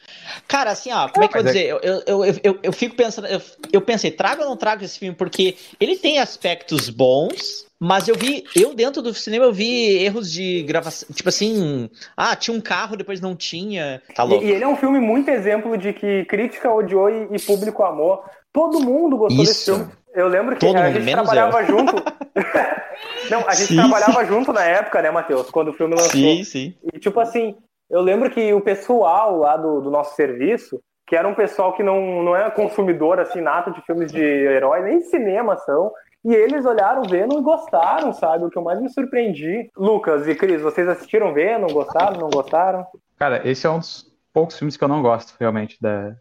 Cara, 0.47 0.71
assim, 0.71 0.91
ó, 0.91 1.07
como 1.09 1.23
é 1.23 1.27
que 1.27 1.37
eu 1.37 1.41
vou 1.41 1.49
é- 1.49 1.53
dizer? 1.53 1.69
Eu, 1.69 1.79
eu, 1.81 2.03
eu, 2.25 2.35
eu, 2.43 2.59
eu 2.63 2.73
fico 2.73 2.95
pensando, 2.95 3.27
eu, 3.27 3.41
eu 3.71 3.81
pensei, 3.81 4.11
trago 4.11 4.41
ou 4.43 4.49
não 4.49 4.57
trago 4.57 4.83
esse 4.83 4.99
filme? 4.99 5.15
Porque 5.15 5.55
ele 5.79 5.95
tem 5.95 6.19
aspectos 6.19 6.89
bons, 6.89 7.65
mas 7.79 8.07
eu 8.07 8.15
vi, 8.15 8.43
eu 8.55 8.73
dentro 8.73 9.01
do 9.01 9.13
cinema 9.13 9.45
eu 9.45 9.53
vi 9.53 9.97
erros 10.03 10.31
de 10.31 10.63
gravação, 10.63 11.07
tipo 11.13 11.29
assim, 11.29 11.89
ah, 12.15 12.35
tinha 12.35 12.55
um 12.55 12.61
carro, 12.61 12.95
depois 12.95 13.19
não 13.21 13.35
tinha. 13.35 14.01
Tá 14.15 14.23
E, 14.23 14.27
louco. 14.29 14.43
e 14.45 14.51
ele 14.51 14.63
é 14.63 14.67
um 14.67 14.75
filme 14.77 14.99
muito 14.99 15.29
exemplo 15.29 15.77
de 15.77 15.93
que 15.93 16.25
crítica 16.25 16.71
odiou 16.71 17.09
e, 17.09 17.27
e 17.35 17.39
público 17.39 17.83
amou. 17.83 18.23
Todo 18.51 18.79
mundo 18.79 19.17
gostou 19.17 19.43
desse 19.43 19.61
Isso. 19.61 19.75
filme. 19.75 19.91
Eu 20.13 20.27
lembro 20.27 20.55
que 20.55 20.59
Todo 20.65 20.77
a 20.77 20.83
mundo, 20.83 20.99
gente 20.99 21.11
trabalhava 21.11 21.63
junto. 21.65 21.95
Não, 23.31 23.39
a 23.47 23.55
gente 23.55 23.67
Sim, 23.67 23.75
trabalhava 23.77 24.23
junto 24.25 24.53
na 24.53 24.63
época, 24.63 25.01
né, 25.01 25.09
Matheus? 25.09 25.49
Quando 25.49 25.69
o 25.69 25.73
filme 25.73 25.95
lançou. 25.95 26.11
Sim, 26.11 26.43
sim. 26.43 26.73
E 26.93 26.99
tipo 26.99 27.19
assim, 27.19 27.55
eu 27.93 28.01
lembro 28.01 28.29
que 28.29 28.53
o 28.53 28.59
pessoal 28.61 29.37
lá 29.37 29.55
do, 29.55 29.79
do 29.81 29.91
nosso 29.91 30.15
serviço, 30.15 30.81
que 31.05 31.15
era 31.15 31.27
um 31.27 31.35
pessoal 31.35 31.73
que 31.73 31.83
não, 31.83 32.23
não 32.23 32.35
é 32.35 32.49
consumidor 32.49 33.19
assim 33.19 33.39
nato 33.39 33.71
de 33.71 33.81
filmes 33.85 34.11
de 34.11 34.19
herói, 34.21 34.81
nem 34.81 35.01
cinema 35.01 35.55
são, 35.57 35.91
e 36.25 36.33
eles 36.33 36.65
olharam 36.65 37.03
Venom 37.03 37.39
e 37.39 37.43
gostaram, 37.43 38.11
sabe? 38.13 38.45
O 38.45 38.49
que 38.49 38.57
eu 38.57 38.63
mais 38.63 38.81
me 38.81 38.89
surpreendi. 38.89 39.69
Lucas 39.77 40.27
e 40.27 40.33
Cris, 40.33 40.61
vocês 40.61 40.87
assistiram 40.87 41.33
Venom? 41.33 41.67
Gostaram? 41.67 42.19
Não 42.19 42.29
gostaram? 42.29 42.85
Cara, 43.19 43.47
esse 43.47 43.67
é 43.67 43.69
um 43.69 43.77
dos 43.79 44.11
poucos 44.33 44.57
filmes 44.57 44.75
que 44.75 44.83
eu 44.83 44.87
não 44.87 45.01
gosto, 45.01 45.35
realmente, 45.39 45.77
da, 45.81 46.15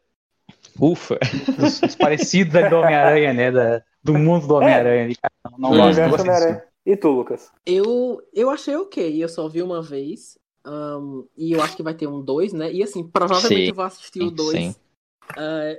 Ufa. 0.81 1.19
dos, 1.57 1.81
dos 1.81 1.95
parecidos 1.95 2.55
ali 2.57 2.69
do 2.69 2.77
Homem-Aranha, 2.81 3.33
né? 3.33 3.51
Da, 3.51 3.83
do 4.03 4.15
mundo 4.19 4.47
do 4.47 4.55
Homem-Aranha 4.57 5.05
ali, 5.05 5.17
cara. 5.17 5.33
Não, 5.59 5.59
não 5.59 5.71
Hum. 5.71 5.77
gosto, 5.77 5.79
não 5.79 5.87
Universo 5.87 6.11
gosto 6.11 6.21
Homem-Aranha. 6.23 6.65
E 6.85 6.97
tu, 6.97 7.09
Lucas? 7.11 7.51
Eu, 7.65 8.21
eu 8.35 8.51
achei 8.51 8.75
ok, 8.77 9.23
eu 9.23 9.29
só 9.29 9.49
vi 9.49 9.63
uma 9.63 9.81
vez. 9.81 10.37
Ahn, 10.65 11.25
e 11.37 11.53
eu 11.53 11.63
acho 11.63 11.77
que 11.77 11.83
vai 11.83 11.95
ter 11.95 12.07
um 12.07 12.21
2, 12.21 12.53
né? 12.53 12.73
E 12.73 12.83
assim, 12.83 13.07
provavelmente 13.07 13.63
Sim, 13.65 13.69
eu 13.69 13.75
vou 13.75 13.85
assistir 13.85 14.23
o 14.23 14.29
sim, 14.29 14.35
2. 14.35 14.59
sim. 14.59 14.75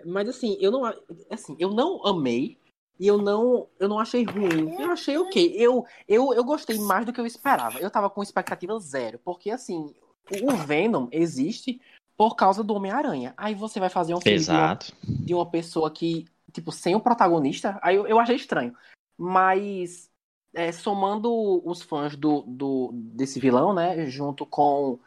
mas 0.05 0.29
assim, 0.29 0.57
eu 0.59 0.71
não 0.71 0.85
assim, 1.29 1.55
eu 1.59 1.69
não 1.69 2.05
amei 2.05 2.57
e 2.99 3.07
eu 3.07 3.17
não, 3.17 3.67
eu 3.79 3.89
não 3.89 3.99
achei 3.99 4.23
ruim. 4.23 4.75
Eu 4.79 4.91
achei 4.91 5.17
ok. 5.17 5.55
Eu, 5.57 5.85
eu, 6.07 6.33
eu 6.33 6.43
gostei 6.43 6.77
mais 6.77 7.05
do 7.05 7.11
que 7.11 7.19
eu 7.19 7.25
esperava. 7.25 7.79
Eu 7.79 7.89
tava 7.89 8.09
com 8.09 8.21
expectativa 8.21 8.79
zero, 8.79 9.19
porque 9.25 9.49
assim, 9.49 9.93
o 10.41 10.55
Venom 10.55 11.07
existe 11.11 11.81
por 12.15 12.35
causa 12.35 12.63
do 12.63 12.73
Homem-Aranha. 12.73 13.33
Aí 13.35 13.55
você 13.55 13.79
vai 13.79 13.89
fazer 13.89 14.13
um 14.13 14.21
filme 14.21 14.39
de 14.39 14.51
uma, 14.51 14.79
de 15.03 15.33
uma 15.33 15.49
pessoa 15.49 15.89
que, 15.89 16.25
tipo, 16.51 16.71
sem 16.71 16.95
o 16.95 16.99
protagonista, 16.99 17.79
aí 17.81 17.95
eu, 17.95 18.07
eu 18.07 18.19
achei 18.19 18.35
estranho. 18.35 18.75
Mas 19.17 20.09
é, 20.53 20.71
somando 20.71 21.61
os 21.67 21.81
fãs 21.81 22.15
do, 22.15 22.41
do, 22.41 22.91
desse 22.93 23.39
vilão, 23.39 23.73
né, 23.73 24.05
junto 24.05 24.45
com 24.45 24.99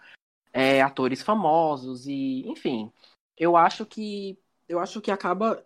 é, 0.53 0.83
atores 0.83 1.23
famosos 1.23 2.07
e, 2.07 2.45
enfim, 2.49 2.91
eu 3.39 3.57
acho 3.57 3.85
que 3.87 4.39
eu 4.69 4.81
acho 4.81 5.01
que 5.01 5.11
acaba 5.11 5.63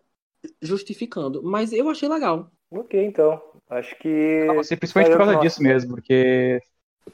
justificando. 0.61 1.43
Mas 1.43 1.73
eu 1.73 1.89
achei 1.89 2.09
legal. 2.09 2.51
Ok, 2.71 3.03
então. 3.05 3.41
Acho 3.69 3.97
que. 3.99 4.45
Não, 4.47 4.57
você, 4.57 4.77
principalmente 4.77 5.13
por 5.13 5.19
causa 5.19 5.33
Nossa. 5.33 5.45
disso 5.47 5.63
mesmo, 5.63 5.95
porque 5.95 6.61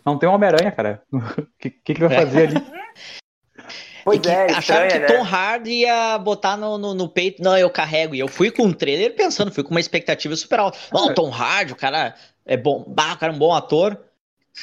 não 0.05 0.19
tem 0.19 0.29
um 0.29 0.33
Homem-Aranha, 0.33 0.73
cara. 0.73 1.03
O 1.13 1.47
que, 1.59 1.71
que, 1.71 1.95
que 1.95 2.01
vai 2.01 2.17
É. 2.17 2.21
fazer 2.27 2.49
ali? 2.49 2.67
Pois 4.05 4.19
E 4.19 4.21
que 4.21 4.29
é, 4.29 4.53
acharam 4.53 4.89
que 4.89 4.99
né? 4.99 5.07
Tom 5.07 5.23
Hardy 5.25 5.71
ia 5.81 6.17
botar 6.19 6.57
no, 6.57 6.79
no, 6.79 6.95
no 6.95 7.09
peito. 7.09 7.43
Não, 7.43 7.59
eu 7.59 7.69
carrego. 7.69 8.15
E 8.15 8.21
eu 8.21 8.29
fui 8.29 8.51
com 8.51 8.67
o 8.67 8.75
trailer 8.75 9.17
pensando, 9.17 9.53
fui 9.53 9.65
com 9.65 9.71
uma 9.71 9.81
expectativa 9.81 10.37
super 10.37 10.61
alta. 10.61 10.79
Não, 10.93 11.13
Tom 11.13 11.31
Hardy, 11.31 11.73
o 11.73 11.77
cara 11.77 12.15
é 12.47 12.57
bom. 12.57 12.85
Bah, 12.87 13.15
o 13.15 13.19
cara 13.19 13.33
é 13.33 13.37
um 13.37 13.39
bom 13.39 13.53
ator. 13.55 13.99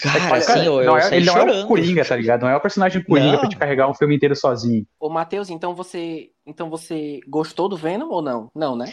Cara, 0.01 0.23
Olha, 0.25 0.37
assim, 0.37 0.65
eu, 0.65 0.81
eu 0.81 0.85
não 0.87 0.97
é- 0.97 1.01
saí 1.01 1.17
ele 1.17 1.25
não 1.27 1.37
é 1.37 1.39
chorando. 1.39 1.65
o 1.65 1.67
Coringa, 1.67 2.03
tá 2.03 2.15
ligado? 2.15 2.41
Não 2.41 2.49
é 2.49 2.55
o 2.55 2.61
personagem 2.61 3.03
Coringa 3.03 3.33
Não. 3.33 3.39
pra 3.41 3.49
te 3.49 3.55
carregar 3.57 3.87
um 3.87 3.93
filme 3.93 4.15
inteiro 4.15 4.35
sozinho. 4.35 4.87
Ô, 4.99 5.07
Matheus, 5.07 5.49
então 5.51 5.75
você, 5.75 6.31
então 6.47 6.67
você 6.69 7.19
gostou 7.27 7.69
do 7.69 7.77
Venom 7.77 8.09
ou 8.09 8.21
não? 8.21 8.49
Não, 8.55 8.75
né? 8.75 8.91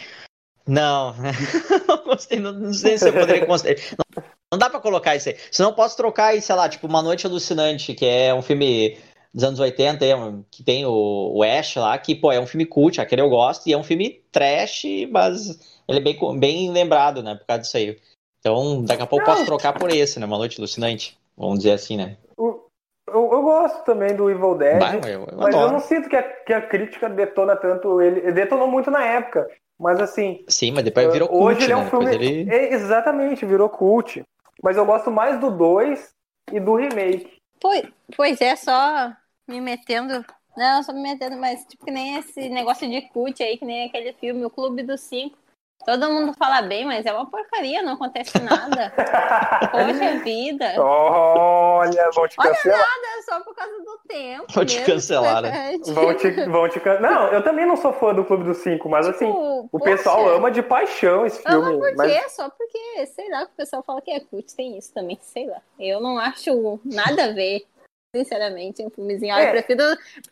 Não, 0.67 1.15
não 1.87 2.03
gostei, 2.05 2.39
não, 2.39 2.53
não 2.53 2.73
sei 2.73 2.97
se 2.99 3.09
eu 3.09 3.13
poderia 3.13 3.45
considerar. 3.47 3.81
Não, 4.15 4.23
não 4.53 4.59
dá 4.59 4.69
pra 4.69 4.79
colocar 4.79 5.15
isso 5.15 5.29
aí. 5.29 5.37
Senão 5.51 5.71
eu 5.71 5.75
posso 5.75 5.97
trocar 5.97 6.27
aí, 6.27 6.41
sei 6.41 6.53
lá, 6.55 6.69
tipo, 6.69 6.85
Uma 6.85 7.01
Noite 7.01 7.25
Alucinante, 7.25 7.95
que 7.95 8.05
é 8.05 8.31
um 8.31 8.43
filme 8.43 8.95
dos 9.33 9.43
anos 9.43 9.59
80, 9.59 10.05
é 10.05 10.13
que 10.51 10.61
tem 10.63 10.85
o, 10.85 11.31
o 11.33 11.41
Ash 11.41 11.75
lá, 11.77 11.97
que, 11.97 12.13
pô, 12.13 12.31
é 12.31 12.39
um 12.39 12.45
filme 12.45 12.65
cult, 12.65 13.01
aquele 13.01 13.21
eu 13.21 13.29
gosto, 13.29 13.65
e 13.67 13.73
é 13.73 13.77
um 13.77 13.83
filme 13.83 14.21
trash, 14.31 14.83
mas 15.09 15.57
ele 15.87 15.97
é 15.97 16.01
bem, 16.01 16.39
bem 16.39 16.69
lembrado, 16.71 17.23
né, 17.23 17.33
por 17.35 17.45
causa 17.47 17.63
disso 17.63 17.77
aí. 17.77 17.97
Então, 18.41 18.83
daqui 18.83 19.03
a 19.03 19.07
pouco 19.07 19.23
eu 19.23 19.33
posso 19.33 19.45
trocar 19.45 19.73
por 19.73 19.89
esse, 19.91 20.19
né, 20.19 20.25
Uma 20.25 20.37
Noite 20.37 20.59
Alucinante, 20.59 21.17
vamos 21.37 21.59
dizer 21.59 21.73
assim, 21.73 21.95
né. 21.95 22.17
Eu, 22.37 22.69
eu 23.07 23.41
gosto 23.41 23.83
também 23.83 24.15
do 24.15 24.29
Evil 24.29 24.55
Dead. 24.55 24.79
Bah, 24.79 24.95
eu, 24.95 25.25
eu 25.25 25.37
Mas 25.37 25.53
eu 25.53 25.59
adoro. 25.59 25.73
não 25.73 25.79
sinto 25.79 26.09
que 26.09 26.15
a, 26.15 26.23
que 26.23 26.53
a 26.53 26.61
crítica 26.61 27.09
detona 27.09 27.55
tanto 27.55 28.01
ele. 28.01 28.19
ele 28.21 28.31
Detonou 28.31 28.67
muito 28.67 28.89
na 28.89 29.03
época. 29.05 29.47
Mas 29.77 29.99
assim, 29.99 30.45
Sim, 30.47 30.71
mas 30.71 30.83
depois 30.83 31.11
virou 31.11 31.27
cult, 31.27 31.43
hoje 31.43 31.63
ele 31.65 31.73
é 31.73 31.75
né, 31.75 31.81
um 31.81 31.89
filme. 31.89 32.05
depois 32.05 32.29
ele... 32.29 32.49
É, 32.49 32.73
exatamente, 32.73 33.45
virou 33.45 33.67
cult. 33.67 34.23
Mas 34.63 34.77
eu 34.77 34.85
gosto 34.85 35.11
mais 35.11 35.39
do 35.39 35.49
2 35.51 36.13
e 36.53 36.59
do 36.59 36.75
remake. 36.75 37.37
Pois, 37.59 37.83
pois 38.15 38.39
é, 38.41 38.55
só 38.55 39.11
me 39.47 39.59
metendo. 39.59 40.23
Não, 40.55 40.83
só 40.83 40.93
me 40.93 41.01
metendo, 41.01 41.35
mas 41.37 41.65
tipo 41.65 41.83
que 41.83 41.91
nem 41.91 42.17
esse 42.17 42.49
negócio 42.49 42.89
de 42.89 43.01
cult 43.09 43.41
aí, 43.41 43.57
que 43.57 43.65
nem 43.65 43.85
aquele 43.85 44.13
filme, 44.13 44.45
O 44.45 44.49
Clube 44.49 44.83
dos 44.83 45.01
Cinco. 45.01 45.37
Todo 45.85 46.11
mundo 46.11 46.33
fala 46.33 46.61
bem, 46.61 46.85
mas 46.85 47.05
é 47.05 47.13
uma 47.13 47.29
porcaria, 47.29 47.81
não 47.81 47.93
acontece 47.93 48.39
nada. 48.39 48.93
Poxa 49.71 50.23
vida. 50.23 50.73
Olha, 50.77 52.09
vão 52.13 52.27
te 52.27 52.35
Olha 52.39 52.49
cancelar. 52.51 52.81
É 53.17 53.21
só 53.23 53.39
por 53.41 53.55
causa 53.55 53.77
do 53.79 53.99
tempo. 54.07 54.45
Vão 54.49 54.65
te 54.65 54.81
cancelar, 54.83 55.41
né? 55.41 55.77
Vão 55.87 56.13
te, 56.13 56.31
vão 56.45 56.69
te 56.69 56.79
can... 56.79 56.99
Não, 56.99 57.27
eu 57.27 57.43
também 57.43 57.65
não 57.65 57.75
sou 57.75 57.93
fã 57.93 58.13
do 58.13 58.23
Clube 58.23 58.43
dos 58.43 58.57
Cinco, 58.57 58.89
mas 58.89 59.07
assim, 59.07 59.25
Tipo, 59.25 59.69
o 59.71 59.79
poxa, 59.79 59.85
pessoal 59.85 60.27
ama 60.29 60.51
de 60.51 60.61
paixão 60.61 61.25
esse 61.25 61.41
filme. 61.41 61.69
Ama 61.69 61.79
por 61.79 61.95
mas 61.95 62.11
quê? 62.11 62.29
Só 62.29 62.49
porque, 62.49 63.05
sei 63.07 63.29
lá, 63.29 63.45
que 63.45 63.53
o 63.53 63.55
pessoal 63.55 63.83
fala 63.83 64.01
que 64.01 64.11
é 64.11 64.19
cult, 64.19 64.55
tem 64.55 64.77
isso 64.77 64.93
também, 64.93 65.17
sei 65.21 65.47
lá. 65.47 65.61
Eu 65.79 65.99
não 65.99 66.17
acho 66.17 66.79
nada 66.85 67.25
a 67.25 67.31
ver. 67.31 67.65
Sinceramente, 68.13 68.85
um 68.85 68.89
filmezinho. 68.89 69.33
É. 69.33 69.47
Eu, 69.47 69.51
prefiro, 69.51 69.83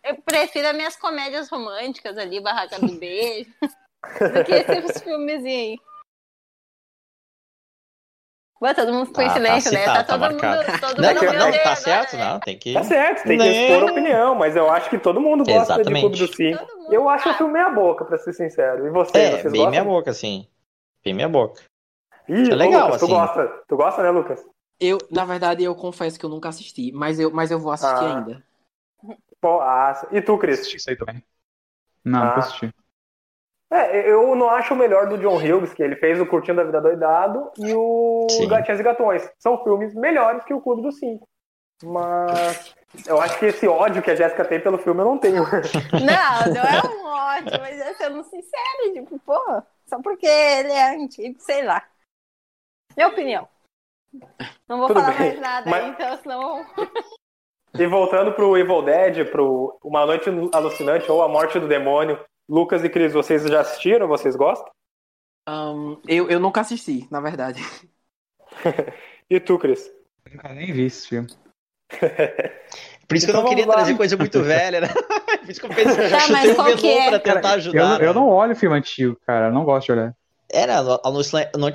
eu 0.04 0.16
prefiro 0.26 0.68
as 0.68 0.76
minhas 0.76 0.96
comédias 0.98 1.50
românticas 1.50 2.18
ali, 2.18 2.42
Barraca 2.42 2.78
do 2.78 2.92
Beijo, 3.00 3.50
do 4.04 4.44
que 4.46 4.52
esses 4.54 5.02
filmezinhos 5.02 5.46
aí. 5.46 5.80
Ué, 8.62 8.74
todo 8.74 8.92
mundo 8.92 9.06
ficou 9.06 9.24
em 9.24 9.30
silêncio, 9.30 9.72
tá 9.72 9.78
né? 9.78 9.86
Tá, 9.86 9.94
tá 9.96 10.04
todo 10.04 10.20
marcado. 10.20 10.68
mundo. 10.68 10.80
Todo 10.82 11.02
Não, 11.02 11.10
mundo 11.10 11.20
que- 11.20 11.26
meu 11.26 11.34
não, 11.34 11.46
Deus, 11.52 11.56
tá 11.56 11.62
agora, 11.62 11.76
certo, 11.78 12.18
né? 12.18 12.26
não, 12.26 12.40
tem 12.42 12.60
que. 12.60 12.74
Tá 12.74 12.84
certo, 12.84 13.24
tem 13.24 13.38
que 13.38 13.46
Não. 13.46 13.52
expor 13.52 13.90
opinião, 13.90 14.36
mas 14.36 14.56
eu 14.58 14.70
acho 14.70 14.90
que 14.90 15.00
todo 15.00 15.22
mundo 15.22 15.46
gosta 15.46 15.56
de 15.58 15.62
Exatamente. 15.64 16.02
Clube 16.02 16.18
dos 16.18 16.36
Cinco. 16.36 16.76
Mundo 16.76 16.94
Eu 16.94 17.08
acho 17.08 17.30
o 17.30 17.34
filme 17.36 17.54
meia 17.54 17.70
boca, 17.70 18.04
pra 18.04 18.18
ser 18.18 18.34
sincero. 18.34 18.86
E 18.86 18.90
você, 18.90 19.18
É, 19.18 19.32
vocês 19.32 19.44
bem 19.54 19.62
gostam? 19.62 19.70
minha 19.72 19.84
boca, 19.86 20.12
assim. 20.12 20.46
Bem 21.06 21.14
minha 21.14 21.30
boca. 21.30 21.62
Ih, 22.28 22.52
É 22.52 22.56
legal, 22.56 22.88
Lucas, 22.88 23.00
tu 23.00 23.06
assim. 23.06 23.14
gosta. 23.14 23.64
Tu 23.68 23.78
gosta, 23.78 24.04
né, 24.04 24.10
Lucas? 24.12 24.46
Eu, 24.78 24.98
na 25.10 25.24
verdade, 25.24 25.64
eu 25.64 25.74
confesso 25.74 26.20
que 26.20 26.26
eu 26.26 26.30
nunca 26.30 26.50
assisti, 26.50 26.92
mas 26.92 27.18
eu, 27.18 27.32
mas 27.32 27.52
eu 27.52 27.60
vou 27.60 27.72
assistir 27.72 27.96
Ah. 28.06 28.18
ainda. 28.18 28.44
Pô, 29.40 29.62
ah, 29.62 30.06
e 30.12 30.22
tu, 30.22 30.38
Cris? 30.38 30.60
Assisti 30.60 30.76
isso 30.78 30.90
aí 30.90 30.98
também. 30.98 31.24
Não, 32.04 32.20
Ah. 32.22 32.26
nunca 32.26 32.40
assisti. 32.40 32.74
É, 33.72 34.10
eu 34.12 34.36
não 34.36 34.50
acho 34.50 34.74
o 34.74 34.78
melhor 34.78 35.08
do 35.08 35.18
John 35.18 35.36
Hughes, 35.38 35.74
que 35.74 35.84
ele 35.84 35.96
fez 35.96 36.20
o 36.20 36.26
Curtindo 36.26 36.60
a 36.60 36.64
Vida 36.64 36.82
Doidado 36.82 37.52
e 37.58 37.72
o 37.74 38.26
Sim. 38.32 38.48
Gatinhas 38.48 38.80
e 38.80 38.84
Gatões. 38.84 39.30
São 39.38 39.64
filmes 39.64 39.94
melhores 39.94 40.44
que 40.44 40.54
o 40.54 40.62
Clube 40.62 40.82
dos 40.82 40.98
Cinco. 40.98 41.28
Mas 41.84 42.76
eu 43.08 43.22
acho 43.22 43.38
que 43.38 43.46
esse 43.46 43.68
ódio 43.68 44.02
que 44.02 44.10
a 44.12 44.16
Jéssica 44.16 44.44
tem 44.44 44.60
pelo 44.60 44.80
filme 44.80 45.02
eu 45.02 45.06
não 45.06 45.18
tenho. 45.20 45.44
Não, 45.94 46.54
não 46.54 46.62
é 46.64 46.82
um 46.88 47.06
ótimo, 47.06 47.60
mas 47.62 47.80
é 47.80 47.94
sendo 47.94 48.24
sincero, 48.24 48.94
tipo, 48.94 49.20
pô, 49.20 49.40
só 49.86 50.02
porque 50.02 50.26
ele 50.28 50.72
é 50.72 50.96
antigo, 50.96 51.40
sei 51.40 51.64
lá. 51.64 51.84
Minha 52.98 53.08
opinião. 53.08 53.48
Não 54.68 54.80
vou 54.80 54.88
Tudo 54.88 55.00
falar 55.02 55.12
bem, 55.18 55.28
mais 55.30 55.40
nada 55.40 55.70
mas- 55.70 55.84
aí, 55.84 55.90
então, 55.92 56.18
senão. 56.18 56.66
E 57.78 57.86
voltando 57.86 58.34
pro 58.34 58.58
Evil 58.58 58.82
Dead, 58.82 59.30
pro 59.30 59.80
Uma 59.84 60.06
Noite 60.06 60.30
Alucinante 60.52 61.10
ou 61.10 61.22
A 61.22 61.30
Morte 61.30 61.60
do 61.60 61.68
Demônio, 61.68 62.20
Lucas 62.50 62.84
e 62.84 62.90
Cris, 62.90 63.14
vocês 63.14 63.44
já 63.44 63.62
assistiram? 63.62 64.08
Vocês 64.08 64.36
gostam? 64.36 64.70
Ahn, 65.48 65.98
eu, 66.08 66.30
eu 66.30 66.40
nunca 66.40 66.62
assisti, 66.62 67.08
na 67.12 67.22
verdade. 67.22 67.62
E 69.32 69.40
tu, 69.40 69.60
Cris? 69.60 69.92
Nunca 70.32 70.50
nem 70.56 70.74
vi 70.74 70.86
esse 70.86 71.08
filme. 71.08 71.28
Por 73.08 73.16
isso 73.16 73.28
que 73.28 73.32
Então 73.32 73.42
eu 73.42 73.44
não 73.44 73.50
queria 73.50 73.64
vamos 73.66 73.68
lá. 73.68 73.74
trazer 73.76 73.96
coisa 73.96 74.18
muito 74.18 74.42
velha, 74.42 74.82
né? 74.82 74.88
Por 75.40 75.50
isso 75.52 75.60
que 75.60 75.66
eu 75.68 75.70
pensei, 75.70 76.10
Tá, 76.10 76.20
chutei 76.22 76.36
mas 76.36 76.50
o 76.52 76.56
qual 76.56 76.76
que 76.76 76.82
Venom 76.82 77.00
é? 77.00 77.10
pra 77.10 77.20
tentar 77.20 77.50
Eu, 77.50 77.56
ajudar. 77.56 78.02
eu 78.02 78.08
né? 78.08 78.14
não 78.14 78.28
olho 78.28 78.56
filme 78.56 78.76
antigo, 78.76 79.16
cara. 79.28 79.48
Eu 79.48 79.52
não 79.54 79.64
gosto 79.64 79.86
de 79.86 79.92
olhar. 79.92 80.16
Era, 80.52 80.82
no- 80.82 81.00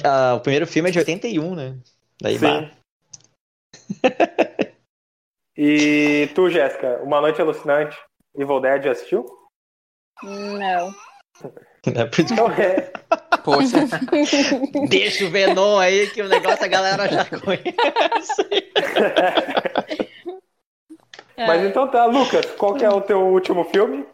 a- 0.05 0.35
o 0.35 0.41
primeiro 0.41 0.66
filme 0.66 0.89
é 0.89 0.93
de 0.93 0.99
81, 0.99 1.55
né? 1.55 1.79
Daí, 2.20 2.39
bah, 2.41 2.70
E 5.57 6.29
tu, 6.35 6.51
Jéssica, 6.51 7.01
Uma 7.05 7.20
Noite 7.20 7.41
Alucinante, 7.41 7.97
Evil 8.37 8.61
Dead, 8.61 8.83
já 8.83 8.91
assistiu? 8.91 9.25
Não. 10.25 10.95
é 11.85 12.05
por 12.07 12.20
isso 12.20 12.27
que 12.27 12.33
Então 12.33 12.51
é. 12.53 12.93
Poxa, 13.45 13.77
Deixa 14.89 15.27
o 15.27 15.31
Venom 15.31 15.79
aí, 15.79 16.09
que 16.09 16.22
o 16.22 16.29
negócio 16.29 16.64
a 16.64 16.68
galera 16.68 17.09
já 17.09 17.25
conhece. 17.27 18.43
Mas 21.37 21.64
então 21.64 21.89
tá, 21.91 22.07
Lucas, 22.07 22.47
qual 22.57 22.75
que 22.75 22.85
é 22.85 22.89
o 22.89 23.01
teu 23.01 23.20
último 23.20 23.64
filme? 23.64 24.07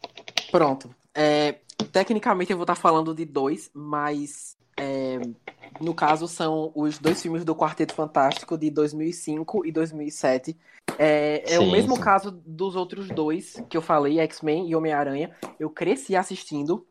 pronto. 0.51 0.91
É, 1.15 1.57
tecnicamente 1.93 2.51
eu 2.51 2.57
vou 2.57 2.65
estar 2.65 2.75
falando 2.75 3.15
de 3.15 3.25
dois, 3.25 3.71
mas 3.75 4.57
é, 4.77 5.21
no 5.81 5.95
caso 5.95 6.29
são 6.29 6.71
os 6.75 6.99
dois 6.99 7.21
filmes 7.23 7.45
do 7.45 7.55
Quarteto 7.55 7.95
Fantástico 7.95 8.57
de 8.59 8.71
2005 8.71 9.67
e 9.67 9.73
2007. 9.73 10.57
É, 10.99 11.55
é 11.55 11.59
o 11.59 11.71
mesmo 11.71 11.97
sim. 11.97 12.03
caso 12.03 12.31
dos 12.45 12.77
outros 12.77 13.09
dois 13.09 13.63
que 13.69 13.77
eu 13.77 13.83
falei, 13.83 14.21
X-Men 14.21 14.69
e 14.69 14.77
Homem-Aranha. 14.77 15.35
Eu 15.59 15.71
cresci 15.71 16.15
assistindo 16.15 16.87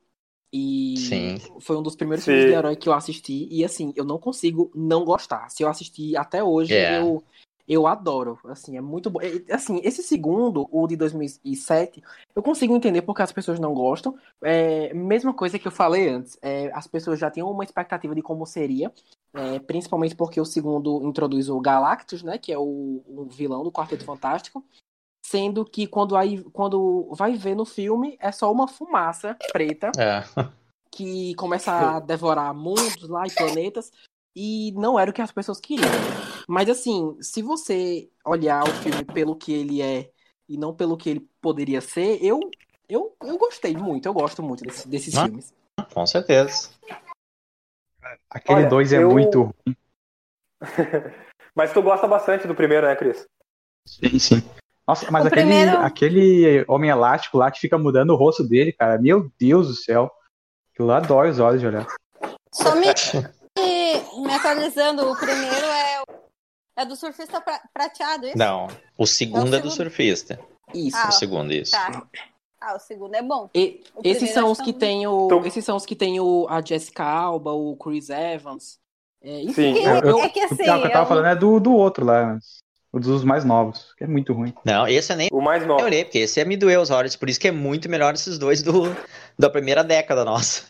e 0.51 0.95
Sim. 0.97 1.37
foi 1.59 1.77
um 1.77 1.83
dos 1.83 1.95
primeiros 1.95 2.25
Sim. 2.25 2.31
filmes 2.31 2.49
de 2.49 2.57
herói 2.57 2.75
que 2.75 2.89
eu 2.89 2.93
assisti 2.93 3.47
e 3.51 3.63
assim, 3.63 3.93
eu 3.95 4.03
não 4.03 4.17
consigo 4.17 4.71
não 4.73 5.05
gostar. 5.05 5.49
Se 5.49 5.61
eu 5.61 5.69
assistir 5.69 6.17
até 6.17 6.43
hoje, 6.43 6.73
É. 6.73 6.99
eu 6.99 7.23
eu 7.69 7.85
adoro, 7.85 8.39
assim, 8.45 8.75
é 8.77 8.81
muito 8.81 9.11
bom. 9.11 9.19
É, 9.21 9.53
Assim, 9.53 9.79
esse 9.83 10.01
segundo, 10.01 10.67
o 10.71 10.87
de 10.87 10.95
2007, 10.95 12.01
eu 12.35 12.41
consigo 12.41 12.75
entender 12.75 13.03
porque 13.03 13.21
as 13.21 13.31
pessoas 13.31 13.59
não 13.59 13.75
gostam. 13.75 14.17
É, 14.41 14.91
mesma 14.91 15.31
coisa 15.35 15.59
que 15.59 15.67
eu 15.67 15.71
falei 15.71 16.09
antes, 16.09 16.35
é, 16.41 16.71
as 16.73 16.87
pessoas 16.87 17.19
já 17.19 17.29
tinham 17.29 17.49
uma 17.51 17.63
expectativa 17.63 18.15
de 18.15 18.23
como 18.23 18.43
seria, 18.47 18.91
é, 19.35 19.59
principalmente 19.59 20.15
porque 20.15 20.41
o 20.41 20.45
segundo 20.45 21.03
introduz 21.03 21.47
o 21.47 21.59
Galactus, 21.59 22.23
né, 22.23 22.39
que 22.39 22.51
é 22.51 22.57
o, 22.57 23.03
o 23.05 23.27
vilão 23.29 23.63
do 23.63 23.71
Quarteto 23.71 24.03
Fantástico, 24.03 24.65
sendo 25.23 25.63
que 25.63 25.85
quando, 25.85 26.17
aí, 26.17 26.43
quando 26.45 27.07
vai 27.11 27.35
ver 27.35 27.55
no 27.55 27.65
filme 27.65 28.17
é 28.19 28.31
só 28.31 28.51
uma 28.51 28.67
fumaça 28.67 29.37
preta 29.51 29.91
É. 29.95 30.23
que 30.89 31.35
começa 31.35 31.71
a 31.71 31.99
devorar 31.99 32.51
mundos 32.55 33.07
lá 33.07 33.27
e 33.27 33.31
planetas 33.31 33.91
e 34.41 34.71
não 34.71 34.97
era 34.97 35.11
o 35.11 35.13
que 35.13 35.21
as 35.21 35.33
pessoas 35.33 35.59
queriam. 35.59 35.89
Mas 36.47 36.69
assim, 36.69 37.17
se 37.21 37.41
você 37.41 38.09
olhar 38.25 38.63
o 38.63 38.71
filme 38.75 39.03
pelo 39.03 39.35
que 39.35 39.51
ele 39.51 39.81
é 39.81 40.09
e 40.47 40.57
não 40.57 40.73
pelo 40.73 40.95
que 40.95 41.09
ele 41.09 41.27
poderia 41.41 41.81
ser, 41.81 42.23
eu 42.23 42.39
eu, 42.87 43.13
eu 43.23 43.37
gostei 43.37 43.75
muito, 43.75 44.07
eu 44.07 44.13
gosto 44.13 44.41
muito 44.41 44.63
desse- 44.63 44.87
desses 44.87 45.15
Ah. 45.15 45.25
filmes. 45.25 45.53
Com 45.93 46.05
certeza. 46.07 46.69
Aquele 48.29 48.59
Olha, 48.61 48.69
dois 48.69 48.91
é 48.93 49.03
eu- 49.03 49.11
muito 49.11 49.43
ruim. 49.67 49.75
Mas 51.53 51.73
tu 51.73 51.81
gosta 51.81 52.07
bastante 52.07 52.47
do 52.47 52.55
primeiro, 52.55 52.87
né, 52.87 52.95
Cris? 52.95 53.27
Sim, 53.85 54.17
sim. 54.19 54.43
Nossa, 54.87 55.11
mas 55.11 55.23
O 55.23 55.27
aquele, 55.27 55.41
primeiro- 55.45 55.77
aquele 55.79 56.65
homem 56.67 56.89
elástico 56.89 57.37
lá 57.37 57.51
que 57.51 57.59
fica 57.59 57.77
mudando 57.77 58.11
o 58.11 58.15
rosto 58.15 58.43
dele, 58.43 58.71
cara. 58.71 58.97
Meu 58.99 59.29
Deus 59.39 59.67
do 59.67 59.75
céu. 59.75 60.09
Aquilo 60.73 60.87
lá 60.87 60.99
dói 60.99 61.29
os 61.29 61.39
olhos 61.39 61.59
de 61.61 61.67
olhar. 61.67 61.85
Só 62.51 62.73
me, 64.19 64.33
atualizando, 64.33 65.09
o 65.11 65.15
primeiro 65.15 65.65
é, 65.65 66.01
o- 66.01 66.05
é 66.77 66.85
do 66.85 66.95
surfista 66.95 67.39
pra- 67.41 67.61
prateado, 67.73 68.27
isso? 68.27 68.37
Não, 68.37 68.67
o 68.97 69.05
segundo 69.05 69.55
é, 69.55 69.59
do 69.59 69.69
segundo. 69.69 69.89
surfista. 69.91 70.39
Isso. 70.73 70.97
Ah, 70.97 71.09
O 71.09 71.11
segundo, 71.11 71.51
isso. 71.53 71.71
Tá. 71.71 72.03
Ah, 72.61 72.75
o 72.75 72.79
segundo 72.79 73.15
é 73.15 73.21
bom. 73.21 73.49
E- 73.55 73.81
O 73.95 74.01
esses 74.03 74.31
são 74.31 74.51
os 74.51 74.57
que 74.59 74.65
que 74.65 74.73
tem 74.73 75.07
o, 75.07 75.25
Então- 75.27 75.45
esses 75.45 75.63
são 75.65 75.77
os 75.77 75.85
que 75.85 75.95
tem 75.95 76.19
o 76.19 76.45
a 76.49 76.61
Jessica 76.61 77.03
Alba, 77.03 77.51
o 77.53 77.75
Chris 77.77 78.09
Evans. 78.09 78.77
É, 79.21 79.41
Sim, 79.53 79.77
eu, 79.79 79.95
eu- 80.01 80.19
é 80.19 80.29
que 80.29 80.39
assim, 80.41 80.53
o 80.55 80.57
que 80.57 80.69
eu 80.69 80.75
eu 80.85 80.91
tava 80.91 81.05
falando 81.05 81.27
é 81.27 81.35
do, 81.35 81.59
do 81.59 81.73
outro 81.73 82.05
lá. 82.05 82.37
O 82.91 82.99
dos 82.99 83.23
mais 83.23 83.45
novos, 83.45 83.93
que 83.97 84.03
é 84.03 84.07
muito 84.07 84.33
ruim. 84.33 84.51
Não, 84.65 84.87
esse 84.87 85.11
eu 85.13 85.17
nem 85.17 85.29
O 85.31 85.41
mais 85.41 85.65
novo. 85.65 85.83
olhei, 85.83 86.03
porque 86.03 86.17
esse 86.19 86.39
é 86.39 86.45
me 86.45 86.57
doeu 86.57 86.81
os 86.81 86.89
olhos. 86.89 87.15
Por 87.15 87.29
isso 87.29 87.39
que 87.39 87.47
é 87.47 87.51
muito 87.51 87.87
melhor 87.87 88.13
esses 88.15 88.39
dois 88.39 88.63
do, 88.63 88.83
da 89.37 89.47
primeira 89.49 89.83
década 89.83 90.25
nossa. 90.25 90.63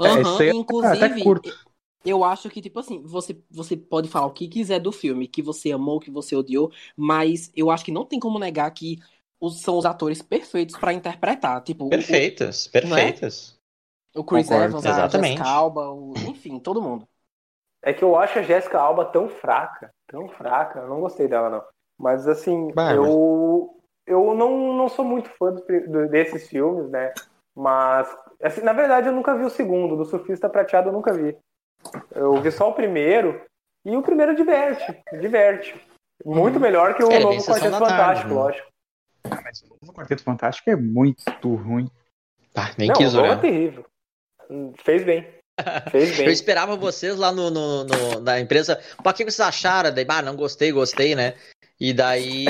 É, 0.00 0.08
aí 0.08 0.48
eu 0.48 0.54
inclusive, 0.54 1.04
até 1.04 1.20
curto. 1.22 1.50
Eu 2.04 2.24
acho 2.24 2.50
que, 2.50 2.60
tipo 2.62 2.78
assim, 2.80 3.02
você, 3.02 3.40
você 3.50 3.76
pode 3.76 4.08
falar 4.08 4.26
o 4.26 4.32
que 4.32 4.48
quiser 4.48 4.78
do 4.80 4.92
filme, 4.92 5.28
que 5.28 5.42
você 5.42 5.72
amou, 5.72 6.00
que 6.00 6.10
você 6.10 6.36
odiou, 6.36 6.72
mas 6.96 7.50
eu 7.56 7.70
acho 7.70 7.84
que 7.84 7.92
não 7.92 8.04
tem 8.06 8.20
como 8.20 8.38
negar 8.38 8.70
que 8.72 8.98
os, 9.40 9.60
são 9.60 9.78
os 9.78 9.84
atores 9.86 10.22
perfeitos 10.22 10.76
pra 10.76 10.92
interpretar. 10.92 11.62
Tipo, 11.62 11.84
o- 11.86 11.90
Perfeitas, 11.90 12.66
perfeitas. 12.68 13.58
o, 14.14 14.24
Chris 14.24 14.48
Concordo. 14.48 14.50
Evans, 14.50 14.86
a 14.86 14.90
Exatamente. 14.90 15.40
Jessica 15.40 15.44
Alba, 15.44 15.90
o- 15.90 16.14
enfim, 16.26 16.58
todo 16.58 16.82
mundo. 16.82 17.08
É 17.82 17.92
que 17.92 18.02
eu 18.02 18.16
acho 18.16 18.38
a 18.38 18.42
Jéssica 18.42 18.78
Alba 18.80 19.04
tão 19.06 19.28
fraca, 19.28 19.90
tão 20.06 20.28
fraca. 20.28 20.80
Eu 20.80 20.88
não 20.88 21.00
gostei 21.00 21.28
dela, 21.28 21.50
não. 21.50 21.62
Mas 21.98 22.26
assim, 22.26 22.72
eu 22.86 23.70
eu 24.06 24.34
não, 24.34 24.74
não 24.76 24.88
sou 24.88 25.04
muito 25.04 25.30
fã 25.30 25.52
do- 25.52 25.64
do- 25.64 26.08
desses 26.08 26.48
filmes, 26.48 26.90
né? 26.90 27.14
Mas, 27.54 28.06
assim, 28.42 28.60
na 28.62 28.72
verdade, 28.72 29.08
eu 29.08 29.12
nunca 29.14 29.34
vi 29.36 29.44
o 29.44 29.50
segundo. 29.50 29.96
Do 29.96 30.04
Surfista 30.04 30.48
Prateado 30.48 30.88
eu 30.88 30.92
nunca 30.92 31.12
vi. 31.14 31.36
Eu 32.14 32.40
vi 32.40 32.50
só 32.50 32.68
o 32.70 32.74
primeiro. 32.74 33.40
E 33.84 33.96
o 33.96 34.02
primeiro 34.02 34.34
diverte, 34.34 34.84
diverte. 35.20 35.74
Muito 36.24 36.58
melhor 36.58 36.94
que 36.94 37.02
o 37.04 37.10
É, 37.12 37.18
novo 37.20 37.44
Quarteto 37.44 37.70
Tarde, 37.70 37.78
Fantástico, 37.90 38.28
né? 38.28 38.34
lógico. 38.34 38.68
Mas 39.42 39.62
o 39.62 39.76
novo 39.82 39.92
Quarteto 39.92 40.22
Fantástico 40.22 40.70
é 40.70 40.76
muito 40.76 41.54
ruim. 41.54 41.90
Ah, 42.54 42.70
nem 42.78 42.88
não, 42.88 42.94
quis 42.94 43.14
é 43.14 43.18
olhar. 43.20 43.40
terrível. 43.40 43.84
Hum, 44.48 44.72
Fez 44.82 45.04
bem. 45.04 45.26
Fez 45.90 46.16
bem. 46.16 46.26
Eu 46.26 46.32
esperava 46.32 46.76
vocês 46.76 47.16
lá 47.16 47.30
no, 47.30 47.50
no- 47.50 47.84
no- 47.84 48.20
na 48.20 48.40
empresa. 48.40 48.80
O 48.98 49.12
que 49.12 49.24
vocês 49.24 49.40
acharam? 49.40 49.92
Daí, 49.92 50.04
bah, 50.04 50.22
não 50.22 50.34
gostei, 50.36 50.72
gostei, 50.72 51.14
né? 51.14 51.34
E 51.78 51.92
daí. 51.92 52.46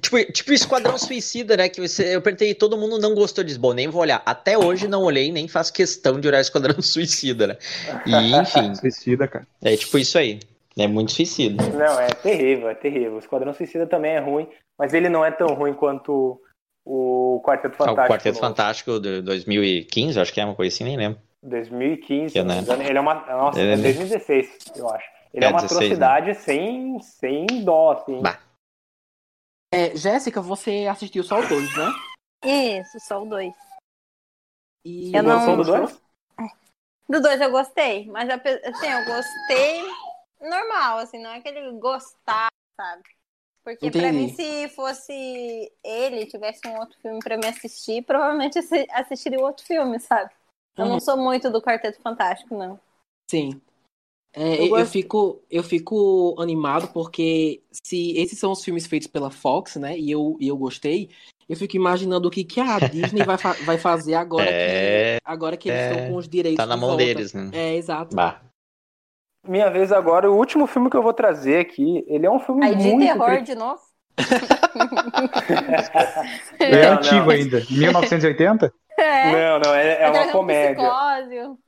Tipo, 0.00 0.32
tipo 0.32 0.52
Esquadrão 0.52 0.96
Suicida, 0.96 1.56
né? 1.56 1.68
Que 1.68 1.80
você, 1.80 2.14
eu 2.14 2.22
perguntei, 2.22 2.54
todo 2.54 2.76
mundo 2.78 2.98
não 2.98 3.14
gostou 3.14 3.42
disso. 3.42 3.58
Bom, 3.58 3.72
nem 3.72 3.88
vou 3.88 4.00
olhar. 4.02 4.22
Até 4.24 4.56
hoje 4.56 4.86
não 4.86 5.02
olhei, 5.02 5.32
nem 5.32 5.48
faço 5.48 5.72
questão 5.72 6.20
de 6.20 6.28
olhar 6.28 6.40
Esquadrão 6.40 6.76
Suicida, 6.82 7.46
né? 7.48 7.56
E, 8.06 8.36
enfim, 8.36 8.74
Suicida, 8.74 9.26
cara. 9.26 9.46
é 9.62 9.76
tipo 9.76 9.98
isso 9.98 10.16
aí. 10.18 10.38
É 10.78 10.86
muito 10.86 11.12
suicida. 11.12 11.62
Não, 11.68 12.00
é 12.00 12.06
terrível, 12.08 12.68
é 12.70 12.74
terrível. 12.74 13.16
O 13.16 13.18
Esquadrão 13.18 13.52
Suicida 13.52 13.86
também 13.86 14.12
é 14.12 14.20
ruim, 14.20 14.48
mas 14.78 14.94
ele 14.94 15.08
não 15.10 15.22
é 15.24 15.30
tão 15.30 15.48
ruim 15.48 15.74
quanto 15.74 16.40
o 16.84 17.42
Quarteto 17.44 17.74
Ah, 17.74 17.86
Fantástico. 17.86 18.02
o 18.02 18.08
Quarteto 18.08 18.34
novo. 18.36 18.46
Fantástico 18.46 19.00
de 19.00 19.20
2015, 19.22 20.18
acho 20.20 20.32
que 20.32 20.40
é 20.40 20.44
uma 20.44 20.54
coisa 20.54 20.74
assim, 20.74 20.84
nem 20.84 20.96
lembro. 20.96 21.18
2015, 21.42 22.32
Que, 22.32 22.38
se 22.40 22.44
não 22.44 22.54
né? 22.78 22.88
Ele 22.88 22.96
é 22.96 23.00
uma. 23.00 23.14
Nossa, 23.14 23.60
Ele 23.60 23.70
é 23.70 23.74
é- 23.74 23.76
2016, 23.76 24.48
eu 24.76 24.88
acho. 24.88 25.04
Ele 25.34 25.44
é, 25.44 25.48
É, 25.48 25.50
uma 25.50 25.60
16, 25.60 25.80
né? 25.98 26.06
atrocidade 26.06 26.34
sem, 26.36 27.00
sem 27.00 27.46
dó, 27.64 27.92
assim. 27.92 28.20
Bah. 28.22 28.38
É, 29.72 29.96
Jéssica, 29.96 30.40
você 30.40 30.86
assistiu 30.86 31.24
só 31.24 31.38
o 31.40 31.48
dois, 31.48 31.68
né? 31.76 31.86
Isso, 32.44 33.00
só 33.00 33.22
o 33.22 33.26
dois. 33.26 33.54
E 34.84 35.16
Eu 35.16 35.22
não- 35.22 35.56
do 35.56 35.64
dois? 35.64 36.02
Do 37.08 37.20
dois 37.20 37.40
eu 37.40 37.50
gostei, 37.50 38.06
mas 38.10 38.28
assim, 38.28 38.86
eu 38.88 39.04
gostei 39.04 39.82
normal, 40.40 40.98
assim, 40.98 41.18
não 41.22 41.30
é 41.30 41.36
aquele 41.38 41.70
gostar, 41.78 42.48
sabe? 42.80 43.02
Porque 43.64 43.90
pra 43.90 44.08
Entendi. 44.08 44.16
mim, 44.16 44.28
se 44.34 44.68
fosse 44.70 45.72
ele, 45.84 46.26
tivesse 46.26 46.66
um 46.66 46.78
outro 46.78 46.98
filme 47.00 47.20
pra 47.20 47.36
me 47.36 47.46
assistir, 47.46 48.02
provavelmente 48.04 48.58
assi- 48.58 48.86
assistiria 48.90 49.38
o 49.38 49.44
outro 49.44 49.64
filme, 49.64 50.00
sabe? 50.00 50.32
Eu 50.76 50.84
Uhum. 50.84 50.90
não 50.92 51.00
sou 51.00 51.16
muito 51.16 51.50
do 51.50 51.62
Quarteto 51.62 52.00
Fantástico, 52.00 52.56
não. 52.56 52.80
Sim. 53.30 53.60
É, 54.34 54.60
Eu 54.60 54.64
eu, 54.64 54.68
gosto- 54.70 54.90
fico, 54.92 55.42
eu 55.50 55.62
fico 55.62 56.34
animado 56.38 56.88
porque 56.88 57.62
se 57.70 58.16
esses 58.16 58.38
são 58.38 58.52
os 58.52 58.64
filmes 58.64 58.86
feitos 58.86 59.08
pela 59.08 59.30
Fox, 59.30 59.76
né? 59.76 59.98
E 59.98 60.10
eu, 60.10 60.36
e 60.40 60.48
eu 60.48 60.56
gostei, 60.56 61.10
eu 61.48 61.56
fico 61.56 61.76
imaginando 61.76 62.28
o 62.28 62.30
que, 62.30 62.44
que 62.44 62.60
a 62.60 62.78
Disney 62.88 63.24
vai, 63.24 63.36
fa- 63.36 63.56
vai 63.64 63.76
fazer 63.78 64.14
agora 64.14 64.46
É, 64.48 65.16
que, 65.16 65.20
agora 65.24 65.56
que 65.56 65.68
eles 65.68 65.80
é, 65.80 65.90
estão 65.92 66.08
com 66.08 66.16
os 66.16 66.28
direitos 66.28 66.56
Tá 66.56 66.66
na 66.66 66.74
de 66.76 66.80
mão 66.80 66.90
volta. 66.90 67.04
deles, 67.04 67.34
né? 67.34 67.50
É, 67.52 67.76
exato. 67.76 68.14
Bah. 68.16 68.40
Minha 69.46 69.68
vez 69.70 69.92
agora, 69.92 70.30
o 70.30 70.36
último 70.36 70.66
filme 70.66 70.88
que 70.88 70.96
eu 70.96 71.02
vou 71.02 71.12
trazer 71.12 71.58
aqui, 71.58 72.04
ele 72.06 72.24
é 72.26 72.30
um 72.30 72.38
filme 72.38 72.64
Aí 72.64 72.76
de 72.76 72.84
muito... 72.84 73.00
terror 73.06 73.26
cri- 73.26 73.42
de 73.42 73.54
novo? 73.54 73.80
É 76.58 76.86
Não, 76.86 76.92
antigo 76.94 77.16
não. 77.24 77.30
ainda. 77.30 77.62
1980? 77.70 78.72
É. 78.98 79.32
Não, 79.32 79.58
não, 79.60 79.74
é, 79.74 80.02
é 80.02 80.10
uma 80.10 80.22
um 80.26 80.32
comédia. 80.32 80.76
psicose. 80.76 81.58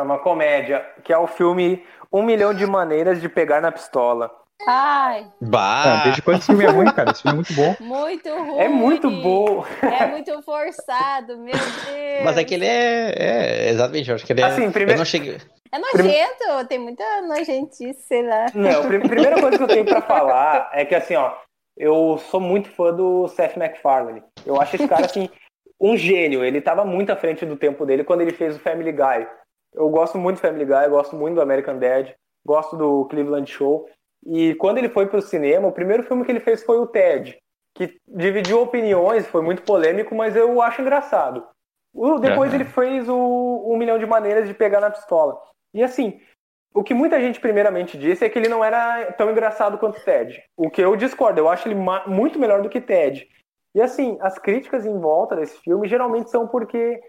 É 0.00 0.02
uma 0.02 0.18
comédia, 0.18 0.84
que 1.04 1.12
é 1.12 1.18
o 1.18 1.26
filme 1.26 1.84
Um 2.12 2.22
Milhão 2.22 2.54
de 2.54 2.66
Maneiras 2.66 3.20
de 3.20 3.28
Pegar 3.28 3.60
na 3.60 3.70
Pistola. 3.70 4.30
Ai, 4.66 5.26
Bah. 5.40 6.00
Ah, 6.00 6.02
desde 6.04 6.20
quando 6.22 6.38
esse 6.38 6.46
filme 6.46 6.64
é 6.64 6.68
ruim, 6.68 6.90
cara? 6.92 7.10
Esse 7.12 7.22
filme 7.22 7.34
é 7.34 7.36
muito 7.36 7.54
bom. 7.54 7.76
muito 7.80 8.28
ruim. 8.28 8.58
É 8.58 8.68
muito 8.68 9.10
bom. 9.10 9.64
É 9.82 10.06
muito 10.06 10.42
forçado, 10.42 11.38
meu 11.38 11.52
Deus. 11.54 12.24
Mas 12.24 12.36
é 12.36 12.44
que 12.44 12.54
ele 12.54 12.66
é, 12.66 13.14
é. 13.16 13.68
Exatamente, 13.70 14.08
eu 14.10 14.16
acho 14.16 14.26
que 14.26 14.32
ele 14.32 14.40
é. 14.42 14.44
Assim, 14.44 14.70
primeiro- 14.70 14.92
Eu 14.92 14.98
não 14.98 15.04
cheguei. 15.06 15.38
É 15.72 15.78
nojento, 15.78 16.68
tem 16.68 16.78
muita 16.78 17.04
nojentice, 17.22 18.02
sei 18.06 18.22
lá. 18.26 18.46
Não, 18.54 18.82
a 18.82 18.86
pri- 18.86 19.00
primeira 19.00 19.40
coisa 19.40 19.56
que 19.56 19.62
eu 19.62 19.68
tenho 19.68 19.84
pra 19.84 20.02
falar 20.02 20.68
é 20.72 20.84
que, 20.84 20.94
assim, 20.94 21.14
ó, 21.14 21.32
eu 21.76 22.18
sou 22.30 22.40
muito 22.40 22.68
fã 22.70 22.92
do 22.92 23.28
Seth 23.28 23.56
MacFarlane. 23.56 24.22
Eu 24.44 24.60
acho 24.60 24.76
esse 24.76 24.88
cara, 24.88 25.06
assim, 25.06 25.30
um 25.80 25.96
gênio. 25.96 26.44
Ele 26.44 26.60
tava 26.60 26.84
muito 26.84 27.10
à 27.10 27.16
frente 27.16 27.46
do 27.46 27.56
tempo 27.56 27.86
dele 27.86 28.02
quando 28.04 28.20
ele 28.20 28.32
fez 28.32 28.56
o 28.56 28.60
Family 28.60 28.92
Guy. 28.92 29.26
Eu 29.74 29.88
gosto 29.88 30.18
muito 30.18 30.36
do 30.36 30.40
Family 30.40 30.64
Guy, 30.64 30.84
eu 30.84 30.90
gosto 30.90 31.16
muito 31.16 31.36
do 31.36 31.40
American 31.42 31.78
Dad, 31.78 32.10
gosto 32.44 32.76
do 32.76 33.04
Cleveland 33.06 33.50
Show. 33.50 33.88
E 34.26 34.54
quando 34.56 34.78
ele 34.78 34.88
foi 34.88 35.06
pro 35.06 35.22
cinema, 35.22 35.68
o 35.68 35.72
primeiro 35.72 36.02
filme 36.02 36.24
que 36.24 36.30
ele 36.32 36.40
fez 36.40 36.62
foi 36.62 36.78
o 36.78 36.86
Ted, 36.86 37.38
que 37.74 37.96
dividiu 38.06 38.60
opiniões, 38.60 39.26
foi 39.26 39.42
muito 39.42 39.62
polêmico, 39.62 40.14
mas 40.14 40.36
eu 40.36 40.60
acho 40.60 40.82
engraçado. 40.82 41.46
O- 41.94 42.18
depois 42.18 42.50
Aham. 42.50 42.60
ele 42.60 42.64
fez 42.64 43.08
o 43.08 43.64
Um 43.66 43.76
Milhão 43.76 43.98
de 43.98 44.06
Maneiras 44.06 44.46
de 44.46 44.54
Pegar 44.54 44.80
na 44.80 44.90
Pistola. 44.90 45.40
E 45.72 45.82
assim, 45.82 46.20
o 46.74 46.84
que 46.84 46.94
muita 46.94 47.20
gente 47.20 47.40
primeiramente 47.40 47.96
disse 47.96 48.24
é 48.24 48.28
que 48.28 48.38
ele 48.38 48.48
não 48.48 48.64
era 48.64 49.12
tão 49.12 49.30
engraçado 49.30 49.78
quanto 49.78 50.04
Ted. 50.04 50.42
O 50.56 50.68
que 50.70 50.80
eu 50.82 50.94
discordo, 50.96 51.40
eu 51.40 51.48
acho 51.48 51.66
ele 51.68 51.76
muito 52.06 52.38
melhor 52.38 52.62
do 52.62 52.68
que 52.68 52.80
Ted. 52.80 53.26
E 53.74 53.80
assim, 53.80 54.18
as 54.20 54.38
críticas 54.38 54.84
em 54.84 54.98
volta 54.98 55.36
desse 55.36 55.58
filme 55.60 55.88
geralmente 55.88 56.30
são 56.30 56.46
porque 56.46 57.00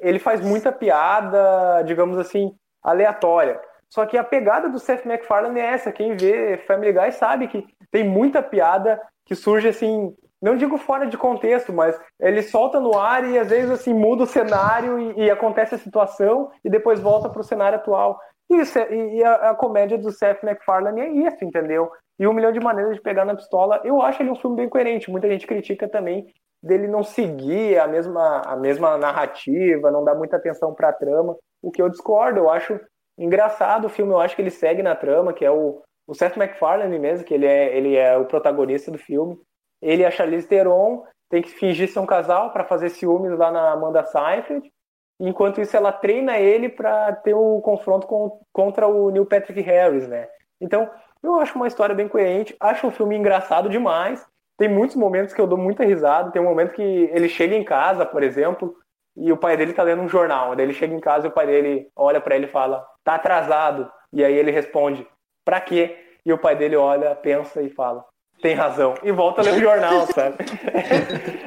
ele 0.00 0.18
faz 0.18 0.40
muita 0.40 0.72
piada, 0.72 1.82
digamos 1.82 2.18
assim, 2.18 2.52
aleatória. 2.82 3.60
Só 3.88 4.06
que 4.06 4.16
a 4.16 4.24
pegada 4.24 4.68
do 4.68 4.78
Seth 4.78 5.04
MacFarlane 5.04 5.60
é 5.60 5.66
essa. 5.66 5.92
Quem 5.92 6.16
vê 6.16 6.56
Family 6.66 6.92
Guy 6.92 7.12
sabe 7.12 7.46
que 7.48 7.64
tem 7.90 8.02
muita 8.04 8.42
piada 8.42 9.00
que 9.26 9.34
surge 9.34 9.68
assim, 9.68 10.14
não 10.40 10.56
digo 10.56 10.76
fora 10.78 11.06
de 11.06 11.16
contexto, 11.16 11.72
mas 11.72 11.98
ele 12.18 12.42
solta 12.42 12.80
no 12.80 12.98
ar 12.98 13.22
e 13.28 13.38
às 13.38 13.50
vezes 13.50 13.70
assim 13.70 13.94
muda 13.94 14.24
o 14.24 14.26
cenário 14.26 14.98
e, 14.98 15.24
e 15.26 15.30
acontece 15.30 15.74
a 15.74 15.78
situação 15.78 16.50
e 16.64 16.70
depois 16.70 16.98
volta 17.00 17.28
para 17.28 17.40
o 17.40 17.44
cenário 17.44 17.78
atual. 17.78 18.18
E, 18.50 18.56
isso 18.56 18.78
é- 18.78 18.92
e- 18.92 19.18
e 19.18 19.24
a, 19.24 19.50
a 19.50 19.54
comédia 19.54 19.98
do 19.98 20.10
Seth 20.10 20.42
MacFarlane 20.42 21.00
é 21.00 21.08
isso, 21.08 21.44
entendeu? 21.44 21.90
E 22.18 22.26
um 22.26 22.32
milhão 22.32 22.50
de 22.52 22.60
maneiras 22.60 22.94
de 22.96 23.02
pegar 23.02 23.24
na 23.24 23.34
pistola. 23.36 23.80
Eu 23.84 24.00
acho 24.02 24.22
ele 24.22 24.30
um 24.30 24.36
filme 24.36 24.56
bem 24.56 24.68
coerente. 24.68 25.10
Muita 25.10 25.28
gente 25.28 25.46
critica 25.46 25.88
também 25.88 26.26
dele 26.62 26.86
não 26.86 27.02
seguir 27.02 27.78
a 27.78 27.88
mesma, 27.88 28.42
a 28.46 28.56
mesma 28.56 28.96
narrativa, 28.96 29.90
não 29.90 30.04
dar 30.04 30.14
muita 30.14 30.36
atenção 30.36 30.74
para 30.74 30.90
a 30.90 30.92
trama. 30.92 31.36
O 31.60 31.70
que 31.70 31.82
eu 31.82 31.88
discordo, 31.88 32.38
eu 32.38 32.50
acho 32.50 32.78
engraçado 33.18 33.86
o 33.86 33.90
filme. 33.90 34.12
Eu 34.12 34.20
acho 34.20 34.36
que 34.36 34.42
ele 34.42 34.50
segue 34.50 34.82
na 34.82 34.94
trama, 34.94 35.32
que 35.32 35.44
é 35.44 35.50
o, 35.50 35.82
o 36.06 36.14
Seth 36.14 36.36
MacFarlane 36.36 36.98
mesmo, 36.98 37.24
que 37.24 37.34
ele 37.34 37.46
é, 37.46 37.76
ele 37.76 37.96
é 37.96 38.16
o 38.16 38.26
protagonista 38.26 38.90
do 38.90 38.98
filme. 38.98 39.38
Ele 39.80 40.02
e 40.02 40.06
a 40.06 40.10
Charlize 40.10 40.46
Theron 40.46 41.04
tem 41.28 41.42
que 41.42 41.50
fingir 41.50 41.88
ser 41.88 41.98
um 41.98 42.06
casal 42.06 42.52
para 42.52 42.64
fazer 42.64 42.90
ciúmes 42.90 43.36
lá 43.36 43.50
na 43.50 43.72
Amanda 43.72 44.04
Seyfried. 44.04 44.70
Enquanto 45.18 45.60
isso, 45.60 45.76
ela 45.76 45.92
treina 45.92 46.38
ele 46.38 46.68
para 46.68 47.12
ter 47.16 47.34
o 47.34 47.60
confronto 47.60 48.06
com- 48.06 48.40
contra 48.52 48.86
o 48.86 49.10
Neil 49.10 49.26
Patrick 49.26 49.60
Harris, 49.60 50.06
né? 50.08 50.28
Então, 50.60 50.88
eu 51.22 51.36
acho 51.36 51.54
uma 51.56 51.68
história 51.68 51.94
bem 51.94 52.08
coerente. 52.08 52.56
Acho 52.60 52.86
um 52.86 52.90
filme 52.90 53.16
engraçado 53.16 53.68
demais. 53.68 54.24
Tem 54.62 54.68
muitos 54.68 54.94
momentos 54.94 55.34
que 55.34 55.40
eu 55.40 55.46
dou 55.48 55.58
muita 55.58 55.82
risada. 55.84 56.30
Tem 56.30 56.40
um 56.40 56.44
momento 56.44 56.72
que 56.74 56.80
ele 57.12 57.28
chega 57.28 57.56
em 57.56 57.64
casa, 57.64 58.06
por 58.06 58.22
exemplo, 58.22 58.76
e 59.16 59.32
o 59.32 59.36
pai 59.36 59.56
dele 59.56 59.72
tá 59.72 59.82
lendo 59.82 60.02
um 60.02 60.08
jornal. 60.08 60.54
Daí 60.54 60.64
ele 60.64 60.72
chega 60.72 60.94
em 60.94 61.00
casa 61.00 61.26
e 61.26 61.30
o 61.30 61.32
pai 61.32 61.46
dele 61.48 61.88
olha 61.96 62.20
para 62.20 62.36
ele 62.36 62.46
e 62.46 62.48
fala: 62.48 62.86
"Tá 63.02 63.16
atrasado". 63.16 63.90
E 64.12 64.24
aí 64.24 64.32
ele 64.32 64.52
responde: 64.52 65.04
"Pra 65.44 65.60
quê?" 65.60 65.98
E 66.24 66.32
o 66.32 66.38
pai 66.38 66.54
dele 66.54 66.76
olha, 66.76 67.12
pensa 67.16 67.60
e 67.60 67.70
fala: 67.70 68.04
"Tem 68.40 68.54
razão". 68.54 68.94
E 69.02 69.10
volta 69.10 69.40
a 69.40 69.44
ler 69.44 69.54
o 69.54 69.60
jornal, 69.60 70.06
sabe? 70.14 70.36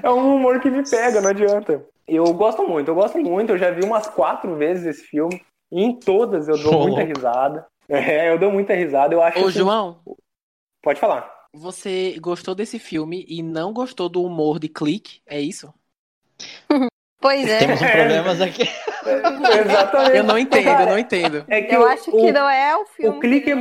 é 0.04 0.10
um 0.10 0.36
humor 0.36 0.60
que 0.60 0.70
me 0.70 0.84
pega, 0.84 1.22
não 1.22 1.30
adianta. 1.30 1.86
Eu 2.06 2.26
gosto 2.34 2.68
muito, 2.68 2.92
eu 2.92 2.96
gosto 2.96 3.18
muito. 3.18 3.54
Eu 3.54 3.58
já 3.58 3.72
vi 3.72 3.86
umas 3.86 4.08
quatro 4.08 4.56
vezes 4.58 4.86
esse 4.88 5.08
filme. 5.08 5.42
E 5.72 5.82
em 5.82 5.98
todas 5.98 6.50
eu 6.50 6.58
dou 6.62 6.82
Oh. 6.82 6.88
muita 6.88 7.02
risada. 7.02 7.66
É, 7.88 8.30
eu 8.30 8.38
dou 8.38 8.52
muita 8.52 8.74
risada. 8.74 9.14
Eu 9.14 9.22
acho 9.22 9.40
Ô, 9.42 9.48
assim- 9.48 9.60
João, 9.60 10.02
Pode 10.84 11.00
falar. 11.00 11.34
Você 11.56 12.18
gostou 12.20 12.54
desse 12.56 12.80
filme 12.80 13.26
e 13.28 13.42
não 13.44 13.74
gostou 13.74 14.10
do 14.10 14.24
humor 14.24 14.60
de 14.60 14.70
Clique? 14.70 15.22
É 15.26 15.40
isso? 15.40 15.74
Pois 17.22 17.48
é. 17.48 17.58
Temos 17.58 17.82
um 17.82 17.88
problemas 17.88 18.42
aqui. 18.42 18.62
Exatamente. 19.66 20.18
Eu 20.18 20.24
não 20.24 20.38
entendo, 20.38 20.82
eu 20.82 20.86
não 20.86 21.00
entendo. 21.00 21.44
É 21.48 21.62
que 21.62 21.74
Eu 21.74 21.82
o- 21.82 21.86
acho 21.86 22.04
que 22.12 22.18
o- 22.18 22.34
não 22.34 22.48
é 22.48 22.78
o 22.78 22.86
filme. 22.86 23.18
o 23.18 23.20
clique 23.20 23.50
é-. 23.52 23.56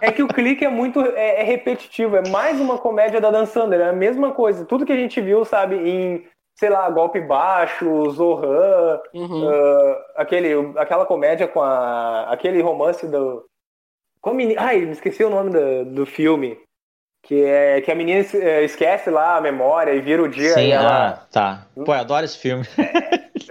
É 0.00 0.10
que 0.10 0.22
o 0.22 0.26
clique 0.26 0.64
é 0.64 0.68
muito 0.68 1.00
é, 1.00 1.42
é 1.42 1.44
repetitivo, 1.44 2.16
é 2.16 2.28
mais 2.30 2.60
uma 2.60 2.78
comédia 2.78 3.20
da 3.20 3.30
Dan 3.30 3.46
Sandler, 3.46 3.80
é 3.82 3.88
a 3.90 3.92
mesma 3.92 4.32
coisa. 4.32 4.64
Tudo 4.64 4.84
que 4.84 4.92
a 4.92 4.96
gente 4.96 5.20
viu, 5.20 5.44
sabe, 5.44 5.76
em, 5.76 6.26
sei 6.56 6.70
lá, 6.70 6.90
Golpe 6.90 7.20
Baixo, 7.20 8.10
Zohan, 8.10 9.00
Uhum. 9.14 9.48
ah, 9.48 10.04
aquele, 10.16 10.54
aquela 10.76 11.06
comédia 11.06 11.46
com 11.46 11.62
a. 11.62 12.22
aquele 12.32 12.60
romance 12.62 13.06
do. 13.06 13.44
Com 14.24 14.30
a 14.30 14.34
menina. 14.34 14.62
Ai, 14.62 14.80
me 14.80 14.92
esqueci 14.92 15.22
o 15.22 15.28
nome 15.28 15.50
do, 15.50 15.84
do 15.84 16.06
filme. 16.06 16.58
Que 17.22 17.44
é 17.44 17.80
que 17.82 17.92
a 17.92 17.94
menina 17.94 18.24
eh, 18.34 18.64
esquece 18.64 19.10
lá 19.10 19.36
a 19.36 19.40
memória 19.40 19.92
e 19.94 20.00
vira 20.00 20.22
o 20.22 20.28
dia 20.28 20.48
e 20.48 20.54
Sim, 20.54 20.72
ela. 20.72 21.08
ah, 21.10 21.26
tá. 21.30 21.66
Pô, 21.74 21.94
eu 21.94 22.00
adoro 22.00 22.24
esse 22.24 22.38
filme. 22.38 22.64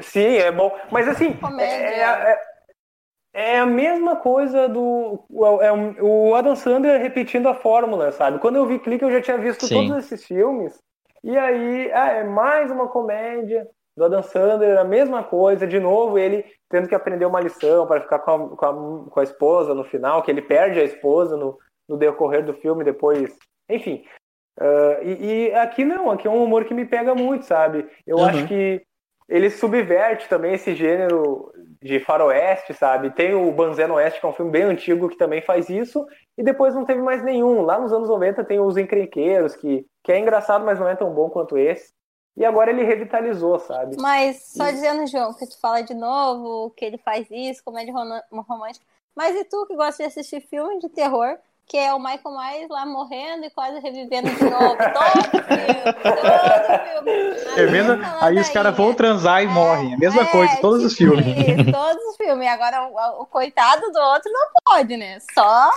Sim, 0.01 0.37
é 0.37 0.51
bom. 0.51 0.75
Mas 0.91 1.07
assim, 1.07 1.33
Comédia. 1.33 1.65
é, 1.65 2.31
é- 2.31 2.39
é 3.55 3.59
a 3.59 3.65
mesma 3.67 4.15
coisa 4.15 4.67
do. 4.67 5.23
É, 5.61 5.71
um- 5.71 5.95
o 6.01 6.33
Adam 6.35 6.55
Sandler 6.55 6.99
repetindo 7.01 7.47
a 7.47 7.53
fórmula, 7.53 8.11
sabe? 8.11 8.39
Quando 8.39 8.55
eu 8.55 8.65
vi 8.65 8.79
Clique, 8.79 9.03
eu 9.03 9.11
já 9.11 9.21
tinha 9.21 9.37
visto 9.37 9.67
Sim. 9.67 9.87
todos 9.87 10.05
esses 10.05 10.25
filmes. 10.25 10.75
E 11.23 11.37
aí, 11.37 11.91
ah, 11.93 12.11
é 12.13 12.23
mais 12.23 12.69
uma 12.71 12.87
comédia 12.87 13.67
do 13.95 14.05
Adam 14.05 14.23
Sandler, 14.23 14.79
a 14.79 14.83
mesma 14.83 15.23
coisa, 15.23 15.67
de 15.67 15.79
novo, 15.79 16.17
ele 16.17 16.43
tendo 16.69 16.87
que 16.87 16.95
aprender 16.95 17.25
uma 17.25 17.39
lição 17.39 17.85
para 17.85 18.01
ficar 18.01 18.19
com 18.19 18.31
a, 18.31 18.49
com, 18.57 18.65
a, 18.65 19.09
com 19.11 19.19
a 19.19 19.23
esposa 19.23 19.73
no 19.75 19.83
final, 19.83 20.23
que 20.23 20.31
ele 20.31 20.41
perde 20.41 20.79
a 20.79 20.83
esposa 20.83 21.37
no, 21.37 21.57
no 21.87 21.97
decorrer 21.97 22.43
do 22.43 22.53
filme, 22.55 22.83
depois. 22.83 23.35
Enfim. 23.69 24.03
Ah, 24.59 24.99
e, 25.01 25.47
e 25.49 25.53
aqui 25.55 25.85
não, 25.85 26.09
aqui 26.11 26.27
é 26.27 26.31
um 26.31 26.43
humor 26.43 26.65
que 26.65 26.73
me 26.73 26.85
pega 26.85 27.13
muito, 27.13 27.45
sabe? 27.45 27.87
Eu 28.05 28.17
Uhum. 28.17 28.25
acho 28.25 28.47
que 28.47 28.81
ele 29.29 29.49
subverte 29.49 30.27
também 30.27 30.53
esse 30.53 30.75
gênero 30.75 31.51
de 31.81 31.99
faroeste, 31.99 32.73
sabe? 32.73 33.11
Tem 33.11 33.33
o 33.33 33.51
Banzé 33.51 33.89
Oeste, 33.89 34.19
que 34.19 34.25
é 34.25 34.29
um 34.29 34.33
filme 34.33 34.51
bem 34.51 34.63
antigo 34.63 35.09
que 35.09 35.17
também 35.17 35.41
faz 35.41 35.69
isso, 35.69 36.05
e 36.37 36.43
depois 36.43 36.73
não 36.75 36.85
teve 36.85 37.01
mais 37.01 37.23
nenhum. 37.23 37.61
Lá 37.61 37.79
nos 37.79 37.93
anos 37.93 38.09
90 38.09 38.43
tem 38.43 38.59
os 38.59 38.77
Encrenqueiros, 38.77 39.55
que, 39.55 39.85
que 40.03 40.11
é 40.11 40.19
engraçado, 40.19 40.65
mas 40.65 40.79
não 40.79 40.87
é 40.87 40.95
tão 40.95 41.11
bom 41.13 41.29
quanto 41.29 41.57
esse. 41.57 41.91
E 42.35 42.43
agora 42.43 42.71
ele 42.71 42.83
revitalizou, 42.83 43.59
sabe? 43.59 43.95
Mas 43.99 44.43
só 44.47 44.69
dizendo, 44.71 45.05
João, 45.05 45.33
que 45.33 45.45
tu 45.45 45.59
fala 45.59 45.81
de 45.81 45.93
novo, 45.93 46.71
que 46.71 46.83
ele 46.83 46.97
faz 46.97 47.27
isso, 47.29 47.63
comédia 47.63 47.93
romântica. 48.31 48.85
Mas 49.15 49.35
e 49.35 49.45
tu 49.45 49.65
que 49.67 49.75
gosta 49.75 50.01
de 50.01 50.07
assistir 50.07 50.41
filme 50.41 50.79
de 50.79 50.89
terror, 50.89 51.37
que 51.65 51.77
é 51.77 51.93
o 51.93 51.99
Michael 51.99 52.35
Myers 52.37 52.69
lá 52.69 52.85
morrendo 52.85 53.45
e 53.45 53.49
quase 53.49 53.79
revivendo 53.79 54.29
de 54.29 54.43
novo. 54.43 54.77
Todo 54.77 55.43
filme, 55.43 55.93
todo 56.03 57.35
filme. 57.35 57.59
É 57.61 57.65
mesmo? 57.71 57.99
Aí 58.21 58.37
os 58.39 58.49
caras 58.49 58.75
vão 58.75 58.87
ladainha. 58.87 58.95
transar 58.97 59.43
e 59.43 59.47
morrem. 59.47 59.91
É 59.93 59.95
a 59.95 59.97
mesma 59.99 60.21
É, 60.23 60.25
coisa, 60.25 60.57
todos 60.61 60.83
os 60.83 60.93
tipo 60.93 61.15
filmes. 61.15 61.37
Isso, 61.37 61.71
todos 61.71 62.03
os 62.05 62.17
filmes. 62.17 62.47
Agora 62.47 62.83
o, 62.87 63.21
o 63.21 63.25
coitado 63.25 63.81
do 63.91 63.99
outro 63.99 64.31
não 64.31 64.47
pode, 64.65 64.97
né? 64.97 65.17
Só 65.33 65.69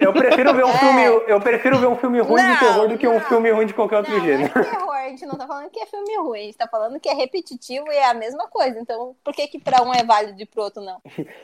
Eu 0.00 0.12
prefiro 0.12 0.54
ver 0.54 0.64
um 0.64 0.70
É. 0.74 0.78
filme, 0.78 1.04
eu 1.04 1.40
prefiro 1.40 1.78
ver 1.78 1.86
um 1.86 1.96
filme 1.96 2.20
ruim 2.20 2.42
de 2.42 2.48
Não, 2.48 2.58
terror 2.58 2.88
do 2.88 2.98
que 2.98 3.06
um 3.06 3.14
não. 3.14 3.20
filme 3.20 3.50
ruim 3.50 3.66
de 3.66 3.74
qualquer 3.74 3.98
outro 3.98 4.16
Não, 4.16 4.24
gênero. 4.24 4.52
não 4.54 4.62
é 4.62 4.64
terror, 4.64 4.94
a 4.94 5.08
gente 5.10 5.26
não 5.26 5.34
tá 5.36 5.46
falando 5.46 5.70
que 5.70 5.78
é 5.80 5.86
filme 5.86 6.16
ruim, 6.16 6.40
a 6.40 6.44
gente 6.44 6.56
tá 6.56 6.66
falando 6.66 6.98
que 6.98 7.08
é 7.08 7.14
repetitivo 7.14 7.86
e 7.92 7.96
é 7.96 8.08
a 8.08 8.14
mesma 8.14 8.48
coisa. 8.48 8.78
Então, 8.80 9.14
por 9.22 9.34
que 9.34 9.46
que 9.46 9.58
pra 9.60 9.82
um 9.82 9.92
é 9.94 10.02
válido 10.02 10.40
e 10.40 10.46
pro 10.46 10.62
outro 10.62 10.82
não? 10.82 11.00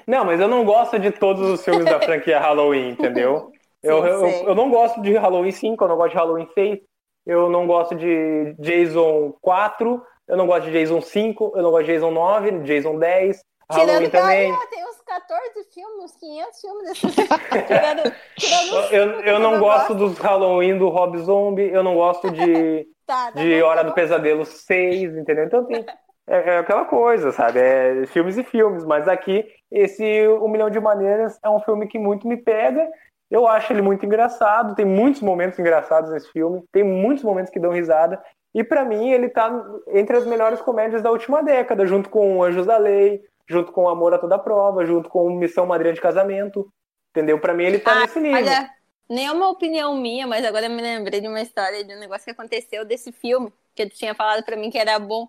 Não, 0.07 0.25
mas 0.25 0.41
eu 0.41 0.49
não 0.49 0.65
gosto 0.65 0.99
de 0.99 1.11
todos 1.11 1.49
os 1.49 1.65
filmes 1.65 1.85
da 1.85 2.01
franquia 2.01 2.41
Halloween, 2.41 2.91
entendeu? 2.91 3.53
Eu, 3.85 4.05
eu, 4.07 4.27
eu 4.49 4.55
não 4.55 4.71
gosto 4.71 5.01
de 5.03 5.13
Halloween 5.15 5.53
5, 5.53 5.85
eu 5.85 5.89
não 5.89 5.97
gosto 5.97 6.11
de 6.13 6.17
Halloween 6.17 6.49
6, 6.55 6.79
eu 7.27 7.51
não 7.51 7.67
gosto 7.67 7.95
de 7.95 8.55
Jason 8.59 9.33
4, 9.41 10.03
eu 10.29 10.37
não 10.37 10.47
gosto 10.47 10.65
de 10.65 10.73
Jason 10.73 11.01
5, 11.01 11.53
eu 11.57 11.63
não 11.63 11.71
gosto 11.71 11.87
de 11.87 11.93
Jason 11.93 12.11
9, 12.11 12.51
Jason 12.61 12.99
10, 12.99 13.41
Halloween 13.71 14.11
Tirando 14.11 14.11
aí, 14.11 14.11
também. 14.11 14.53
ó, 14.53 14.67
tem 14.69 14.85
uns 14.85 15.01
14 15.03 15.65
filmes, 15.73 16.05
uns 16.05 16.17
500 16.17 16.61
filmes 16.61 16.85
desses. 16.85 17.15
tirando, 17.67 18.15
tirando 18.39 18.93
Eu, 18.93 19.21
eu 19.23 19.39
não 19.39 19.59
gosto 19.59 19.95
gosto. 19.95 19.95
dos 19.95 20.19
Halloween 20.19 20.79
do 20.79 20.89
Rob 20.89 21.19
Zombie, 21.19 21.71
eu 21.71 21.83
não 21.83 21.95
gosto 21.95 22.31
de, 22.31 22.87
Tá, 23.07 23.33
tá 23.33 23.41
de 23.41 23.61
bom, 23.61 23.67
Hora 23.67 23.83
tá 23.83 23.89
do. 23.89 23.95
Pesadelo 23.95 24.45
6, 24.45 25.17
entendeu? 25.17 25.45
Então 25.45 25.65
tem. 25.67 25.85
É, 26.27 26.55
é 26.55 26.59
aquela 26.59 26.87
coisa, 26.87 27.33
sabe? 27.33 27.61
É 27.61 28.07
filmes 28.07 28.37
e 28.39 28.45
filmes. 28.45 28.85
Mas 28.85 29.07
aqui, 29.09 29.45
esse 29.71 30.27
Um 30.29 30.49
Milhão 30.49 30.71
de 30.71 30.81
Maneiras 30.81 31.39
é 31.43 31.51
um 31.51 31.61
filme 31.61 31.87
que 31.87 31.99
muito 31.99 32.27
me 32.27 32.37
pega. 32.37 32.89
Eu 33.31 33.47
acho 33.49 33.73
ele 33.73 33.83
muito 33.83 34.05
engraçado. 34.07 34.75
Tem 34.75 34.85
muitos 34.85 35.21
momentos 35.23 35.59
engraçados 35.59 36.11
nesse 36.11 36.31
filme. 36.31 36.63
Tem 36.73 36.85
muitos 36.85 37.25
momentos 37.25 37.51
que 37.51 37.61
dão 37.61 37.73
risada. 37.73 38.23
E 38.55 38.63
pra 38.63 38.85
mim, 38.85 39.11
ele 39.11 39.29
tá 39.29 39.51
entre 39.89 40.17
as 40.17 40.27
melhores 40.27 40.61
comédias 40.61 41.03
da 41.03 41.11
última 41.11 41.43
década, 41.43 41.87
junto 41.87 42.09
com 42.09 42.43
Anjos 42.43 42.67
da 42.67 42.77
Lei, 42.77 43.23
junto 43.49 43.73
com 43.73 43.89
Amor 43.89 44.15
a 44.15 44.19
Toda 44.19 44.39
Prova, 44.39 44.87
junto 44.87 45.09
com 45.09 45.29
Missão 45.31 45.67
Madrinha 45.67 45.95
de 45.95 46.01
Casamento. 46.01 46.69
Entendeu? 47.11 47.41
Pra 47.41 47.55
mim, 47.55 47.65
ele 47.65 47.79
tá 47.81 47.93
Ah, 47.93 48.01
nesse 48.01 48.21
nível. 48.21 48.47
Olha, 48.47 48.75
nem 49.09 49.27
é 49.27 49.33
uma 49.33 49.49
opinião 49.51 49.97
minha, 49.97 50.27
mas 50.27 50.45
agora 50.45 50.67
eu 50.67 50.71
me 50.71 50.83
lembrei 50.83 51.21
de 51.21 51.29
uma 51.29 51.41
história 51.41 51.85
de 51.85 51.95
um 51.95 51.99
negócio 51.99 52.25
que 52.25 52.31
aconteceu 52.31 52.85
desse 52.85 53.13
filme, 53.13 53.53
que 53.75 53.87
tu 53.89 53.97
tinha 53.97 54.15
falado 54.15 54.45
pra 54.45 54.57
mim 54.57 54.71
que 54.71 54.79
era 54.79 54.99
bom. 54.99 55.29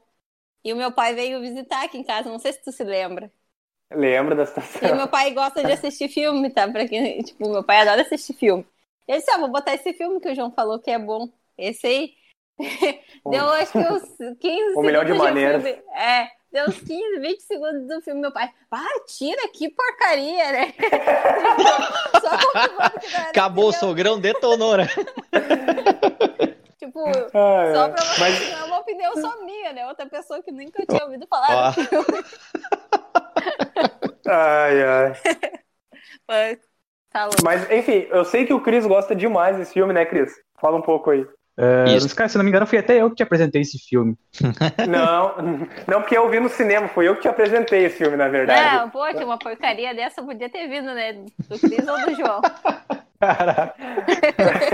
E 0.63 0.73
o 0.73 0.76
meu 0.77 0.91
pai 0.93 1.15
veio 1.15 1.41
visitar 1.41 1.84
aqui 1.85 1.97
em 1.97 2.03
casa, 2.03 2.30
não 2.30 2.39
sei 2.39 2.53
se 2.53 2.63
tu 2.63 2.72
se 2.72 2.84
lembra. 2.84 3.31
Lembra 3.91 4.35
da 4.35 4.43
E 4.43 4.47
situação? 4.47 4.95
meu 4.95 5.07
pai 5.07 5.31
gosta 5.31 5.63
de 5.63 5.71
assistir 5.71 6.09
filme, 6.09 6.49
tá? 6.49 6.67
Pra 6.67 6.87
quem, 6.87 7.21
tipo, 7.21 7.47
meu 7.49 7.63
pai 7.63 7.81
adora 7.81 8.01
assistir 8.01 8.33
filme. 8.33 8.65
Ele 9.07 9.19
disse, 9.19 9.29
ah, 9.31 9.37
vou 9.37 9.49
botar 9.49 9.73
esse 9.75 9.93
filme 9.93 10.19
que 10.19 10.29
o 10.29 10.35
João 10.35 10.51
falou 10.51 10.79
que 10.79 10.89
é 10.89 10.97
bom. 10.97 11.29
Esse 11.57 11.85
aí. 11.87 12.13
Deu 13.29 13.49
acho 13.51 13.71
que 13.71 13.77
uns 13.77 14.37
15 14.39 14.77
Um 14.77 14.81
milhão 14.81 15.05
de 15.05 15.13
maneiras. 15.13 15.61
filme. 15.61 15.79
É, 15.93 16.27
deu 16.51 16.65
uns 16.67 16.79
15, 16.79 17.19
20 17.19 17.39
segundos 17.41 17.87
do 17.87 18.01
filme. 18.01 18.21
Meu 18.21 18.31
pai, 18.31 18.49
ah, 18.71 18.99
tira, 19.07 19.47
que 19.53 19.69
porcaria, 19.69 20.51
né? 20.51 20.73
Acabou, 23.29 23.69
o 23.69 23.73
sogrão 23.73 24.19
detonou, 24.19 24.77
né? 24.77 24.87
Tipo, 26.79 27.03
Ah, 27.33 27.71
só 27.73 27.89
pra 27.89 28.03
você 28.03 28.19
Mas 28.19 28.49
não 28.51 28.57
é 28.59 28.63
uma 28.65 28.79
opinião 28.79 29.13
só 29.15 29.41
minha, 29.43 29.73
né? 29.73 29.87
Outra 29.87 30.05
pessoa 30.05 30.41
que 30.43 30.51
nunca 30.51 30.85
tinha 30.85 31.03
ouvido 31.03 31.25
falar 31.27 31.69
Ó. 31.69 31.73
Ai, 34.27 34.84
ai. 34.84 35.13
Mas, 36.27 36.59
Tá 37.15 37.23
louco. 37.23 37.45
Mas, 37.45 37.72
enfim, 37.72 38.05
eu 38.09 38.26
sei 38.26 38.45
que 38.45 38.53
o 38.53 38.59
Cris 38.59 38.85
gosta 38.85 39.15
demais 39.15 39.55
desse 39.55 39.72
filme, 39.72 39.93
né, 39.93 40.03
Cris? 40.03 40.34
Fala 40.59 40.76
um 40.76 40.81
pouco 40.81 41.11
aí. 41.11 41.26
É, 41.57 41.85
Isso. 41.95 42.13
cara, 42.13 42.27
se 42.27 42.38
não 42.38 42.43
me 42.43 42.49
engano, 42.49 42.67
fui 42.67 42.77
até 42.77 43.01
eu 43.01 43.09
que 43.09 43.15
te 43.15 43.23
apresentei 43.23 43.61
esse 43.61 43.80
filme. 43.80 44.17
Não, 44.85 45.34
não 45.88 46.01
porque 46.01 46.17
eu 46.17 46.30
vi 46.30 46.41
no 46.41 46.49
cinema, 46.49 46.89
fui 46.89 47.07
eu 47.07 47.15
que 47.15 47.22
te 47.22 47.30
apresentei 47.30 47.85
esse 47.85 47.99
filme, 47.99 48.17
na 48.17 48.27
verdade. 48.27 48.76
Não, 48.76 48.89
pô, 48.89 49.05
que 49.05 49.23
uma 49.23 49.39
porcaria 49.39 49.95
dessa 49.95 50.22
podia 50.22 50.49
ter 50.49 50.67
vindo, 50.67 50.93
né? 50.93 51.13
Do 51.47 51.57
Cris 51.57 51.88
ou 51.88 52.05
do 52.05 52.15
João. 52.15 52.41
Caraca. 53.17 53.76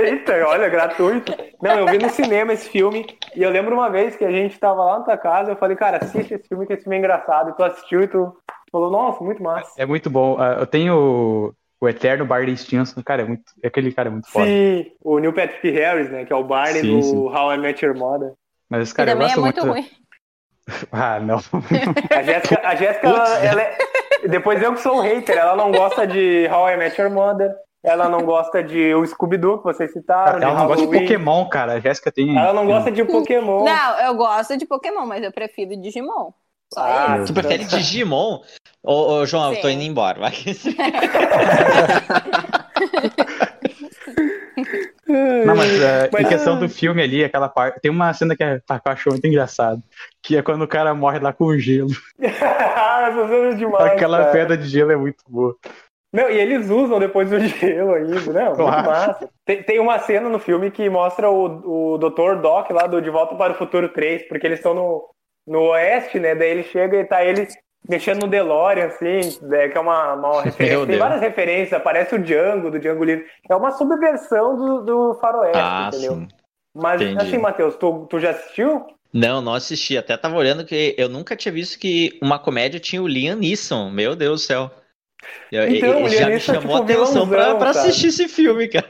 Eita, 0.01 0.33
olha, 0.47 0.67
gratuito. 0.67 1.31
Não, 1.61 1.77
eu 1.77 1.85
vi 1.89 1.99
no 1.99 2.09
cinema 2.09 2.53
esse 2.53 2.67
filme 2.67 3.05
e 3.35 3.43
eu 3.43 3.51
lembro 3.51 3.75
uma 3.75 3.91
vez 3.91 4.15
que 4.15 4.25
a 4.25 4.31
gente 4.31 4.57
tava 4.59 4.83
lá 4.83 4.97
na 4.97 5.05
tua 5.05 5.17
casa, 5.17 5.51
eu 5.51 5.55
falei, 5.55 5.77
cara, 5.77 5.99
assiste 6.01 6.33
esse 6.33 6.47
filme 6.47 6.65
que 6.65 6.73
esse 6.73 6.81
filme 6.81 6.95
é 6.95 6.99
engraçado. 6.99 7.51
E 7.51 7.53
tu 7.53 7.63
assistiu 7.63 8.01
e 8.01 8.07
tu 8.07 8.35
falou, 8.71 8.89
nossa, 8.91 9.23
muito 9.23 9.41
massa. 9.43 9.71
É 9.77 9.85
muito 9.85 10.09
bom. 10.09 10.37
Ah, 10.39 10.57
Eu 10.59 10.67
tenho 10.67 11.53
o 11.79 11.89
Eterno 11.89 12.25
Barney 12.25 12.55
Stinson. 12.55 13.01
Cara, 13.03 13.23
é 13.23 13.25
muito. 13.25 13.43
Aquele 13.63 13.91
cara 13.91 14.09
é 14.09 14.11
muito 14.11 14.29
foda. 14.29 14.45
Sim, 14.45 14.91
o 15.03 15.17
Neil 15.19 15.33
Patrick 15.33 15.69
Harris, 15.71 16.09
né, 16.09 16.25
que 16.25 16.31
é 16.31 16.35
o 16.35 16.43
Barney 16.43 16.81
Sim, 16.81 16.99
do 16.99 17.03
sim. 17.03 17.17
How 17.17 17.53
I 17.53 17.57
Met 17.57 17.83
Your 17.83 17.97
Mother. 17.97 18.33
Mas, 18.69 18.91
Que 18.91 18.97
cara, 18.97 19.11
eu 19.11 19.15
também 19.15 19.31
é 19.31 19.35
gosto 19.35 19.41
muito 19.41 19.65
muito. 19.65 19.71
ruim. 19.73 19.89
Ah, 20.91 21.19
não. 21.19 21.39
A 22.15 22.23
Jéssica, 22.23 22.61
a 22.63 22.75
Jéssica 22.75 23.07
ela, 23.07 23.39
ela 23.43 23.61
é... 23.61 23.77
depois 24.29 24.61
eu 24.61 24.73
que 24.73 24.79
sou 24.79 24.97
o 24.97 25.01
hater, 25.01 25.35
ela 25.35 25.55
não 25.55 25.71
gosta 25.71 26.05
de 26.07 26.47
How 26.49 26.69
I 26.69 26.77
Met 26.77 27.01
Your 27.01 27.11
Mother, 27.11 27.51
ela 27.83 28.07
não 28.07 28.21
gosta 28.23 28.63
de 28.63 28.93
o 28.93 29.05
Scooby-Doo 29.05 29.57
que 29.57 29.63
vocês 29.63 29.91
citaram, 29.91 30.39
Ela 30.41 30.53
não 30.59 30.67
gosta 30.67 30.85
de. 30.85 30.99
Pokémon, 30.99 31.49
cara. 31.49 31.73
A 31.73 31.79
Jéssica 31.79 32.11
tem. 32.11 32.37
Ela 32.37 32.53
não 32.53 32.67
gosta 32.67 32.91
de 32.91 33.03
Pokémon. 33.03 33.63
Não, 33.65 33.99
eu 34.01 34.15
gosto 34.15 34.55
de 34.55 34.65
Pokémon, 34.67 35.05
mas 35.05 35.23
eu 35.23 35.31
prefiro 35.31 35.75
Digimon. 35.75 36.31
Ah. 36.77 37.23
Tu 37.25 37.33
prefere 37.33 37.65
Digimon? 37.65 38.41
Ô, 38.83 39.13
ô, 39.13 39.25
João, 39.25 39.53
eu 39.53 39.61
tô 39.61 39.67
Sim. 39.67 39.73
indo 39.75 39.83
embora. 39.83 40.19
Vai. 40.19 40.31
Não, 45.07 45.55
mas, 45.55 45.81
é, 45.81 46.09
Mas- 46.11 46.25
em 46.25 46.27
questão 46.29 46.59
do 46.59 46.69
filme 46.69 47.01
ali, 47.01 47.23
aquela 47.23 47.49
parte. 47.49 47.79
Tem 47.81 47.91
uma 47.91 48.13
cena 48.13 48.35
que, 48.35 48.43
é, 48.43 48.59
que 48.59 48.63
eu 48.69 48.79
acho 48.91 49.09
muito 49.09 49.25
engraçado. 49.27 49.81
Que 50.23 50.37
é 50.37 50.41
quando 50.41 50.61
o 50.63 50.67
cara 50.67 50.93
morre 50.93 51.19
lá 51.19 51.33
com 51.33 51.57
gelo. 51.57 51.89
Essa 52.21 53.27
cena 53.27 53.47
é 53.49 53.53
demais. 53.55 53.85
Aquela 53.91 54.19
cara. 54.19 54.31
pedra 54.31 54.57
de 54.57 54.67
gelo 54.67 54.91
é 54.91 54.95
muito 54.95 55.23
boa. 55.27 55.55
Não, 56.13 56.29
e 56.29 56.37
eles 56.37 56.69
usam 56.69 56.99
depois 56.99 57.31
o 57.31 57.39
gelo 57.43 57.93
ainda, 57.93 58.33
né? 58.33 58.45
Muito 58.45 58.55
Claro. 58.57 58.87
massa. 58.89 59.29
Tem, 59.45 59.63
tem 59.63 59.79
uma 59.79 59.99
cena 59.99 60.29
no 60.29 60.39
filme 60.39 60.69
que 60.71 60.89
mostra 60.89 61.29
o, 61.29 61.93
o 61.93 61.97
Dr. 61.97 62.35
Doc 62.41 62.69
lá 62.71 62.85
do 62.87 63.01
De 63.01 63.09
Volta 63.09 63.35
para 63.35 63.53
o 63.53 63.57
Futuro 63.57 63.89
3, 63.89 64.27
porque 64.27 64.45
eles 64.47 64.59
estão 64.59 64.73
no, 64.73 65.09
no 65.47 65.69
oeste, 65.69 66.19
né? 66.19 66.35
Daí 66.35 66.49
ele 66.49 66.63
chega 66.63 66.97
e 66.97 67.05
tá 67.05 67.23
ele 67.23 67.47
mexendo 67.87 68.21
no 68.21 68.27
DeLorean, 68.27 68.85
assim, 68.87 69.37
né? 69.41 69.67
que 69.69 69.77
é 69.77 69.81
uma, 69.81 70.13
uma 70.13 70.41
referência. 70.43 70.77
Meu 70.77 70.85
Tem 70.85 70.97
Deus. 70.97 70.99
várias 70.99 71.21
referências, 71.21 71.73
aparece 71.73 72.15
o 72.15 72.19
Django, 72.19 72.69
do 72.71 72.79
Django 72.79 73.03
Livre. 73.03 73.25
É 73.49 73.55
uma 73.55 73.71
subversão 73.71 74.55
do, 74.55 74.81
do 74.81 75.13
faroeste, 75.19 75.57
Ah, 75.57 75.87
entendeu? 75.87 76.13
sim. 76.13 76.27
Mas, 76.73 77.01
Entendi. 77.01 77.17
assim, 77.21 77.37
Matheus, 77.37 77.75
tu, 77.75 78.05
tu 78.09 78.19
já 78.19 78.29
assistiu? 78.29 78.85
Não, 79.13 79.41
não 79.41 79.53
assisti. 79.53 79.97
Até 79.97 80.15
tava 80.15 80.37
olhando 80.37 80.63
que 80.63 80.95
eu 80.97 81.09
nunca 81.09 81.35
tinha 81.35 81.51
visto 81.51 81.77
que 81.77 82.17
uma 82.21 82.39
comédia 82.39 82.79
tinha 82.79 83.01
o 83.01 83.07
Liam 83.07 83.35
Neeson. 83.35 83.89
Meu 83.89 84.15
Deus 84.15 84.41
do 84.41 84.45
céu. 84.45 84.71
Então, 85.51 85.99
ele 85.99 86.09
já 86.09 86.27
me 86.27 86.35
é 86.35 86.39
chamou 86.39 86.77
a 86.77 86.79
tipo 86.79 86.93
atenção 86.93 87.27
pra, 87.27 87.55
pra 87.55 87.69
assistir 87.71 88.07
esse 88.07 88.27
filme, 88.29 88.67
cara. 88.69 88.87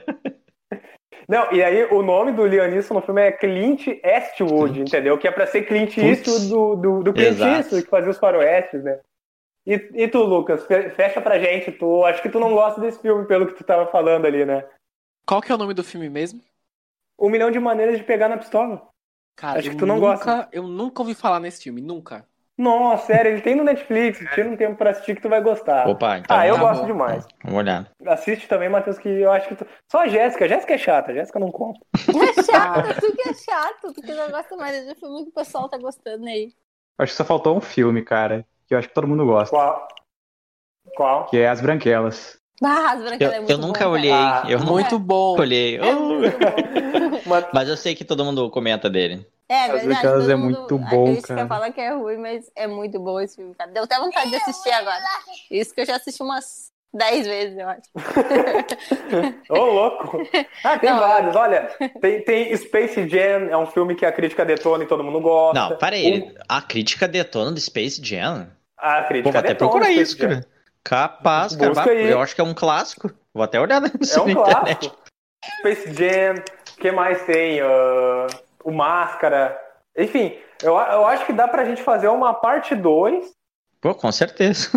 Não, 1.27 1.51
e 1.53 1.63
aí 1.63 1.85
o 1.85 2.01
nome 2.01 2.31
do 2.31 2.45
Liam 2.45 2.67
Neeson 2.67 2.93
no 2.95 3.01
filme 3.01 3.21
é 3.21 3.31
Clint 3.31 3.87
Eastwood, 4.03 4.81
entendeu? 4.81 5.17
Que 5.17 5.27
é 5.27 5.31
pra 5.31 5.45
ser 5.47 5.63
Clint 5.63 5.95
Putz. 5.95 6.03
Eastwood 6.27 6.49
do, 6.49 6.75
do, 6.75 7.03
do 7.03 7.13
Clint 7.13 7.27
Exato. 7.29 7.57
Eastwood, 7.57 7.83
que 7.83 7.89
fazia 7.89 8.11
os 8.11 8.17
faroestes, 8.17 8.83
né? 8.83 8.99
E, 9.65 9.73
e 9.93 10.07
tu, 10.07 10.19
Lucas, 10.23 10.65
fe- 10.65 10.89
fecha 10.89 11.21
pra 11.21 11.39
gente. 11.39 11.71
Tu, 11.71 12.05
acho 12.05 12.21
que 12.21 12.29
tu 12.29 12.39
não 12.39 12.53
gosta 12.53 12.81
desse 12.81 12.99
filme, 12.99 13.25
pelo 13.27 13.45
que 13.47 13.53
tu 13.53 13.63
tava 13.63 13.85
falando 13.91 14.25
ali, 14.25 14.45
né? 14.45 14.67
Qual 15.25 15.41
que 15.41 15.51
é 15.51 15.55
o 15.55 15.57
nome 15.57 15.73
do 15.73 15.83
filme 15.83 16.09
mesmo? 16.09 16.41
Um 17.19 17.29
milhão 17.29 17.51
de 17.51 17.59
maneiras 17.59 17.97
de 17.97 18.03
pegar 18.03 18.27
na 18.27 18.37
pistola. 18.37 18.89
Cara, 19.35 19.59
Acho 19.59 19.69
que 19.69 19.77
tu 19.77 19.85
não 19.85 19.95
nunca, 19.95 20.07
gosta. 20.07 20.49
Eu 20.51 20.67
nunca 20.67 21.01
ouvi 21.01 21.13
falar 21.13 21.39
nesse 21.39 21.63
filme, 21.63 21.81
nunca. 21.81 22.25
Nossa, 22.61 23.07
sério, 23.07 23.31
ele 23.31 23.41
tem 23.41 23.55
no 23.55 23.63
Netflix. 23.63 24.19
Tira 24.35 24.47
um 24.49 24.55
tempo 24.55 24.75
pra 24.75 24.91
assistir 24.91 25.15
que 25.15 25.21
tu 25.21 25.29
vai 25.29 25.41
gostar. 25.41 25.87
Opa, 25.87 26.19
então. 26.19 26.37
ah, 26.37 26.45
eu 26.45 26.55
tá 26.55 26.61
gosto 26.61 26.81
bom. 26.81 26.87
demais. 26.87 27.27
Vamos 27.43 27.57
olhar. 27.59 27.89
Assiste 28.05 28.47
também, 28.47 28.69
Matheus, 28.69 28.99
que 28.99 29.09
eu 29.09 29.31
acho 29.31 29.47
que 29.47 29.55
tu... 29.55 29.65
Só 29.91 30.01
a 30.01 30.07
Jéssica. 30.07 30.45
A 30.45 30.47
Jéssica 30.47 30.73
é 30.75 30.77
chata. 30.77 31.11
A 31.11 31.13
Jéssica 31.15 31.39
não 31.39 31.51
conta. 31.51 31.79
É 32.11 32.43
chato, 32.43 32.99
tu 33.01 33.15
que 33.15 33.21
é 33.29 33.33
chato, 33.33 33.93
tu 33.93 34.01
que 34.01 34.13
não 34.13 34.29
gosta 34.29 34.55
mais 34.55 34.85
do 34.87 34.95
filme 34.95 35.23
que 35.23 35.29
o 35.29 35.33
pessoal 35.33 35.67
tá 35.67 35.77
gostando 35.77 36.27
aí. 36.27 36.53
Acho 36.99 37.11
que 37.13 37.17
só 37.17 37.25
faltou 37.25 37.57
um 37.57 37.61
filme, 37.61 38.03
cara. 38.03 38.45
Que 38.67 38.75
eu 38.75 38.77
acho 38.79 38.87
que 38.89 38.93
todo 38.93 39.07
mundo 39.07 39.25
gosta. 39.25 39.49
Qual? 39.55 39.87
Qual? 40.95 41.25
Que 41.25 41.37
é 41.39 41.49
As 41.49 41.61
Branquelas. 41.61 42.39
Ah, 42.63 42.91
as 42.91 43.01
branquelas 43.03 43.33
Eu, 43.33 43.37
é 43.37 43.39
muito 43.39 43.51
eu 43.53 43.57
nunca 43.57 43.85
bom, 43.85 43.91
olhei. 43.91 44.11
Ah, 44.11 44.43
eu 44.47 44.59
nunca 44.59 44.71
Muito 44.71 44.99
bom. 44.99 45.39
olhei. 45.39 45.77
É 45.77 45.81
Oh, 45.95 46.03
muito 46.19 46.37
bom. 46.37 47.21
Mas- 47.25 47.45
Mas 47.53 47.69
eu 47.69 47.75
sei 47.75 47.95
que 47.95 48.05
todo 48.05 48.23
mundo 48.23 48.51
comenta 48.51 48.87
dele. 48.87 49.25
É 49.53 49.65
As 49.65 49.83
verdade. 49.83 50.31
É 50.31 50.35
mundo- 50.35 50.55
muito 50.61 50.75
A 50.75 50.89
bom, 50.89 51.03
crítica 51.05 51.35
cara. 51.35 51.47
fala 51.47 51.71
que 51.71 51.81
é 51.81 51.93
ruim, 51.93 52.17
mas 52.17 52.49
é 52.55 52.67
muito 52.67 52.97
bom 52.99 53.19
esse 53.19 53.35
filme, 53.35 53.53
cara. 53.53 53.69
Deu 53.71 53.83
até 53.83 53.99
vontade 53.99 54.29
de 54.29 54.35
assistir 54.37 54.71
agora. 54.71 54.97
Isso 55.49 55.73
que 55.75 55.81
eu 55.81 55.85
já 55.85 55.97
assisti 55.97 56.23
umas 56.23 56.71
10 56.93 57.25
vezes, 57.27 57.57
eu 57.57 57.67
acho. 57.67 57.81
Ô, 59.49 59.57
louco! 59.65 60.21
Ah, 60.63 60.77
tem 60.79 60.89
Não. 60.89 60.99
vários. 60.99 61.35
Olha, 61.35 61.69
tem, 61.99 62.21
tem 62.23 62.55
Space 62.55 63.07
Jam, 63.09 63.49
é 63.49 63.57
um 63.57 63.65
filme 63.65 63.95
que 63.95 64.05
a 64.05 64.11
crítica 64.11 64.45
detona 64.45 64.83
e 64.83 64.87
todo 64.87 65.03
mundo 65.03 65.19
gosta. 65.19 65.59
Não, 65.69 65.77
para 65.77 65.95
aí. 65.95 66.33
A 66.47 66.61
crítica 66.61 67.07
detona 67.07 67.51
do 67.51 67.59
Space 67.59 68.01
Jam. 68.03 68.47
A 68.77 69.01
Pô, 69.01 69.07
crítica 69.09 69.31
vou 69.31 69.39
até 69.39 69.49
detona 69.49 69.69
procurar 69.71 69.85
Space 69.91 70.01
isso, 70.01 70.17
Jam. 70.17 70.29
cara. 70.29 70.45
Capaz, 70.83 71.55
cara. 71.55 71.69
Busca 71.69 71.85
Bah, 71.85 71.91
aí. 71.91 72.09
Eu 72.09 72.21
acho 72.21 72.33
que 72.35 72.41
é 72.41 72.43
um 72.43 72.53
clássico. 72.53 73.11
Vou 73.33 73.43
até 73.43 73.59
olhar 73.59 73.81
nisso 73.81 74.17
É 74.17 74.21
um 74.21 74.25
na 74.27 74.31
internet. 74.31 74.79
clássico. 74.89 74.97
Space 75.59 75.93
Jam, 75.93 76.35
o 76.35 76.77
que 76.81 76.91
mais 76.91 77.21
tem? 77.25 77.59
Ah, 77.61 78.27
o 78.63 78.71
Máscara. 78.71 79.59
Enfim, 79.97 80.37
eu, 80.63 80.73
eu 80.73 81.05
acho 81.05 81.25
que 81.25 81.33
dá 81.33 81.47
pra 81.47 81.65
gente 81.65 81.81
fazer 81.83 82.07
uma 82.07 82.33
parte 82.33 82.75
2. 82.75 83.31
Pô, 83.81 83.93
com 83.95 84.11
certeza. 84.11 84.69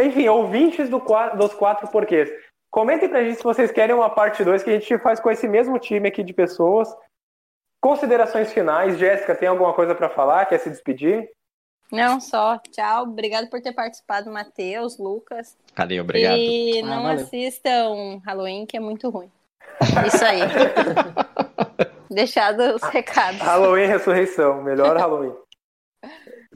Enfim, 0.00 0.28
ouvintes 0.28 0.88
do, 0.88 1.02
dos 1.36 1.54
quatro 1.54 1.88
porquês. 1.88 2.30
Comentem 2.70 3.08
pra 3.08 3.22
gente 3.22 3.36
se 3.36 3.42
vocês 3.44 3.70
querem 3.70 3.94
uma 3.94 4.08
parte 4.10 4.42
2 4.44 4.62
que 4.62 4.70
a 4.70 4.72
gente 4.74 4.98
faz 4.98 5.20
com 5.20 5.30
esse 5.30 5.46
mesmo 5.48 5.78
time 5.78 6.08
aqui 6.08 6.22
de 6.22 6.32
pessoas. 6.32 6.88
Considerações 7.80 8.52
finais. 8.52 8.98
Jéssica, 8.98 9.34
tem 9.34 9.48
alguma 9.48 9.74
coisa 9.74 9.94
para 9.94 10.08
falar? 10.08 10.46
Quer 10.46 10.58
se 10.58 10.70
despedir? 10.70 11.28
Não, 11.90 12.20
só. 12.20 12.58
Tchau. 12.70 13.02
Obrigado 13.02 13.50
por 13.50 13.60
ter 13.60 13.72
participado, 13.72 14.30
Matheus, 14.30 14.98
Lucas. 14.98 15.56
Valeu, 15.76 16.02
obrigado. 16.02 16.36
E 16.38 16.80
Ah, 16.80 16.86
não 16.86 17.02
valeu. 17.02 17.22
assistam 17.24 18.20
Halloween, 18.24 18.64
que 18.64 18.76
é 18.76 18.80
muito 18.80 19.10
ruim. 19.10 19.30
Isso 20.06 20.24
aí. 20.24 20.40
Deixado 22.12 22.74
os 22.74 22.82
recados. 22.82 23.40
Halloween 23.40 23.86
Ressurreição, 23.86 24.62
melhor 24.62 24.96
Halloween. 24.96 25.34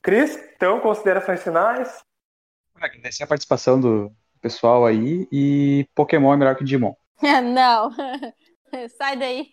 Cris, 0.03 0.37
então, 0.55 0.81
considerações 0.81 1.43
finais? 1.43 2.01
Agradecer 2.74 3.24
a 3.24 3.27
participação 3.27 3.81
do 3.81 4.12
pessoal 4.41 4.85
aí 4.85 5.27
e 5.33 5.87
Pokémon 5.95 6.35
é 6.35 6.37
melhor 6.37 6.57
que 6.57 6.65
Digimon. 6.65 6.95
Não. 7.23 7.91
Sai 8.99 9.16
daí. 9.16 9.51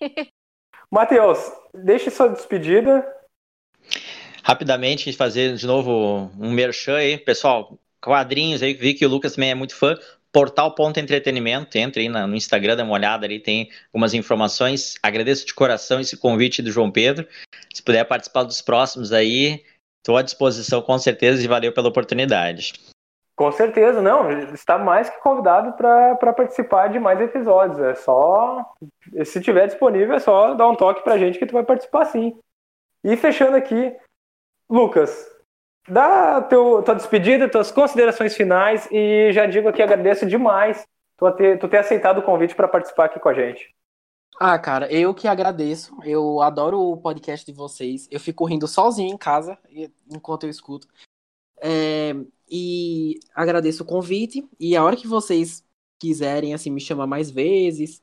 Matheus, 0.91 1.39
deixe 1.73 2.11
sua 2.11 2.27
despedida. 2.27 3.03
Rapidamente, 4.43 5.11
fazer 5.13 5.55
de 5.55 5.65
novo 5.65 6.29
um 6.37 6.51
merchan 6.51 6.97
aí. 6.97 7.17
Pessoal, 7.17 7.79
quadrinhos 8.01 8.61
aí, 8.61 8.73
vi 8.73 8.93
que 8.93 9.05
o 9.05 9.09
Lucas 9.09 9.35
também 9.35 9.51
é 9.51 9.55
muito 9.55 9.75
fã. 9.75 9.97
Portal 10.33 10.73
Ponto 10.73 10.99
Entretenimento, 10.99 11.77
entre 11.77 12.01
aí 12.01 12.09
no 12.09 12.35
Instagram, 12.35 12.75
dá 12.75 12.83
uma 12.83 12.95
olhada 12.95 13.25
ali, 13.25 13.39
tem 13.39 13.69
algumas 13.93 14.15
informações. 14.15 14.95
Agradeço 15.03 15.45
de 15.45 15.53
coração 15.53 15.99
esse 15.99 16.17
convite 16.17 16.61
do 16.61 16.71
João 16.71 16.91
Pedro. 16.91 17.27
Se 17.71 17.83
puder 17.83 18.03
participar 18.03 18.43
dos 18.43 18.59
próximos 18.59 19.13
aí, 19.13 19.63
estou 19.99 20.17
à 20.17 20.23
disposição 20.23 20.81
com 20.81 20.97
certeza 20.97 21.43
e 21.43 21.47
valeu 21.47 21.71
pela 21.71 21.87
oportunidade. 21.87 22.73
Com 23.35 23.51
certeza, 23.51 24.01
não. 24.01 24.29
Está 24.53 24.77
mais 24.77 25.09
que 25.09 25.19
convidado 25.19 25.73
para 25.73 26.33
participar 26.33 26.87
de 26.87 26.99
mais 26.99 27.21
episódios. 27.21 27.79
É 27.79 27.93
só. 27.93 28.73
Se 29.25 29.39
tiver 29.39 29.67
disponível, 29.67 30.15
é 30.15 30.19
só 30.19 30.55
dar 30.55 30.67
um 30.67 30.75
toque 30.75 31.03
pra 31.03 31.17
gente 31.17 31.37
que 31.37 31.45
tu 31.45 31.53
vai 31.53 31.63
participar 31.63 32.05
sim. 32.05 32.37
E 33.03 33.15
fechando 33.17 33.55
aqui, 33.55 33.95
Lucas, 34.69 35.32
dá 35.87 36.41
teu, 36.41 36.81
tua 36.83 36.95
despedida, 36.95 37.49
tuas 37.49 37.71
considerações 37.71 38.35
finais 38.35 38.87
e 38.91 39.31
já 39.31 39.45
digo 39.45 39.67
aqui, 39.67 39.81
agradeço 39.81 40.25
demais 40.25 40.85
tu 41.17 41.31
ter, 41.31 41.59
tu 41.59 41.67
ter 41.67 41.77
aceitado 41.77 42.19
o 42.19 42.23
convite 42.23 42.55
para 42.55 42.67
participar 42.67 43.05
aqui 43.05 43.19
com 43.19 43.29
a 43.29 43.33
gente. 43.33 43.73
Ah, 44.39 44.57
cara, 44.57 44.91
eu 44.91 45.13
que 45.13 45.27
agradeço. 45.27 45.95
Eu 46.03 46.41
adoro 46.41 46.79
o 46.79 46.97
podcast 46.97 47.45
de 47.45 47.55
vocês. 47.55 48.07
Eu 48.09 48.19
fico 48.19 48.45
rindo 48.45 48.67
sozinho 48.67 49.13
em 49.13 49.17
casa 49.17 49.57
enquanto 50.09 50.43
eu 50.43 50.49
escuto. 50.49 50.87
É, 51.61 52.13
e 52.49 53.19
agradeço 53.35 53.83
o 53.83 53.85
convite. 53.85 54.47
E 54.59 54.75
a 54.75 54.83
hora 54.83 54.95
que 54.95 55.07
vocês 55.07 55.63
quiserem 55.99 56.53
assim 56.53 56.69
me 56.69 56.81
chamar 56.81 57.07
mais 57.07 57.29
vezes 57.29 58.01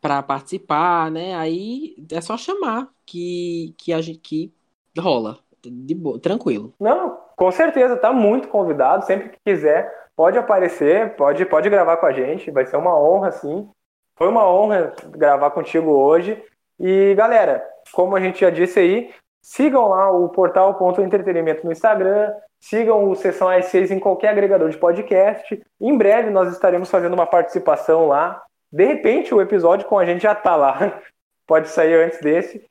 para 0.00 0.22
participar, 0.22 1.10
né? 1.10 1.34
Aí 1.36 1.96
é 2.10 2.20
só 2.20 2.36
chamar 2.36 2.92
que 3.06 3.74
que 3.78 3.92
a 3.92 4.00
gente 4.00 4.18
que 4.18 4.52
rola. 4.98 5.38
De 5.64 5.94
boa, 5.94 6.20
tranquilo. 6.20 6.72
Não, 6.78 7.17
com 7.38 7.52
certeza, 7.52 7.96
tá 7.96 8.12
muito 8.12 8.48
convidado. 8.48 9.06
Sempre 9.06 9.28
que 9.28 9.38
quiser, 9.46 9.88
pode 10.16 10.36
aparecer, 10.36 11.14
pode, 11.14 11.46
pode 11.46 11.70
gravar 11.70 11.96
com 11.96 12.06
a 12.06 12.12
gente. 12.12 12.50
Vai 12.50 12.66
ser 12.66 12.76
uma 12.76 13.00
honra, 13.00 13.30
sim. 13.30 13.70
Foi 14.16 14.26
uma 14.26 14.44
honra 14.44 14.92
gravar 15.10 15.52
contigo 15.52 15.92
hoje. 15.92 16.42
E 16.80 17.14
galera, 17.14 17.64
como 17.92 18.16
a 18.16 18.20
gente 18.20 18.40
já 18.40 18.50
disse 18.50 18.80
aí, 18.80 19.14
sigam 19.40 19.86
lá 19.88 20.10
o 20.10 20.28
portal 20.30 20.74
Ponto 20.74 21.00
Entretenimento 21.00 21.64
no 21.64 21.70
Instagram, 21.70 22.34
sigam 22.58 23.08
o 23.08 23.14
Sessão 23.14 23.48
às 23.48 23.66
6 23.66 23.92
em 23.92 24.00
qualquer 24.00 24.30
agregador 24.30 24.68
de 24.68 24.76
podcast. 24.76 25.62
Em 25.80 25.96
breve 25.96 26.30
nós 26.30 26.52
estaremos 26.52 26.90
fazendo 26.90 27.14
uma 27.14 27.26
participação 27.26 28.08
lá. 28.08 28.42
De 28.72 28.84
repente 28.84 29.32
o 29.32 29.40
episódio 29.40 29.86
com 29.86 29.96
a 29.96 30.04
gente 30.04 30.22
já 30.22 30.34
tá 30.34 30.56
lá. 30.56 31.00
Pode 31.46 31.68
sair 31.68 32.04
antes 32.04 32.20
desse. 32.20 32.68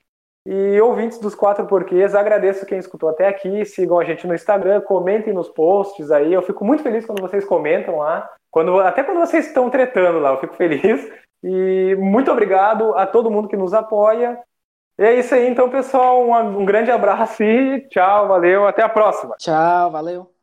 E 0.49 0.80
ouvintes 0.80 1.19
dos 1.19 1.36
quatro 1.36 1.65
porquês, 1.65 2.15
agradeço 2.15 2.65
quem 2.65 2.78
escutou 2.78 3.10
até 3.10 3.28
aqui. 3.28 3.65
Sigam 3.65 3.99
a 3.99 4.06
gente 4.06 4.26
no 4.26 4.34
Instagram, 4.34 4.80
comentem 4.80 5.34
nos 5.34 5.49
posts 5.49 6.10
aí. 6.10 6.32
Eu 6.32 6.41
fico 6.41 6.64
muito 6.64 6.82
feliz 6.82 7.06
quando 7.06 7.19
vocês 7.19 7.44
comentam 7.44 7.98
lá. 7.98 8.30
Quando, 8.49 8.80
até 8.80 9.03
quando 9.03 9.19
vocês 9.19 9.48
estão 9.48 9.69
tretando 9.69 10.19
lá, 10.19 10.30
eu 10.30 10.40
fico 10.40 10.56
feliz. 10.56 11.06
E 11.44 11.95
muito 11.99 12.32
obrigado 12.32 12.95
a 12.95 13.06
todo 13.06 13.30
mundo 13.30 13.49
que 13.49 13.57
nos 13.57 13.74
apoia. 13.74 14.40
E 14.98 15.03
é 15.03 15.19
isso 15.19 15.36
aí, 15.36 15.49
então, 15.49 15.69
pessoal. 15.69 16.26
Um, 16.26 16.61
um 16.61 16.65
grande 16.65 16.91
abraço 16.91 17.44
e 17.44 17.82
tchau, 17.90 18.30
valeu, 18.30 18.65
até 18.65 18.82
a 18.82 18.90
próxima. 18.90 19.36
Tchau, 19.38 19.91
valeu. 19.91 20.37